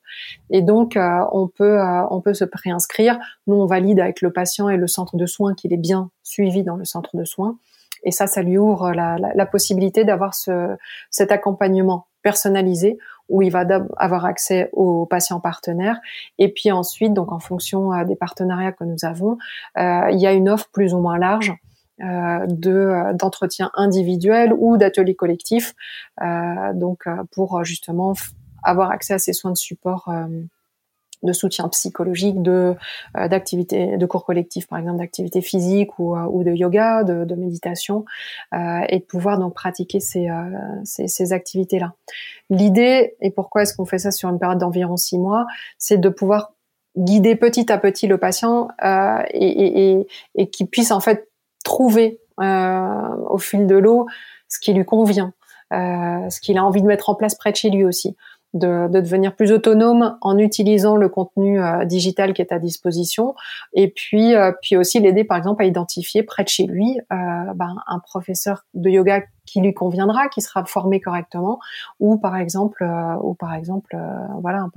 Et 0.49 0.61
donc 0.61 0.95
euh, 0.95 1.19
on 1.31 1.47
peut 1.47 1.79
on 2.09 2.21
peut 2.21 2.33
se 2.33 2.45
préinscrire. 2.45 3.17
Nous 3.47 3.55
on 3.55 3.65
valide 3.65 3.99
avec 3.99 4.21
le 4.21 4.31
patient 4.31 4.69
et 4.69 4.77
le 4.77 4.87
centre 4.87 5.17
de 5.17 5.25
soins 5.25 5.55
qu'il 5.55 5.73
est 5.73 5.77
bien 5.77 6.11
suivi 6.23 6.63
dans 6.63 6.75
le 6.75 6.85
centre 6.85 7.15
de 7.15 7.25
soins. 7.25 7.57
Et 8.03 8.11
ça, 8.11 8.27
ça 8.27 8.43
lui 8.43 8.57
ouvre 8.57 8.91
la, 8.91 9.45
possibilité 9.47 10.05
d'avoir 10.05 10.35
ce, 10.35 10.77
cet 11.09 11.31
accompagnement 11.31 12.05
personnalisé 12.21 12.99
où 13.29 13.41
il 13.41 13.51
va 13.51 13.65
avoir 13.97 14.25
accès 14.25 14.69
aux 14.73 15.05
patients 15.05 15.39
partenaires. 15.39 15.99
Et 16.37 16.51
puis 16.51 16.71
ensuite, 16.71 17.13
donc 17.13 17.31
en 17.31 17.39
fonction 17.39 17.93
euh, 17.93 18.03
des 18.05 18.15
partenariats 18.15 18.71
que 18.71 18.83
nous 18.83 19.03
avons, 19.03 19.37
euh, 19.77 20.09
il 20.11 20.19
y 20.19 20.27
a 20.27 20.33
une 20.33 20.49
offre 20.49 20.69
plus 20.71 20.93
ou 20.93 20.99
moins 20.99 21.17
large 21.17 21.53
euh, 22.01 22.45
de 22.47 23.13
d'entretien 23.13 23.71
individuel 23.73 24.53
ou 24.57 24.77
d'ateliers 24.77 25.15
collectifs, 25.15 25.73
donc 26.75 27.05
pour 27.31 27.63
justement 27.63 28.13
avoir 28.63 28.91
accès 28.91 29.13
à 29.13 29.19
ces 29.19 29.33
soins 29.33 29.51
de 29.51 29.57
support 29.57 30.11
de 31.23 31.33
soutien 31.33 31.67
psychologique, 31.69 32.41
de 32.41 32.75
euh, 33.17 33.27
d'activités, 33.27 33.97
de 33.97 34.05
cours 34.05 34.25
collectifs 34.25 34.67
par 34.67 34.79
exemple, 34.79 34.99
d'activités 34.99 35.41
physiques 35.41 35.97
ou, 35.99 36.15
euh, 36.15 36.25
ou 36.29 36.43
de 36.43 36.51
yoga, 36.51 37.03
de, 37.03 37.25
de 37.25 37.35
méditation, 37.35 38.05
euh, 38.53 38.81
et 38.89 38.99
de 38.99 39.03
pouvoir 39.03 39.39
donc 39.39 39.53
pratiquer 39.53 39.99
ces, 39.99 40.29
euh, 40.29 40.43
ces, 40.83 41.07
ces 41.07 41.33
activités-là. 41.33 41.93
L'idée 42.49 43.15
et 43.19 43.31
pourquoi 43.31 43.63
est-ce 43.63 43.75
qu'on 43.75 43.85
fait 43.85 43.97
ça 43.97 44.11
sur 44.11 44.29
une 44.29 44.39
période 44.39 44.59
d'environ 44.59 44.97
six 44.97 45.17
mois, 45.17 45.45
c'est 45.77 45.97
de 45.97 46.09
pouvoir 46.09 46.53
guider 46.95 47.35
petit 47.35 47.71
à 47.71 47.77
petit 47.77 48.07
le 48.07 48.17
patient 48.17 48.69
euh, 48.83 49.21
et, 49.31 49.47
et, 49.47 49.91
et, 49.91 50.07
et 50.35 50.49
qu'il 50.49 50.67
puisse 50.67 50.91
en 50.91 50.99
fait 50.99 51.29
trouver 51.63 52.19
au 52.39 53.39
fil 53.39 53.65
de 53.65 53.75
l'eau 53.75 54.05
ce 54.47 54.59
qui 54.59 54.71
lui 54.71 54.85
convient, 54.85 55.33
ce 55.71 56.39
qu'il 56.39 56.59
a 56.59 56.63
envie 56.63 56.83
de 56.83 56.87
mettre 56.87 57.09
en 57.09 57.15
place 57.15 57.33
près 57.33 57.51
de 57.51 57.55
chez 57.55 57.71
lui 57.71 57.83
aussi 57.83 58.15
de, 58.57 58.87
devenir 58.89 59.35
plus 59.35 59.51
autonome 59.51 60.17
en 60.21 60.37
utilisant 60.37 60.95
le 60.95 61.09
contenu 61.09 61.61
euh, 61.61 61.85
digital 61.85 62.33
qui 62.33 62.41
est 62.41 62.51
à 62.51 62.59
disposition, 62.59 63.35
et 63.73 63.89
puis 63.89 64.35
euh, 64.35 64.51
puis 64.61 64.75
aussi 64.75 64.99
l'aider 64.99 65.23
par 65.23 65.37
exemple 65.37 65.63
à 65.63 65.65
identifier 65.65 66.23
près 66.23 66.43
de 66.43 66.49
chez 66.49 66.65
lui 66.65 66.99
euh, 67.11 67.15
ben, 67.55 67.75
un 67.87 67.99
professeur 67.99 68.65
de 68.73 68.89
yoga 68.89 69.21
qui 69.45 69.61
lui 69.61 69.73
conviendra, 69.73 70.27
qui 70.27 70.41
sera 70.41 70.65
formé 70.65 70.99
correctement, 70.99 71.59
ou 71.99 72.17
par 72.17 72.35
exemple 72.35 72.85
ou 73.21 73.33
par 73.33 73.53
exemple 73.53 73.95
voilà 74.41 74.67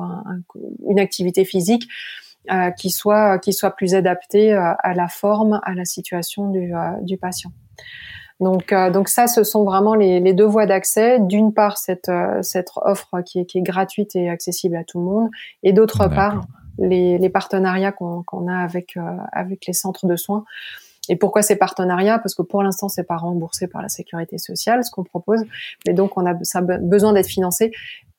une 0.87 1.01
activité 1.01 1.45
physique. 1.45 1.89
qui 2.79 2.91
soit 2.91 3.39
qui 3.41 3.53
soit 3.53 3.73
plus 3.73 3.95
adaptée 3.95 4.53
à 4.53 4.95
la 4.95 5.09
forme, 5.09 5.61
à 5.65 5.75
la 5.75 5.85
situation 5.85 6.51
du, 6.51 6.73
du 7.03 7.19
patient. 7.19 7.51
Donc, 8.41 8.73
euh, 8.73 8.91
donc 8.91 9.09
ça, 9.09 9.27
ce 9.27 9.45
sont 9.45 9.65
vraiment 9.65 9.95
les, 9.95 10.19
les 10.19 10.33
deux 10.33 10.47
voies 10.47 10.67
d'accès. 10.67 11.21
D'une 11.21 11.53
part, 11.53 11.77
cette, 11.77 12.09
euh, 12.09 12.43
cette 12.43 12.71
offre 12.77 13.21
qui 13.21 13.41
est, 13.41 13.45
qui 13.45 13.59
est, 13.59 13.63
gratuite 13.63 14.17
et 14.17 14.31
accessible 14.31 14.77
à 14.77 14.85
tout 14.85 14.99
le 14.99 15.05
monde, 15.05 15.31
et 15.63 15.73
d'autre 15.73 16.09
part, 16.09 16.41
les, 16.79 17.19
les 17.19 17.29
partenariats 17.29 17.93
qu'on 17.93 18.49
a 18.49 18.57
avec, 18.57 18.97
euh, 18.97 19.17
avec 19.33 19.67
les 19.67 19.75
centres 19.75 20.07
de 20.07 20.17
soins. 20.17 20.45
Et 21.11 21.17
pourquoi 21.17 21.43
ces 21.43 21.57
partenariats? 21.57 22.19
Parce 22.19 22.35
que 22.35 22.43
pour 22.43 22.63
l'instant, 22.63 22.89
c'est 22.89 23.05
pas 23.05 23.17
remboursé 23.17 23.67
par 23.67 23.83
la 23.83 23.89
sécurité 23.89 24.39
sociale, 24.39 24.85
ce 24.85 24.91
qu'on 24.91 25.05
propose, 25.05 25.45
mais 25.87 25.93
donc 25.93 26.17
on 26.17 26.25
a 26.25 26.35
ça 26.43 26.61
besoin 26.61 27.13
d'être 27.13 27.27
financé. 27.27 27.73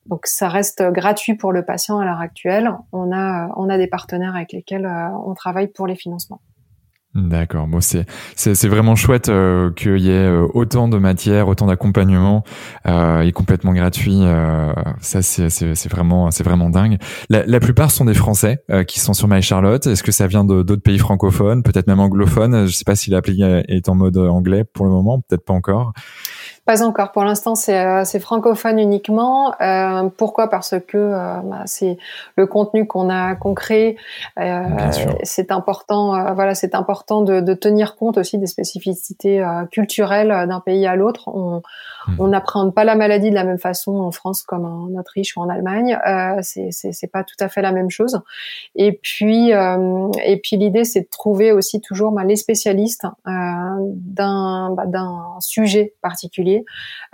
Donc 0.07 0.25
ça 0.25 0.49
reste 0.49 0.83
gratuit 0.91 1.35
pour 1.35 1.53
le 1.53 1.63
patient 1.63 1.99
à 1.99 2.05
l'heure 2.05 2.19
actuelle. 2.19 2.71
On 2.91 3.15
a, 3.15 3.49
on 3.55 3.69
a 3.69 3.77
des 3.77 3.87
partenaires 3.87 4.35
avec 4.35 4.51
lesquels 4.51 4.87
on 5.25 5.33
travaille 5.35 5.67
pour 5.67 5.87
les 5.87 5.95
financements. 5.95 6.41
D'accord. 7.13 7.67
Bon, 7.67 7.81
c'est 7.81 8.05
c'est 8.35 8.67
vraiment 8.69 8.95
chouette 8.95 9.27
euh, 9.27 9.69
qu'il 9.73 9.97
y 9.97 10.09
ait 10.09 10.13
euh, 10.13 10.47
autant 10.53 10.87
de 10.87 10.97
matière, 10.97 11.49
autant 11.49 11.65
d'accompagnement 11.67 12.45
euh, 12.85 13.21
et 13.21 13.33
complètement 13.33 13.73
gratuit. 13.73 14.19
Euh, 14.21 14.71
ça, 15.01 15.21
c'est 15.21 15.49
c'est 15.49 15.89
vraiment 15.89 16.31
c'est 16.31 16.45
vraiment 16.45 16.69
dingue. 16.69 16.99
La, 17.29 17.45
la, 17.45 17.59
plupart 17.59 17.91
sont 17.91 18.05
des 18.05 18.13
Français 18.13 18.63
qui 18.87 19.01
sont 19.01 19.13
sur 19.13 19.27
My 19.27 19.41
Charlotte. 19.41 19.85
Est-ce 19.87 20.03
que 20.03 20.13
ça 20.13 20.27
vient 20.27 20.45
d'autres 20.45 20.81
pays 20.81 20.99
francophones, 20.99 21.63
peut-être 21.63 21.87
même 21.87 21.99
anglophones? 21.99 22.65
Je 22.67 22.73
sais 22.73 22.85
pas 22.85 22.95
si 22.95 23.09
l'appli 23.09 23.43
est 23.43 23.89
en 23.89 23.95
mode 23.95 24.17
anglais 24.17 24.63
pour 24.63 24.85
le 24.85 24.91
moment, 24.91 25.19
peut-être 25.19 25.43
pas 25.43 25.53
encore. 25.53 25.91
Pas 26.71 26.83
encore. 26.83 27.11
Pour 27.11 27.25
l'instant, 27.25 27.53
c'est 27.53 27.77
euh, 27.77 28.19
francophone 28.21 28.79
uniquement. 28.79 29.53
Euh, 29.59 30.07
pourquoi? 30.15 30.49
Parce 30.49 30.75
que 30.87 30.97
euh, 30.97 31.35
bah, 31.43 31.63
c'est 31.65 31.97
le 32.37 32.47
contenu 32.47 32.87
qu'on 32.87 33.09
a 33.09 33.35
qu'on 33.35 33.53
crée. 33.53 33.97
Euh, 34.39 34.63
c'est 35.23 35.51
important. 35.51 36.15
Euh, 36.15 36.31
voilà, 36.31 36.55
c'est 36.55 36.73
important 36.73 37.23
de, 37.23 37.41
de, 37.41 37.53
tenir 37.53 37.97
compte 37.97 38.17
aussi 38.17 38.37
des 38.37 38.47
spécificités 38.47 39.45
culturelles 39.69 40.29
d'un 40.47 40.61
pays 40.61 40.87
à 40.87 40.95
l'autre. 40.95 41.27
On 41.27 41.61
on 42.17 42.29
n'appréhende 42.29 42.73
pas 42.73 42.83
la 42.83 42.95
maladie 42.95 43.29
de 43.29 43.35
la 43.35 43.43
même 43.43 43.59
façon 43.59 43.97
en 43.97 44.11
France 44.11 44.41
comme 44.41 44.65
en 44.65 44.97
Autriche 44.97 45.35
ou 45.35 45.41
en 45.41 45.49
Allemagne. 45.49 45.99
c'est 46.41 46.69
c'est 46.71 47.11
pas 47.11 47.25
tout 47.25 47.35
à 47.41 47.49
fait 47.49 47.61
la 47.61 47.73
même 47.73 47.89
chose. 47.89 48.21
Et 48.75 48.93
puis 48.93 49.49
et 49.51 50.41
puis 50.41 50.55
l'idée, 50.55 50.85
c'est 50.85 51.01
de 51.01 51.09
trouver 51.11 51.51
aussi 51.51 51.81
toujours 51.81 52.13
bah, 52.13 52.23
les 52.23 52.37
spécialistes 52.37 53.05
d'un 53.25 54.69
bah, 54.71 54.85
d'un 54.85 55.35
sujet 55.41 55.93
particulier 56.01 56.60
identifié 56.61 56.65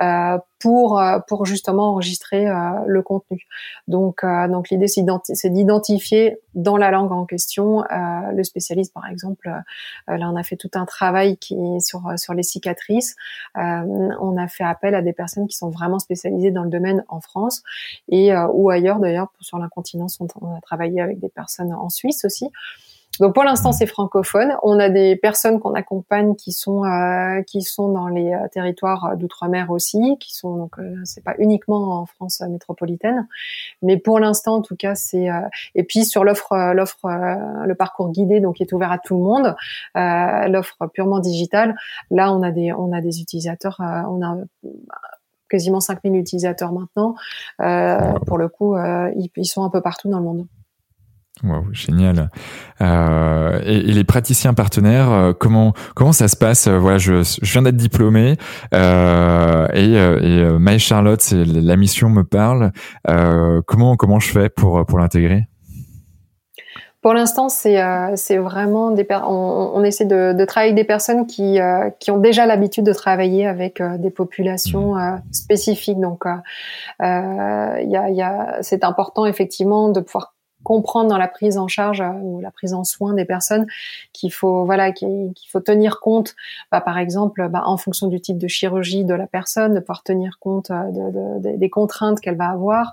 euh, 0.02 0.38
pour 0.60 1.00
euh, 1.00 1.20
pour 1.28 1.46
justement 1.46 1.92
enregistrer 1.92 2.48
euh, 2.48 2.72
le 2.88 3.02
contenu. 3.04 3.46
Donc 3.88 4.26
donc 4.50 4.70
l'idée 4.70 4.88
c'est 4.88 5.50
d'identifier 5.50 6.40
dans 6.56 6.78
la 6.78 6.90
langue 6.90 7.12
en 7.12 7.26
question 7.26 7.84
le 7.92 8.44
spécialiste 8.44 8.94
par 8.94 9.06
exemple. 9.08 9.50
là 10.08 10.30
on 10.32 10.36
a 10.36 10.44
fait 10.44 10.56
tout 10.56 10.72
un 10.74 10.86
travail 10.86 11.38
qui 11.38 11.56
sur 11.80 12.12
sur 12.18 12.34
les 12.34 12.44
cicatrices. 12.44 13.16
on 13.56 14.38
a 14.38 14.48
fait 14.48 14.64
appel 14.64 14.96
à 14.96 15.02
des 15.02 15.14
personnes 15.14 15.48
qui 15.48 15.56
sont 15.56 15.70
vraiment 15.70 16.00
spécialisées 16.00 16.52
dans 16.52 16.64
le 16.64 16.70
domaine 16.70 17.04
en 17.08 17.22
France 17.22 17.62
et 18.10 18.36
ou 18.54 18.70
ailleurs 18.72 19.00
d'ailleurs 19.00 19.32
sur 19.40 19.60
l'incontinence 19.60 20.20
on, 20.20 20.28
on 20.42 20.56
a 20.56 20.62
travaillé 20.62 21.02
avec 21.02 21.20
des 21.20 21.30
personnes 21.30 21.74
en 21.74 21.90
Suisse 21.90 22.26
aussi. 22.26 22.52
Donc 23.20 23.34
pour 23.34 23.44
l'instant 23.44 23.72
c'est 23.72 23.88
francophone. 23.88 24.56
On 24.64 24.80
a 24.80 24.90
des 24.90 25.16
personnes 25.16 25.60
qu'on 25.60 25.74
accompagne 25.74 26.36
qui 26.36 26.52
sont 26.52 26.84
euh, 26.84 27.42
qui 27.44 27.62
sont 27.62 27.90
dans 27.92 28.08
les 28.08 28.34
euh, 28.34 28.48
territoires 28.52 29.06
euh, 29.06 29.16
d'outre-mer 29.16 29.72
aussi, 29.72 30.18
qui 30.20 30.36
sont 30.36 30.56
donc 30.56 30.76
c'est 31.04 31.24
pas 31.24 31.34
uniquement 31.40 32.00
en 32.00 32.06
France 32.06 32.42
métropolitaine, 32.42 33.28
mais 33.82 33.98
pour 33.98 34.20
l'instant 34.20 34.56
en 34.56 34.62
tout 34.62 34.76
cas 34.76 34.96
c'est 34.96 35.28
et 35.76 35.84
puis 35.84 36.06
sur 36.06 36.24
l'offre 36.24 36.74
l'offre 36.74 37.08
le 37.66 37.74
parcours 37.76 38.12
guidé 38.12 38.40
donc 38.40 38.56
qui 38.56 38.64
est 38.64 38.74
ouvert 38.74 38.92
à 38.92 38.98
tout 39.00 39.16
le 39.18 39.24
monde, 39.24 39.56
l'offre 39.96 40.88
purement 40.94 41.20
digitale. 41.20 41.76
Là 42.12 42.32
on 42.34 42.44
a 42.44 42.52
des 42.52 42.72
on 42.74 42.94
a 42.94 43.02
des 43.02 43.22
utilisateurs, 43.22 43.78
on 43.80 44.24
a 44.24 44.38
quasiment 45.50 45.80
5000 45.80 46.16
utilisateurs 46.16 46.72
maintenant. 46.72 47.16
pour 48.26 48.38
le 48.38 48.48
coup 48.48 48.76
ils 48.78 49.46
sont 49.46 49.64
un 49.64 49.70
peu 49.70 49.82
partout 49.82 50.10
dans 50.10 50.20
le 50.20 50.26
monde. 50.26 50.48
Wow, 51.44 51.66
génial. 51.72 52.32
Euh, 52.82 53.60
et, 53.64 53.78
et, 53.78 53.94
les 53.94 54.04
praticiens 54.04 54.54
partenaires, 54.56 55.12
euh, 55.12 55.34
comment 55.34 55.74
comment 55.96 56.12
ça 56.12 56.28
se 56.28 56.36
passe? 56.36 56.68
Euh, 56.68 56.80
Voilà, 56.80 56.98
je, 56.98 57.22
je 57.24 57.52
viens 57.52 57.62
d'être 57.62 57.78
diplômé 57.78 58.38
euh, 58.74 59.68
et, 59.74 59.94
et 59.94 60.60
My 60.60 60.80
Charlotte, 60.80 61.22
c'est 61.22 61.46
la 61.46 61.76
mission 61.76 62.10
me 62.10 62.24
parle. 62.24 62.72
comment 63.68 63.96
comment 63.96 64.20
je 64.20 64.32
fais 64.32 64.50
pour 64.50 64.84
pour 64.86 64.98
l'intégrer? 64.98 65.48
Pour 67.04 67.14
l'instant, 67.14 67.50
c'est 67.50 67.78
c'est 68.16 68.38
vraiment 68.38 68.90
des 68.92 69.06
on, 69.12 69.72
on, 69.76 69.84
essaie 69.84 70.06
de, 70.06 70.34
de, 70.34 70.46
travailler 70.46 70.72
avec 70.72 70.84
des 70.84 70.88
personnes 70.88 71.28
qui 71.28 71.60
qui 72.00 72.10
ont 72.12 72.18
déjà 72.18 72.48
l'habitude 72.48 72.84
de 72.84 72.94
travailler 72.94 73.46
avec 73.46 73.82
des 74.00 74.10
populations 74.10 74.96
mmh. 74.96 75.22
spécifiques. 75.32 76.00
Donc, 76.00 76.24
il 77.00 77.06
y 77.90 77.96
a, 77.96 78.10
y 78.10 78.22
a 78.22 78.58
c'est 78.62 78.84
important 78.84 79.26
effectivement 79.28 79.90
de 79.90 80.00
pouvoir 80.02 80.34
comprendre 80.68 81.08
dans 81.08 81.18
la 81.18 81.30
prise 81.30 81.58
en 81.58 81.70
charge 81.70 82.02
euh, 82.02 82.12
ou 82.22 82.42
la 82.42 82.52
prise 82.52 82.74
en 82.74 82.84
soin 82.84 83.14
des 83.14 83.24
personnes 83.24 83.66
qu'il 84.12 84.34
faut 84.34 84.66
voilà 84.66 84.92
qu'il 84.92 85.34
faut 85.50 85.62
tenir 85.62 86.02
compte 86.02 86.36
bah, 86.74 86.82
par 86.82 86.98
exemple 86.98 87.48
bah, 87.48 87.62
en 87.64 87.78
fonction 87.78 88.08
du 88.08 88.20
type 88.20 88.38
de 88.38 88.50
chirurgie 88.50 89.06
de 89.06 89.14
la 89.14 89.28
personne 89.28 89.74
de 89.74 89.80
pouvoir 89.80 90.04
tenir 90.04 90.40
compte 90.40 90.70
euh, 90.72 91.40
de, 91.40 91.56
des 91.56 91.70
contraintes 91.70 92.20
qu'elle 92.20 92.36
va 92.36 92.50
avoir 92.50 92.92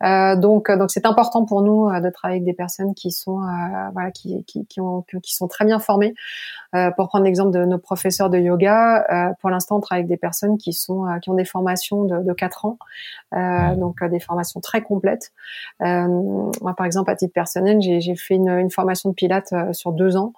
donc, 0.00 0.70
donc 0.70 0.90
c'est 0.90 1.06
important 1.06 1.44
pour 1.44 1.62
nous 1.62 1.88
euh, 1.88 2.00
de 2.00 2.10
travailler 2.10 2.38
avec 2.38 2.44
des 2.44 2.54
personnes 2.54 2.94
qui 2.94 3.10
sont, 3.10 3.42
euh, 3.42 3.90
voilà, 3.92 4.10
qui, 4.10 4.44
qui, 4.44 4.66
qui, 4.66 4.80
ont, 4.80 5.04
qui 5.22 5.34
sont 5.34 5.48
très 5.48 5.64
bien 5.64 5.78
formées. 5.78 6.14
pour 6.96 7.08
prendre 7.08 7.24
l'exemple 7.24 7.50
de 7.50 7.64
nos 7.64 7.78
professeurs 7.78 8.30
de 8.30 8.38
yoga, 8.38 9.34
pour 9.40 9.50
l'instant, 9.50 9.78
on 9.78 9.80
travaille 9.80 10.02
avec 10.02 10.08
des 10.08 10.16
personnes 10.16 10.56
qui 10.56 10.72
sont, 10.72 11.06
qui 11.20 11.28
ont 11.30 11.34
des 11.34 11.44
formations 11.44 12.04
de, 12.04 12.22
de 12.22 12.32
4 12.32 12.64
ans, 12.64 12.78
donc 13.76 14.04
des 14.04 14.20
formations 14.20 14.60
très 14.60 14.82
complètes. 14.82 15.32
moi, 15.80 16.74
par 16.76 16.86
exemple, 16.86 17.10
à 17.10 17.16
titre 17.16 17.32
personnel, 17.32 17.78
j'ai 17.80 18.14
fait 18.14 18.34
une, 18.34 18.50
une, 18.50 18.70
formation 18.70 19.10
de 19.10 19.14
pilates 19.14 19.52
sur 19.72 19.92
deux 19.92 20.16
ans. 20.16 20.32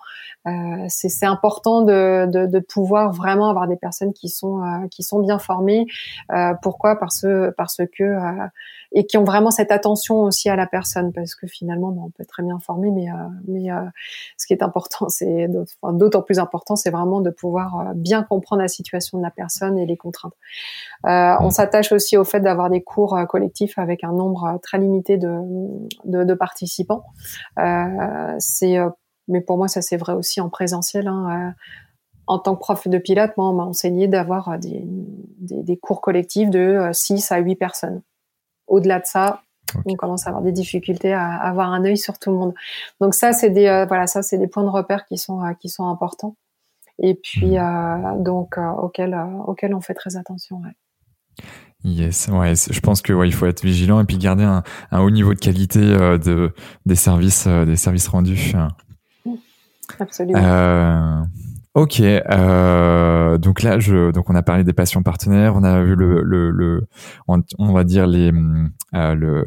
c'est 0.88 1.26
important 1.26 1.82
de, 1.82 2.26
de, 2.26 2.46
de, 2.46 2.58
pouvoir 2.60 3.12
vraiment 3.12 3.50
avoir 3.50 3.68
des 3.68 3.76
personnes 3.76 4.14
qui 4.14 4.28
sont, 4.28 4.62
qui 4.90 5.02
sont 5.02 5.20
bien 5.20 5.38
formées. 5.38 5.86
pourquoi? 6.62 6.98
Parce, 6.98 7.26
parce 7.56 7.82
que 7.94 8.16
et 8.94 9.06
qui 9.06 9.16
ont 9.16 9.24
vraiment 9.32 9.50
cette 9.50 9.72
attention 9.72 10.20
aussi 10.20 10.50
à 10.50 10.56
la 10.56 10.66
personne 10.66 11.10
parce 11.12 11.34
que 11.34 11.46
finalement 11.46 11.88
on 11.88 12.10
peut 12.10 12.22
être 12.22 12.28
très 12.28 12.42
bien 12.42 12.58
formé 12.58 12.90
mais 12.90 13.10
euh, 13.10 13.14
mais 13.48 13.72
euh, 13.72 13.80
ce 14.36 14.46
qui 14.46 14.52
est 14.52 14.62
important 14.62 15.08
c'est 15.08 15.48
d'autant 15.82 16.22
plus 16.22 16.38
important 16.38 16.76
c'est 16.76 16.90
vraiment 16.90 17.22
de 17.22 17.30
pouvoir 17.30 17.80
euh, 17.80 17.92
bien 17.94 18.22
comprendre 18.22 18.60
la 18.60 18.68
situation 18.68 19.16
de 19.16 19.22
la 19.22 19.30
personne 19.30 19.78
et 19.78 19.86
les 19.86 19.96
contraintes. 19.96 20.34
on 21.04 21.50
s'attache 21.50 21.92
aussi 21.92 22.16
au 22.18 22.24
fait 22.24 22.40
d'avoir 22.40 22.68
des 22.68 22.82
cours 22.82 23.18
collectifs 23.28 23.78
avec 23.78 24.04
un 24.04 24.12
nombre 24.12 24.58
très 24.62 24.78
limité 24.78 25.16
de 25.16 25.32
de, 26.04 26.24
de 26.24 26.34
participants. 26.34 27.04
c'est 28.38 28.76
mais 29.28 29.40
pour 29.40 29.56
moi 29.56 29.68
ça 29.68 29.80
c'est 29.80 29.96
vrai 29.96 30.12
aussi 30.12 30.40
en 30.40 30.50
présentiel. 30.50 31.08
Hein, 31.08 31.54
en 32.28 32.38
tant 32.38 32.54
que 32.54 32.60
prof 32.60 32.86
de 32.86 32.98
pilote, 32.98 33.32
moi, 33.36 33.48
on 33.50 33.52
m'a 33.52 33.64
enseigné 33.64 34.06
d'avoir 34.06 34.56
des, 34.56 34.84
des, 35.38 35.62
des, 35.64 35.76
cours 35.76 36.00
collectifs 36.00 36.50
de 36.50 36.88
6 36.92 37.32
à 37.32 37.38
8 37.38 37.56
personnes. 37.56 38.00
Au-delà 38.72 39.00
de 39.00 39.04
ça, 39.04 39.42
on 39.84 39.94
commence 39.96 40.26
à 40.26 40.30
avoir 40.30 40.42
des 40.42 40.50
difficultés 40.50 41.12
à, 41.12 41.36
avoir 41.36 41.72
un 41.72 41.84
œil 41.84 41.98
sur 41.98 42.18
tout 42.18 42.30
le 42.30 42.36
monde. 42.36 42.54
Donc 43.02 43.14
ça, 43.14 43.34
c'est 43.34 43.50
des 43.50 43.66
euh, 43.66 43.84
voilà, 43.84 44.06
ça 44.06 44.22
c'est 44.22 44.38
des 44.38 44.46
points 44.46 44.64
de 44.64 44.70
repère 44.70 45.04
qui 45.04 45.18
sont 45.18 45.44
euh, 45.44 45.52
qui 45.52 45.68
sont 45.68 45.86
importants. 45.88 46.36
Et 46.98 47.14
puis 47.14 47.58
mmh. 47.58 47.58
euh, 47.58 48.18
donc 48.18 48.56
auxquels 48.56 49.14
auxquels 49.46 49.74
on 49.74 49.82
fait 49.82 49.92
très 49.94 50.16
attention. 50.16 50.62
Yes, 51.84 52.28
ouais, 52.28 52.54
je 52.54 52.80
pense 52.80 53.02
que 53.02 53.12
ouais, 53.12 53.28
il 53.28 53.34
faut 53.34 53.46
être 53.46 53.62
vigilant 53.62 54.00
et 54.00 54.04
puis 54.04 54.16
garder 54.16 54.44
un, 54.44 54.62
un 54.90 55.00
haut 55.00 55.10
niveau 55.10 55.34
de 55.34 55.38
qualité 55.38 55.80
de 55.80 56.54
des 56.86 56.96
services 56.96 57.46
des 57.46 57.76
services 57.76 58.08
rendus. 58.08 58.54
Mmh. 59.26 59.34
Absolument. 59.98 61.26
Ok, 61.74 62.00
euh, 62.00 63.38
donc 63.38 63.62
là, 63.62 63.78
je, 63.78 64.10
donc 64.10 64.28
on 64.28 64.34
a 64.34 64.42
parlé 64.42 64.62
des 64.62 64.74
patients 64.74 65.02
partenaires, 65.02 65.56
on 65.56 65.64
a 65.64 65.82
vu 65.82 65.94
le, 65.94 66.20
le, 66.22 66.50
le 66.50 66.86
on, 67.28 67.72
va 67.72 67.82
dire 67.84 68.06
les, 68.06 68.30
euh, 68.94 69.14
le, 69.14 69.42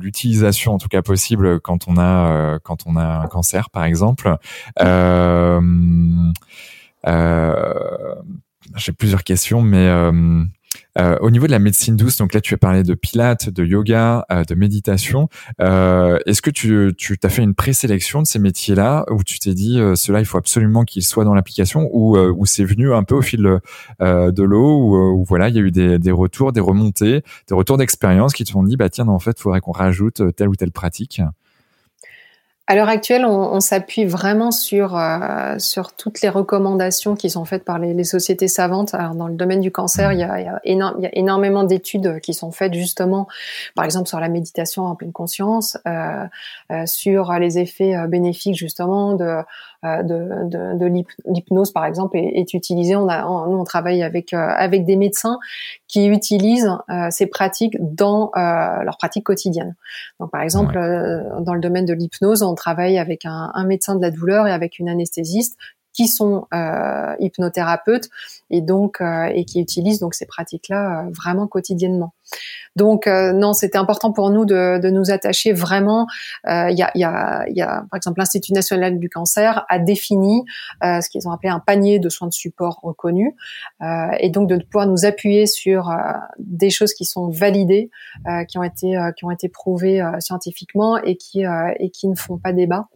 l'utilisation 0.00 0.74
en 0.74 0.78
tout 0.78 0.88
cas 0.88 1.02
possible 1.02 1.60
quand 1.60 1.86
on 1.86 1.96
a, 1.96 2.32
euh, 2.32 2.58
quand 2.60 2.86
on 2.86 2.96
a 2.96 3.04
un 3.18 3.26
cancer, 3.28 3.70
par 3.70 3.84
exemple. 3.84 4.36
Euh, 4.80 5.60
euh, 7.06 8.14
j'ai 8.74 8.90
plusieurs 8.90 9.22
questions, 9.22 9.62
mais 9.62 9.88
euh, 10.98 11.16
au 11.20 11.30
niveau 11.30 11.46
de 11.46 11.52
la 11.52 11.58
médecine 11.58 11.96
douce, 11.96 12.16
donc 12.16 12.32
là 12.34 12.40
tu 12.40 12.54
as 12.54 12.56
parlé 12.56 12.82
de 12.82 12.94
pilates, 12.94 13.50
de 13.50 13.64
yoga, 13.64 14.26
euh, 14.30 14.44
de 14.44 14.54
méditation. 14.54 15.28
Euh, 15.60 16.18
est-ce 16.26 16.42
que 16.42 16.50
tu, 16.50 16.92
tu 16.96 17.18
as 17.22 17.28
fait 17.28 17.42
une 17.42 17.54
présélection 17.54 18.22
de 18.22 18.26
ces 18.26 18.38
métiers-là 18.38 19.04
où 19.10 19.22
tu 19.22 19.38
t'es 19.38 19.54
dit 19.54 19.78
cela 19.94 20.20
il 20.20 20.26
faut 20.26 20.38
absolument 20.38 20.84
qu'ils 20.84 21.02
soient 21.02 21.24
dans 21.24 21.34
l'application 21.34 21.88
ou 21.92 22.16
où 22.18 22.46
c'est 22.46 22.64
venu 22.64 22.92
un 22.92 23.02
peu 23.02 23.14
au 23.14 23.22
fil 23.22 23.58
de 24.00 24.42
l'eau 24.42 25.12
ou 25.14 25.24
voilà 25.24 25.48
il 25.48 25.54
y 25.54 25.58
a 25.58 25.62
eu 25.62 25.70
des, 25.70 25.98
des, 25.98 26.12
retours, 26.12 26.52
des 26.52 26.60
remontées, 26.60 27.22
des 27.48 27.54
retours 27.54 27.76
d'expérience 27.76 28.32
qui 28.32 28.44
te 28.44 28.50
sont 28.50 28.62
dit 28.62 28.76
bah 28.76 28.88
tiens 28.88 29.08
en 29.08 29.18
fait 29.18 29.38
faudrait 29.38 29.60
qu'on 29.60 29.72
rajoute 29.72 30.22
telle 30.36 30.48
ou 30.48 30.56
telle 30.56 30.72
pratique? 30.72 31.20
À 32.68 32.74
l'heure 32.74 32.88
actuelle, 32.88 33.24
on, 33.24 33.60
s'appuie 33.60 34.04
vraiment 34.04 34.50
sur 34.50 34.98
euh, 34.98 35.56
sur 35.58 35.92
toutes 35.92 36.20
les 36.20 36.28
recommandations 36.28 37.14
qui 37.14 37.30
sont 37.30 37.44
faites 37.44 37.64
par 37.64 37.78
les, 37.78 38.02
sociétés 38.02 38.48
savantes. 38.48 38.92
Alors 38.92 39.14
dans 39.14 39.28
le 39.28 39.34
domaine 39.34 39.60
du 39.60 39.70
cancer, 39.70 40.12
il 40.12 40.18
y 40.18 40.24
a, 40.24 40.60
énormément 40.64 41.62
d'études 41.62 42.18
qui 42.20 42.34
sont 42.34 42.50
faites 42.50 42.74
justement, 42.74 43.28
par 43.76 43.84
exemple 43.84 44.08
sur 44.08 44.18
la 44.18 44.28
méditation 44.28 44.84
en 44.84 44.96
pleine 44.96 45.12
conscience, 45.12 45.78
euh, 45.86 46.24
euh, 46.72 46.86
sur 46.86 47.32
les 47.34 47.60
effets 47.60 47.94
bénéfiques 48.08 48.56
justement 48.56 49.14
de 49.14 49.42
de, 50.02 50.48
de, 50.48 50.78
de 50.78 51.04
l'hypnose 51.26 51.72
par 51.72 51.84
exemple 51.84 52.16
est, 52.16 52.32
est 52.34 52.54
utilisée. 52.54 52.96
On 52.96 53.08
a, 53.08 53.22
nous 53.22 53.58
on 53.58 53.64
travaille 53.64 54.02
avec 54.02 54.32
euh, 54.32 54.38
avec 54.38 54.84
des 54.84 54.96
médecins 54.96 55.38
qui 55.88 56.06
utilisent 56.06 56.70
ces 57.10 57.26
pratiques 57.26 57.76
dans 57.80 58.30
leur 58.34 58.96
pratique 58.98 59.24
quotidienne. 59.24 59.74
Donc 60.20 60.30
par 60.30 60.42
exemple 60.42 60.74
dans 61.40 61.54
le 61.54 61.60
domaine 61.60 61.86
de 61.86 61.92
l'hypnose, 61.94 62.42
on 62.42 62.54
travaille 62.54 62.98
avec 62.98 63.24
un, 63.24 63.50
un 63.54 63.64
médecin 63.64 63.94
de 63.94 64.02
la 64.02 64.10
douleur 64.10 64.46
et 64.46 64.52
avec 64.52 64.78
une 64.78 64.88
anesthésiste 64.88 65.56
qui 65.96 66.08
sont 66.08 66.46
euh, 66.52 67.14
hypnothérapeutes 67.20 68.10
et 68.50 68.60
donc 68.60 69.00
euh, 69.00 69.30
et 69.34 69.46
qui 69.46 69.60
utilisent 69.60 69.98
donc 69.98 70.14
ces 70.14 70.26
pratiques-là 70.26 71.06
euh, 71.06 71.10
vraiment 71.10 71.46
quotidiennement. 71.46 72.12
Donc 72.74 73.06
non, 73.06 73.52
c'était 73.52 73.78
important 73.78 74.12
pour 74.12 74.30
nous 74.30 74.44
de, 74.44 74.78
de 74.80 74.90
nous 74.90 75.12
attacher 75.12 75.52
vraiment. 75.52 76.08
Il 76.44 76.76
y 76.76 76.82
a, 76.82 76.90
y, 76.96 77.04
a, 77.04 77.44
y, 77.48 77.62
a, 77.62 77.86
par 77.88 77.96
exemple 77.96 78.18
l'Institut 78.18 78.52
national 78.52 78.98
du 78.98 79.08
cancer 79.08 79.64
a 79.68 79.78
défini 79.78 80.44
ce 80.82 81.08
qu'ils 81.08 81.28
ont 81.28 81.30
appelé 81.30 81.50
un 81.50 81.60
panier 81.60 82.00
de 82.00 82.08
soins 82.08 82.26
de 82.26 82.32
support 82.32 82.80
reconnus 82.82 83.32
et 84.18 84.28
donc 84.28 84.48
de 84.48 84.56
pouvoir 84.56 84.88
nous 84.88 85.04
appuyer 85.04 85.46
sur 85.46 85.96
des 86.40 86.70
choses 86.70 86.94
qui 86.94 87.04
sont 87.04 87.30
validées, 87.30 87.90
qui 88.48 88.58
ont 88.58 88.64
été 88.64 88.98
qui 89.16 89.24
ont 89.24 89.30
été 89.30 89.48
prouvées 89.48 90.04
scientifiquement 90.18 90.98
et 90.98 91.16
qui 91.16 91.44
et 91.78 91.90
qui 91.90 92.08
ne 92.08 92.16
font 92.16 92.38
pas 92.38 92.52
débat 92.52 92.88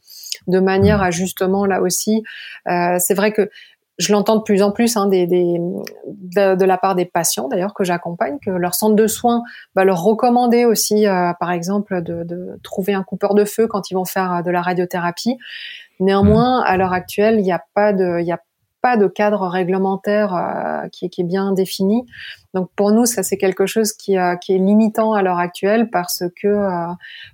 de 0.46 0.60
manière 0.60 0.98
mmh. 0.98 1.02
à 1.02 1.10
justement 1.10 1.66
là 1.66 1.80
aussi, 1.80 2.22
euh, 2.68 2.96
c'est 2.98 3.14
vrai 3.14 3.32
que 3.32 3.50
je 3.98 4.12
l'entends 4.12 4.36
de 4.36 4.42
plus 4.42 4.62
en 4.62 4.72
plus 4.72 4.96
hein, 4.96 5.06
des, 5.08 5.26
de, 5.26 6.64
la 6.64 6.78
part 6.78 6.94
des 6.94 7.04
patients 7.04 7.48
d'ailleurs 7.48 7.74
que 7.74 7.84
j'accompagne, 7.84 8.38
que 8.44 8.50
leur 8.50 8.74
centre 8.74 8.96
de 8.96 9.06
soins 9.06 9.42
va 9.74 9.84
leur 9.84 10.02
recommander 10.02 10.64
aussi, 10.64 11.06
euh, 11.06 11.32
par 11.38 11.52
exemple, 11.52 12.02
de, 12.02 12.58
trouver 12.62 12.94
un 12.94 13.02
coupeur 13.02 13.34
de 13.34 13.44
feu 13.44 13.66
quand 13.66 13.90
ils 13.90 13.94
vont 13.94 14.06
faire 14.06 14.32
euh, 14.32 14.42
de 14.42 14.50
la 14.50 14.62
radiothérapie. 14.62 15.36
Néanmoins, 16.00 16.60
mmh. 16.60 16.64
à 16.66 16.76
l'heure 16.78 16.94
actuelle, 16.94 17.40
il 17.40 17.42
n'y 17.42 17.52
a 17.52 17.62
pas 17.74 17.92
de, 17.92 18.20
il 18.20 18.26
y 18.26 18.32
a 18.32 18.40
pas 18.80 18.96
de 18.96 19.06
cadre 19.06 19.46
réglementaire 19.46 20.34
euh, 20.34 20.88
qui, 20.88 21.06
est 21.06 21.24
bien 21.24 21.52
défini. 21.52 22.06
Donc 22.54 22.70
pour 22.76 22.92
nous, 22.92 23.06
ça 23.06 23.22
c'est 23.22 23.36
quelque 23.36 23.66
chose 23.66 23.92
qui, 23.92 24.18
euh, 24.18 24.34
est 24.48 24.58
limitant 24.58 25.12
à 25.12 25.22
l'heure 25.22 25.38
actuelle 25.38 25.90
parce 25.90 26.24
que 26.40 26.48
euh, 26.48 26.92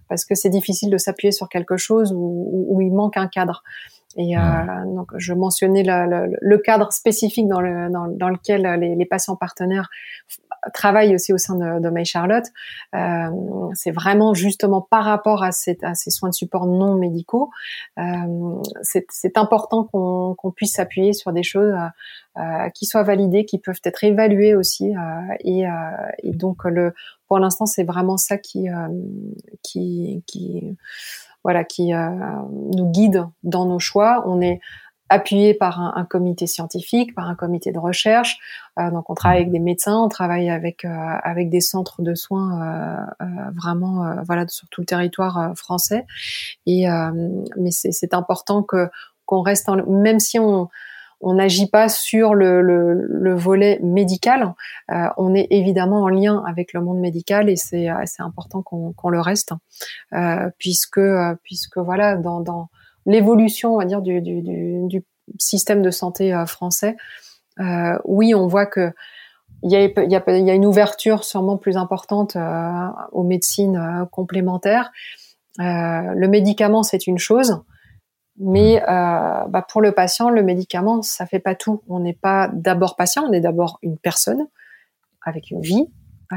parce 0.09 0.24
que 0.24 0.35
c'est 0.35 0.51
difficile 0.51 0.90
de 0.90 0.98
s'appuyer 0.98 1.32
sur 1.32 1.48
quelque 1.48 1.77
chose 1.77 2.12
où, 2.14 2.81
il 2.81 2.93
manque 2.93 3.16
un 3.16 3.28
cadre. 3.28 3.62
Et 4.17 4.35
donc 4.87 5.11
je 5.17 5.35
mentionnais 5.35 5.83
le, 5.83 6.37
le, 6.41 6.59
cadre 6.59 6.93
spécifique 6.93 7.49
dans, 7.49 7.61
le, 7.61 7.91
dans, 7.91 8.09
dans 8.09 8.29
lequel 8.29 8.63
les, 8.81 8.95
les 8.95 9.05
patients 9.05 9.37
partenaires 9.37 9.91
travaille 10.73 11.15
aussi 11.15 11.33
au 11.33 11.39
sein 11.39 11.57
de, 11.57 11.81
de 11.81 11.91
My 11.91 12.05
Charlotte, 12.05 12.47
euh, 12.95 13.71
c'est 13.75 13.91
vraiment 13.91 14.35
justement 14.35 14.81
par 14.81 15.05
rapport 15.05 15.43
à, 15.43 15.53
ces 15.53 15.77
soins 16.11 16.31
de 16.31 16.35
support 16.35 16.67
non 16.67 16.97
médicaux, 16.97 17.51
euh, 17.99 18.63
c'est 18.83 19.39
important 19.39 19.85
qu'on 19.85 20.51
puisse 20.55 20.75
s'appuyer 20.75 21.13
sur 21.13 21.33
des 21.33 21.43
choses 21.43 21.75
euh, 22.37 22.69
qui 22.75 22.87
soient 22.87 23.03
validées, 23.03 23.45
qui 23.45 23.59
peuvent 23.59 23.81
être 23.85 24.05
évaluées 24.05 24.55
aussi. 24.55 24.93
Et, 25.41 25.65
et, 26.23 26.33
donc 26.33 26.65
le, 26.65 26.95
pour 27.29 27.39
l'instant, 27.39 27.67
c'est 27.67 27.85
vraiment 27.85 28.17
ça 28.17 28.39
qui, 28.39 28.67
qui, 29.63 30.23
qui 30.27 30.77
voilà, 31.47 31.62
qui 31.62 31.93
nous 31.93 32.90
guide 32.90 33.24
dans 33.44 33.66
nos 33.66 33.78
choix. 33.78 34.24
On 34.27 34.40
est 34.40 34.60
appuyé 35.09 35.55
par 35.55 35.81
un, 35.81 35.93
un, 35.97 36.05
comité 36.05 36.47
scientifique, 36.47 37.14
par 37.14 37.28
un 37.28 37.35
comité 37.35 37.73
de 37.73 37.78
recherche. 37.78 38.39
Euh, 38.78 38.90
donc 38.90 39.09
on 39.09 39.14
travaille 39.14 39.39
avec 39.39 39.52
des 39.52 39.60
médecins, 39.60 39.98
on 39.98 40.09
travaille 40.09 40.51
avec 40.51 40.85
euh, 40.85 40.89
avec 40.89 41.48
des 41.48 41.60
centres 41.60 42.02
de 42.02 42.14
soins 42.14 42.60
euh, 42.60 43.24
euh 43.24 43.51
vraiment 43.55 44.16
voilà 44.27 44.47
sur 44.48 44.68
tout 44.68 44.81
le 44.81 44.86
territoire 44.86 45.52
français. 45.56 46.06
Et 46.66 46.86
mais 47.56 47.70
c'est 47.70 48.14
important 48.14 48.62
que 48.62 48.89
qu'on 49.24 49.43
reste 49.43 49.68
en, 49.68 49.77
même 49.86 50.20
si 50.20 50.39
on 50.39 50.68
on 51.21 51.35
n'agit 51.35 51.69
pas 51.69 51.89
sur 51.89 52.35
le, 52.35 52.61
le, 52.61 52.93
le 53.09 53.35
volet 53.35 53.81
médical, 53.83 54.55
on 55.17 55.35
est 55.35 55.47
évidemment 55.51 56.03
en 56.03 56.09
lien 56.09 56.43
avec 56.47 56.73
le 56.73 56.81
monde 56.81 56.99
médical 56.99 57.49
et 57.49 57.57
c'est 57.57 57.89
important 58.19 58.63
qu'on 58.63 58.93
qu'on 58.93 59.09
le 59.09 59.21
reste, 59.21 59.53
puisque 60.59 61.01
puisque 61.43 61.79
voilà 61.79 62.17
dans, 62.17 62.41
dans 62.41 62.69
l'évolution, 63.07 63.75
on 63.75 63.79
va 63.79 63.85
dire, 63.85 64.03
du, 64.03 64.21
du, 64.21 64.43
du, 64.43 65.05
système 65.39 65.83
de 65.83 65.91
santé 65.91 66.33
euh, 66.33 66.47
français, 66.47 66.97
euh, 67.59 67.99
oui, 68.05 68.35
on 68.35 68.47
voit 68.47 68.67
que 68.67 68.93
il 69.63 69.73
y, 69.73 69.77
a, 69.77 69.83
il, 69.83 70.11
y 70.13 70.15
a, 70.15 70.23
il 70.29 70.47
y 70.47 70.51
a, 70.51 70.55
une 70.55 70.67
ouverture 70.67 71.25
sûrement 71.25 71.57
plus 71.57 71.77
importante 71.77 72.37
euh, 72.37 72.89
aux 73.11 73.25
médecines 73.25 73.77
euh, 73.77 74.05
complémentaires. 74.05 74.93
Euh, 75.59 76.13
le 76.15 76.29
médicament, 76.29 76.83
c'est 76.83 77.07
une 77.09 77.19
chose, 77.19 77.61
mais 78.39 78.83
bah 78.87 79.67
pour 79.69 79.81
le 79.81 79.93
patient, 79.93 80.31
le 80.31 80.43
médicament, 80.43 81.03
ça 81.03 81.27
fait 81.27 81.39
pas 81.39 81.55
tout. 81.55 81.83
On 81.89 82.01
n'est 82.01 82.13
pas 82.13 82.51
d'abord 82.53 82.97
patient, 82.97 83.25
on 83.29 83.33
est 83.33 83.41
d'abord 83.41 83.79
une 83.83 83.99
personne 83.99 84.47
avec 85.27 85.51
une 85.51 85.61
vie, 85.61 85.89
euh, 86.33 86.37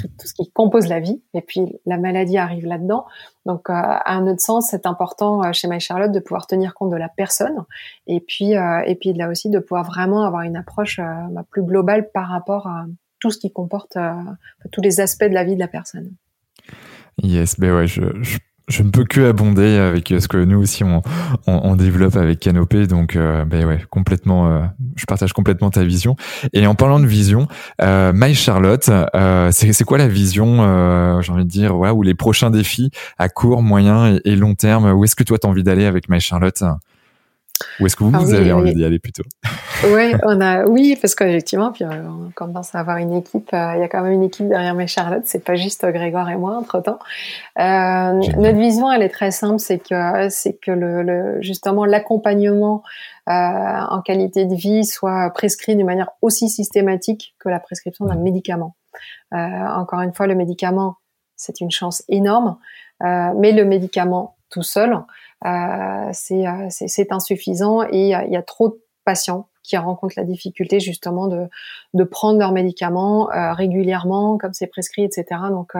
tout, 0.00 0.08
tout, 0.18 0.26
ce 0.26 0.34
qui 0.34 0.50
compose 0.50 0.88
la 0.88 1.00
vie. 1.00 1.20
Et 1.34 1.40
puis 1.40 1.76
la 1.86 1.98
maladie 1.98 2.38
arrive 2.38 2.66
là-dedans. 2.66 3.06
Donc, 3.46 3.68
euh, 3.68 3.72
à 3.74 4.14
un 4.14 4.26
autre 4.26 4.40
sens, 4.40 4.68
c'est 4.70 4.86
important 4.86 5.44
euh, 5.44 5.52
chez 5.52 5.68
My 5.68 5.80
Charlotte 5.80 6.12
de 6.12 6.20
pouvoir 6.20 6.46
tenir 6.46 6.74
compte 6.74 6.90
de 6.90 6.96
la 6.96 7.08
personne, 7.08 7.64
et 8.06 8.20
puis 8.20 8.56
euh, 8.56 8.80
et 8.86 8.94
puis 8.94 9.12
là 9.12 9.28
aussi 9.28 9.50
de 9.50 9.58
pouvoir 9.58 9.84
vraiment 9.84 10.24
avoir 10.24 10.42
une 10.42 10.56
approche 10.56 10.98
bah, 10.98 11.44
plus 11.50 11.62
globale 11.62 12.10
par 12.10 12.28
rapport 12.28 12.66
à 12.66 12.86
tout 13.20 13.30
ce 13.30 13.38
qui 13.38 13.52
comporte 13.52 13.96
tous 14.70 14.80
les 14.80 15.00
aspects 15.00 15.24
de 15.24 15.34
la 15.34 15.44
vie 15.44 15.54
de 15.54 15.60
la 15.60 15.68
personne. 15.68 16.12
Yes, 17.22 17.58
ben 17.58 17.74
ouais, 17.74 17.86
je, 17.86 18.02
je 18.22 18.38
je 18.68 18.82
ne 18.82 18.90
peux 18.90 19.04
que 19.04 19.28
abonder 19.28 19.76
avec 19.76 20.08
ce 20.08 20.26
que 20.26 20.38
nous 20.38 20.58
aussi 20.58 20.84
on, 21.46 21.76
développe 21.76 22.16
avec 22.16 22.40
Canopé 22.40 22.86
donc 22.86 23.16
euh, 23.16 23.44
ben 23.44 23.66
ouais 23.66 23.84
complètement 23.90 24.48
euh, 24.48 24.62
je 24.96 25.04
partage 25.04 25.32
complètement 25.32 25.70
ta 25.70 25.84
vision. 25.84 26.16
Et 26.52 26.66
en 26.66 26.74
parlant 26.74 27.00
de 27.00 27.06
vision 27.06 27.46
euh, 27.82 28.12
My 28.14 28.34
Charlotte 28.34 28.88
euh, 29.14 29.50
c'est 29.52 29.84
quoi 29.84 29.98
la 29.98 30.08
vision 30.08 30.58
euh, 30.60 31.20
j'ai 31.20 31.32
envie 31.32 31.44
de 31.44 31.50
dire 31.50 31.76
ouais, 31.76 31.90
ou 31.90 32.02
les 32.02 32.14
prochains 32.14 32.50
défis 32.50 32.90
à 33.18 33.28
court 33.28 33.62
moyen 33.62 34.14
et, 34.14 34.20
et 34.24 34.36
long 34.36 34.54
terme? 34.54 34.92
Où 34.92 35.04
est-ce 35.04 35.16
que 35.16 35.24
toi 35.24 35.38
tu 35.38 35.46
as 35.46 35.50
envie 35.50 35.62
d'aller 35.62 35.84
avec 35.84 36.08
My 36.08 36.20
Charlotte? 36.20 36.62
Ou 37.80 37.86
est-ce 37.86 37.96
que 37.96 38.04
vous, 38.04 38.12
ah 38.14 38.34
avez 38.34 38.52
envie 38.52 38.74
d'y 38.74 38.84
aller 38.84 38.98
plutôt? 38.98 39.24
Oui, 39.92 40.14
on 40.22 40.40
a, 40.40 40.64
oui, 40.64 40.96
parce 40.98 41.14
qu'effectivement, 41.14 41.70
puis 41.70 41.84
euh, 41.84 42.08
on 42.08 42.30
commence 42.30 42.74
à 42.74 42.78
avoir 42.78 42.96
une 42.96 43.12
équipe. 43.12 43.52
Euh, 43.52 43.72
il 43.74 43.80
y 43.80 43.82
a 43.82 43.88
quand 43.88 44.02
même 44.02 44.12
une 44.12 44.22
équipe 44.22 44.48
derrière 44.48 44.74
mes 44.74 44.86
Charlotte. 44.86 45.24
C'est 45.26 45.44
pas 45.44 45.56
juste 45.56 45.84
Grégoire 45.84 46.30
et 46.30 46.36
moi 46.36 46.56
entre 46.56 46.80
temps. 46.80 46.98
Euh, 47.58 48.12
notre 48.38 48.56
vision, 48.56 48.90
elle 48.90 49.02
est 49.02 49.10
très 49.10 49.30
simple, 49.30 49.58
c'est 49.58 49.78
que 49.78 50.28
c'est 50.30 50.54
que 50.54 50.70
le, 50.70 51.02
le 51.02 51.42
justement 51.42 51.84
l'accompagnement 51.84 52.82
euh, 53.28 53.32
en 53.32 54.00
qualité 54.00 54.46
de 54.46 54.54
vie 54.54 54.86
soit 54.86 55.30
prescrit 55.34 55.76
d'une 55.76 55.86
manière 55.86 56.10
aussi 56.22 56.48
systématique 56.48 57.34
que 57.38 57.50
la 57.50 57.60
prescription 57.60 58.06
d'un 58.06 58.16
médicament. 58.16 58.76
Euh, 59.34 59.36
encore 59.36 60.00
une 60.00 60.14
fois, 60.14 60.26
le 60.26 60.34
médicament, 60.34 60.96
c'est 61.36 61.60
une 61.60 61.72
chance 61.72 62.04
énorme, 62.08 62.56
mais 63.00 63.52
le 63.52 63.64
médicament 63.64 64.36
tout 64.54 64.62
seul, 64.62 64.92
euh, 64.92 64.98
euh, 64.98 65.33
c'est 66.12 67.12
insuffisant 67.12 67.82
et 67.82 68.10
il 68.10 68.32
y 68.32 68.36
a 68.36 68.42
trop 68.42 68.68
de 68.70 68.80
patients 69.04 69.48
qui 69.62 69.76
rencontrent 69.78 70.14
la 70.16 70.24
difficulté 70.24 70.78
justement 70.78 71.26
de, 71.26 71.48
de 71.94 72.04
prendre 72.04 72.38
leurs 72.38 72.52
médicaments 72.52 73.30
euh, 73.30 73.52
régulièrement 73.54 74.36
comme 74.36 74.52
c'est 74.52 74.66
prescrit 74.66 75.04
etc 75.04 75.24
donc 75.50 75.72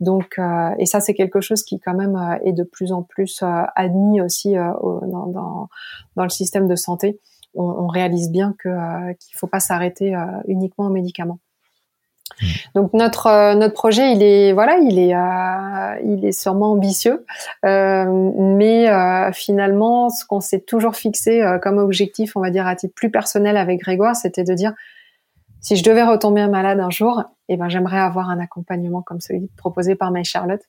donc 0.00 0.38
et 0.78 0.86
ça 0.86 1.00
c'est 1.00 1.14
quelque 1.14 1.40
chose 1.40 1.62
qui 1.62 1.80
quand 1.80 1.94
même 1.94 2.38
est 2.44 2.52
de 2.52 2.64
plus 2.64 2.92
en 2.92 3.02
plus 3.02 3.42
admis 3.76 4.20
aussi 4.20 4.54
dans, 4.54 5.26
dans, 5.26 5.68
dans, 6.16 6.24
le 6.24 6.30
système 6.30 6.66
de 6.68 6.76
santé. 6.76 7.20
On, 7.54 7.64
on 7.64 7.86
réalise 7.88 8.30
bien 8.30 8.54
que 8.58 9.12
qu'il 9.14 9.36
faut 9.36 9.48
pas 9.48 9.60
s'arrêter 9.60 10.14
uniquement 10.46 10.86
aux 10.86 10.90
médicaments 10.90 11.40
Mm. 12.40 12.46
Donc 12.74 12.92
notre 12.94 13.26
euh, 13.26 13.54
notre 13.54 13.74
projet, 13.74 14.12
il 14.12 14.22
est 14.22 14.52
voilà, 14.52 14.76
il 14.78 14.98
est 14.98 15.14
euh, 15.14 16.00
il 16.04 16.24
est 16.24 16.32
sûrement 16.32 16.72
ambitieux, 16.72 17.24
euh, 17.64 18.32
mais 18.38 18.88
finalement, 19.32 20.08
ce 20.10 20.24
qu'on 20.24 20.40
s'est 20.40 20.60
toujours 20.60 20.96
fixé 20.96 21.42
comme 21.62 21.78
objectif, 21.78 22.36
on 22.36 22.40
va 22.40 22.50
dire 22.50 22.66
à 22.66 22.76
titre 22.76 22.94
plus 22.94 23.10
personnel 23.10 23.56
avec 23.56 23.80
Grégoire, 23.80 24.16
c'était 24.16 24.44
de 24.44 24.54
dire 24.54 24.72
si 25.60 25.76
je 25.76 25.84
devais 25.84 26.02
retomber 26.02 26.46
malade 26.46 26.80
un 26.80 26.90
jour, 26.90 27.22
eh 27.48 27.56
ben 27.56 27.68
j'aimerais 27.68 27.98
avoir 27.98 28.30
un 28.30 28.40
accompagnement 28.40 29.02
comme 29.02 29.20
celui 29.20 29.50
proposé 29.56 29.94
par 29.94 30.10
My 30.10 30.24
Charlotte, 30.24 30.62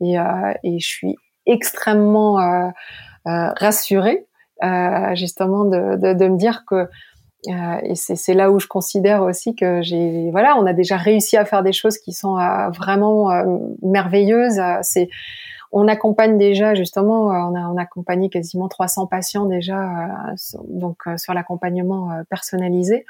et 0.00 0.16
et 0.62 0.78
je 0.78 0.86
suis 0.86 1.16
extrêmement 1.46 2.72
rassurée 3.24 4.26
justement 5.14 5.64
de, 5.64 5.96
de, 5.96 6.12
de 6.12 6.28
me 6.28 6.36
dire 6.36 6.64
que 6.66 6.88
euh, 7.48 7.78
et 7.82 7.94
c'est 7.94 8.34
là 8.34 8.50
où 8.50 8.58
je 8.58 8.66
considère 8.66 9.22
aussi 9.22 9.54
que 9.54 9.82
j'ai, 9.82 10.30
voilà, 10.30 10.56
on 10.58 10.66
a 10.66 10.72
déjà 10.72 10.96
réussi 10.96 11.36
à 11.36 11.44
faire 11.44 11.62
des 11.62 11.72
choses 11.72 11.98
qui 11.98 12.12
sont 12.12 12.38
euh, 12.38 12.70
vraiment 12.70 13.30
euh, 13.30 13.44
merveilleuses. 13.82 14.60
c'est, 14.82 15.08
on 15.72 15.88
accompagne 15.88 16.38
déjà 16.38 16.74
justement, 16.74 17.24
on 17.24 17.54
a, 17.54 17.68
on 17.68 17.76
a 17.76 17.82
accompagné 17.82 18.30
quasiment 18.30 18.68
300 18.68 19.08
patients 19.08 19.44
déjà, 19.46 20.08
donc 20.68 21.02
sur 21.16 21.34
l'accompagnement 21.34 22.10
personnalisé. 22.30 23.04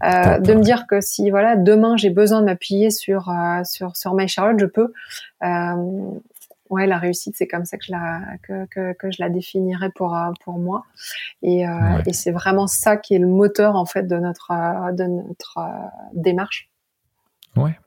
de 0.00 0.54
me 0.54 0.62
dire 0.62 0.86
que 0.86 1.00
si 1.00 1.30
voilà, 1.30 1.56
demain 1.56 1.96
j'ai 1.96 2.10
besoin 2.10 2.40
de 2.40 2.46
m'appuyer 2.46 2.90
sur 2.90 3.32
sur 3.64 3.96
sur 3.96 4.14
My 4.14 4.28
Charlotte, 4.28 4.60
je 4.60 4.66
peux 4.66 4.92
ouais, 6.70 6.86
la 6.86 6.98
réussite, 6.98 7.34
c'est 7.36 7.46
comme 7.46 7.64
ça 7.64 7.76
que 7.76 7.84
je 7.86 7.92
la, 7.92 8.20
que, 8.42 8.66
que, 8.66 8.92
que 8.94 9.10
je 9.10 9.16
la 9.20 9.28
définirais 9.28 9.90
pour, 9.94 10.16
euh, 10.16 10.30
pour 10.44 10.58
moi. 10.58 10.84
Et, 11.42 11.66
euh, 11.66 12.02
et 12.06 12.12
c'est 12.12 12.32
vraiment 12.32 12.66
ça 12.66 12.96
qui 12.96 13.14
est 13.14 13.18
le 13.18 13.28
moteur, 13.28 13.76
en 13.76 13.86
fait, 13.86 14.06
de 14.06 14.16
notre, 14.16 14.50
euh, 14.50 14.92
de 14.92 15.04
notre 15.04 15.58
démarche. 16.14 16.68
Ouais. 17.56 17.78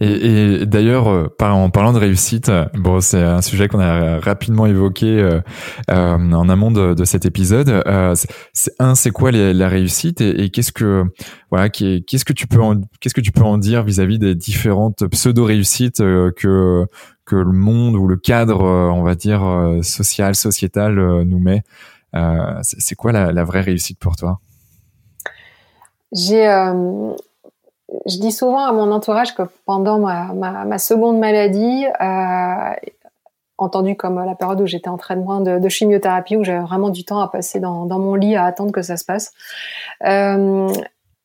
Et, 0.00 0.60
et 0.60 0.66
d'ailleurs, 0.66 1.08
euh, 1.08 1.34
en 1.40 1.70
parlant 1.70 1.94
de 1.94 1.98
réussite, 1.98 2.52
bon, 2.74 3.00
c'est 3.00 3.22
un 3.22 3.40
sujet 3.40 3.66
qu'on 3.66 3.80
a 3.80 4.20
rapidement 4.20 4.66
évoqué 4.66 5.06
euh, 5.06 5.40
en 5.88 6.48
amont 6.50 6.70
de, 6.70 6.92
de 6.92 7.04
cet 7.06 7.24
épisode. 7.24 7.70
Euh, 7.70 8.14
c'est, 8.52 8.74
un, 8.78 8.94
c'est 8.94 9.10
quoi 9.10 9.32
la 9.32 9.68
réussite 9.68 10.20
et, 10.20 10.44
et 10.44 10.50
qu'est-ce 10.50 10.72
que 10.72 11.04
voilà, 11.50 11.70
qu'est-ce 11.70 12.26
que 12.26 12.34
tu 12.34 12.46
peux 12.46 12.60
en, 12.60 12.78
qu'est-ce 13.00 13.14
que 13.14 13.22
tu 13.22 13.32
peux 13.32 13.42
en 13.42 13.56
dire 13.56 13.84
vis-à-vis 13.84 14.18
des 14.18 14.34
différentes 14.34 15.06
pseudo 15.06 15.46
réussites 15.46 15.96
que 15.96 16.84
que 17.28 17.36
le 17.36 17.52
monde 17.52 17.94
ou 17.94 18.06
le 18.08 18.16
cadre, 18.16 18.64
euh, 18.64 18.90
on 18.90 19.02
va 19.02 19.14
dire, 19.14 19.46
euh, 19.46 19.82
social, 19.82 20.34
sociétal 20.34 20.98
euh, 20.98 21.24
nous 21.24 21.38
met. 21.38 21.62
c'est 22.62 22.94
quoi 22.94 23.12
la, 23.12 23.44
vraie 23.44 23.60
réussite 23.60 23.98
pour 23.98 24.16
toi? 24.16 24.40
J'ai, 26.10 26.46
je 28.06 28.18
dis 28.18 28.32
souvent 28.32 28.64
à 28.64 28.72
mon 28.72 28.90
entourage 28.90 29.34
que 29.34 29.42
pendant 29.66 29.98
ma, 29.98 30.78
seconde 30.78 31.18
maladie, 31.18 31.84
entendu 33.58 33.94
comme 33.94 34.24
la 34.24 34.34
période 34.34 34.60
où 34.62 34.66
j'étais 34.66 34.88
en 34.88 34.96
traitement 34.96 35.40
de, 35.40 35.58
de 35.58 35.68
chimiothérapie, 35.68 36.36
où 36.36 36.44
j'avais 36.44 36.64
vraiment 36.64 36.88
du 36.88 37.04
temps 37.04 37.20
à 37.20 37.28
passer 37.28 37.60
dans, 37.60 37.86
mon 37.86 38.14
lit 38.14 38.36
à 38.36 38.46
attendre 38.46 38.72
que 38.72 38.82
ça 38.82 38.96
se 38.96 39.04
passe. 39.04 39.32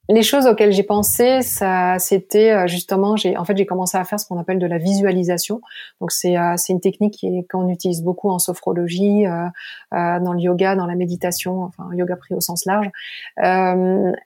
Les 0.10 0.22
choses 0.22 0.48
auxquelles 0.48 0.74
j'ai 0.74 0.84
pensé, 0.84 1.42
ça, 1.42 1.98
c'était 1.98 2.52
euh, 2.52 2.68
justement, 2.68 3.16
j'ai, 3.16 3.38
en 3.38 3.46
fait, 3.46 3.56
j'ai 3.56 3.66
commencé 3.66 3.98
à 3.98 4.04
faire 4.04 4.20
ce 4.20 4.28
qu'on 4.28 4.38
appelle 4.38 4.60
de 4.60 4.68
la 4.68 4.78
visualisation. 4.78 5.62
Donc, 6.02 6.12
c'est, 6.12 6.38
euh, 6.38 6.56
c'est 6.58 6.74
une 6.74 6.82
technique 6.82 7.14
qui 7.14 7.48
qu'on 7.48 7.70
utilise 7.70 8.04
beaucoup 8.04 8.30
en 8.30 8.38
sophrologie, 8.38 9.26
euh, 9.26 9.48
dans 9.92 10.34
le 10.34 10.40
yoga, 10.40 10.76
dans 10.76 10.88
la 10.88 10.96
méditation, 10.96 11.64
enfin, 11.64 11.88
yoga 11.94 12.18
pris 12.18 12.36
au 12.36 12.42
sens 12.42 12.66
large. 12.66 12.90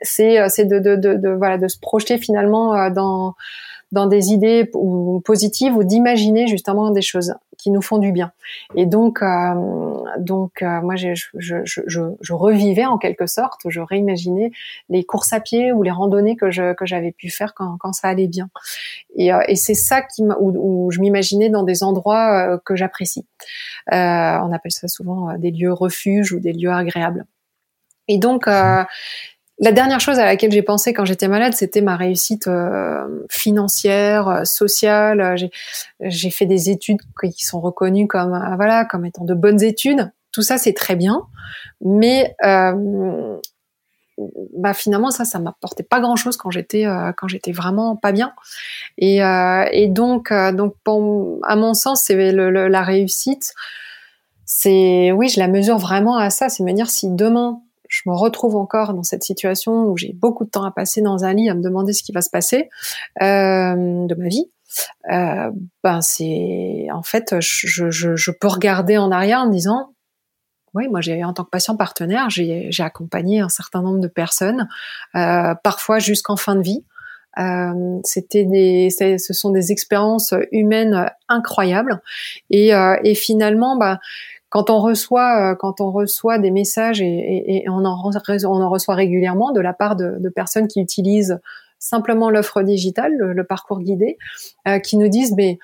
c'est, 0.02 0.50
c'est 0.50 0.66
de, 0.66 0.80
de, 0.80 0.96
de, 0.96 1.14
de, 1.14 1.30
voilà, 1.30 1.58
de 1.58 1.68
se 1.68 1.80
projeter 1.80 2.18
finalement 2.18 2.90
dans 2.90 3.36
dans 3.94 4.06
des 4.06 4.32
idées 4.34 4.70
positives 5.24 5.76
ou 5.78 5.84
d'imaginer 5.84 6.48
justement 6.48 6.92
des 6.92 7.02
choses 7.02 7.34
qui 7.58 7.72
nous 7.72 7.82
font 7.82 7.98
du 7.98 8.12
bien. 8.12 8.32
Et 8.76 8.86
donc, 8.86 9.22
euh, 9.22 10.04
donc 10.20 10.62
euh, 10.62 10.82
moi, 10.82 10.96
je, 10.96 11.14
je, 11.16 11.56
je, 11.64 11.82
je, 12.22 12.34
revivais 12.34 12.86
en 12.86 12.98
quelque 12.98 13.26
sorte, 13.26 13.62
je 13.68 13.82
réimaginais 13.82 14.52
les 14.90 15.04
courses 15.04 15.34
à 15.34 15.40
pied 15.40 15.74
ou 15.74 15.84
les 15.84 15.92
randonnées 15.92 16.36
que 16.36 16.52
je 16.52 16.74
que 16.74 16.86
j'avais 16.86 17.12
pu 17.12 17.30
faire 17.30 17.54
quand, 17.54 17.78
quand 17.80 17.94
ça 17.94 18.10
allait 18.10 18.28
bien. 18.28 18.50
Et, 19.16 19.34
euh, 19.34 19.42
et 19.48 19.56
c'est 19.56 19.74
ça 19.74 20.02
qui 20.02 20.24
où, 20.24 20.86
où 20.86 20.92
je 20.92 21.00
m'imaginais 21.00 21.50
dans 21.50 21.64
des 21.64 21.84
endroits 21.84 22.60
que 22.66 22.76
j'apprécie. 22.76 23.26
on 23.92 24.52
appelle 24.54 24.72
ça 24.72 24.88
souvent 24.88 25.38
des 25.38 25.52
lieux 25.52 25.74
refuges 25.74 26.32
ou 26.34 26.40
des 26.40 26.54
lieux 26.54 26.72
agréables. 26.72 27.26
Et 28.08 28.20
donc, 28.20 28.48
la 29.60 29.72
dernière 29.72 30.00
chose 30.00 30.20
à 30.20 30.26
laquelle 30.26 30.52
j'ai 30.52 30.62
pensé 30.62 30.94
quand 30.94 31.06
j'étais 31.06 31.28
malade, 31.28 31.54
c'était 31.54 31.82
ma 31.82 31.96
réussite 31.96 32.48
euh, 32.48 33.26
financière, 33.30 34.28
euh, 34.28 34.44
sociale. 34.44 35.36
J'ai 36.00 36.30
fait 36.30 36.46
des 36.46 36.70
études 36.70 37.00
qui 37.22 37.44
sont 37.44 37.60
reconnues 37.60 38.08
comme 38.08 38.34
euh, 38.34 38.56
voilà 38.56 38.86
comme 38.86 39.06
étant 39.06 39.24
de 39.24 39.34
bonnes 39.34 39.64
études. 39.64 40.12
Tout 40.32 40.44
ça, 40.44 40.60
c'est 40.60 40.74
très 40.74 40.96
bien, 40.96 41.24
mais 41.82 42.36
bah 44.56 44.74
finalement 44.74 45.12
ça, 45.12 45.26
ça 45.26 45.40
m'apportait 45.40 45.84
pas 45.84 46.00
grand 46.00 46.16
chose 46.16 46.38
quand 46.38 46.52
j'étais 46.52 46.86
quand 47.18 47.28
j'étais 47.28 47.52
vraiment 47.52 47.96
pas 47.96 48.12
bien. 48.12 48.34
Et, 49.00 49.18
et 49.72 49.88
donc 49.88 50.32
donc 50.54 50.76
à 50.86 51.56
mon 51.56 51.74
sens, 51.74 52.04
c'est 52.04 52.32
la 52.32 52.84
réussite. 52.84 53.54
C'est 54.46 55.12
oui, 55.12 55.30
je 55.30 55.40
la 55.40 55.48
mesure 55.48 55.78
vraiment 55.80 56.18
à 56.18 56.30
ça. 56.30 56.50
C'est 56.50 56.64
me 56.64 56.74
dire 56.74 56.90
si 56.90 57.10
demain 57.10 57.62
je 57.88 58.02
me 58.06 58.14
retrouve 58.14 58.56
encore 58.56 58.94
dans 58.94 59.04
cette 59.04 59.24
situation 59.24 59.86
où 59.86 59.98
j'ai 59.98 60.14
beaucoup 60.14 60.46
de 60.46 60.50
temps 60.50 60.64
à 60.64 60.72
passer 60.72 61.02
dans 61.02 61.24
un 61.24 61.34
lit 61.34 61.50
à 61.50 61.56
me 61.56 61.62
demander 61.62 61.94
ce 61.94 62.04
qui 62.04 62.12
va 62.12 62.22
se 62.22 62.30
passer 62.30 62.70
euh, 63.22 64.06
de 64.06 64.16
ma 64.16 64.28
vie. 64.28 64.50
Euh, 65.12 65.50
ben 65.84 66.02
c'est 66.02 66.88
en 66.92 67.02
fait 67.02 67.40
je, 67.40 67.90
je, 67.90 68.16
je, 68.16 68.32
peux 68.32 68.48
regarder 68.48 68.98
en 68.98 69.12
arrière 69.12 69.40
en 69.40 69.50
disant 69.50 69.94
oui 70.74 70.88
moi 70.90 71.02
j'ai 71.02 71.24
en 71.24 71.34
tant 71.34 71.46
que 71.46 71.50
patient 71.50 71.78
partenaire 71.78 72.30
j'ai 72.30 72.72
accompagné 72.80 73.40
un 73.40 73.50
certain 73.50 73.82
nombre 73.82 74.00
de 74.00 74.08
personnes 74.08 74.68
euh, 75.16 75.56
parfois 75.64 76.00
jusqu'en 76.00 76.36
fin 76.36 76.56
de 76.56 76.62
vie 76.62 76.84
euh, 77.40 78.00
c'était 78.04 78.46
des 78.46 78.90
ce 78.90 79.34
sont 79.34 79.52
des 79.52 79.72
expériences 79.72 80.34
humaines 80.52 81.10
incroyables 81.30 82.02
et, 82.50 82.74
euh, 82.74 82.98
et 83.04 83.16
finalement 83.16 83.78
bah 83.78 84.00
quand 84.50 84.70
on 84.70 84.80
reçoit, 84.80 85.52
euh, 85.52 85.56
quand 85.56 85.82
on 85.82 85.92
reçoit 85.92 86.40
des 86.40 86.52
messages 86.52 87.02
et, 87.02 87.66
on, 87.68 87.84
en, 87.86 87.96
reçoit 88.00 88.96
régulièrement 88.96 89.52
de 89.52 89.60
la 89.60 89.74
part 89.74 89.96
de, 89.96 90.30
personnes 90.30 90.68
qui 90.68 90.80
utilisent 90.80 91.40
simplement 91.80 92.30
l'offre 92.30 92.62
digitale, 92.64 93.14
le, 93.18 93.44
parcours 93.44 93.80
guidé, 93.80 94.18
euh, 94.68 94.80
qui 94.80 94.98
nous 94.98 95.10
disent 95.10 95.34
mais 95.36 95.60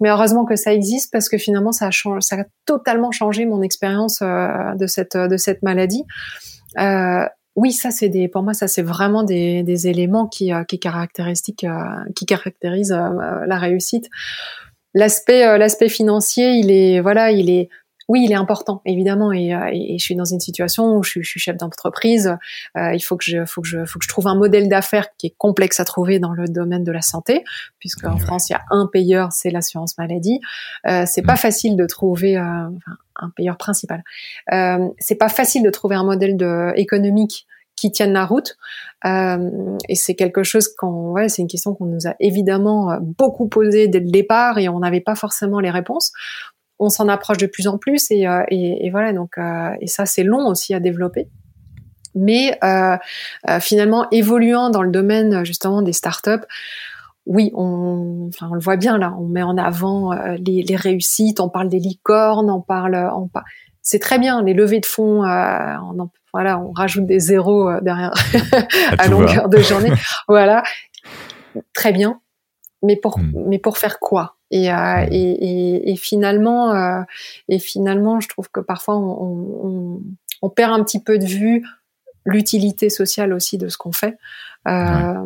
mais 0.00 0.08
heureusement 0.08 0.44
que 0.44 0.56
ça 0.56 0.74
existe 0.74 1.12
parce 1.12 1.28
que 1.28 1.38
finalement 1.38 1.70
ça 1.70 1.90
a, 1.90 2.44
totalement 2.66 3.12
changé 3.12 3.46
mon 3.46 3.62
expérience 3.62 4.20
euh, 4.20 4.74
de 4.74 4.88
cette 4.88 5.16
de 5.16 5.36
cette 5.36 5.62
maladie. 5.62 6.04
oui, 7.56 7.72
ça 7.72 7.92
c'est 7.92 8.08
des, 8.08 8.26
pour 8.26 8.42
moi 8.42 8.52
ça 8.52 8.66
c'est 8.66 8.82
vraiment 8.82 9.22
des, 9.22 9.62
des 9.62 9.86
éléments 9.86 10.26
qui 10.26 10.50
qui 10.66 10.80
caractéristiques, 10.80 11.66
qui 12.16 12.26
caractérisent 12.26 12.98
la 13.46 13.58
réussite. 13.58 14.08
L'aspect 14.92 15.56
l'aspect 15.56 15.88
financier, 15.88 16.54
il 16.54 16.72
est 16.72 17.00
voilà, 17.00 17.30
il 17.30 17.48
est 17.48 17.68
oui, 18.10 18.24
il 18.24 18.32
est 18.32 18.36
important, 18.36 18.82
évidemment, 18.84 19.30
et, 19.30 19.54
euh, 19.54 19.70
et, 19.72 19.96
je 19.96 20.04
suis 20.04 20.16
dans 20.16 20.24
une 20.24 20.40
situation 20.40 20.96
où 20.96 21.04
je, 21.04 21.10
suis, 21.10 21.22
je 21.22 21.30
suis 21.30 21.38
chef 21.38 21.56
d'entreprise. 21.56 22.36
Euh, 22.76 22.92
il 22.92 22.98
faut 22.98 23.16
que 23.16 23.22
je, 23.22 23.44
faut 23.44 23.60
que 23.60 23.68
je, 23.68 23.84
faut 23.84 24.00
que 24.00 24.04
je 24.04 24.08
trouve 24.08 24.26
un 24.26 24.34
modèle 24.34 24.68
d'affaires 24.68 25.06
qui 25.16 25.28
est 25.28 25.34
complexe 25.38 25.78
à 25.78 25.84
trouver 25.84 26.18
dans 26.18 26.32
le 26.32 26.48
domaine 26.48 26.82
de 26.82 26.90
la 26.90 27.02
santé, 27.02 27.44
puisque 27.78 28.04
en 28.04 28.16
France 28.16 28.50
il 28.50 28.54
y 28.54 28.56
a 28.56 28.62
un 28.72 28.88
payeur, 28.92 29.30
c'est 29.30 29.50
l'assurance 29.50 29.96
maladie. 29.96 30.40
Euh, 30.88 31.04
c'est 31.06 31.22
pas 31.22 31.34
mm. 31.34 31.36
facile 31.36 31.76
de 31.76 31.86
trouver 31.86 32.36
euh, 32.36 32.42
enfin, 32.42 32.96
un 33.14 33.30
payeur 33.30 33.56
principal. 33.56 34.02
Euh, 34.52 34.88
c'est 34.98 35.14
pas 35.14 35.28
facile 35.28 35.62
de 35.62 35.70
trouver 35.70 35.94
un 35.94 36.04
modèle 36.04 36.36
de, 36.36 36.72
économique 36.74 37.46
qui 37.76 37.92
tienne 37.92 38.12
la 38.12 38.26
route. 38.26 38.56
Euh, 39.04 39.78
et 39.88 39.94
c'est 39.94 40.16
quelque 40.16 40.42
chose 40.42 40.66
qu'on, 40.66 41.12
ouais, 41.12 41.28
c'est 41.28 41.42
une 41.42 41.48
question 41.48 41.74
qu'on 41.74 41.86
nous 41.86 42.08
a 42.08 42.16
évidemment 42.18 42.98
beaucoup 43.00 43.46
posée 43.46 43.86
dès 43.86 44.00
le 44.00 44.10
départ 44.10 44.58
et 44.58 44.68
on 44.68 44.80
n'avait 44.80 45.00
pas 45.00 45.14
forcément 45.14 45.60
les 45.60 45.70
réponses 45.70 46.12
on 46.80 46.88
s'en 46.88 47.08
approche 47.08 47.36
de 47.36 47.46
plus 47.46 47.68
en 47.68 47.78
plus 47.78 48.10
et, 48.10 48.26
euh, 48.26 48.42
et, 48.48 48.90
voilà 48.90 49.12
donc 49.12 49.38
euh, 49.38 49.70
et 49.80 49.86
ça 49.86 50.06
c'est 50.06 50.24
long 50.24 50.48
aussi 50.48 50.74
à 50.74 50.80
développer. 50.80 51.28
Mais 52.16 52.58
euh, 52.64 52.96
finalement 53.60 54.10
évoluant 54.10 54.70
dans 54.70 54.82
le 54.82 54.90
domaine 54.90 55.44
justement 55.44 55.82
des 55.82 55.92
startups 55.92 56.44
oui, 57.26 57.52
on, 57.54 58.28
enfin, 58.28 58.48
on 58.50 58.54
le 58.54 58.60
voit 58.60 58.76
bien 58.76 58.98
là, 58.98 59.14
on 59.16 59.26
met 59.26 59.42
en 59.42 59.56
avant 59.56 60.12
les, 60.12 60.62
les, 60.62 60.74
réussites, 60.76 61.38
on 61.38 61.48
parle 61.50 61.68
des 61.68 61.78
licornes, 61.78 62.50
on 62.50 62.62
parle, 62.62 62.96
on 63.14 63.28
c'est 63.82 64.00
très 64.00 64.18
bien 64.18 64.42
les 64.42 64.54
levées 64.54 64.80
de 64.80 64.86
fonds, 64.86 65.22
on 65.22 66.10
voilà, 66.32 66.58
on 66.58 66.72
rajoute 66.72 67.06
des 67.06 67.20
zéros 67.20 67.70
derrière 67.82 68.12
à, 68.98 69.06
longueur 69.06 69.48
de 69.48 69.58
journée, 69.58 69.92
voilà, 70.28 70.64
très 71.74 71.92
bien, 71.92 72.20
mais 72.82 72.96
pour 72.96 73.18
hmm. 73.18 73.32
mais 73.46 73.58
pour 73.58 73.78
faire 73.78 74.00
quoi? 74.00 74.39
Et, 74.50 74.72
euh, 74.72 75.06
et, 75.10 75.30
et, 75.30 75.90
et, 75.92 75.96
finalement, 75.96 76.74
euh, 76.74 77.02
et 77.48 77.58
finalement, 77.58 78.20
je 78.20 78.28
trouve 78.28 78.50
que 78.50 78.60
parfois 78.60 78.96
on, 78.96 79.56
on, 79.64 80.02
on, 80.42 80.50
perd 80.50 80.72
un 80.72 80.82
petit 80.84 81.00
peu 81.00 81.18
de 81.18 81.26
vue 81.26 81.64
l'utilité 82.24 82.90
sociale 82.90 83.32
aussi 83.32 83.58
de 83.58 83.68
ce 83.68 83.78
qu'on 83.78 83.92
fait. 83.92 84.16
Euh, 84.68 85.24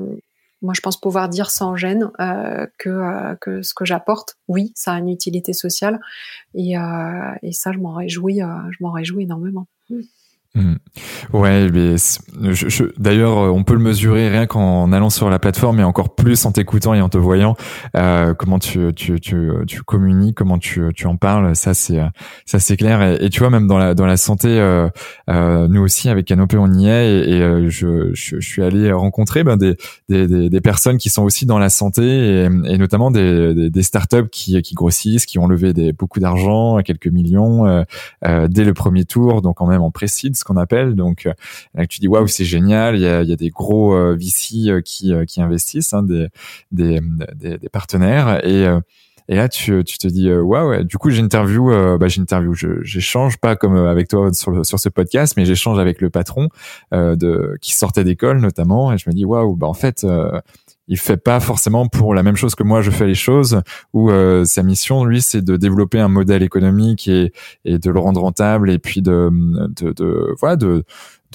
Moi, 0.63 0.73
je 0.75 0.81
pense 0.81 0.99
pouvoir 0.99 1.29
dire 1.29 1.51
sans 1.51 1.77
gêne 1.77 2.11
euh, 2.21 2.67
que, 2.79 2.89
euh, 2.89 3.35
que 3.41 3.61
ce 3.63 3.75
que 3.75 3.85
j'apporte, 3.85 4.37
oui, 4.49 4.73
ça 4.75 4.95
a 4.95 4.99
une 4.99 5.11
utilité 5.11 5.53
sociale, 5.53 6.01
et, 6.55 6.79
euh, 6.79 7.35
et 7.43 7.53
ça, 7.53 7.71
je 7.73 7.79
m'en 7.79 7.93
réjouis, 7.93 8.41
je 8.41 8.77
m'en 8.81 8.91
réjouis 8.93 9.25
énormément. 9.25 9.67
Mmh. 10.57 10.75
Ouais, 11.33 11.69
d'ailleurs, 12.97 13.39
euh, 13.39 13.49
on 13.49 13.65
peut 13.65 13.75
le 13.75 13.81
mesurer 13.81 14.29
rien 14.29 14.47
qu'en 14.47 14.93
allant 14.93 15.11
sur 15.11 15.29
la 15.29 15.41
plateforme, 15.41 15.81
et 15.81 15.85
encore 15.85 16.15
plus 16.15 16.47
en 16.47 16.53
t'écoutant 16.53 16.95
et 16.95 17.01
en 17.01 17.09
te 17.09 17.19
voyant. 17.19 17.57
Euh, 17.97 18.35
comment 18.35 18.61
tu, 18.61 18.95
tu, 18.95 19.19
tu, 19.21 19.51
tu 19.67 19.83
communiques, 19.83 20.37
comment 20.37 20.59
tu, 20.59 20.83
tu 20.95 21.07
en 21.09 21.17
parles, 21.17 21.57
ça 21.57 21.75
c'est 21.75 22.01
ça 22.47 22.61
c'est 22.61 22.77
clair. 22.77 23.03
Et, 23.21 23.31
tu 23.31 23.41
vois, 23.41 23.51
même 23.51 23.67
dans 23.67 23.79
la 23.79 23.95
dans 23.95 24.07
la 24.07 24.17
santé, 24.17 24.49
euh, 24.49 24.89
euh, 25.29 25.67
nous 25.67 25.83
aussi 25.83 26.09
avec 26.09 26.27
Canopé 26.27 26.57
on 26.57 26.73
y 26.73 26.87
est, 26.87 27.29
et, 27.29 27.43
euh, 27.43 27.69
je, 27.69 28.11
je, 28.15 28.39
suis 28.39 28.63
allé 28.63 28.93
rencontrer 28.93 29.43
ben, 29.43 29.57
des, 29.57 29.77
des, 30.09 30.49
des, 30.49 30.61
personnes 30.61 30.99
qui 30.99 31.09
sont 31.11 31.25
aussi 31.25 31.47
dans 31.47 31.59
la 31.59 31.69
santé, 31.69 32.03
et, 32.03 32.45
et 32.45 32.79
notamment 32.79 33.11
des, 33.11 33.71
des, 33.71 33.83
startups 33.83 34.29
qui, 34.31 34.61
qui 34.63 34.75
grossissent, 34.75 35.27
qui 35.27 35.39
ont 35.41 35.49
levé 35.49 35.73
des, 35.73 35.93
beaucoup 35.93 36.21
d'argent, 36.21 36.79
quelques 36.85 37.09
millions 37.09 37.85
euh, 38.25 38.49
dès 38.49 38.65
le 38.65 38.75
premier 38.75 39.05
tour, 39.05 39.43
donc 39.43 39.57
quand 39.57 39.67
même 39.67 39.83
en 39.83 39.91
qu'on 40.45 40.57
appelle. 40.57 40.95
Donc 40.95 41.27
euh, 41.27 41.33
là, 41.75 41.87
tu 41.87 42.01
dis 42.01 42.09
waouh, 42.09 42.27
c'est 42.27 42.45
génial. 42.45 42.97
Il 42.97 43.03
y 43.03 43.07
a, 43.07 43.23
y 43.23 43.33
a 43.33 43.37
des 43.37 43.51
gros 43.51 43.95
euh, 43.95 44.15
VC 44.15 44.69
euh, 44.69 44.81
qui, 44.81 45.13
qui 45.27 45.41
investissent, 45.41 45.93
hein, 45.93 46.03
des, 46.03 46.29
des, 46.73 47.01
des, 47.35 47.59
des, 47.59 47.69
partenaires 47.69 48.45
et 48.47 48.67
et 49.29 49.37
là, 49.37 49.49
tu, 49.49 49.83
tu 49.85 49.97
te 49.97 50.07
dis, 50.07 50.31
waouh, 50.31 50.69
ouais, 50.69 50.85
du 50.85 50.99
coup, 50.99 51.11
j'interview, 51.11 51.73
euh, 51.73 51.97
bah, 51.97 52.09
j'interview, 52.09 52.53
j'échange 52.83 53.39
pas 53.39 53.57
comme 53.57 53.77
avec 53.77 54.09
toi 54.09 54.33
sur, 54.35 54.51
le, 54.51 54.65
sur 54.65 54.79
ce 54.79 54.91
podcast, 54.91 55.35
mais 55.37 55.47
j'échange 55.47 55.79
avec 55.79 56.03
le 56.03 56.11
patron 56.11 56.49
euh, 56.93 57.17
de 57.17 57.57
qui 57.63 57.75
sortait 57.75 58.05
d'école 58.05 58.41
notamment, 58.41 58.93
et 58.93 58.99
je 58.99 59.09
me 59.09 59.15
dis, 59.15 59.25
waouh, 59.25 59.57
bah 59.57 59.67
en 59.67 59.75
fait, 59.75 60.05
euh, 60.05 60.41
il 60.89 60.99
fait 60.99 61.17
pas 61.17 61.41
forcément 61.41 61.89
pour 61.89 62.15
la 62.15 62.23
même 62.23 62.37
chose 62.37 62.55
que 62.55 62.63
moi 62.63 62.83
je 62.83 62.91
fais 62.91 63.07
les 63.07 63.15
choses 63.15 63.61
où 63.93 64.11
euh, 64.11 64.45
sa 64.45 64.63
mission 64.63 65.05
lui 65.05 65.23
c'est 65.23 65.43
de 65.43 65.57
développer 65.57 66.01
un 66.01 66.09
modèle 66.09 66.43
économique 66.43 67.09
et, 67.09 67.33
et 67.65 67.79
de 67.79 67.91
le 67.91 67.99
rendre 67.99 68.21
rentable 68.21 68.71
et 68.71 68.79
puis 68.79 69.03
de 69.03 69.31
de, 69.69 69.93
de 69.93 70.35
voilà 70.39 70.57
de 70.57 70.85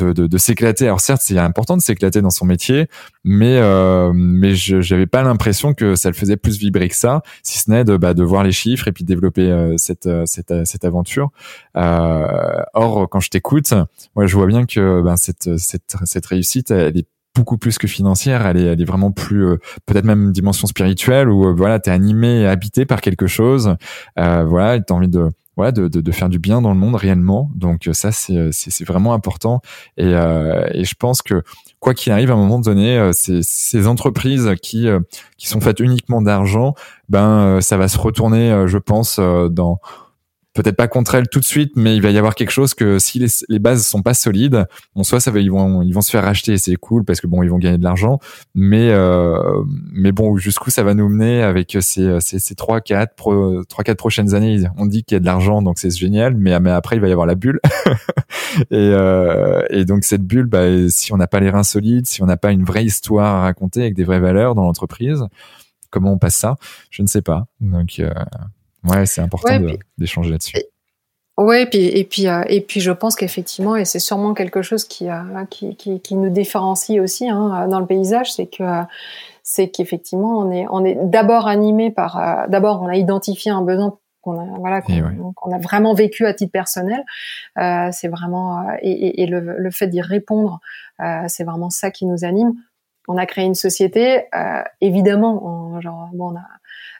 de, 0.03 0.27
de, 0.27 0.37
s'éclater. 0.37 0.85
Alors 0.85 1.01
certes, 1.01 1.21
c'est 1.23 1.37
important 1.37 1.77
de 1.77 1.81
s'éclater 1.81 2.21
dans 2.21 2.29
son 2.29 2.45
métier, 2.45 2.87
mais 3.23 3.57
euh, 3.57 4.11
mais 4.13 4.55
j'avais 4.55 5.07
pas 5.07 5.23
l'impression 5.23 5.73
que 5.73 5.95
ça 5.95 6.09
le 6.09 6.15
faisait 6.15 6.37
plus 6.37 6.57
vibrer 6.57 6.89
que 6.89 6.95
ça, 6.95 7.21
si 7.43 7.59
ce 7.59 7.69
n'est 7.69 7.83
de 7.83 7.97
bah, 7.97 8.13
de 8.13 8.23
voir 8.23 8.43
les 8.43 8.51
chiffres 8.51 8.87
et 8.87 8.91
puis 8.91 9.03
développer 9.03 9.49
euh, 9.49 9.75
cette, 9.77 10.07
euh, 10.07 10.23
cette 10.25 10.53
cette 10.65 10.85
aventure. 10.85 11.31
Euh, 11.75 12.61
or, 12.73 13.09
quand 13.09 13.19
je 13.19 13.29
t'écoute, 13.29 13.73
moi 14.15 14.25
je 14.25 14.35
vois 14.35 14.47
bien 14.47 14.65
que 14.65 15.01
ben, 15.01 15.17
cette 15.17 15.57
cette 15.57 15.95
cette 16.05 16.25
réussite, 16.25 16.71
elle 16.71 16.97
est 16.97 17.07
beaucoup 17.35 17.57
plus 17.57 17.77
que 17.77 17.87
financière, 17.87 18.45
elle 18.45 18.57
est, 18.57 18.65
elle 18.65 18.81
est 18.81 18.85
vraiment 18.85 19.11
plus 19.11 19.45
euh, 19.45 19.57
peut-être 19.85 20.05
même 20.05 20.31
dimension 20.31 20.67
spirituelle 20.67 21.29
où 21.29 21.47
euh, 21.47 21.53
voilà, 21.53 21.79
t'es 21.79 21.91
animé 21.91 22.45
habité 22.45 22.85
par 22.85 23.01
quelque 23.01 23.27
chose, 23.27 23.75
euh, 24.17 24.43
voilà, 24.45 24.79
t'as 24.79 24.93
envie 24.93 25.07
de 25.07 25.29
voilà, 25.55 25.73
de, 25.73 25.89
de, 25.89 25.99
de, 25.99 26.11
faire 26.13 26.29
du 26.29 26.39
bien 26.39 26.61
dans 26.61 26.71
le 26.71 26.79
monde 26.79 26.95
réellement. 26.95 27.51
Donc 27.53 27.89
ça, 27.91 28.13
c'est 28.13 28.49
c'est 28.53 28.85
vraiment 28.85 29.13
important. 29.13 29.59
Et, 29.97 30.11
et 30.11 30.85
je 30.85 30.95
pense 30.97 31.21
que 31.21 31.43
quoi 31.81 31.93
qu'il 31.93 32.13
arrive, 32.13 32.31
à 32.31 32.35
un 32.35 32.37
moment 32.37 32.59
donné, 32.59 33.11
ces, 33.11 33.41
ces 33.43 33.85
entreprises 33.85 34.53
qui 34.61 34.87
qui 35.37 35.49
sont 35.49 35.59
faites 35.59 35.81
uniquement 35.81 36.21
d'argent, 36.21 36.75
ben 37.09 37.59
ça 37.59 37.75
va 37.75 37.89
se 37.89 37.97
retourner, 37.97 38.67
je 38.67 38.77
pense, 38.77 39.19
dans 39.19 39.81
peut-être 40.61 40.75
pas 40.75 40.89
contre 40.89 41.15
elle 41.15 41.29
tout 41.29 41.39
de 41.39 41.45
suite, 41.45 41.71
mais 41.77 41.95
il 41.95 42.01
va 42.01 42.11
y 42.11 42.17
avoir 42.17 42.35
quelque 42.35 42.51
chose 42.51 42.73
que 42.73 42.99
si 42.99 43.17
les, 43.17 43.27
les 43.47 43.59
bases 43.59 43.85
sont 43.85 44.01
pas 44.01 44.13
solides, 44.13 44.65
bon 44.93 45.03
soit 45.03 45.21
ça 45.21 45.31
va 45.31 45.39
ils 45.39 45.49
vont 45.49 45.81
ils 45.83 45.93
vont 45.93 46.01
se 46.01 46.11
faire 46.11 46.23
racheter 46.23 46.53
et 46.53 46.57
c'est 46.57 46.75
cool 46.75 47.05
parce 47.05 47.21
que 47.21 47.27
bon 47.27 47.43
ils 47.43 47.49
vont 47.49 47.59
gagner 47.59 47.77
de 47.77 47.83
l'argent, 47.83 48.19
mais 48.53 48.89
euh, 48.91 49.63
mais 49.93 50.11
bon 50.11 50.35
jusqu'où 50.35 50.69
ça 50.69 50.83
va 50.83 50.93
nous 50.93 51.07
mener 51.07 51.43
avec 51.43 51.77
ces 51.79 52.19
ces, 52.19 52.39
ces 52.39 52.55
3 52.55 52.81
4 52.81 53.15
pro, 53.15 53.63
3 53.63 53.83
4 53.85 53.97
prochaines 53.97 54.35
années, 54.35 54.63
on 54.77 54.85
dit 54.85 55.05
qu'il 55.05 55.15
y 55.15 55.17
a 55.17 55.21
de 55.21 55.25
l'argent 55.25 55.61
donc 55.61 55.79
c'est 55.79 55.95
génial, 55.95 56.35
mais 56.35 56.51
après 56.53 56.97
il 56.97 57.01
va 57.01 57.07
y 57.07 57.11
avoir 57.13 57.27
la 57.27 57.35
bulle. 57.35 57.61
et 58.69 58.73
euh, 58.73 59.61
et 59.69 59.85
donc 59.85 60.03
cette 60.03 60.23
bulle 60.23 60.47
bah 60.47 60.89
si 60.89 61.13
on 61.13 61.17
n'a 61.17 61.27
pas 61.27 61.39
les 61.39 61.49
reins 61.49 61.63
solides, 61.63 62.05
si 62.05 62.21
on 62.21 62.25
n'a 62.25 62.37
pas 62.37 62.51
une 62.51 62.65
vraie 62.65 62.83
histoire 62.83 63.35
à 63.35 63.41
raconter 63.43 63.79
avec 63.81 63.95
des 63.95 64.03
vraies 64.03 64.19
valeurs 64.19 64.55
dans 64.55 64.63
l'entreprise, 64.63 65.23
comment 65.89 66.11
on 66.11 66.17
passe 66.17 66.35
ça? 66.35 66.57
Je 66.89 67.01
ne 67.01 67.07
sais 67.07 67.21
pas. 67.21 67.45
Donc 67.61 67.99
euh, 67.99 68.11
Ouais, 68.83 69.05
c'est 69.05 69.21
important 69.21 69.59
d'échanger 69.97 70.31
là-dessus. 70.31 70.57
Ouais, 71.39 71.63
et 71.63 71.65
puis 71.67 71.85
et 71.85 72.03
puis 72.03 72.27
euh, 72.27 72.43
et 72.47 72.59
puis 72.59 72.81
je 72.81 72.91
pense 72.91 73.15
qu'effectivement 73.15 73.77
et 73.77 73.85
c'est 73.85 73.99
sûrement 73.99 74.33
quelque 74.33 74.61
chose 74.61 74.83
qui, 74.83 75.09
euh, 75.09 75.45
qui, 75.49 75.77
qui 75.77 76.01
qui 76.01 76.15
nous 76.15 76.29
différencie 76.29 76.99
aussi 76.99 77.29
hein, 77.29 77.65
dans 77.69 77.79
le 77.79 77.85
paysage, 77.85 78.33
c'est 78.33 78.47
que 78.47 78.63
c'est 79.41 79.69
qu'effectivement 79.69 80.37
on 80.37 80.51
est 80.51 80.65
on 80.69 80.83
est 80.83 80.97
d'abord 81.01 81.47
animé 81.47 81.91
par 81.91 82.17
euh, 82.17 82.47
d'abord 82.49 82.81
on 82.81 82.87
a 82.87 82.97
identifié 82.97 83.51
un 83.51 83.61
besoin 83.61 83.97
qu'on 84.19 84.37
a 84.37 84.59
voilà 84.59 84.81
qu'on 84.81 85.51
a 85.53 85.59
vraiment 85.59 85.93
vécu 85.93 86.25
à 86.25 86.33
titre 86.33 86.51
personnel. 86.51 87.05
Euh, 87.57 87.87
c'est 87.93 88.09
vraiment 88.09 88.65
et, 88.81 89.25
le, 89.25 89.39
le 89.39 89.71
fait 89.71 89.87
d'y 89.87 90.01
répondre, 90.01 90.59
c'est 91.27 91.45
vraiment 91.45 91.69
ça 91.69 91.89
qui 91.89 92.05
nous 92.05 92.25
anime. 92.25 92.53
On 93.07 93.17
a 93.17 93.25
créé 93.25 93.45
une 93.45 93.55
société, 93.55 94.25
évidemment, 94.81 95.41
on, 95.41 95.79
genre 95.79 96.09
bon 96.13 96.33
on 96.33 96.35
a 96.35 96.41
euh, 96.41 96.43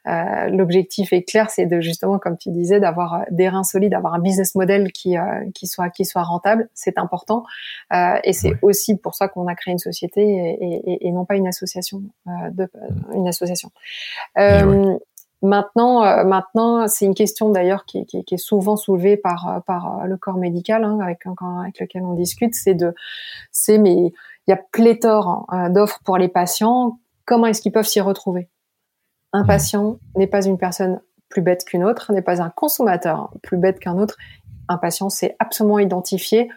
l'objectif 0.05 1.13
est 1.13 1.23
clair, 1.23 1.49
c'est 1.49 1.65
de 1.65 1.79
justement, 1.81 2.19
comme 2.19 2.37
tu 2.37 2.49
disais, 2.49 2.79
d'avoir 2.79 3.13
euh, 3.13 3.23
des 3.31 3.49
reins 3.49 3.63
solides, 3.63 3.91
d'avoir 3.91 4.13
un 4.13 4.19
business 4.19 4.55
model 4.55 4.91
qui 4.91 5.17
euh, 5.17 5.23
qui 5.53 5.67
soit 5.67 5.89
qui 5.89 6.05
soit 6.05 6.23
rentable. 6.23 6.69
C'est 6.73 6.97
important, 6.97 7.43
et 7.91 8.33
c'est 8.33 8.53
aussi 8.61 8.97
pour 8.97 9.15
ça 9.15 9.27
qu'on 9.27 9.47
a 9.47 9.55
créé 9.55 9.71
une 9.71 9.79
société 9.79 10.21
et, 10.21 11.07
et, 11.07 11.11
non 11.11 11.25
pas 11.25 11.35
une 11.35 11.47
association. 11.47 12.01
de, 12.25 12.69
une 13.13 13.27
association. 13.27 13.71
Maintenant, 15.41 16.25
maintenant, 16.25 16.89
c'est 16.89 17.05
une 17.05 17.15
question 17.15 17.49
d'ailleurs 17.49 17.85
qui, 17.85 18.05
qui, 18.05 18.25
qui, 18.25 18.35
est 18.35 18.37
souvent 18.37 18.75
soulevée 18.75 19.15
par 19.15 19.63
par 19.65 20.05
le 20.05 20.17
corps 20.17 20.37
médical, 20.37 20.83
hein, 20.83 20.99
avec 21.01 21.21
avec 21.25 21.79
lequel 21.79 22.03
on 22.03 22.13
discute. 22.13 22.55
C'est 22.55 22.73
de, 22.73 22.93
c'est 23.51 23.77
mais 23.77 24.11
il 24.49 24.51
y 24.51 24.53
a 24.53 24.59
pléthore 24.71 25.45
hein, 25.49 25.69
d'offres 25.69 25.99
pour 26.03 26.17
les 26.17 26.27
patients. 26.27 26.99
Comment 27.25 27.47
est-ce 27.47 27.61
qu'ils 27.61 27.71
peuvent 27.71 27.87
s'y 27.87 28.01
retrouver? 28.01 28.49
Un 29.33 29.45
patient 29.45 29.99
n'est 30.15 30.27
pas 30.27 30.45
une 30.45 30.57
personne 30.57 31.01
plus 31.29 31.41
bête 31.41 31.63
qu'une 31.63 31.83
autre, 31.83 32.11
n'est 32.11 32.21
pas 32.21 32.41
un 32.41 32.49
consommateur 32.49 33.31
plus 33.43 33.57
bête 33.57 33.79
qu'un 33.79 33.97
autre. 33.97 34.17
Un 34.67 34.77
patient 34.77 35.09
sait 35.09 35.35
absolument 35.39 35.79
identifier 35.79 36.49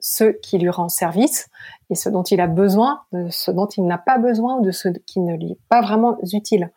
ce 0.00 0.24
qui 0.24 0.58
lui 0.58 0.70
rend 0.70 0.88
service 0.88 1.48
et 1.90 1.96
ce 1.96 2.08
dont 2.08 2.22
il 2.22 2.40
a 2.40 2.46
besoin, 2.46 3.00
de 3.12 3.28
ce 3.30 3.50
dont 3.50 3.66
il 3.66 3.84
n'a 3.84 3.98
pas 3.98 4.18
besoin 4.18 4.58
ou 4.58 4.62
de 4.64 4.70
ce 4.70 4.88
qui 5.06 5.20
ne 5.20 5.34
lui 5.36 5.52
est 5.52 5.58
pas 5.68 5.80
vraiment 5.80 6.18
utile. 6.32 6.70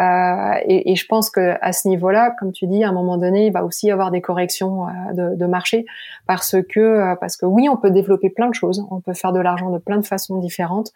Euh, 0.00 0.54
et, 0.64 0.94
je 0.96 1.06
pense 1.06 1.28
que 1.28 1.54
à 1.60 1.72
ce 1.72 1.88
niveau-là, 1.88 2.34
comme 2.38 2.52
tu 2.52 2.66
dis, 2.66 2.82
à 2.82 2.88
un 2.88 2.92
moment 2.92 3.18
donné, 3.18 3.46
il 3.46 3.52
va 3.52 3.64
aussi 3.64 3.88
y 3.88 3.90
avoir 3.90 4.10
des 4.10 4.22
corrections 4.22 4.88
euh, 4.88 5.34
de, 5.36 5.46
marché 5.46 5.84
parce 6.26 6.56
que 6.62 6.80
euh, 6.80 7.16
parce 7.16 7.36
que 7.36 7.44
oui, 7.44 7.68
on 7.68 7.76
peut 7.76 7.90
développer 7.90 8.30
plein 8.30 8.48
de 8.48 8.54
choses, 8.54 8.86
on 8.90 9.00
peut 9.00 9.14
faire 9.14 9.32
de 9.32 9.40
l'argent 9.40 9.70
de 9.70 9.78
plein 9.78 9.98
de 9.98 10.06
façons 10.06 10.38
différentes, 10.38 10.92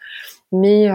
mais 0.53 0.89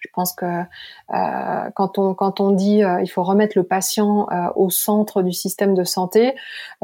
je 0.00 0.08
pense 0.14 0.32
que 0.34 0.46
euh, 0.46 1.70
quand 1.74 1.98
on 1.98 2.14
quand 2.14 2.40
on 2.40 2.50
dit 2.50 2.82
euh, 2.82 3.00
il 3.02 3.08
faut 3.08 3.22
remettre 3.22 3.56
le 3.56 3.64
patient 3.64 4.26
euh, 4.30 4.48
au 4.56 4.70
centre 4.70 5.22
du 5.22 5.32
système 5.32 5.74
de 5.74 5.84
santé, 5.84 6.34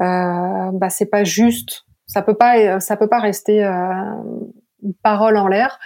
euh, 0.01 0.71
bah 0.73 0.91
c'est 0.91 1.07
pas 1.07 1.25
juste. 1.25 1.85
Ça 2.07 2.23
peut 2.23 2.35
pas 2.35 2.79
ça 2.79 2.97
peut 2.97 3.09
pas 3.09 3.19
rester 3.19 3.65
une 3.65 4.95
parole 5.03 5.37
en 5.37 5.49
l'air. 5.49 5.81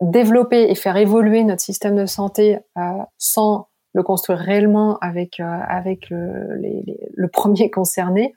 Développer 0.00 0.70
et 0.70 0.74
faire 0.74 0.96
évoluer 0.96 1.44
notre 1.44 1.62
système 1.62 1.94
de 1.94 2.06
santé 2.06 2.58
sans 3.16 3.68
le 3.92 4.02
construire 4.02 4.40
réellement 4.40 4.98
avec 4.98 5.38
avec 5.40 6.10
le, 6.10 6.58
le 7.14 7.28
premier 7.28 7.70
concerné, 7.70 8.34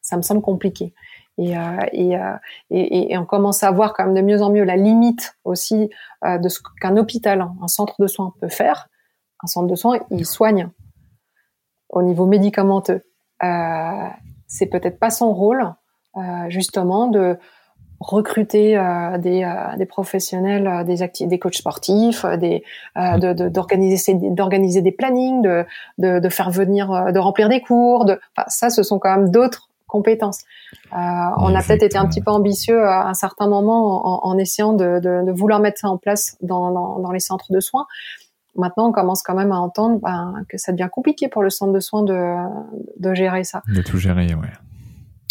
ça 0.00 0.16
me 0.16 0.22
semble 0.22 0.42
compliqué. 0.42 0.94
Et, 1.36 1.56
euh, 1.56 1.60
et, 1.92 2.16
euh, 2.16 2.34
et, 2.70 3.12
et, 3.12 3.18
on 3.18 3.26
commence 3.26 3.64
à 3.64 3.70
voir 3.72 3.92
quand 3.92 4.04
même 4.04 4.14
de 4.14 4.20
mieux 4.20 4.40
en 4.42 4.50
mieux 4.50 4.62
la 4.62 4.76
limite 4.76 5.36
aussi 5.44 5.90
euh, 6.24 6.38
de 6.38 6.48
ce 6.48 6.60
qu'un 6.80 6.96
hôpital, 6.96 7.44
un 7.60 7.68
centre 7.68 8.00
de 8.00 8.06
soins 8.06 8.32
peut 8.40 8.48
faire. 8.48 8.88
Un 9.42 9.48
centre 9.48 9.66
de 9.66 9.74
soins, 9.74 9.98
il 10.10 10.26
soigne 10.26 10.70
au 11.88 12.02
niveau 12.02 12.26
médicamenteux. 12.26 13.02
Euh, 13.42 14.08
c'est 14.46 14.66
peut-être 14.66 14.98
pas 14.98 15.10
son 15.10 15.32
rôle, 15.34 15.74
justement, 16.48 17.08
de 17.08 17.36
recruter 18.00 18.76
euh, 18.76 19.18
des, 19.18 19.44
euh, 19.44 19.76
des, 19.76 19.86
professionnels, 19.86 20.84
des, 20.86 21.26
des 21.26 21.38
coachs 21.38 21.54
sportifs, 21.54 22.24
des, 22.38 22.62
d'organiser 22.94 24.14
de, 24.14 24.34
d'organiser 24.34 24.82
des 24.82 24.92
plannings, 24.92 25.42
de, 25.42 25.64
de, 25.98 26.20
de, 26.20 26.28
faire 26.28 26.50
venir, 26.50 27.12
de 27.12 27.18
remplir 27.18 27.48
des 27.48 27.60
cours. 27.60 28.04
De, 28.04 28.20
enfin, 28.36 28.46
ça, 28.48 28.70
ce 28.70 28.82
sont 28.82 28.98
quand 28.98 29.16
même 29.16 29.30
d'autres 29.30 29.70
compétences. 29.94 30.40
Euh, 30.92 30.96
on 31.38 31.54
a 31.54 31.62
peut-être 31.62 31.84
été 31.84 31.96
un 31.96 32.06
petit 32.06 32.20
peu 32.20 32.32
ambitieux 32.32 32.82
à 32.82 33.06
un 33.06 33.14
certain 33.14 33.46
moment 33.46 34.26
en, 34.26 34.36
essayant 34.38 34.72
de, 34.72 35.30
vouloir 35.30 35.60
mettre 35.60 35.78
ça 35.78 35.88
en 35.88 35.98
place 35.98 36.36
dans, 36.42 37.10
les 37.12 37.20
centres 37.20 37.52
de 37.52 37.60
soins. 37.60 37.86
Maintenant, 38.56 38.88
on 38.88 38.92
commence 38.92 39.22
quand 39.22 39.34
même 39.34 39.52
à 39.52 39.58
entendre 39.58 40.00
ben, 40.00 40.44
que 40.48 40.58
ça 40.58 40.72
devient 40.72 40.88
compliqué 40.90 41.28
pour 41.28 41.42
le 41.44 41.50
centre 41.50 41.72
de 41.72 41.80
soins 41.80 42.02
de, 42.02 43.14
gérer 43.14 43.44
ça. 43.44 43.62
De 43.68 43.82
tout 43.82 43.98
gérer, 43.98 44.34
ouais. 44.34 44.52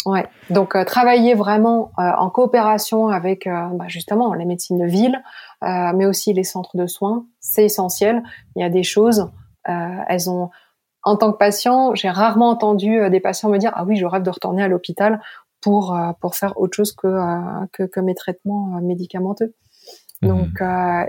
Ouais. 0.06 0.26
Donc 0.50 0.76
euh, 0.76 0.84
travailler 0.84 1.34
vraiment 1.34 1.90
euh, 1.98 2.02
en 2.18 2.28
coopération 2.28 3.08
avec 3.08 3.46
bah, 3.46 3.86
justement 3.88 4.32
les 4.34 4.44
médecines 4.46 4.78
de 4.78 4.86
ville, 4.86 5.22
mais 5.62 6.06
aussi 6.06 6.32
les 6.32 6.44
centres 6.44 6.76
de 6.76 6.86
soins, 6.86 7.26
c'est 7.40 7.64
essentiel. 7.66 8.22
Il 8.56 8.62
y 8.62 8.64
a 8.64 8.70
des 8.70 8.82
choses, 8.82 9.30
elles 9.64 10.30
ont 10.30 10.50
en 11.04 11.16
tant 11.16 11.32
que 11.32 11.38
patient, 11.38 11.94
j'ai 11.94 12.08
rarement 12.08 12.50
entendu 12.50 12.98
euh, 12.98 13.10
des 13.10 13.20
patients 13.20 13.50
me 13.50 13.58
dire 13.58 13.72
ah 13.74 13.84
oui, 13.84 13.96
je 13.96 14.06
rêve 14.06 14.22
de 14.22 14.30
retourner 14.30 14.62
à 14.62 14.68
l'hôpital 14.68 15.20
pour 15.60 15.94
euh, 15.94 16.12
pour 16.20 16.34
faire 16.34 16.58
autre 16.58 16.74
chose 16.74 16.92
que 16.92 17.06
euh, 17.06 17.66
que, 17.72 17.82
que, 17.84 18.00
mes 18.00 18.14
traitements 18.14 18.80
médicamenteux. 18.80 19.54
Mmh. 20.22 20.28
Donc 20.28 20.62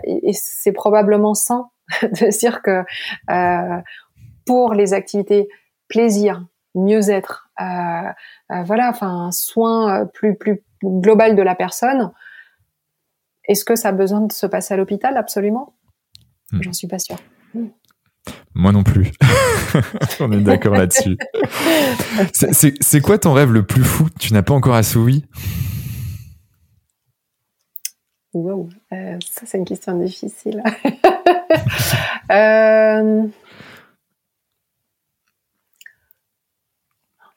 et, 0.03 0.33
c'est 0.33 0.73
probablement 0.73 1.33
sain 1.33 1.69
de 2.01 2.37
dire 2.37 2.61
que 2.61 2.83
pour 4.45 4.73
les 4.73 4.93
activités 4.93 5.47
plaisir, 5.87 6.45
mieux-être, 6.75 7.49
voilà, 7.57 8.89
enfin 8.89 9.27
un 9.27 9.31
soin 9.31 10.05
plus 10.13 10.35
plus 10.35 10.63
global 10.83 11.35
de 11.35 11.41
la 11.41 11.55
personne. 11.55 12.11
Est-ce 13.47 13.63
que 13.63 13.75
ça 13.75 13.89
a 13.89 13.91
besoin 13.91 14.21
de 14.21 14.31
se 14.31 14.47
passer 14.47 14.73
à 14.73 14.77
l'hôpital? 14.77 15.15
Absolument. 15.17 15.75
Mmh. 16.51 16.63
J'en 16.63 16.73
suis 16.73 16.87
pas 16.87 16.99
sûre. 16.99 17.17
Mmh. 17.53 17.67
Moi 18.53 18.71
non 18.71 18.83
plus. 18.83 19.11
On 20.19 20.31
est 20.31 20.41
d'accord 20.41 20.75
là-dessus. 20.75 21.17
C'est 22.33 23.01
quoi 23.01 23.17
ton 23.17 23.33
rêve 23.33 23.51
le 23.51 23.65
plus 23.65 23.83
fou 23.83 24.07
Tu 24.19 24.33
n'as 24.33 24.43
pas 24.43 24.53
encore 24.53 24.75
assouvi? 24.75 25.25
Wow, 28.33 28.69
euh, 28.91 29.17
ça 29.25 29.45
c'est 29.45 29.57
une 29.57 29.65
question 29.65 29.97
difficile. 29.97 30.61
euh... 32.31 33.27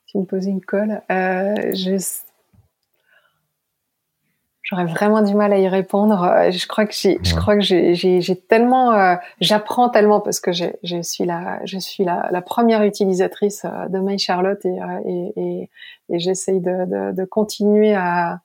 Tu 0.07 0.17
me 0.17 0.25
poses 0.25 0.47
une 0.47 0.59
colle. 0.59 1.01
Euh, 1.11 1.53
je 1.73 1.97
J'aurais 4.69 4.85
vraiment 4.85 5.23
du 5.23 5.33
mal 5.33 5.51
à 5.51 5.57
y 5.57 5.67
répondre. 5.67 6.21
Euh, 6.23 6.51
je 6.51 6.67
crois 6.67 6.85
que 6.85 6.93
j'ai, 6.93 7.17
je 7.23 7.33
crois 7.33 7.55
que 7.55 7.61
j'ai, 7.61 7.95
j'ai, 7.95 8.35
tellement, 8.35 8.93
euh, 8.93 9.15
j'apprends 9.41 9.89
tellement 9.89 10.19
parce 10.19 10.39
que 10.39 10.51
j'ai, 10.51 10.75
je 10.83 11.01
suis 11.01 11.25
la, 11.25 11.59
je 11.65 11.79
suis 11.79 12.03
la, 12.03 12.29
la 12.31 12.41
première 12.43 12.83
utilisatrice 12.83 13.65
euh, 13.65 13.87
de 13.87 13.97
My 13.97 14.19
Charlotte 14.19 14.63
et, 14.65 14.77
et, 15.07 15.33
et, 15.37 15.69
et 16.09 16.19
j'essaye 16.19 16.59
de, 16.59 16.85
de, 16.85 17.15
de, 17.15 17.25
continuer 17.25 17.95
à, 17.95 18.41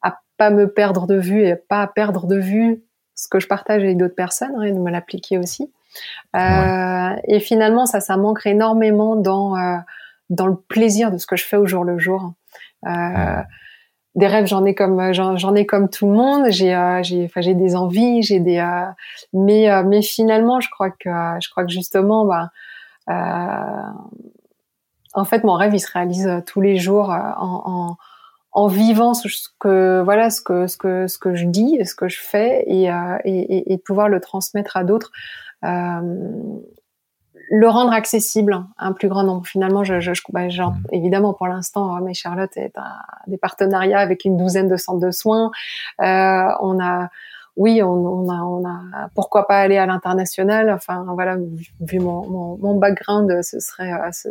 à 0.00 0.20
pas 0.36 0.50
me 0.50 0.68
perdre 0.68 1.08
de 1.08 1.16
vue 1.16 1.44
et 1.44 1.56
pas 1.56 1.82
à 1.82 1.88
perdre 1.88 2.28
de 2.28 2.36
vue 2.36 2.84
ce 3.16 3.26
que 3.26 3.40
je 3.40 3.48
partage 3.48 3.82
avec 3.82 3.96
d'autres 3.96 4.14
personnes 4.14 4.54
hein, 4.56 4.62
et 4.62 4.70
de 4.70 4.78
me 4.78 4.92
l'appliquer 4.92 5.38
aussi. 5.38 5.72
Euh, 6.36 7.16
et 7.26 7.40
finalement, 7.40 7.86
ça, 7.86 8.00
ça 8.00 8.16
manque 8.16 8.46
énormément 8.46 9.16
dans, 9.16 9.56
dans 10.30 10.46
le 10.46 10.54
plaisir 10.54 11.10
de 11.10 11.18
ce 11.18 11.26
que 11.26 11.34
je 11.34 11.44
fais 11.44 11.56
au 11.56 11.66
jour 11.66 11.82
le 11.82 11.98
jour. 11.98 12.32
Euh, 12.86 13.42
des 14.14 14.26
rêves, 14.28 14.46
j'en 14.46 14.64
ai 14.64 14.74
comme 14.74 15.12
j'en 15.12 15.54
ai 15.54 15.66
comme 15.66 15.88
tout 15.88 16.06
le 16.06 16.12
monde. 16.12 16.46
J'ai 16.50 16.74
euh, 16.74 17.02
j'ai 17.02 17.24
enfin 17.24 17.40
j'ai 17.40 17.54
des 17.54 17.74
envies, 17.74 18.22
j'ai 18.22 18.38
des 18.38 18.58
euh, 18.58 18.86
mais 19.32 19.70
euh, 19.70 19.82
mais 19.84 20.02
finalement, 20.02 20.60
je 20.60 20.68
crois 20.70 20.90
que 20.90 21.10
je 21.40 21.50
crois 21.50 21.64
que 21.64 21.72
justement, 21.72 22.24
bah 22.24 22.50
en 25.16 25.24
fait, 25.24 25.44
mon 25.44 25.54
rêve, 25.54 25.74
il 25.74 25.80
se 25.80 25.90
réalise 25.92 26.42
tous 26.46 26.60
les 26.60 26.76
jours 26.76 27.10
en, 27.10 27.62
en, 27.66 27.96
en, 28.52 28.66
vivant 28.66 29.14
ce 29.14 29.28
que 29.60 30.02
voilà 30.02 30.30
ce 30.30 30.40
que 30.42 30.66
ce 30.66 30.76
que 30.76 31.06
ce 31.06 31.18
que 31.18 31.34
je 31.34 31.46
dis, 31.46 31.84
ce 31.84 31.94
que 31.94 32.08
je 32.08 32.20
fais, 32.20 32.64
et, 32.66 32.84
et, 33.24 33.72
et, 33.72 33.78
pouvoir 33.78 34.08
le 34.08 34.20
transmettre 34.20 34.76
à 34.76 34.84
d'autres. 34.84 35.10
Le 37.50 37.68
rendre 37.68 37.92
accessible 37.92 38.54
à 38.78 38.86
un 38.86 38.92
plus 38.92 39.08
grand 39.08 39.22
nombre. 39.22 39.46
Finalement, 39.46 39.84
je, 39.84 40.00
je, 40.00 40.12
bah, 40.30 40.48
genre, 40.48 40.72
mmh. 40.72 40.82
évidemment, 40.92 41.34
pour 41.34 41.46
l'instant, 41.46 42.00
mais 42.00 42.14
Charlotte 42.14 42.56
est 42.56 42.76
à 42.76 43.02
des 43.26 43.38
partenariats 43.38 43.98
avec 43.98 44.24
une 44.24 44.36
douzaine 44.36 44.68
de 44.68 44.76
centres 44.76 45.00
de 45.00 45.10
soins. 45.10 45.50
Euh, 46.00 46.48
on 46.60 46.80
a, 46.82 47.08
oui, 47.56 47.82
on, 47.82 47.92
on, 47.92 48.28
a, 48.30 48.42
on 48.42 48.66
a, 48.66 49.08
pourquoi 49.14 49.46
pas 49.46 49.58
aller 49.58 49.76
à 49.76 49.86
l'international? 49.86 50.70
Enfin, 50.70 51.04
voilà, 51.08 51.36
vu 51.80 52.00
mon, 52.00 52.26
mon, 52.28 52.58
mon 52.58 52.74
background, 52.76 53.42
ce 53.42 53.60
serait, 53.60 53.92
euh, 53.92 54.10
ce, 54.12 54.28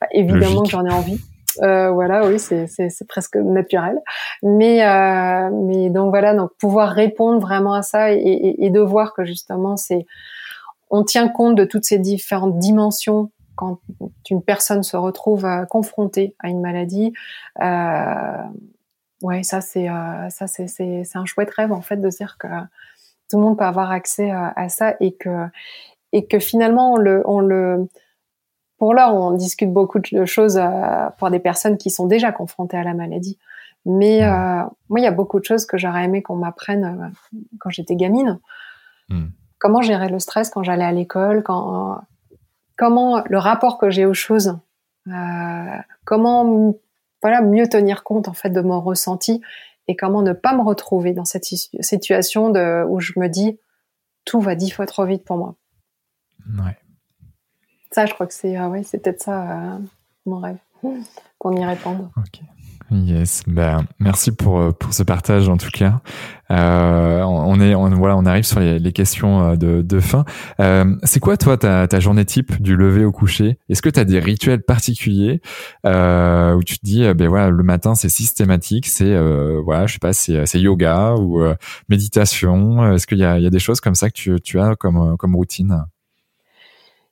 bah, 0.00 0.06
évidemment 0.12 0.62
que 0.62 0.70
j'en 0.70 0.84
ai 0.84 0.92
envie. 0.92 1.20
Euh, 1.62 1.90
voilà, 1.90 2.26
oui, 2.26 2.40
c'est, 2.40 2.66
c'est, 2.66 2.90
c'est 2.90 3.06
presque 3.06 3.36
naturel. 3.36 4.00
Mais, 4.42 4.84
euh, 4.84 5.50
mais 5.52 5.88
donc 5.88 6.10
voilà, 6.10 6.34
donc 6.34 6.50
pouvoir 6.58 6.88
répondre 6.88 7.38
vraiment 7.38 7.74
à 7.74 7.82
ça 7.82 8.12
et, 8.12 8.16
et, 8.16 8.66
et 8.66 8.70
de 8.70 8.80
voir 8.80 9.12
que 9.14 9.24
justement 9.24 9.76
c'est 9.76 10.04
on 10.94 11.02
tient 11.02 11.28
compte 11.28 11.56
de 11.56 11.64
toutes 11.64 11.84
ces 11.84 11.98
différentes 11.98 12.60
dimensions 12.60 13.32
quand 13.56 13.80
une 14.30 14.42
personne 14.42 14.84
se 14.84 14.96
retrouve 14.96 15.44
euh, 15.44 15.64
confrontée 15.64 16.36
à 16.38 16.48
une 16.48 16.60
maladie. 16.60 17.12
Euh, 17.60 18.42
ouais, 19.22 19.42
ça 19.42 19.60
c'est 19.60 19.88
euh, 19.88 20.30
ça 20.30 20.46
c'est 20.46 20.68
c'est 20.68 21.16
un 21.16 21.24
chouette 21.24 21.50
rêve 21.50 21.72
en 21.72 21.80
fait 21.80 21.96
de 21.96 22.08
dire 22.08 22.36
que 22.38 22.46
tout 23.28 23.38
le 23.38 23.42
monde 23.42 23.58
peut 23.58 23.64
avoir 23.64 23.90
accès 23.90 24.30
à, 24.30 24.68
ça 24.68 24.94
et 25.00 25.14
que 25.16 25.46
et 26.12 26.26
que 26.26 26.38
finalement 26.38 26.92
on 26.92 26.96
le 26.96 27.22
on 27.26 27.40
le 27.40 27.88
pour 28.78 28.94
l'heure 28.94 29.14
on 29.14 29.32
discute 29.32 29.72
beaucoup 29.72 29.98
de 29.98 30.24
choses 30.24 30.60
pour 31.18 31.30
des 31.30 31.40
personnes 31.40 31.76
qui 31.76 31.90
sont 31.90 32.06
déjà 32.06 32.30
confrontées 32.30 32.76
à 32.76 32.84
la 32.84 32.94
maladie. 32.94 33.38
Mais 33.86 34.20
moi, 34.88 35.00
il 35.00 35.02
y 35.02 35.06
a 35.06 35.10
beaucoup 35.10 35.40
de 35.40 35.44
choses 35.44 35.66
que 35.66 35.76
j'aurais 35.76 36.04
aimé 36.04 36.22
qu'on 36.22 36.36
m'apprenne 36.36 37.12
quand 37.58 37.70
j'étais 37.70 37.96
gamine. 37.96 38.38
Hmm 39.08 39.26
comment 39.64 39.80
gérer 39.80 40.10
le 40.10 40.18
stress 40.18 40.50
quand 40.50 40.62
j'allais 40.62 40.84
à 40.84 40.92
l'école, 40.92 41.42
quand 41.42 42.02
comment 42.76 43.24
le 43.24 43.38
rapport 43.38 43.78
que 43.78 43.88
j'ai 43.88 44.04
aux 44.04 44.12
choses, 44.12 44.58
euh, 45.08 45.76
comment 46.04 46.74
voilà 47.22 47.40
mieux 47.40 47.66
tenir 47.66 48.04
compte 48.04 48.28
en 48.28 48.34
fait 48.34 48.50
de 48.50 48.60
mon 48.60 48.82
ressenti 48.82 49.40
et 49.88 49.96
comment 49.96 50.20
ne 50.20 50.34
pas 50.34 50.54
me 50.54 50.60
retrouver 50.60 51.14
dans 51.14 51.24
cette 51.24 51.46
situation 51.46 52.50
de, 52.50 52.84
où 52.86 53.00
je 53.00 53.14
me 53.16 53.26
dis 53.26 53.58
tout 54.26 54.38
va 54.38 54.54
dix 54.54 54.68
fois 54.68 54.84
trop 54.84 55.06
vite 55.06 55.24
pour 55.24 55.38
moi. 55.38 55.54
Ouais. 56.58 56.76
Ça, 57.90 58.04
je 58.04 58.12
crois 58.12 58.26
que 58.26 58.34
c'est 58.34 58.56
ah 58.56 58.68
ouais, 58.68 58.82
c'est 58.82 58.98
peut-être 58.98 59.22
ça 59.22 59.50
euh, 59.50 59.78
mon 60.26 60.40
rêve 60.40 60.58
qu'on 61.38 61.56
y 61.56 61.64
réponde. 61.64 62.10
Yes, 62.94 63.42
ben 63.48 63.86
merci 63.98 64.30
pour 64.30 64.60
euh, 64.60 64.70
pour 64.70 64.94
ce 64.94 65.02
partage 65.02 65.48
en 65.48 65.56
tout 65.56 65.70
cas. 65.72 66.00
Euh, 66.52 67.22
on 67.22 67.60
est 67.60 67.74
voilà, 67.74 68.16
on 68.16 68.24
arrive 68.24 68.44
sur 68.44 68.60
les, 68.60 68.92
questions 68.92 69.42
euh, 69.42 69.56
de, 69.56 69.82
de 69.82 69.98
fin. 69.98 70.24
C'est 71.02 71.18
quoi 71.18 71.36
toi 71.36 71.56
ta, 71.56 71.88
ta 71.88 71.98
journée 71.98 72.24
type 72.24 72.62
du 72.62 72.76
lever 72.76 73.04
au 73.04 73.10
coucher? 73.10 73.58
Est-ce 73.68 73.82
que 73.82 73.88
tu 73.88 73.98
as 73.98 74.04
des 74.04 74.20
rituels 74.20 74.62
particuliers 74.62 75.40
où 75.84 76.62
tu 76.62 76.78
te 76.78 76.84
dis 76.84 77.12
ben 77.14 77.26
voilà 77.26 77.50
le 77.50 77.62
matin 77.64 77.96
c'est 77.96 78.08
systématique, 78.08 78.86
c'est 78.86 79.18
voilà 79.64 79.86
je 79.86 79.94
sais 79.94 79.98
pas 79.98 80.12
c'est 80.12 80.46
c'est 80.46 80.60
yoga 80.60 81.14
ou 81.14 81.42
méditation? 81.88 82.92
Est-ce 82.92 83.08
qu'il 83.08 83.18
y 83.18 83.24
a 83.24 83.38
il 83.38 83.42
y 83.42 83.46
a 83.46 83.50
des 83.50 83.58
choses 83.58 83.80
comme 83.80 83.96
ça 83.96 84.08
que 84.08 84.14
tu 84.14 84.40
tu 84.40 84.60
as 84.60 84.76
comme 84.76 85.16
comme 85.16 85.34
routine? 85.34 85.84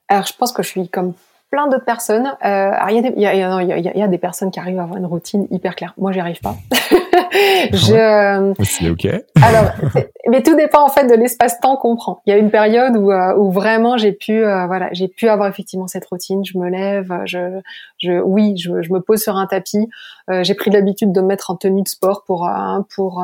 Alors 0.07 0.25
je 0.25 0.33
pense 0.37 0.53
que 0.53 0.63
je 0.63 0.69
suis 0.69 0.87
comme 0.87 1.13
plein 1.53 1.67
d'autres 1.67 1.85
personnes. 1.85 2.35
Euh, 2.43 2.71
il 2.89 3.13
y, 3.15 3.21
y, 3.21 4.01
a 4.01 4.07
des 4.07 4.17
personnes 4.17 4.49
qui 4.49 4.59
arrivent 4.59 4.79
à 4.79 4.83
avoir 4.83 4.97
une 4.97 5.05
routine 5.05 5.45
hyper 5.51 5.75
claire. 5.75 5.93
Moi, 5.99 6.11
j'y 6.11 6.19
arrive 6.19 6.39
pas. 6.39 6.55
je, 7.73 7.93
euh, 7.93 8.53
c'est 8.63 8.89
ok. 8.89 9.05
alors, 9.41 9.71
mais 10.29 10.41
tout 10.41 10.55
dépend 10.55 10.83
en 10.83 10.89
fait 10.89 11.05
de 11.05 11.13
l'espace-temps 11.13 11.77
qu'on 11.77 11.95
prend. 11.95 12.21
Il 12.25 12.31
y 12.31 12.33
a 12.33 12.37
une 12.37 12.49
période 12.49 12.97
où, 12.97 13.11
euh, 13.11 13.35
où 13.37 13.51
vraiment 13.51 13.97
j'ai 13.97 14.11
pu, 14.11 14.43
euh, 14.43 14.65
voilà, 14.65 14.89
j'ai 14.93 15.07
pu 15.07 15.29
avoir 15.29 15.47
effectivement 15.47 15.87
cette 15.87 16.05
routine. 16.05 16.43
Je 16.43 16.57
me 16.57 16.69
lève, 16.69 17.13
je, 17.25 17.59
je, 17.99 18.19
oui, 18.21 18.57
je, 18.57 18.81
je 18.81 18.91
me 18.91 18.99
pose 18.99 19.21
sur 19.21 19.35
un 19.35 19.45
tapis. 19.45 19.87
j'ai 20.29 20.53
pris 20.55 20.71
l'habitude 20.71 21.11
de 21.11 21.21
me 21.21 21.27
mettre 21.27 21.51
en 21.51 21.55
tenue 21.55 21.83
de 21.83 21.87
sport 21.87 22.23
pour, 22.25 22.49
pour 22.95 23.21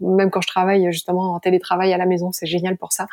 même 0.00 0.30
quand 0.30 0.40
je 0.40 0.48
travaille 0.48 0.90
justement 0.92 1.34
en 1.34 1.40
télétravail 1.40 1.92
à 1.92 1.98
la 1.98 2.06
maison, 2.06 2.30
c'est 2.32 2.46
génial 2.46 2.76
pour 2.76 2.92
ça. 2.92 3.06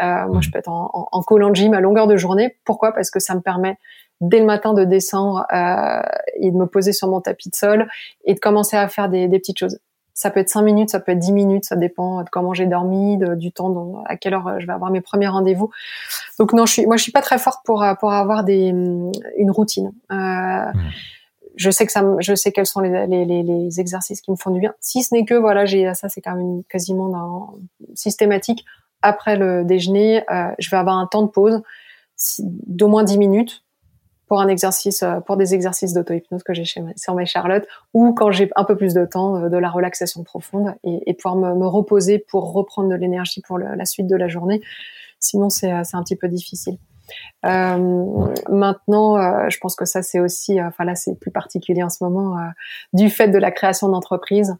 Moi, 0.00 0.40
je 0.40 0.48
mmh. 0.48 0.52
peux 0.52 0.58
être 0.58 0.68
en, 0.68 0.90
en, 0.92 1.08
en 1.10 1.22
collant 1.22 1.52
gym 1.52 1.74
à 1.74 1.80
longueur 1.80 2.06
de 2.06 2.16
journée. 2.16 2.56
Pourquoi? 2.64 2.92
Parce 2.92 3.10
que 3.10 3.18
ça 3.18 3.34
me 3.34 3.40
permet 3.40 3.76
dès 4.20 4.40
le 4.40 4.46
matin 4.46 4.74
de 4.74 4.84
descendre 4.84 5.46
euh, 5.52 6.02
et 6.36 6.50
de 6.50 6.56
me 6.56 6.66
poser 6.66 6.92
sur 6.92 7.08
mon 7.08 7.20
tapis 7.20 7.50
de 7.50 7.54
sol 7.54 7.88
et 8.24 8.34
de 8.34 8.40
commencer 8.40 8.76
à 8.76 8.88
faire 8.88 9.08
des, 9.08 9.28
des 9.28 9.38
petites 9.38 9.58
choses. 9.58 9.78
Ça 10.14 10.30
peut 10.30 10.40
être 10.40 10.48
cinq 10.48 10.62
minutes, 10.62 10.90
ça 10.90 10.98
peut 10.98 11.12
être 11.12 11.18
dix 11.20 11.32
minutes, 11.32 11.64
ça 11.64 11.76
dépend 11.76 12.24
de 12.24 12.28
comment 12.28 12.52
j'ai 12.52 12.66
dormi, 12.66 13.18
de, 13.18 13.36
du 13.36 13.52
temps, 13.52 13.70
dont, 13.70 14.02
à 14.06 14.16
quelle 14.16 14.34
heure 14.34 14.58
je 14.58 14.66
vais 14.66 14.72
avoir 14.72 14.90
mes 14.90 15.00
premiers 15.00 15.28
rendez-vous. 15.28 15.70
Donc 16.40 16.52
non, 16.52 16.66
je 16.66 16.72
suis, 16.72 16.86
moi 16.86 16.96
je 16.96 17.02
suis 17.04 17.12
pas 17.12 17.20
très 17.20 17.38
forte 17.38 17.64
pour 17.64 17.84
pour 18.00 18.12
avoir 18.12 18.42
des 18.42 18.66
une 18.66 19.50
routine. 19.50 19.92
Euh, 20.10 20.14
mmh. 20.16 20.72
Je 21.54 21.70
sais 21.70 21.86
que 21.86 21.92
ça, 21.92 22.04
je 22.18 22.34
sais 22.34 22.52
quels 22.52 22.66
sont 22.66 22.80
les, 22.80 23.06
les, 23.06 23.24
les, 23.24 23.80
exercices 23.80 24.20
qui 24.20 24.30
me 24.30 24.36
font 24.36 24.50
du 24.50 24.60
bien. 24.60 24.74
Si 24.80 25.02
ce 25.02 25.14
n'est 25.14 25.24
que 25.24 25.34
voilà, 25.34 25.66
j'ai 25.66 25.92
ça, 25.94 26.08
c'est 26.08 26.20
quand 26.20 26.36
même 26.36 26.62
quasiment 26.68 27.08
dans, 27.08 27.54
systématique. 27.94 28.64
Après 29.02 29.36
le 29.36 29.64
déjeuner, 29.64 30.22
euh, 30.30 30.50
je 30.58 30.70
vais 30.70 30.76
avoir 30.76 30.98
un 30.98 31.06
temps 31.06 31.22
de 31.22 31.28
pause 31.28 31.62
d'au 32.40 32.88
moins 32.88 33.04
10 33.04 33.18
minutes 33.18 33.64
pour 34.28 34.40
un 34.40 34.48
exercice, 34.48 35.02
euh, 35.02 35.20
pour 35.20 35.36
des 35.36 35.54
exercices 35.54 35.92
d'auto-hypnose 35.92 36.42
que 36.42 36.54
j'ai 36.54 36.64
chez 36.64 36.82
sur 36.96 37.14
mes 37.14 37.26
Charlotte, 37.26 37.66
ou 37.94 38.12
quand 38.12 38.30
j'ai 38.30 38.50
un 38.56 38.64
peu 38.64 38.76
plus 38.76 38.94
de 38.94 39.04
temps, 39.04 39.36
euh, 39.36 39.48
de 39.48 39.56
la 39.56 39.70
relaxation 39.70 40.22
profonde 40.22 40.74
et, 40.84 41.10
et 41.10 41.14
pouvoir 41.14 41.36
me, 41.36 41.58
me, 41.58 41.66
reposer 41.66 42.18
pour 42.18 42.52
reprendre 42.52 42.88
de 42.88 42.94
l'énergie 42.94 43.40
pour 43.40 43.58
la 43.58 43.84
suite 43.84 44.06
de 44.06 44.16
la 44.16 44.28
journée. 44.28 44.60
Sinon, 45.20 45.50
c'est 45.50 45.72
euh, 45.72 45.82
un 45.92 46.02
petit 46.02 46.16
peu 46.16 46.28
difficile. 46.28 46.78
Euh, 47.46 48.26
maintenant, 48.50 49.16
euh, 49.16 49.48
je 49.48 49.58
pense 49.58 49.74
que 49.74 49.86
ça 49.86 50.02
c'est 50.02 50.20
aussi, 50.20 50.60
enfin 50.60 50.84
là 50.84 50.94
c'est 50.94 51.18
plus 51.18 51.30
particulier 51.30 51.82
en 51.82 51.88
ce 51.88 52.04
moment, 52.04 52.36
du 52.92 53.08
fait 53.08 53.28
de 53.28 53.38
la 53.38 53.50
création 53.50 53.88
d'entreprise. 53.88 54.56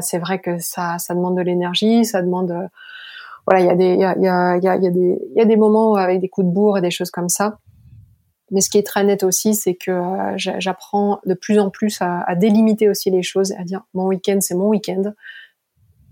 c'est 0.00 0.18
vrai 0.18 0.38
que 0.38 0.58
ça, 0.58 0.98
ça 0.98 1.14
demande 1.14 1.36
de 1.36 1.42
l'énergie, 1.42 2.06
ça 2.06 2.22
demande, 2.22 2.70
voilà, 3.46 3.60
il 3.60 3.66
y 3.66 3.70
a 3.70 3.74
des, 3.74 3.92
il 3.92 4.00
y 4.00 4.04
a, 4.04 4.16
y, 4.16 4.26
a, 4.26 4.56
y, 4.56 4.68
a, 4.68 4.76
y 4.76 4.86
a 4.86 4.90
des, 4.90 5.18
il 5.32 5.38
y 5.38 5.42
a 5.42 5.44
des 5.44 5.56
moments 5.56 5.94
avec 5.96 6.20
des 6.20 6.30
coups 6.30 6.46
de 6.46 6.52
bourre 6.52 6.78
et 6.78 6.80
des 6.80 6.90
choses 6.90 7.10
comme 7.10 7.28
ça. 7.28 7.58
Mais 8.52 8.60
ce 8.60 8.70
qui 8.70 8.78
est 8.78 8.86
très 8.86 9.02
net 9.02 9.24
aussi, 9.24 9.54
c'est 9.54 9.74
que 9.74 9.90
euh, 9.90 10.34
j'apprends 10.36 11.20
de 11.26 11.34
plus 11.34 11.58
en 11.58 11.70
plus 11.70 11.98
à, 12.00 12.34
délimiter 12.36 12.88
aussi 12.88 13.10
les 13.10 13.22
choses, 13.22 13.52
à 13.58 13.64
dire 13.64 13.82
mon 13.94 14.06
week-end 14.06 14.38
c'est 14.40 14.54
mon 14.54 14.68
week-end. 14.68 15.12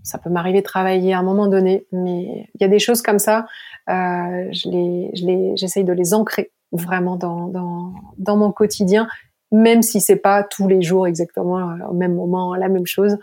Ça 0.03 0.17
peut 0.17 0.29
m'arriver 0.29 0.59
de 0.59 0.65
travailler 0.65 1.13
à 1.13 1.19
un 1.19 1.23
moment 1.23 1.47
donné, 1.47 1.85
mais 1.91 2.49
il 2.55 2.61
y 2.61 2.63
a 2.63 2.67
des 2.67 2.79
choses 2.79 3.01
comme 3.01 3.19
ça, 3.19 3.45
euh, 3.89 4.49
je 4.51 4.69
les, 4.69 5.11
je 5.13 5.25
les, 5.25 5.53
j'essaye 5.55 5.83
de 5.83 5.93
les 5.93 6.13
ancrer 6.13 6.51
vraiment 6.71 7.15
dans, 7.15 7.47
dans, 7.47 7.93
dans 8.17 8.37
mon 8.37 8.51
quotidien, 8.51 9.07
même 9.51 9.81
si 9.81 10.01
c'est 10.01 10.15
pas 10.15 10.43
tous 10.43 10.67
les 10.67 10.81
jours 10.81 11.07
exactement 11.07 11.59
euh, 11.59 11.87
au 11.87 11.93
même 11.93 12.15
moment 12.15 12.55
la 12.55 12.69
même 12.69 12.85
chose. 12.85 13.17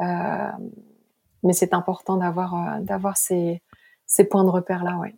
Euh, 0.00 0.48
mais 1.42 1.52
c'est 1.52 1.74
important 1.74 2.16
d'avoir 2.16 2.54
euh, 2.54 2.80
d'avoir 2.80 3.16
ces, 3.16 3.62
ces 4.06 4.24
points 4.24 4.44
de 4.44 4.50
repère 4.50 4.84
là, 4.84 4.96
ouais. 4.98 5.14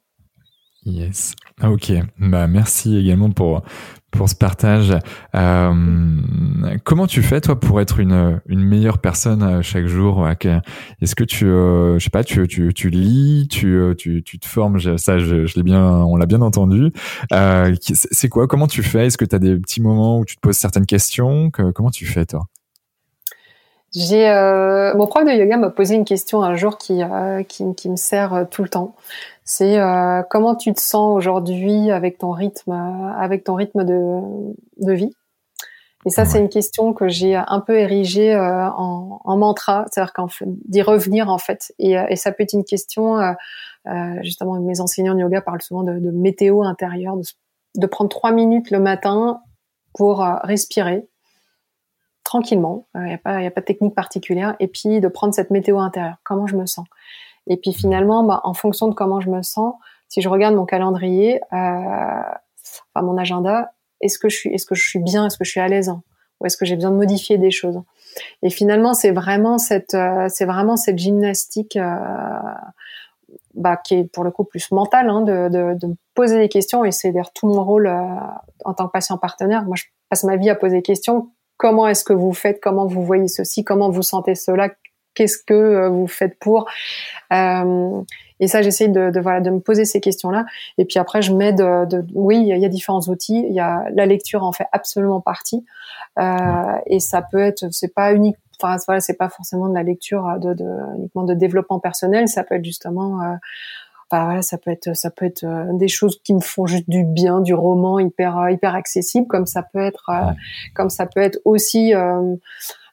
Yes. 0.87 1.35
Ah, 1.61 1.71
ok. 1.71 1.93
Bah 2.19 2.47
merci 2.47 2.97
également 2.97 3.31
pour 3.31 3.63
pour 4.11 4.29
ce 4.29 4.35
partage. 4.35 4.93
Euh, 5.35 6.21
comment 6.85 7.07
tu 7.07 7.23
fais 7.23 7.41
toi 7.41 7.59
pour 7.59 7.81
être 7.81 8.01
une 8.01 8.41
une 8.47 8.63
meilleure 8.63 8.99
personne 8.99 9.43
euh, 9.43 9.63
chaque 9.63 9.87
jour 9.87 10.29
Est-ce 10.29 11.15
que 11.15 11.25
tu 11.25 11.47
euh, 11.47 11.99
je 11.99 12.05
sais 12.05 12.11
pas 12.11 12.23
tu 12.23 12.47
tu 12.47 12.73
tu 12.75 12.91
lis, 12.91 13.49
tu 13.51 13.75
euh, 13.75 13.95
tu 13.95 14.23
tu 14.23 14.39
te 14.39 14.47
formes 14.47 14.79
Ça 14.99 15.19
je, 15.19 15.47
je 15.47 15.57
l'ai 15.57 15.63
bien 15.63 15.83
on 15.83 16.17
l'a 16.17 16.27
bien 16.27 16.43
entendu. 16.43 16.93
Euh, 17.33 17.75
c'est 17.81 18.29
quoi 18.29 18.47
Comment 18.47 18.67
tu 18.67 18.83
fais? 18.83 19.07
Est-ce 19.07 19.17
que 19.17 19.25
tu 19.25 19.35
as 19.35 19.41
des 19.41 19.57
petits 19.57 19.81
moments 19.81 20.19
où 20.19 20.25
tu 20.25 20.37
te 20.37 20.41
poses 20.41 20.57
certaines 20.57 20.87
questions? 20.87 21.51
Comment 21.51 21.91
tu 21.91 22.05
fais 22.05 22.27
toi? 22.27 22.47
J'ai 23.95 24.29
euh, 24.29 24.93
mon 24.97 25.07
prof 25.07 25.25
de 25.25 25.31
yoga 25.31 25.57
m'a 25.57 25.71
posé 25.71 25.95
une 25.95 26.05
question 26.05 26.43
un 26.43 26.57
jour 26.57 26.79
qui 26.79 27.01
euh, 27.03 27.45
qui, 27.45 27.63
qui, 27.77 27.89
me 27.89 27.95
sert 27.95 28.35
euh, 28.35 28.45
tout 28.45 28.65
le 28.65 28.69
temps. 28.69 28.97
C'est 29.45 29.79
euh, 29.79 30.23
comment 30.31 30.55
tu 30.55 30.73
te 30.73 30.81
sens 30.81 31.15
aujourd'hui 31.15 31.91
avec 31.91 32.19
ton 32.19 32.31
rythme 32.31 32.73
avec 33.19 33.45
ton 33.45 33.55
rythme 33.55 33.85
de 33.85 34.21
de 34.79 34.93
vie? 34.93 35.11
Et 36.07 36.11
ça 36.11 36.25
c'est 36.25 36.39
une 36.39 36.49
question 36.49 36.93
que 36.93 37.09
j'ai 37.09 37.35
un 37.35 37.61
peu 37.61 37.79
érigée 37.79 38.37
en, 38.37 39.21
en, 39.25 39.37
mantra, 39.39 39.87
c'est-à-dire 39.91 40.13
qu'en 40.13 40.29
fait, 40.29 40.45
d'y 40.67 40.83
revenir 40.83 41.31
en 41.31 41.39
fait. 41.39 41.73
Et, 41.79 41.93
et, 41.93 42.17
ça 42.17 42.31
peut 42.31 42.43
être 42.43 42.53
une 42.53 42.65
question 42.65 43.19
justement 44.23 44.61
mes 44.61 44.81
enseignants 44.81 45.15
de 45.15 45.21
yoga 45.21 45.41
parlent 45.41 45.63
souvent 45.63 45.83
de, 45.83 45.99
de 45.99 46.11
météo 46.11 46.63
intérieure, 46.63 47.17
de, 47.17 47.23
de 47.77 47.87
prendre 47.87 48.11
trois 48.11 48.33
minutes 48.33 48.71
le 48.71 48.81
matin 48.81 49.41
pour 49.95 50.21
respirer 50.43 51.07
tranquillement, 52.25 52.89
il 52.95 53.01
euh, 53.01 53.05
n'y 53.05 53.45
a, 53.45 53.47
a 53.47 53.51
pas 53.51 53.61
de 53.61 53.67
technique 53.67 53.95
particulière, 53.95 54.57
et 54.59 54.67
puis 54.67 55.01
de 55.01 55.09
prendre 55.09 55.33
cette 55.33 55.51
météo 55.51 55.79
intérieure, 55.79 56.17
comment 56.25 56.47
je 56.47 56.57
me 56.57 56.67
sens? 56.67 56.87
Et 57.47 57.57
puis 57.57 57.73
finalement, 57.73 58.25
bah, 58.25 58.41
en 58.45 58.55
fonction 58.55 58.89
de 58.89 58.95
comment 58.95 59.21
je 59.21 59.31
me 59.31 59.43
sens, 59.43 59.75
si 60.09 60.21
je 60.21 60.29
regarde 60.29 60.55
mon 60.55 60.65
calendrier, 60.65 61.41
euh, 61.53 62.23
enfin 62.95 63.05
mon 63.05 63.17
agenda, 63.19 63.73
est-ce 64.01 64.19
que 64.19 64.29
je 64.29 64.37
suis, 64.37 64.51
est-ce 64.51 64.67
que 64.67 64.75
je 64.75 64.87
suis 64.87 64.99
bien, 64.99 65.27
est-ce 65.27 65.39
que 65.39 65.45
je 65.45 65.51
suis 65.51 65.61
à 65.61 65.69
l'aise, 65.69 65.95
ou 66.41 66.47
est-ce 66.47 66.57
que 66.57 66.65
j'ai 66.65 66.75
besoin 66.75 66.91
de 66.91 66.97
modifier 66.97 67.39
des 67.39 67.51
choses. 67.51 67.83
Et 68.43 68.51
finalement, 68.51 68.95
c'est 68.95 69.11
vraiment 69.11 69.59
cette, 69.59 69.97
c'est 70.29 70.45
vraiment 70.45 70.77
cette 70.77 70.99
gymnastique 70.99 71.79
bah, 73.55 73.77
qui 73.77 73.95
est 73.95 74.05
pour 74.05 74.25
le 74.25 74.31
coup 74.31 74.45
plus 74.45 74.71
mental, 74.73 75.09
hein, 75.09 75.23
de, 75.23 75.49
de, 75.49 75.79
de, 75.79 75.87
me 75.87 75.97
poser 76.15 76.39
des 76.39 76.49
questions 76.49 76.85
et 76.85 76.93
c'est 76.93 77.11
d'ailleurs 77.11 77.33
tout 77.33 77.47
mon 77.47 77.65
rôle 77.65 77.87
euh, 77.87 78.03
en 78.65 78.75
tant 78.75 78.87
que 78.87 78.93
patient 78.93 79.19
partenaire. 79.19 79.65
Moi, 79.65 79.77
je 79.77 79.85
passe 80.09 80.25
ma 80.25 80.37
vie 80.37 80.51
à 80.51 80.55
poser 80.55 80.77
des 80.77 80.83
questions. 80.83 81.31
Comment 81.57 81.87
est-ce 81.87 82.05
que 82.05 82.13
vous 82.13 82.33
faites? 82.33 82.61
Comment 82.61 82.87
vous 82.87 83.05
voyez 83.05 83.29
ceci? 83.29 83.65
Comment 83.65 83.91
vous 83.91 84.03
sentez 84.03 84.35
cela? 84.35 84.71
Qu'est-ce 85.15 85.39
que 85.39 85.55
euh, 85.55 85.89
vous 85.89 86.07
faites 86.07 86.39
pour 86.39 86.69
euh, 87.33 88.03
Et 88.41 88.47
ça, 88.47 88.63
j'essaye 88.63 88.91
de, 88.91 89.11
de, 89.11 89.21
voilà 89.21 89.41
de 89.41 89.51
me 89.51 89.61
poser 89.61 89.85
ces 89.85 90.01
questions-là. 90.01 90.45
Et 90.79 90.85
puis 90.85 90.99
après, 90.99 91.23
je 91.23 91.33
m'aide. 91.33 91.57
De, 91.57 92.05
oui, 92.15 92.39
il 92.39 92.59
y 92.59 92.65
a 92.65 92.69
différents 92.69 93.03
outils. 93.09 93.45
Il 93.49 93.55
y 93.55 93.61
a 93.61 93.85
la 93.95 94.07
lecture 94.07 94.43
en 94.43 94.53
fait 94.53 94.67
absolument 94.73 95.21
partie. 95.21 95.65
Euh, 96.19 96.79
et 96.87 97.01
ça 97.01 97.23
peut 97.23 97.41
être, 97.41 97.67
c'est 97.73 97.93
pas 97.93 98.13
unique 98.13 98.37
enfin 98.63 98.77
voilà, 98.87 99.01
c'est 99.01 99.17
pas 99.17 99.29
forcément 99.29 99.69
de 99.69 99.75
la 99.75 99.83
lecture 99.83 100.27
euh, 100.27 100.39
de, 100.39 100.55
de, 100.55 100.65
uniquement 100.99 101.25
de 101.25 101.35
développement 101.35 101.81
personnel, 101.81 102.29
ça 102.29 102.45
peut 102.45 102.57
être 102.57 102.65
justement 102.65 103.21
euh, 103.21 103.35
enfin, 104.11 104.25
voilà, 104.25 104.43
ça 104.43 104.59
peut 104.59 104.71
être 104.71 104.95
ça 104.97 105.11
peut 105.11 105.25
être 105.25 105.45
euh, 105.45 105.73
des 105.73 105.89
choses 105.89 106.21
qui 106.23 106.35
me 106.35 106.41
font 106.41 106.67
juste 106.67 106.89
du 106.89 107.05
bien, 107.05 107.41
du 107.41 107.55
roman 107.55 107.99
hyper 107.99 108.51
hyper 108.51 108.75
accessible, 108.75 109.27
comme 109.27 109.47
ça 109.47 109.63
peut 109.63 109.81
être 109.81 110.11
comme 110.75 110.91
ça 110.91 111.07
peut 111.07 111.21
être 111.21 111.39
aussi 111.45 111.95
euh, 111.95 112.37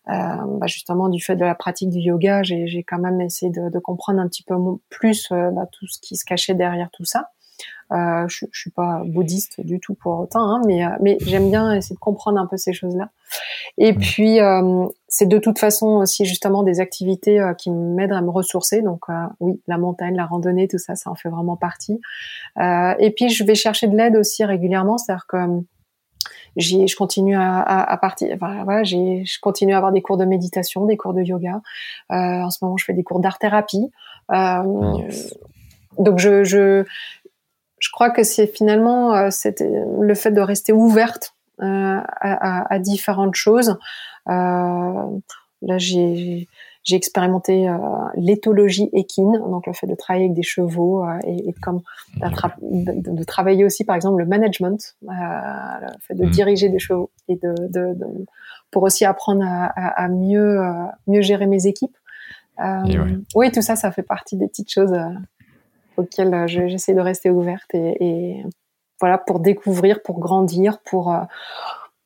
bah 0.08 0.68
justement 0.68 1.10
du 1.10 1.22
fait 1.22 1.36
de 1.36 1.46
la 1.46 1.56
pratique 1.56 1.90
du 1.90 2.00
yoga, 2.00 2.44
j'ai 2.44 2.84
quand 2.88 3.00
même 3.00 3.22
essayé 3.22 3.52
de, 3.52 3.70
de, 3.70 3.80
comprendre 3.80 4.20
un 4.20 4.28
petit 4.28 4.44
peu 4.44 4.56
plus 4.90 5.28
bah, 5.30 5.68
tout 5.72 5.88
ce 5.88 6.00
qui 6.00 6.16
se 6.16 6.26
cachait 6.26 6.54
derrière 6.54 6.90
tout 6.92 7.06
ça. 7.06 7.28
Euh, 7.92 8.26
je, 8.30 8.46
je 8.52 8.60
suis 8.60 8.72
pas 8.72 9.02
bouddhiste 9.06 9.60
du 9.60 9.82
tout 9.82 9.96
pour 9.96 10.18
autant, 10.18 10.40
hein, 10.40 10.62
mais 10.66 10.86
euh, 10.86 10.90
mais 11.02 11.18
j'aime 11.26 11.50
bien 11.50 11.74
essayer 11.74 11.94
de 11.94 12.00
comprendre 12.00 12.40
un 12.40 12.46
peu 12.46 12.56
ces 12.56 12.72
choses-là. 12.72 13.10
Et 13.78 13.94
puis 13.94 14.40
euh, 14.40 14.86
c'est 15.10 15.28
de 15.28 15.38
toute 15.38 15.60
façon 15.60 15.88
aussi 15.98 16.24
justement 16.26 16.64
des 16.64 16.80
activités 16.80 17.42
qui 17.58 17.70
m'aident 17.70 18.14
à 18.14 18.22
me 18.22 18.30
ressourcer. 18.30 18.82
Donc 18.82 19.06
oui, 19.42 19.62
la 19.68 19.78
montagne, 19.78 20.16
la 20.16 20.26
randonnée, 20.26 20.70
tout 20.70 20.78
ça, 20.78 20.96
ça 20.96 21.12
en 21.12 21.16
fait 21.16 21.30
vraiment 21.30 21.58
partie. 21.58 22.00
et 22.58 23.14
puis 23.16 23.30
je 23.30 23.44
vais 23.44 23.56
chercher 23.56 23.88
de 23.88 23.98
l'aide 23.98 24.16
aussi 24.16 24.46
régulièrement, 24.46 24.98
c'est-à-dire 24.98 25.28
que 25.28 25.38
je 26.58 26.96
continue 26.96 27.36
à, 27.36 27.60
à, 27.60 27.94
à 27.94 27.98
partir, 27.98 28.30
enfin, 28.36 28.64
voilà, 28.64 28.84
j'ai, 28.84 29.24
je 29.26 29.40
continue 29.40 29.74
à 29.74 29.78
avoir 29.78 29.92
des 29.92 30.02
cours 30.02 30.18
de 30.18 30.26
méditation, 30.26 30.86
des 30.86 30.98
cours 30.98 31.14
de 31.14 31.22
yoga. 31.22 31.62
Euh, 32.12 32.16
en 32.16 32.50
ce 32.50 32.64
moment, 32.64 32.78
je 32.78 32.86
fais 32.86 32.94
des 32.94 33.04
cours 33.04 33.20
d'art 33.20 33.40
thérapie. 33.40 33.92
Euh, 34.32 34.64
donc, 35.98 36.20
je, 36.20 36.44
je, 36.44 36.84
je 37.80 37.90
crois 37.92 38.10
que 38.10 38.24
c'est 38.24 38.48
finalement 38.48 39.14
euh, 39.16 39.30
le 40.00 40.16
fait 40.16 40.32
de 40.32 40.42
rester 40.42 40.74
ouverte 40.74 41.36
euh, 41.62 41.66
à, 41.66 42.74
à, 42.74 42.80
différentes 42.80 43.36
choses. 43.36 43.78
Euh, 44.30 45.06
là, 45.62 45.78
j'ai 45.78 46.48
j'ai 46.84 46.96
expérimenté 46.96 47.70
euh, 47.70 47.78
l'éthologie 48.16 48.90
équine, 48.94 49.34
donc 49.34 49.68
le 49.68 49.74
fait 49.74 49.88
de 49.88 49.96
travailler 49.96 50.26
avec 50.26 50.36
des 50.36 50.44
chevaux 50.44 51.04
euh, 51.04 51.20
et, 51.24 51.50
et, 51.50 51.54
comme 51.54 51.82
de, 52.18 53.16
de, 53.16 53.24
travailler 53.24 53.64
aussi 53.66 53.84
par 53.84 53.96
exemple 53.96 54.20
le 54.20 54.26
management, 54.26 54.96
euh, 55.04 55.08
le 55.10 55.88
fait 56.02 56.16
de 56.16 56.26
mmh. 56.26 56.30
diriger 56.30 56.70
des 56.70 56.80
chevaux 56.80 57.12
et 57.28 57.36
de, 57.36 57.54
de, 57.70 57.96
pour 58.72 58.84
aussi 58.84 59.06
apprendre 59.06 59.44
à, 59.46 59.66
à, 59.66 60.06
à 60.06 60.08
mieux 60.08 60.60
mieux 61.08 61.22
gérer 61.22 61.48
mes 61.48 61.68
équipes. 61.68 61.96
Oui, 63.36 63.52
tout 63.52 63.62
ça, 63.62 63.76
ça 63.76 63.92
fait 63.92 64.04
partie 64.04 64.38
des 64.38 64.48
petites 64.48 64.72
choses 64.72 64.96
euh, 66.20 66.48
j'essaie 66.48 66.94
de 66.94 67.00
rester 67.00 67.30
ouverte 67.30 67.74
et, 67.74 68.44
voilà 69.00 69.18
pour 69.18 69.40
découvrir, 69.40 70.04
pour 70.04 70.20
grandir, 70.20 70.80
pour 70.86 71.12
euh, 71.12 71.22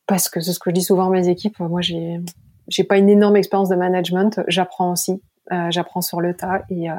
parce 0.08 0.30
que 0.30 0.40
c'est 0.40 0.54
ce 0.54 0.60
que 0.60 0.70
je 0.70 0.76
dis 0.76 0.84
souvent 0.84 1.08
à 1.08 1.10
mes 1.10 1.28
équipes. 1.28 1.60
Moi, 1.60 1.82
j'ai 1.82 2.22
j'ai 2.68 2.84
pas 2.84 2.98
une 2.98 3.10
énorme 3.10 3.36
expérience 3.36 3.70
de 3.70 3.76
management, 3.76 4.42
j'apprends 4.48 4.92
aussi, 4.92 5.22
euh, 5.52 5.70
j'apprends 5.72 6.02
sur 6.02 6.22
le 6.22 6.36
tas 6.36 6.64
et 6.70 6.90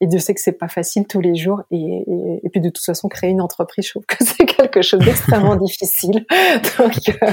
et 0.00 0.06
Dieu 0.06 0.18
sait 0.18 0.34
que 0.34 0.40
c'est 0.40 0.52
pas 0.52 0.68
facile 0.68 1.06
tous 1.06 1.20
les 1.20 1.34
jours. 1.34 1.62
Et, 1.70 2.04
et, 2.44 2.48
puis 2.50 2.60
de 2.60 2.68
toute 2.68 2.84
façon, 2.84 3.08
créer 3.08 3.30
une 3.30 3.40
entreprise, 3.40 3.86
je 3.86 3.90
trouve 3.92 4.04
que 4.04 4.16
c'est 4.20 4.44
quelque 4.44 4.82
chose 4.82 5.00
d'extrêmement 5.00 5.56
difficile. 5.56 6.26
Donc, 6.78 6.92
euh, 7.08 7.26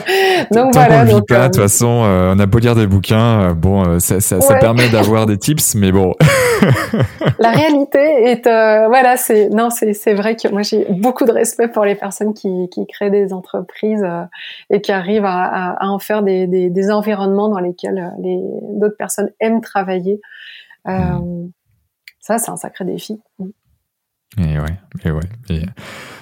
donc 0.52 0.74
voilà. 0.74 1.06
Donc, 1.06 1.28
pas, 1.28 1.48
de 1.50 1.54
toute 1.54 1.62
façon, 1.62 2.04
euh, 2.04 2.34
on 2.34 2.40
a 2.40 2.46
beau 2.46 2.60
lire 2.60 2.76
des 2.76 2.88
bouquins, 2.88 3.50
euh, 3.50 3.54
bon, 3.54 4.00
ça, 4.00 4.22
ça, 4.22 4.40
ça 4.40 4.56
permet 4.56 4.88
d'avoir 4.90 5.26
des 5.26 5.38
tips, 5.38 5.76
mais 5.76 5.92
bon. 5.92 6.14
La 7.40 7.52
réalité 7.52 8.00
est, 8.00 8.44
voilà, 8.46 9.18
c'est 9.18 9.50
non, 9.50 9.70
c'est 9.70 9.94
c'est 9.94 10.14
vrai 10.14 10.36
que 10.38 10.48
moi 10.48 10.62
j'ai 10.62 10.86
beaucoup 10.90 11.26
de 11.26 11.32
respect 11.32 11.68
pour 11.68 11.84
les 11.84 11.96
personnes 11.96 12.34
qui 12.34 12.70
qui 12.70 12.88
créent 12.88 13.10
des 13.10 13.34
entreprises 13.34 14.06
et 14.70 14.80
qui 14.80 14.92
arrivent 14.92 15.26
à, 15.26 15.74
à, 15.74 15.88
en 15.88 16.00
faire 16.00 16.24
des, 16.24 16.48
des, 16.48 16.70
des 16.70 16.92
environnements 16.92 17.50
dans 17.50 17.60
lesquels 17.60 18.14
les 18.22 18.40
d'autres 18.80 18.98
personnes 18.98 19.32
aiment 19.42 19.62
travailler. 19.62 20.22
Euh, 20.88 20.94
ça, 22.24 22.38
c'est 22.38 22.52
un 22.52 22.56
sacré 22.56 22.86
défi. 22.86 23.22
Et 24.38 24.58
ouais, 24.58 24.80
et 25.04 25.12
ouais, 25.12 25.30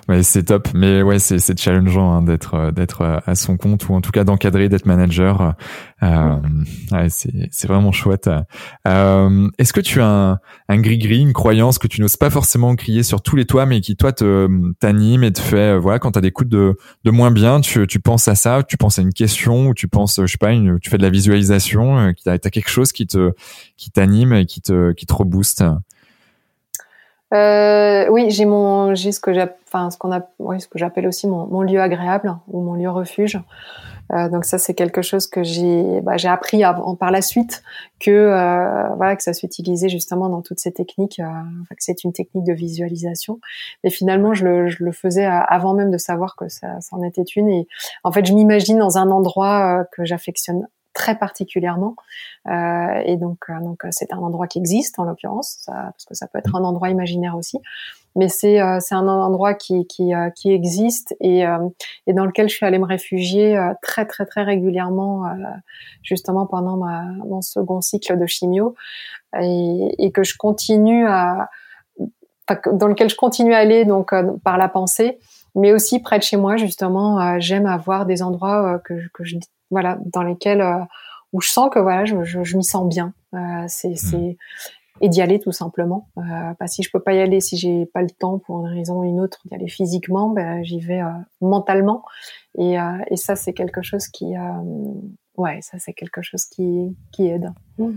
ouais 0.10 0.24
c'est 0.24 0.44
top. 0.44 0.68
Mais 0.74 1.02
ouais, 1.02 1.20
c'est 1.20 1.40
c'est 1.40 1.60
challengeant 1.60 2.12
hein, 2.14 2.22
d'être 2.22 2.56
euh, 2.56 2.72
d'être 2.72 3.02
euh, 3.02 3.20
à 3.26 3.36
son 3.36 3.58
compte 3.58 3.88
ou 3.90 3.94
en 3.94 4.02
tout 4.02 4.12
cas 4.12 4.24
d'encadrer, 4.24 4.70
d'être 4.70 4.86
manager. 4.86 5.56
Euh, 6.04 6.36
ouais, 6.92 7.08
c'est 7.10 7.50
c'est 7.52 7.68
vraiment 7.68 7.92
chouette. 7.92 8.30
Euh, 8.88 9.48
Est-ce 9.58 9.74
que 9.74 9.82
tu 9.82 10.02
as 10.02 10.08
un, 10.08 10.40
un 10.70 10.78
gris 10.80 10.98
gris, 10.98 11.22
une 11.22 11.34
croyance 11.34 11.78
que 11.78 11.88
tu 11.88 12.02
n'oses 12.02 12.18
pas 12.18 12.30
forcément 12.30 12.76
crier 12.76 13.04
sur 13.04 13.22
tous 13.22 13.36
les 13.36 13.46
toits, 13.46 13.66
mais 13.66 13.82
qui 13.82 13.96
toi 13.96 14.12
te 14.12 14.48
t'anime 14.80 15.24
et 15.24 15.32
te 15.32 15.42
fait 15.42 15.78
voilà 15.78 16.00
quand 16.00 16.12
t'as 16.12 16.22
des 16.22 16.32
coups 16.32 16.50
de 16.50 16.78
de 17.04 17.12
moins 17.12 17.32
bien, 17.32 17.62
tu 17.62 17.86
tu 17.88 18.00
penses 18.00 18.28
à 18.28 18.36
ça, 18.36 18.64
tu 18.64 18.78
penses 18.78 19.00
à 19.00 19.02
une 19.02 19.14
question 19.14 19.68
ou 19.68 19.74
tu 19.74 19.88
penses 19.88 20.20
je 20.22 20.28
sais 20.28 20.38
pas, 20.38 20.52
une, 20.52 20.80
tu 20.80 20.90
fais 20.90 20.98
de 20.98 21.04
la 21.04 21.10
visualisation, 21.10 22.14
tu 22.14 22.30
as, 22.30 22.34
as 22.34 22.38
quelque 22.40 22.70
chose 22.70 22.92
qui 22.92 23.08
te 23.08 23.32
qui 23.78 23.92
t'anime 23.92 24.34
et 24.34 24.46
qui 24.46 24.62
te 24.62 24.92
qui 24.94 25.06
te 25.06 25.14
rebooste? 25.14 25.64
Euh, 27.34 28.08
oui, 28.10 28.30
j'ai 28.30 28.46
mon, 28.46 28.94
j'ai 28.94 29.12
ce 29.12 29.20
que 29.20 29.34
j'appelle, 29.34 29.58
enfin 29.68 29.90
ce 29.90 29.98
qu'on 29.98 30.12
a, 30.12 30.22
oui, 30.40 30.60
ce 30.60 30.68
que 30.68 30.78
j'appelle 30.78 31.08
aussi 31.08 31.28
mon, 31.28 31.62
lieu 31.62 31.82
agréable 31.82 32.36
ou 32.50 32.62
mon 32.62 32.74
lieu 32.74 32.90
refuge. 32.90 33.40
Euh, 34.14 34.28
donc 34.28 34.44
ça, 34.44 34.58
c'est 34.58 34.74
quelque 34.74 35.02
chose 35.02 35.28
que 35.28 35.42
j'ai, 35.42 36.02
bah, 36.02 36.18
j'ai 36.18 36.28
appris 36.28 36.64
par 37.00 37.12
la 37.12 37.22
suite 37.22 37.64
que 38.00 38.12
euh, 38.12 38.90
voilà 38.96 39.16
que 39.16 39.24
ça 39.24 39.34
s'utilisait 39.34 39.88
justement 39.88 40.28
dans 40.28 40.42
toutes 40.42 40.60
ces 40.60 40.74
techniques, 40.74 41.20
euh, 41.20 41.24
que 41.70 41.76
c'est 41.80 42.04
une 42.04 42.12
technique 42.12 42.44
de 42.44 42.54
visualisation. 42.54 43.40
Et 43.86 43.90
finalement, 43.90 44.34
je 44.34 44.46
le, 44.46 44.68
je 44.68 44.84
le 44.84 44.92
faisais 44.92 45.26
avant 45.26 45.74
même 45.74 45.92
de 45.92 45.98
savoir 45.98 46.36
que 46.36 46.50
ça, 46.50 46.82
ça 46.82 46.96
en 46.96 47.04
était 47.04 47.24
une. 47.24 47.50
Et 47.50 47.68
en 48.04 48.12
fait, 48.12 48.26
je 48.26 48.34
m'imagine 48.34 48.78
dans 48.78 48.98
un 48.98 49.10
endroit 49.10 49.80
euh, 49.80 49.84
que 49.94 50.04
j'affectionne 50.04 50.68
très 50.94 51.18
particulièrement. 51.18 51.96
Euh, 52.48 53.02
et 53.06 53.18
donc, 53.18 53.40
euh, 53.50 53.60
donc 53.62 53.86
c'est 53.92 54.14
un 54.14 54.18
endroit 54.18 54.48
qui 54.48 54.60
existe 54.60 55.00
en 55.00 55.04
l'occurrence, 55.04 55.64
parce 55.68 56.06
que 56.06 56.14
ça 56.14 56.28
peut 56.28 56.40
être 56.40 56.56
un 56.56 56.64
endroit 56.64 56.90
imaginaire 56.90 57.36
aussi. 57.38 57.60
Mais 58.18 58.28
c'est 58.28 58.62
euh, 58.62 58.80
c'est 58.82 58.96
un 58.96 59.08
endroit 59.08 59.54
qui 59.54 59.88
qui, 59.88 60.14
euh, 60.14 60.30
qui 60.32 60.52
existe 60.52 61.16
et, 61.22 61.44
et 62.08 62.14
dans 62.14 62.26
lequel 62.26 62.50
je 62.50 62.56
suis 62.56 62.66
allée 62.66 62.80
me 62.80 62.86
réfugier 62.86 63.58
très 63.82 64.06
très 64.06 64.26
très 64.26 64.44
régulièrement, 64.44 65.24
justement 66.04 66.46
pendant 66.46 66.78
ma 66.78 67.04
mon 67.26 67.42
second 67.42 67.80
cycle 67.80 68.18
de 68.18 68.26
chimio, 68.26 68.76
et, 69.40 69.96
et 69.98 70.12
que 70.12 70.24
je 70.24 70.36
continue 70.38 71.08
à 71.08 71.50
dans 72.74 72.88
lequel 72.88 73.10
je 73.10 73.16
continue 73.16 73.54
à 73.54 73.60
aller 73.60 73.86
donc 73.86 74.14
par 74.44 74.58
la 74.58 74.68
pensée, 74.68 75.20
mais 75.56 75.72
aussi 75.72 76.02
près 76.02 76.18
de 76.18 76.24
chez 76.24 76.36
moi 76.36 76.58
justement. 76.58 77.40
J'aime 77.40 77.66
avoir 77.66 78.06
des 78.06 78.24
endroits 78.24 78.80
que, 78.84 79.08
que 79.14 79.24
je 79.24 79.38
voilà, 79.72 79.98
dans 80.06 80.24
lesquels 80.24 80.62
euh, 80.62 80.84
où 81.34 81.42
je 81.42 81.50
sens 81.50 81.70
que 81.72 81.80
voilà, 81.80 82.06
je, 82.06 82.24
je, 82.24 82.44
je 82.44 82.58
m'y 82.58 82.64
sens 82.64 82.88
bien. 82.88 83.14
Euh, 83.34 83.66
c'est 83.68 83.92
mmh. 83.92 83.96
c'est 83.96 84.38
et 85.04 85.10
d'y 85.10 85.22
aller 85.22 85.40
tout 85.40 85.52
simplement. 85.52 86.10
Euh, 86.18 86.22
bah, 86.60 86.68
si 86.68 86.84
je 86.84 86.92
peux 86.92 87.00
pas 87.00 87.14
y 87.14 87.20
aller, 87.20 87.42
si 87.42 87.58
j'ai 87.58 87.88
pas 87.88 88.04
le 88.04 88.10
temps 88.12 88.38
pour 88.38 88.60
une 88.60 88.72
raison 88.72 89.00
ou 89.00 89.04
une 89.04 89.20
autre 89.20 89.40
d'y 89.46 89.56
aller 89.56 89.68
physiquement, 89.68 90.30
ben, 90.30 90.64
j'y 90.64 90.80
vais 90.80 91.02
euh, 91.02 91.10
mentalement. 91.42 92.04
Et, 92.58 92.80
euh, 92.80 92.98
et 93.10 93.18
ça, 93.18 93.36
c'est 93.36 93.54
quelque 93.54 93.82
chose 93.82 94.08
qui, 94.08 94.38
euh, 94.38 94.42
ouais, 95.38 95.60
ça 95.62 95.80
c'est 95.80 95.94
quelque 95.94 96.22
chose 96.22 96.46
qui 96.46 96.96
qui 97.12 97.28
aide. 97.28 97.50
Mmh. 97.80 97.94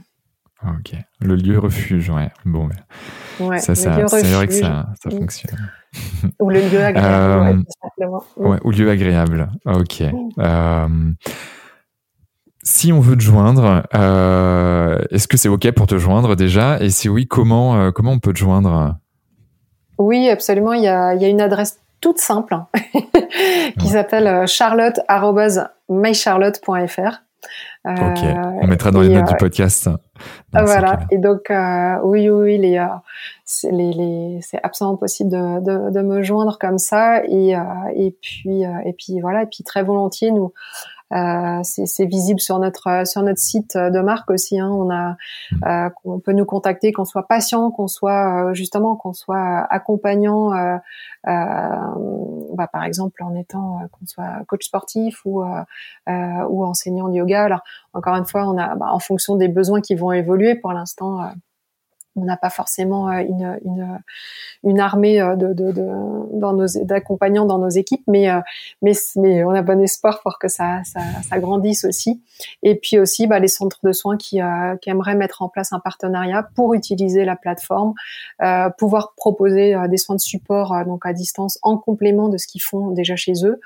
Ok, 0.67 0.95
le 1.21 1.35
lieu 1.35 1.59
refuge, 1.59 2.09
ouais. 2.09 2.31
Bon, 2.47 2.69
ben, 2.69 3.49
ouais, 3.49 3.59
ça, 3.59 3.75
ça 3.75 4.07
c'est 4.09 4.23
vrai 4.23 4.47
que 4.47 4.55
ça, 4.55 4.87
ça 5.03 5.11
mmh. 5.11 5.19
fonctionne. 5.19 5.71
Ou 6.41 6.49
le 6.49 6.61
lieu 6.61 6.83
agréable, 6.83 7.43
ouais, 7.43 7.65
tout 7.65 7.73
simplement. 7.83 8.25
Ouais, 8.37 8.59
ou 8.65 8.71
lieu 8.71 8.89
agréable. 8.89 9.51
Ok. 9.67 10.03
Euh, 10.39 10.89
si 12.65 12.93
on 12.93 13.01
veut 13.01 13.17
te 13.17 13.23
joindre, 13.23 13.85
euh, 13.95 14.99
est-ce 15.11 15.29
que 15.29 15.37
c'est 15.37 15.51
ok 15.51 15.71
pour 15.73 15.87
te 15.87 15.99
joindre 15.99 16.35
déjà? 16.35 16.81
Et 16.81 16.89
si 16.89 17.11
oui, 17.11 17.27
comment 17.29 17.77
euh, 17.77 17.91
comment 17.91 18.13
on 18.13 18.19
peut 18.19 18.33
te 18.33 18.39
joindre? 18.39 18.97
Oui, 19.99 20.31
absolument. 20.31 20.73
Il 20.73 20.83
y 20.83 20.89
a, 20.89 21.13
il 21.15 21.21
y 21.21 21.27
a 21.27 21.29
une 21.29 21.43
adresse 21.43 21.79
toute 22.01 22.19
simple 22.19 22.55
hein, 22.55 22.67
qui 23.79 23.89
s'appelle 23.89 24.27
euh, 24.27 24.47
charlotte@mycharlotte.fr. 24.47 27.23
ok, 27.87 28.19
on 28.63 28.67
mettra 28.67 28.91
dans 28.91 29.03
les 29.03 29.11
notes 29.11 29.29
du 29.29 29.37
podcast. 29.37 29.91
voilà. 30.55 31.01
Et 31.11 31.19
donc, 31.19 31.53
oui, 32.03 32.31
oui, 32.31 32.57
les, 32.57 32.83
c'est 33.45 33.73
les, 33.73 34.39
c'est 34.41 34.59
absolument 34.63 34.97
possible 34.97 35.31
de, 35.31 35.61
de, 35.61 35.91
de, 35.91 36.01
me 36.01 36.23
joindre 36.23 36.57
comme 36.59 36.79
ça. 36.79 37.23
Et, 37.27 37.55
et 37.95 38.17
puis, 38.23 38.63
et 38.63 38.95
puis 38.97 39.21
voilà. 39.21 39.43
Et 39.43 39.47
puis 39.47 39.65
très 39.65 39.83
volontiers, 39.83 40.31
nous, 40.31 40.55
c'est 41.63 42.07
visible 42.07 42.41
sur 42.41 42.59
notre 42.59 43.07
sur 43.07 43.23
notre 43.23 43.39
site 43.39 43.77
de 43.77 44.01
marque 44.01 44.31
aussi. 44.31 44.59
Hein. 44.59 44.71
On 44.71 44.91
a, 44.91 45.17
euh, 45.65 45.91
on 46.05 46.19
peut 46.19 46.33
nous 46.33 46.45
contacter, 46.45 46.93
qu'on 46.93 47.05
soit 47.05 47.27
patient, 47.27 47.71
qu'on 47.71 47.89
soit 47.89 48.49
euh, 48.51 48.55
justement, 48.55 48.97
qu'on 48.97 49.13
soit 49.13 49.67
accompagnant, 49.71 50.53
euh, 50.55 50.77
bah, 51.25 52.69
par 52.73 52.85
exemple 52.85 53.23
en 53.23 53.35
étant 53.35 53.81
qu'on 53.93 54.07
soit 54.07 54.45
coach 54.47 54.67
sportif 54.67 55.25
ou 55.25 55.43
ou 56.07 56.65
enseignant 56.65 57.09
de 57.09 57.15
yoga. 57.15 57.45
Alors 57.45 57.61
encore 57.93 58.17
une 58.17 58.27
fois, 58.27 58.49
on 58.49 58.59
a 58.59 58.75
bah, 58.75 58.87
en 58.91 58.99
fonction 58.99 59.37
des 59.37 59.49
besoins 59.49 59.81
qui 59.81 59.95
vont 59.95 60.13
évoluer. 60.13 60.55
Pour 60.55 60.73
l'instant, 60.73 61.31
on 62.17 62.25
n'a 62.25 62.37
pas 62.37 62.51
forcément 62.51 63.09
euh, 63.09 63.21
une, 63.21 63.59
une, 63.65 63.99
une 64.63 64.81
armée 64.81 65.21
euh, 65.21 65.37
de, 65.37 65.53
de, 65.53 65.73
de 65.73 66.85
d'accompagnants 66.85 67.47
dans 67.47 67.59
nos 67.59 67.69
équipes, 67.69 68.05
mais, 68.07 68.31
euh, 68.31 68.41
mais 68.83 68.93
mais 69.17 69.45
on 69.45 69.51
a 69.51 69.63
bon 69.63 69.81
espoir 69.81 70.21
pour 70.23 70.39
que 70.39 70.49
ça, 70.49 70.83
ça, 70.85 71.01
ça 71.29 71.39
grandisse 71.39 71.85
aussi. 71.85 72.23
Et 72.63 72.75
puis 72.77 72.99
aussi 72.99 73.27
bah, 73.27 73.39
les 73.39 73.49
centres 73.49 73.81
de 73.83 73.93
soins 73.93 74.17
qui, 74.17 74.41
qui 74.81 74.91
aimeraient 74.91 75.15
mettre 75.15 75.43
en 75.43 75.49
place 75.49 75.73
un 75.73 75.81
partenariat 75.81 76.49
pour 76.55 76.75
utiliser 76.75 77.25
la 77.25 77.37
plateforme, 77.37 77.95
euh, 78.43 78.71
pouvoir 78.71 79.15
proposer 79.17 79.75
des 79.89 79.97
soins 79.97 80.17
de 80.17 80.21
support 80.21 80.85
donc 80.85 81.07
à 81.07 81.13
distance 81.13 81.59
en 81.63 81.77
complément 81.79 82.29
de 82.29 82.37
ce 82.37 82.47
qu'ils 82.47 82.63
font 82.63 82.91
déjà 82.91 83.17
chez 83.17 83.33
eux. 83.45 83.61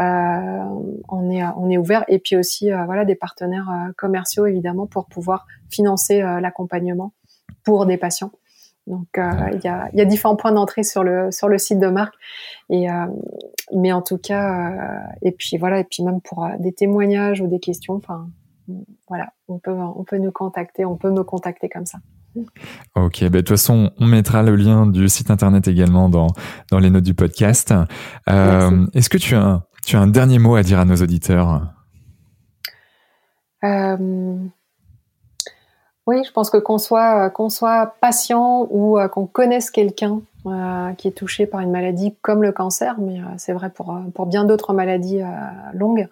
Euh, 0.00 0.64
on 1.08 1.30
est 1.30 1.42
on 1.56 1.70
est 1.70 1.78
ouvert 1.78 2.04
et 2.08 2.18
puis 2.18 2.36
aussi 2.36 2.70
voilà 2.70 3.04
des 3.04 3.14
partenaires 3.14 3.68
commerciaux 3.96 4.46
évidemment 4.46 4.86
pour 4.86 5.06
pouvoir 5.06 5.46
financer 5.70 6.20
l'accompagnement 6.40 7.12
pour 7.64 7.86
des 7.86 7.96
patients. 7.96 8.32
Donc 8.86 9.06
euh, 9.16 9.30
il 9.52 9.60
y, 9.62 9.68
a, 9.68 9.88
y, 9.92 10.00
a, 10.00 10.04
différents 10.04 10.34
points 10.34 10.50
d'entrée 10.50 10.82
sur 10.82 11.04
le 11.04 11.30
sur 11.30 11.48
le 11.48 11.56
site 11.56 11.78
de 11.78 11.86
marque 11.86 12.14
et 12.68 12.90
euh, 12.90 13.06
mais 13.72 13.92
en 13.92 14.02
tout 14.02 14.18
cas 14.18 14.72
euh, 14.72 14.98
et 15.22 15.30
puis 15.30 15.56
voilà 15.56 15.78
et 15.78 15.84
puis 15.84 16.02
même 16.02 16.20
pour 16.20 16.48
des 16.58 16.72
témoignages 16.72 17.40
ou 17.40 17.46
des 17.46 17.60
questions 17.60 17.94
enfin 17.94 18.26
voilà 19.08 19.28
on 19.46 19.60
peut 19.60 19.70
on 19.70 20.02
peut 20.02 20.18
nous 20.18 20.32
contacter 20.32 20.84
on 20.84 20.96
peut 20.96 21.12
me 21.12 21.22
contacter 21.22 21.68
comme 21.68 21.86
ça. 21.86 21.98
Ok, 22.94 23.20
bah, 23.24 23.28
de 23.28 23.36
toute 23.38 23.50
façon, 23.50 23.90
on 23.98 24.06
mettra 24.06 24.42
le 24.42 24.56
lien 24.56 24.86
du 24.86 25.08
site 25.08 25.30
internet 25.30 25.68
également 25.68 26.08
dans, 26.08 26.28
dans 26.70 26.78
les 26.78 26.88
notes 26.88 27.04
du 27.04 27.12
podcast. 27.12 27.74
Euh, 28.28 28.86
Est-ce 28.94 29.10
que 29.10 29.18
tu 29.18 29.34
as, 29.34 29.66
tu 29.84 29.96
as 29.96 30.00
un 30.00 30.06
dernier 30.06 30.38
mot 30.38 30.54
à 30.54 30.62
dire 30.62 30.80
à 30.80 30.86
nos 30.86 30.96
auditeurs? 30.96 31.68
Euh, 33.64 34.36
oui, 36.06 36.22
je 36.24 36.32
pense 36.32 36.50
que 36.50 36.56
qu'on 36.56 36.78
soit 36.78 37.30
qu'on 37.30 37.48
soit 37.48 37.94
patient 38.00 38.66
ou 38.70 38.98
euh, 38.98 39.06
qu'on 39.08 39.26
connaisse 39.26 39.70
quelqu'un 39.70 40.20
euh, 40.46 40.92
qui 40.94 41.06
est 41.06 41.12
touché 41.12 41.46
par 41.46 41.60
une 41.60 41.70
maladie 41.70 42.16
comme 42.22 42.42
le 42.42 42.50
cancer, 42.50 42.96
mais 42.98 43.20
euh, 43.20 43.24
c'est 43.36 43.52
vrai 43.52 43.70
pour 43.70 43.96
pour 44.14 44.26
bien 44.26 44.44
d'autres 44.44 44.72
maladies 44.72 45.22
longues. 45.74 46.08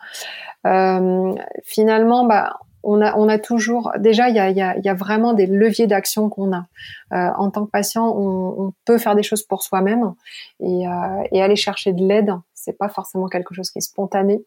finalement, 1.64 2.24
bah 2.24 2.58
on 2.82 3.02
a, 3.02 3.14
on 3.18 3.28
a 3.28 3.38
toujours 3.38 3.92
déjà 3.98 4.30
il 4.30 4.36
y 4.36 4.38
a, 4.38 4.48
y, 4.48 4.62
a, 4.62 4.78
y 4.78 4.88
a 4.88 4.94
vraiment 4.94 5.34
des 5.34 5.46
leviers 5.46 5.86
d'action 5.86 6.30
qu'on 6.30 6.50
a 6.54 6.64
en 7.10 7.50
tant 7.50 7.66
que 7.66 7.70
patient 7.70 8.06
on, 8.08 8.68
on, 8.68 8.72
peut 8.86 8.96
faire 8.96 9.14
des 9.14 9.22
choses 9.22 9.42
pour 9.42 9.62
soi-même 9.62 10.14
et, 10.60 10.84
et 11.30 11.42
aller 11.42 11.56
chercher 11.56 11.92
de 11.92 12.02
l'aide 12.02 12.32
c'est 12.54 12.78
pas 12.78 12.88
forcément 12.88 13.26
quelque 13.26 13.54
chose 13.54 13.70
qui 13.70 13.80
est 13.80 13.82
spontané 13.82 14.42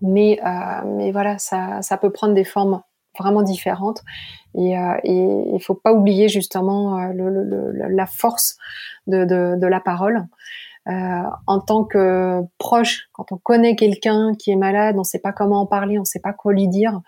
mais 0.00 0.40
mais 0.86 1.12
voilà 1.12 1.36
ça 1.36 1.82
ça 1.82 1.98
peut 1.98 2.10
prendre 2.10 2.32
des 2.32 2.44
formes 2.44 2.80
vraiment 3.18 3.42
différentes. 3.42 4.02
Et 4.54 4.78
euh, 4.78 4.94
il 5.04 5.52
ne 5.52 5.58
faut 5.58 5.74
pas 5.74 5.92
oublier 5.92 6.28
justement 6.28 6.98
euh, 6.98 7.12
la 7.90 8.06
force 8.06 8.56
de, 9.06 9.66
la 9.66 9.80
parole. 9.80 10.26
Euh, 10.88 11.22
en 11.46 11.60
tant 11.60 11.84
que 11.84 12.40
proche, 12.56 13.08
quand 13.12 13.30
on 13.30 13.36
connaît 13.36 13.76
quelqu'un 13.76 14.32
qui 14.38 14.50
est 14.50 14.56
malade, 14.56 14.94
on 14.96 15.00
ne 15.00 15.04
sait 15.04 15.18
pas 15.18 15.32
comment 15.32 15.60
en 15.60 15.66
parler, 15.66 15.98
on 15.98 16.02
ne 16.02 16.06
sait 16.06 16.20
pas 16.20 16.32
quoi 16.32 16.52
lui 16.52 16.68
dire. 16.68 17.00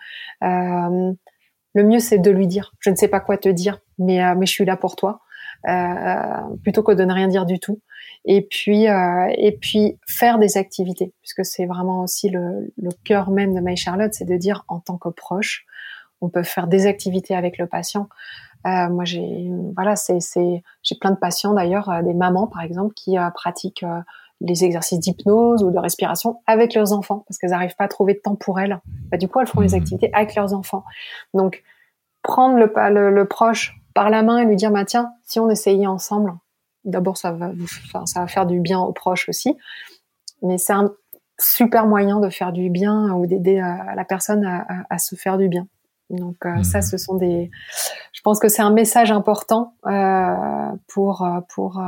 Le 0.42 1.84
mieux, 1.84 2.00
c'est 2.00 2.18
de 2.18 2.30
lui 2.30 2.46
dire. 2.46 2.72
Je 2.80 2.90
ne 2.90 2.96
sais 2.96 3.08
pas 3.08 3.20
quoi 3.20 3.38
te 3.38 3.48
dire, 3.48 3.80
mais 3.98 4.34
mais 4.34 4.44
je 4.46 4.52
suis 4.52 4.64
là 4.64 4.76
pour 4.76 4.96
toi. 4.96 5.20
plutôt 6.62 6.82
que 6.82 6.92
de 6.92 7.04
ne 7.04 7.12
rien 7.12 7.28
dire 7.28 7.46
du 7.46 7.58
tout. 7.58 7.80
Et 8.26 8.42
puis 8.42 8.84
et 8.84 9.58
puis 9.60 9.98
faire 10.06 10.38
des 10.38 10.58
activités, 10.58 11.14
puisque 11.22 11.44
c'est 11.44 11.64
vraiment 11.64 12.02
aussi 12.02 12.28
le, 12.28 12.72
le 12.76 12.90
cœur 13.04 13.30
même 13.30 13.54
de 13.54 13.60
My 13.60 13.76
Charlotte, 13.78 14.12
c'est 14.12 14.26
de 14.26 14.36
dire 14.36 14.64
en 14.68 14.80
tant 14.80 14.98
que 14.98 15.08
proche, 15.08 15.64
on 16.20 16.28
peut 16.28 16.42
faire 16.42 16.66
des 16.66 16.86
activités 16.86 17.34
avec 17.34 17.59
le 17.59 17.66
patient. 17.66 18.09
Euh, 18.66 18.88
moi, 18.90 19.05
j'ai 19.05 19.51
voilà, 19.74 19.97
c'est 19.97 20.18
j'ai 20.82 20.94
plein 21.01 21.10
de 21.10 21.16
patients 21.16 21.55
d'ailleurs, 21.55 21.88
euh, 21.88 22.02
des 22.02 22.14
mamans 22.14 22.47
par 22.47 22.62
exemple, 22.62 22.94
qui 22.94 23.18
euh, 23.18 23.30
pratiquent 23.30 23.84
les 24.42 24.64
exercices 24.64 25.01
d'hypnose 25.01 25.62
ou 25.62 25.70
de 25.70 25.78
respiration 25.78 26.40
avec 26.47 26.74
leurs 26.74 26.92
enfants 26.92 27.24
parce 27.26 27.38
qu'elles 27.38 27.51
n'arrivent 27.51 27.76
pas 27.76 27.84
à 27.84 27.88
trouver 27.88 28.14
de 28.14 28.20
temps 28.20 28.36
pour 28.36 28.59
elles. 28.60 28.80
Bah, 29.10 29.18
du 29.18 29.28
coup, 29.28 29.40
elles 29.40 29.47
font 29.47 29.60
les 29.60 29.72
mmh. 29.72 29.74
activités 29.74 30.10
avec 30.14 30.34
leurs 30.34 30.55
enfants. 30.55 30.84
Donc, 31.34 31.62
prendre 32.22 32.56
le, 32.56 32.72
le, 32.90 33.10
le 33.10 33.24
proche 33.26 33.78
par 33.94 34.09
la 34.09 34.22
main 34.22 34.38
et 34.38 34.44
lui 34.44 34.56
dire, 34.56 34.70
bah, 34.70 34.84
tiens, 34.84 35.12
si 35.24 35.40
on 35.40 35.51
essayait 35.51 35.86
ensemble, 35.86 36.32
d'abord, 36.84 37.16
ça 37.16 37.32
va, 37.32 37.51
enfin, 37.86 38.06
ça 38.06 38.20
va 38.20 38.26
faire 38.26 38.47
du 38.47 38.60
bien 38.60 38.78
aux 38.80 38.92
proches 38.92 39.28
aussi, 39.28 39.56
mais 40.42 40.56
c'est 40.56 40.72
un 40.72 40.92
super 41.38 41.86
moyen 41.86 42.20
de 42.20 42.30
faire 42.30 42.52
du 42.52 42.70
bien 42.70 43.12
ou 43.12 43.26
d'aider 43.26 43.56
la 43.56 44.05
personne 44.05 44.44
à, 44.44 44.66
à 44.88 44.98
se 44.98 45.16
faire 45.16 45.38
du 45.38 45.48
bien. 45.48 45.66
Donc 46.10 46.44
euh, 46.44 46.62
ça, 46.62 46.78
mhm. 46.78 46.82
ce 46.82 46.96
sont 46.98 47.16
des. 47.16 47.50
Je 48.12 48.20
pense 48.22 48.38
que 48.38 48.48
c'est 48.48 48.62
un 48.62 48.72
message 48.72 49.10
important 49.12 49.74
euh, 49.86 50.72
pour 50.88 51.22
euh, 51.22 51.40
pour 51.54 51.82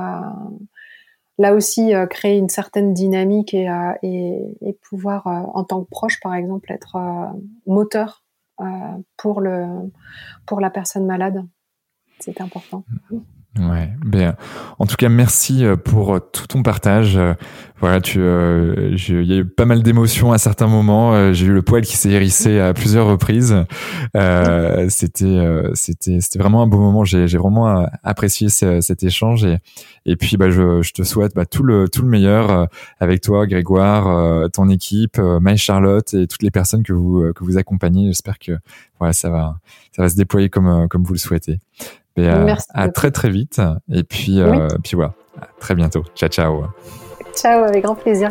là 1.38 1.54
aussi 1.54 1.92
créer 2.10 2.38
une 2.38 2.48
certaine 2.48 2.94
dynamique 2.94 3.54
et 3.54 3.68
et, 4.02 4.56
et, 4.60 4.72
pouvoir 4.88 5.26
en 5.26 5.64
tant 5.64 5.82
que 5.82 5.88
proche, 5.90 6.20
par 6.20 6.34
exemple, 6.34 6.70
être 6.72 6.96
moteur 7.66 8.24
pour 9.16 9.40
le 9.40 9.90
pour 10.46 10.60
la 10.60 10.70
personne 10.70 11.06
malade. 11.06 11.44
C'est 12.20 12.40
important. 12.40 12.84
Mhm. 13.10 13.24
Ouais, 13.58 13.90
bien. 14.02 14.34
En 14.78 14.86
tout 14.86 14.96
cas, 14.96 15.10
merci 15.10 15.62
euh, 15.66 15.76
pour 15.76 16.14
euh, 16.14 16.20
tout 16.20 16.46
ton 16.46 16.62
partage. 16.62 17.18
Euh, 17.18 17.34
voilà, 17.80 18.00
tu, 18.00 18.18
il 18.18 19.24
y 19.24 19.32
a 19.34 19.38
eu 19.38 19.44
pas 19.44 19.66
mal 19.66 19.82
d'émotions 19.82 20.32
à 20.32 20.38
certains 20.38 20.68
moments. 20.68 21.32
J'ai 21.32 21.46
eu 21.46 21.52
le 21.52 21.62
poil 21.62 21.82
qui 21.82 21.96
s'est 21.96 22.10
hérissé 22.10 22.60
à 22.60 22.72
plusieurs 22.74 23.08
reprises. 23.08 23.56
Euh, 24.16 24.86
c'était, 24.88 25.44
c'était, 25.74 26.20
c'était 26.20 26.38
vraiment 26.38 26.62
un 26.62 26.68
beau 26.68 26.78
moment. 26.78 27.04
J'ai, 27.04 27.26
j'ai 27.26 27.38
vraiment 27.38 27.84
apprécié 28.04 28.48
cet 28.50 29.02
échange 29.02 29.44
et, 29.44 29.58
et 30.06 30.14
puis, 30.14 30.36
bah, 30.36 30.48
je, 30.50 30.80
je 30.80 30.92
te 30.92 31.02
souhaite 31.02 31.34
bah, 31.34 31.44
tout 31.44 31.64
le 31.64 31.88
tout 31.88 32.02
le 32.02 32.08
meilleur 32.08 32.68
avec 33.00 33.20
toi, 33.20 33.48
Grégoire, 33.48 34.48
ton 34.50 34.68
équipe, 34.68 35.18
Maï 35.18 35.58
Charlotte 35.58 36.14
et 36.14 36.28
toutes 36.28 36.44
les 36.44 36.52
personnes 36.52 36.84
que 36.84 36.92
vous 36.92 37.32
que 37.34 37.42
vous 37.42 37.58
accompagnez. 37.58 38.06
J'espère 38.06 38.38
que 38.38 38.52
voilà, 39.00 39.12
ça 39.12 39.28
va 39.28 39.56
ça 39.90 40.02
va 40.02 40.08
se 40.08 40.14
déployer 40.14 40.50
comme 40.50 40.86
comme 40.88 41.02
vous 41.02 41.14
le 41.14 41.18
souhaitez. 41.18 41.58
Euh, 42.18 42.54
à 42.74 42.88
très 42.88 43.10
très 43.10 43.30
vite. 43.30 43.60
Et 43.90 44.04
puis, 44.04 44.40
euh, 44.40 44.68
puis 44.82 44.96
voilà. 44.96 45.14
À 45.40 45.46
très 45.60 45.74
bientôt. 45.74 46.04
Ciao, 46.14 46.28
ciao. 46.28 46.64
Ciao, 47.34 47.64
avec 47.64 47.84
grand 47.84 47.94
plaisir. 47.94 48.30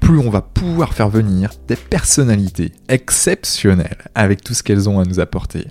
plus 0.00 0.18
on 0.18 0.30
va 0.30 0.42
pouvoir 0.42 0.94
faire 0.94 1.08
venir 1.08 1.50
des 1.68 1.76
personnalités 1.76 2.72
exceptionnelles 2.88 3.98
avec 4.14 4.42
tout 4.42 4.54
ce 4.54 4.62
qu'elles 4.62 4.88
ont 4.88 5.00
à 5.00 5.04
nous 5.04 5.20
apporter. 5.20 5.66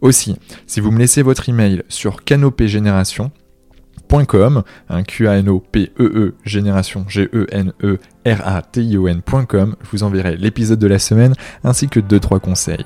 Aussi, 0.00 0.36
si 0.66 0.80
vous 0.80 0.90
me 0.90 0.98
laissez 0.98 1.22
votre 1.22 1.48
email 1.48 1.82
sur 1.88 2.24
canopégénération, 2.24 3.30
un 4.88 5.02
q 5.02 5.28
a 5.28 5.38
n 5.38 5.48
o 5.48 5.58
p 5.60 5.90
e 5.98 6.04
e 6.04 6.34
génération 6.44 7.04
g 7.08 7.28
e 7.32 7.46
n 7.50 7.72
e 7.82 7.98
r 8.24 8.40
a 8.46 8.62
t 8.62 8.82
i 8.82 8.96
o 8.96 9.08
n.com, 9.08 9.76
je 9.82 9.90
vous 9.90 10.02
enverrai 10.04 10.36
l'épisode 10.36 10.78
de 10.78 10.86
la 10.86 10.98
semaine 10.98 11.34
ainsi 11.64 11.88
que 11.88 12.00
2 12.00 12.20
3 12.20 12.38
conseils. 12.38 12.84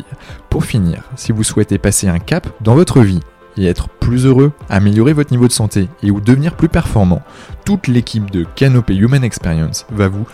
Pour 0.48 0.64
finir, 0.64 1.04
si 1.16 1.32
vous 1.32 1.44
souhaitez 1.44 1.78
passer 1.78 2.08
un 2.08 2.18
cap 2.18 2.48
dans 2.62 2.74
votre 2.74 3.00
vie 3.02 3.20
et 3.58 3.66
être 3.66 3.88
plus 3.88 4.24
heureux, 4.24 4.52
améliorer 4.68 5.12
votre 5.12 5.32
niveau 5.32 5.46
de 5.46 5.52
santé 5.52 5.88
et 6.02 6.10
ou 6.10 6.20
devenir 6.20 6.56
plus 6.56 6.68
performant, 6.68 7.22
toute 7.64 7.86
l'équipe 7.88 8.30
de 8.30 8.44
Canopé 8.54 8.94
Human 8.94 9.24
Experience 9.24 9.86
va 9.90 10.08
vous 10.08 10.26